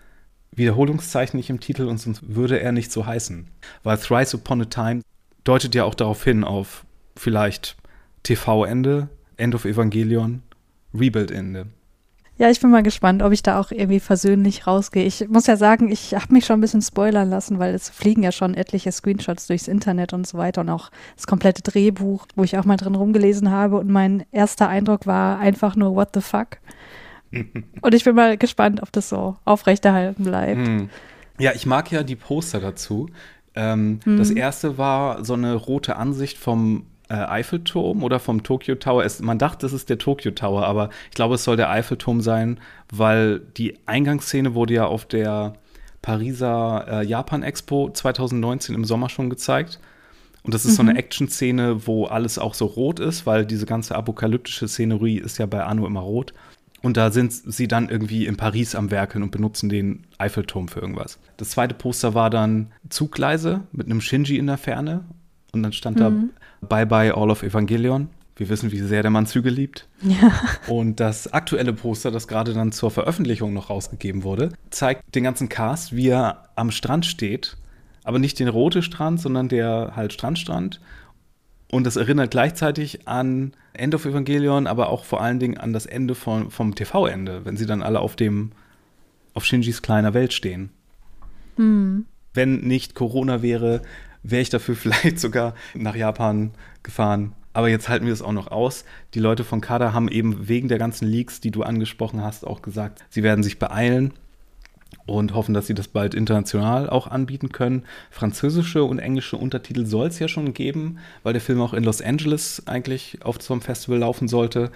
Wiederholungszeichen 0.52 1.36
nicht 1.36 1.50
im 1.50 1.60
Titel 1.60 1.86
und 1.86 1.98
sonst 1.98 2.34
würde 2.34 2.60
er 2.60 2.72
nicht 2.72 2.92
so 2.92 3.04
heißen. 3.06 3.48
Weil 3.82 3.98
Thrice 3.98 4.34
Upon 4.34 4.62
a 4.62 4.64
Time 4.64 5.02
deutet 5.44 5.74
ja 5.74 5.84
auch 5.84 5.94
darauf 5.94 6.22
hin, 6.22 6.44
auf 6.44 6.84
vielleicht 7.16 7.76
TV-Ende, 8.22 9.08
End 9.36 9.54
of 9.54 9.64
Evangelion, 9.64 10.42
Rebuild-Ende. 10.94 11.66
Ja, 12.38 12.50
ich 12.50 12.60
bin 12.60 12.70
mal 12.70 12.82
gespannt, 12.82 13.22
ob 13.22 13.32
ich 13.32 13.42
da 13.42 13.58
auch 13.58 13.70
irgendwie 13.70 14.00
versöhnlich 14.00 14.66
rausgehe. 14.66 15.04
Ich 15.04 15.26
muss 15.28 15.46
ja 15.46 15.56
sagen, 15.56 15.90
ich 15.90 16.14
habe 16.14 16.34
mich 16.34 16.44
schon 16.44 16.58
ein 16.58 16.60
bisschen 16.60 16.82
spoilern 16.82 17.30
lassen, 17.30 17.58
weil 17.58 17.74
es 17.74 17.88
fliegen 17.88 18.22
ja 18.22 18.30
schon 18.30 18.54
etliche 18.54 18.92
Screenshots 18.92 19.46
durchs 19.46 19.68
Internet 19.68 20.12
und 20.12 20.26
so 20.26 20.36
weiter 20.36 20.60
und 20.60 20.68
auch 20.68 20.90
das 21.16 21.26
komplette 21.26 21.62
Drehbuch, 21.62 22.26
wo 22.36 22.44
ich 22.44 22.58
auch 22.58 22.66
mal 22.66 22.76
drin 22.76 22.94
rumgelesen 22.94 23.50
habe 23.50 23.78
und 23.78 23.88
mein 23.88 24.26
erster 24.32 24.68
Eindruck 24.68 25.06
war 25.06 25.38
einfach 25.38 25.76
nur 25.76 25.94
What 25.94 26.10
the 26.12 26.20
fuck. 26.20 26.58
und 27.32 27.94
ich 27.94 28.04
bin 28.04 28.14
mal 28.14 28.36
gespannt, 28.36 28.82
ob 28.82 28.92
das 28.92 29.08
so 29.08 29.36
aufrechterhalten 29.46 30.24
bleibt. 30.24 30.66
Hm. 30.66 30.90
Ja, 31.38 31.52
ich 31.54 31.64
mag 31.64 31.90
ja 31.90 32.02
die 32.02 32.16
Poster 32.16 32.60
dazu. 32.60 33.08
Ähm, 33.54 34.00
mhm. 34.04 34.18
Das 34.18 34.30
erste 34.30 34.76
war 34.76 35.24
so 35.24 35.32
eine 35.32 35.54
rote 35.54 35.96
Ansicht 35.96 36.36
vom 36.36 36.84
äh, 37.08 37.14
Eiffelturm 37.14 38.02
oder 38.02 38.18
vom 38.18 38.42
Tokyo 38.42 38.74
Tower. 38.74 39.04
Es, 39.04 39.20
man 39.20 39.38
dachte, 39.38 39.66
es 39.66 39.72
ist 39.72 39.88
der 39.90 39.98
Tokyo 39.98 40.32
Tower, 40.32 40.66
aber 40.66 40.90
ich 41.10 41.14
glaube, 41.14 41.36
es 41.36 41.44
soll 41.44 41.56
der 41.56 41.70
Eiffelturm 41.70 42.20
sein, 42.20 42.58
weil 42.92 43.40
die 43.40 43.78
Eingangsszene 43.86 44.54
wurde 44.54 44.74
ja 44.74 44.86
auf 44.86 45.04
der 45.06 45.54
Pariser 46.02 46.86
äh, 46.88 47.06
Japan 47.06 47.42
Expo 47.42 47.90
2019 47.90 48.74
im 48.74 48.84
Sommer 48.84 49.08
schon 49.08 49.30
gezeigt. 49.30 49.80
Und 50.42 50.54
das 50.54 50.64
ist 50.64 50.72
mhm. 50.72 50.76
so 50.76 50.82
eine 50.82 50.92
mhm. 50.92 50.98
Action-Szene, 50.98 51.86
wo 51.88 52.04
alles 52.04 52.38
auch 52.38 52.54
so 52.54 52.66
rot 52.66 53.00
ist, 53.00 53.26
weil 53.26 53.44
diese 53.44 53.66
ganze 53.66 53.96
apokalyptische 53.96 54.68
Szenerie 54.68 55.18
ist 55.18 55.38
ja 55.38 55.46
bei 55.46 55.64
Anno 55.64 55.86
immer 55.86 56.00
rot. 56.00 56.32
Und 56.82 56.96
da 56.96 57.10
sind 57.10 57.32
sie 57.32 57.66
dann 57.66 57.88
irgendwie 57.88 58.26
in 58.26 58.36
Paris 58.36 58.76
am 58.76 58.92
Werkeln 58.92 59.24
und 59.24 59.32
benutzen 59.32 59.68
den 59.68 60.06
Eiffelturm 60.18 60.68
für 60.68 60.78
irgendwas. 60.78 61.18
Das 61.36 61.50
zweite 61.50 61.74
Poster 61.74 62.14
war 62.14 62.30
dann 62.30 62.70
Zuggleise 62.88 63.62
mit 63.72 63.86
einem 63.86 64.00
Shinji 64.00 64.38
in 64.38 64.46
der 64.46 64.58
Ferne. 64.58 65.04
Und 65.50 65.64
dann 65.64 65.72
stand 65.72 65.96
mhm. 65.96 66.00
da 66.00 66.12
Bye 66.68 66.86
Bye 66.86 67.14
All 67.14 67.30
of 67.30 67.42
Evangelion. 67.42 68.08
Wir 68.36 68.50
wissen, 68.50 68.70
wie 68.70 68.80
sehr 68.80 69.00
der 69.00 69.10
Mann 69.10 69.26
Züge 69.26 69.48
liebt. 69.48 69.88
Ja. 70.02 70.30
Und 70.66 71.00
das 71.00 71.32
aktuelle 71.32 71.72
Poster, 71.72 72.10
das 72.10 72.28
gerade 72.28 72.52
dann 72.52 72.70
zur 72.70 72.90
Veröffentlichung 72.90 73.54
noch 73.54 73.70
rausgegeben 73.70 74.24
wurde, 74.24 74.50
zeigt 74.68 75.14
den 75.14 75.24
ganzen 75.24 75.48
Cast, 75.48 75.96
wie 75.96 76.08
er 76.08 76.50
am 76.54 76.70
Strand 76.70 77.06
steht. 77.06 77.56
Aber 78.04 78.18
nicht 78.18 78.38
den 78.38 78.48
roten 78.48 78.82
Strand, 78.82 79.20
sondern 79.20 79.48
der 79.48 79.92
halt 79.96 80.12
Strandstrand. 80.12 80.80
Und 81.70 81.84
das 81.84 81.96
erinnert 81.96 82.30
gleichzeitig 82.30 83.08
an 83.08 83.52
End 83.72 83.94
of 83.94 84.04
Evangelion, 84.04 84.66
aber 84.66 84.90
auch 84.90 85.04
vor 85.04 85.22
allen 85.22 85.40
Dingen 85.40 85.58
an 85.58 85.72
das 85.72 85.86
Ende 85.86 86.14
von, 86.14 86.50
vom 86.50 86.74
TV-Ende, 86.74 87.44
wenn 87.44 87.56
sie 87.56 87.66
dann 87.66 87.82
alle 87.82 88.00
auf 88.00 88.16
dem, 88.16 88.52
auf 89.34 89.44
Shinjis 89.44 89.82
kleiner 89.82 90.14
Welt 90.14 90.32
stehen. 90.32 90.70
Mhm. 91.56 92.04
Wenn 92.34 92.60
nicht 92.60 92.94
Corona 92.94 93.42
wäre, 93.42 93.80
wäre 94.30 94.42
ich 94.42 94.50
dafür 94.50 94.76
vielleicht 94.76 95.18
sogar 95.18 95.54
nach 95.74 95.96
Japan 95.96 96.52
gefahren. 96.82 97.32
Aber 97.52 97.68
jetzt 97.70 97.88
halten 97.88 98.04
wir 98.04 98.12
es 98.12 98.20
auch 98.20 98.32
noch 98.32 98.48
aus. 98.48 98.84
Die 99.14 99.18
Leute 99.18 99.42
von 99.42 99.62
Kada 99.62 99.94
haben 99.94 100.08
eben 100.08 100.46
wegen 100.46 100.68
der 100.68 100.78
ganzen 100.78 101.08
Leaks, 101.08 101.40
die 101.40 101.50
du 101.50 101.62
angesprochen 101.62 102.22
hast, 102.22 102.46
auch 102.46 102.60
gesagt, 102.60 103.02
sie 103.08 103.22
werden 103.22 103.42
sich 103.42 103.58
beeilen 103.58 104.12
und 105.06 105.34
hoffen, 105.34 105.54
dass 105.54 105.66
sie 105.66 105.74
das 105.74 105.88
bald 105.88 106.14
international 106.14 106.90
auch 106.90 107.06
anbieten 107.06 107.50
können. 107.50 107.84
Französische 108.10 108.84
und 108.84 108.98
englische 108.98 109.36
Untertitel 109.36 109.86
soll 109.86 110.08
es 110.08 110.18
ja 110.18 110.28
schon 110.28 110.52
geben, 110.52 110.98
weil 111.22 111.32
der 111.32 111.40
Film 111.40 111.60
auch 111.62 111.72
in 111.72 111.84
Los 111.84 112.02
Angeles 112.02 112.62
eigentlich 112.66 113.20
auf 113.22 113.40
so 113.40 113.54
einem 113.54 113.62
Festival 113.62 114.00
laufen 114.00 114.28
sollte. 114.28 114.70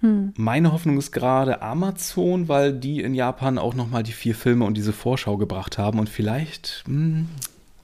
Hm. 0.00 0.32
Meine 0.36 0.72
Hoffnung 0.72 0.98
ist 0.98 1.10
gerade 1.10 1.62
Amazon, 1.62 2.46
weil 2.46 2.72
die 2.72 3.00
in 3.00 3.14
Japan 3.14 3.58
auch 3.58 3.74
noch 3.74 3.90
mal 3.90 4.04
die 4.04 4.12
vier 4.12 4.34
Filme 4.34 4.64
und 4.64 4.76
diese 4.76 4.92
Vorschau 4.92 5.36
gebracht 5.36 5.78
haben 5.78 5.98
und 5.98 6.08
vielleicht 6.08 6.84
hm, 6.86 7.26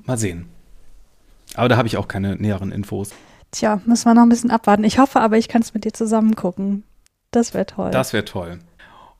mal 0.04 0.18
sehen. 0.18 0.46
Aber 1.54 1.68
da 1.68 1.76
habe 1.76 1.88
ich 1.88 1.96
auch 1.96 2.08
keine 2.08 2.36
näheren 2.36 2.72
Infos. 2.72 3.10
Tja, 3.50 3.80
müssen 3.86 4.06
wir 4.06 4.14
noch 4.14 4.22
ein 4.22 4.28
bisschen 4.28 4.50
abwarten. 4.50 4.84
Ich 4.84 4.98
hoffe 4.98 5.20
aber, 5.20 5.38
ich 5.38 5.48
kann 5.48 5.62
es 5.62 5.74
mit 5.74 5.84
dir 5.84 5.92
zusammen 5.92 6.34
gucken. 6.34 6.82
Das 7.30 7.54
wäre 7.54 7.66
toll. 7.66 7.90
Das 7.90 8.12
wäre 8.12 8.24
toll. 8.24 8.58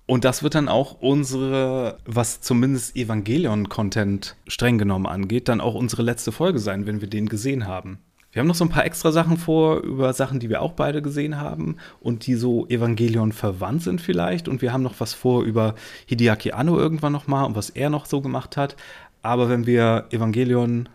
Und 0.06 0.24
das 0.24 0.42
wird 0.42 0.54
dann 0.54 0.68
auch 0.68 1.00
unsere, 1.00 1.98
was 2.04 2.40
zumindest 2.40 2.94
Evangelion-Content 2.94 4.36
streng 4.46 4.76
genommen 4.76 5.06
angeht, 5.06 5.48
dann 5.48 5.60
auch 5.60 5.74
unsere 5.74 6.02
letzte 6.02 6.30
Folge 6.30 6.58
sein, 6.58 6.86
wenn 6.86 7.00
wir 7.00 7.08
den 7.08 7.28
gesehen 7.28 7.66
haben. 7.66 7.98
Wir 8.30 8.40
haben 8.40 8.48
noch 8.48 8.56
so 8.56 8.64
ein 8.64 8.70
paar 8.70 8.84
extra 8.84 9.12
Sachen 9.12 9.36
vor 9.36 9.78
über 9.78 10.12
Sachen, 10.12 10.40
die 10.40 10.50
wir 10.50 10.60
auch 10.60 10.72
beide 10.72 11.00
gesehen 11.00 11.40
haben 11.40 11.76
und 12.00 12.26
die 12.26 12.34
so 12.34 12.66
Evangelion 12.66 13.30
verwandt 13.30 13.82
sind 13.82 14.00
vielleicht. 14.00 14.48
Und 14.48 14.60
wir 14.60 14.72
haben 14.72 14.82
noch 14.82 14.98
was 14.98 15.14
vor 15.14 15.44
über 15.44 15.76
Hideaki 16.06 16.50
Anno 16.50 16.76
irgendwann 16.76 17.12
noch 17.12 17.28
mal 17.28 17.44
und 17.44 17.54
was 17.54 17.70
er 17.70 17.90
noch 17.90 18.06
so 18.06 18.20
gemacht 18.20 18.56
hat. 18.56 18.74
Aber 19.22 19.48
wenn 19.48 19.66
wir 19.66 20.06
Evangelion 20.10 20.88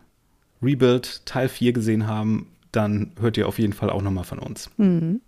Rebuild 0.62 1.26
Teil 1.26 1.50
4 1.50 1.74
gesehen 1.74 2.08
haben, 2.08 2.48
dann 2.72 3.12
hört 3.20 3.38
ihr 3.38 3.48
auf 3.48 3.60
jeden 3.60 3.74
Fall 3.74 3.90
auch 3.90 4.02
noch 4.02 4.12
mal 4.12 4.24
von 4.24 4.40
uns. 4.40 4.70
Mhm. 4.78 5.22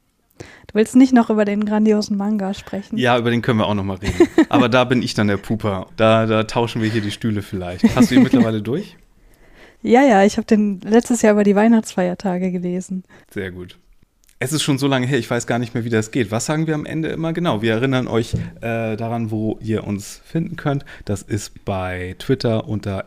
Du 0.67 0.73
willst 0.73 0.95
nicht 0.95 1.13
noch 1.13 1.29
über 1.29 1.45
den 1.45 1.65
grandiosen 1.65 2.17
Manga 2.17 2.53
sprechen? 2.53 2.97
Ja, 2.97 3.17
über 3.17 3.29
den 3.29 3.41
können 3.41 3.59
wir 3.59 3.67
auch 3.67 3.75
noch 3.75 3.83
mal 3.83 3.97
reden. 3.97 4.27
Aber 4.49 4.69
da 4.69 4.83
bin 4.85 5.01
ich 5.01 5.13
dann 5.13 5.27
der 5.27 5.37
Puper. 5.37 5.87
Da, 5.97 6.25
da 6.25 6.43
tauschen 6.43 6.81
wir 6.81 6.89
hier 6.89 7.01
die 7.01 7.11
Stühle 7.11 7.41
vielleicht. 7.41 7.95
Hast 7.95 8.09
du 8.09 8.15
ihn 8.15 8.23
mittlerweile 8.23 8.61
durch? 8.61 8.97
Ja, 9.83 10.03
ja, 10.03 10.23
ich 10.23 10.37
habe 10.37 10.45
den 10.45 10.79
letztes 10.81 11.21
Jahr 11.21 11.33
über 11.33 11.43
die 11.43 11.55
Weihnachtsfeiertage 11.55 12.51
gelesen. 12.51 13.03
Sehr 13.31 13.51
gut. 13.51 13.77
Es 14.43 14.53
ist 14.53 14.63
schon 14.63 14.79
so 14.79 14.87
lange 14.87 15.05
her, 15.05 15.19
ich 15.19 15.29
weiß 15.29 15.45
gar 15.45 15.59
nicht 15.59 15.75
mehr, 15.75 15.85
wie 15.85 15.89
das 15.89 16.09
geht. 16.09 16.31
Was 16.31 16.47
sagen 16.47 16.65
wir 16.65 16.73
am 16.73 16.87
Ende 16.87 17.09
immer 17.09 17.31
genau? 17.31 17.61
Wir 17.61 17.73
erinnern 17.73 18.07
euch 18.07 18.33
äh, 18.61 18.95
daran, 18.95 19.29
wo 19.29 19.59
ihr 19.61 19.85
uns 19.85 20.19
finden 20.25 20.55
könnt. 20.55 20.83
Das 21.05 21.21
ist 21.21 21.63
bei 21.63 22.15
Twitter 22.17 22.67
unter 22.67 23.05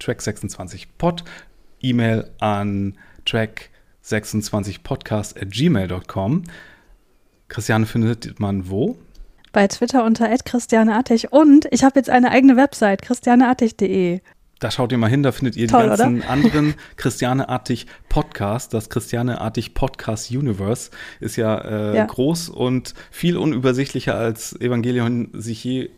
track26pod, 0.00 1.24
E-Mail 1.82 2.30
an 2.40 2.98
track26podcast 3.26 5.40
at 5.40 5.50
gmail.com. 5.50 6.44
Christiane 7.48 7.86
findet 7.86 8.40
man 8.40 8.70
wo? 8.70 8.96
Bei 9.52 9.68
Twitter 9.68 10.04
unter 10.04 10.30
christianeartig 10.46 11.32
und 11.32 11.66
ich 11.70 11.84
habe 11.84 11.98
jetzt 11.98 12.08
eine 12.08 12.30
eigene 12.30 12.56
Website, 12.56 13.02
christianeartig.de. 13.02 14.20
Da 14.62 14.70
schaut 14.70 14.92
ihr 14.92 14.98
mal 14.98 15.10
hin, 15.10 15.24
da 15.24 15.32
findet 15.32 15.56
ihr 15.56 15.66
Toll, 15.66 15.82
die 15.82 15.88
ganzen 15.88 16.18
oder? 16.18 16.30
anderen 16.30 16.74
Christianeartig 16.96 17.86
Podcasts. 18.08 18.68
Das 18.68 18.90
Christianeartig 18.90 19.74
Podcast 19.74 20.30
Universe 20.30 20.92
ist 21.18 21.34
ja, 21.34 21.58
äh, 21.58 21.96
ja, 21.96 22.04
groß 22.04 22.48
und 22.48 22.94
viel 23.10 23.36
unübersichtlicher 23.36 24.14
als 24.14 24.54
Evangelion 24.60 25.30
sich 25.32 25.64
je 25.64 25.90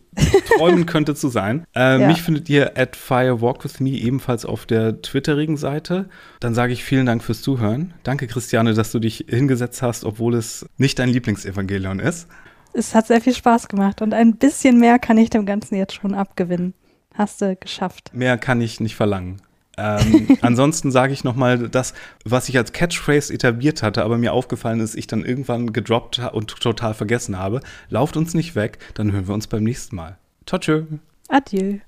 träumen 0.57 0.85
könnte 0.87 1.13
zu 1.13 1.29
sein. 1.29 1.67
Äh, 1.75 2.01
ja. 2.01 2.07
Mich 2.07 2.23
findet 2.23 2.49
ihr 2.49 2.75
at 2.75 2.95
firewalkwithme 2.95 3.89
ebenfalls 3.89 4.45
auf 4.45 4.65
der 4.65 4.99
twitterigen 4.99 5.57
Seite. 5.57 6.09
Dann 6.39 6.55
sage 6.55 6.73
ich 6.73 6.83
vielen 6.83 7.05
Dank 7.05 7.23
fürs 7.23 7.43
Zuhören. 7.43 7.93
Danke, 8.01 8.25
Christiane, 8.25 8.73
dass 8.73 8.91
du 8.91 8.97
dich 8.97 9.25
hingesetzt 9.29 9.83
hast, 9.83 10.05
obwohl 10.05 10.33
es 10.33 10.67
nicht 10.77 10.97
dein 10.97 11.09
Lieblingsevangelion 11.09 11.99
ist. 11.99 12.27
Es 12.73 12.95
hat 12.95 13.05
sehr 13.05 13.21
viel 13.21 13.35
Spaß 13.35 13.67
gemacht 13.67 14.01
und 14.01 14.15
ein 14.15 14.37
bisschen 14.37 14.79
mehr 14.79 14.97
kann 14.97 15.19
ich 15.19 15.29
dem 15.29 15.45
Ganzen 15.45 15.75
jetzt 15.75 15.93
schon 15.93 16.15
abgewinnen. 16.15 16.73
Hast 17.17 17.41
du 17.41 17.55
geschafft. 17.55 18.11
Mehr 18.13 18.37
kann 18.37 18.61
ich 18.61 18.79
nicht 18.79 18.95
verlangen. 18.95 19.41
ähm, 19.77 20.37
ansonsten 20.41 20.91
sage 20.91 21.13
ich 21.13 21.23
noch 21.23 21.35
mal 21.35 21.69
das, 21.69 21.93
was 22.23 22.49
ich 22.49 22.57
als 22.57 22.71
Catchphrase 22.71 23.33
etabliert 23.33 23.83
hatte, 23.83 24.03
aber 24.03 24.17
mir 24.17 24.33
aufgefallen 24.33 24.79
ist, 24.79 24.95
ich 24.95 25.07
dann 25.07 25.25
irgendwann 25.25 25.73
gedroppt 25.73 26.19
und 26.33 26.59
total 26.61 26.93
vergessen 26.93 27.37
habe. 27.37 27.61
Lauft 27.89 28.17
uns 28.17 28.33
nicht 28.33 28.55
weg, 28.55 28.79
dann 28.93 29.11
hören 29.11 29.27
wir 29.27 29.33
uns 29.33 29.47
beim 29.47 29.63
nächsten 29.63 29.95
Mal. 29.95 30.17
Tschö. 30.45 30.85
Adieu. 31.27 31.79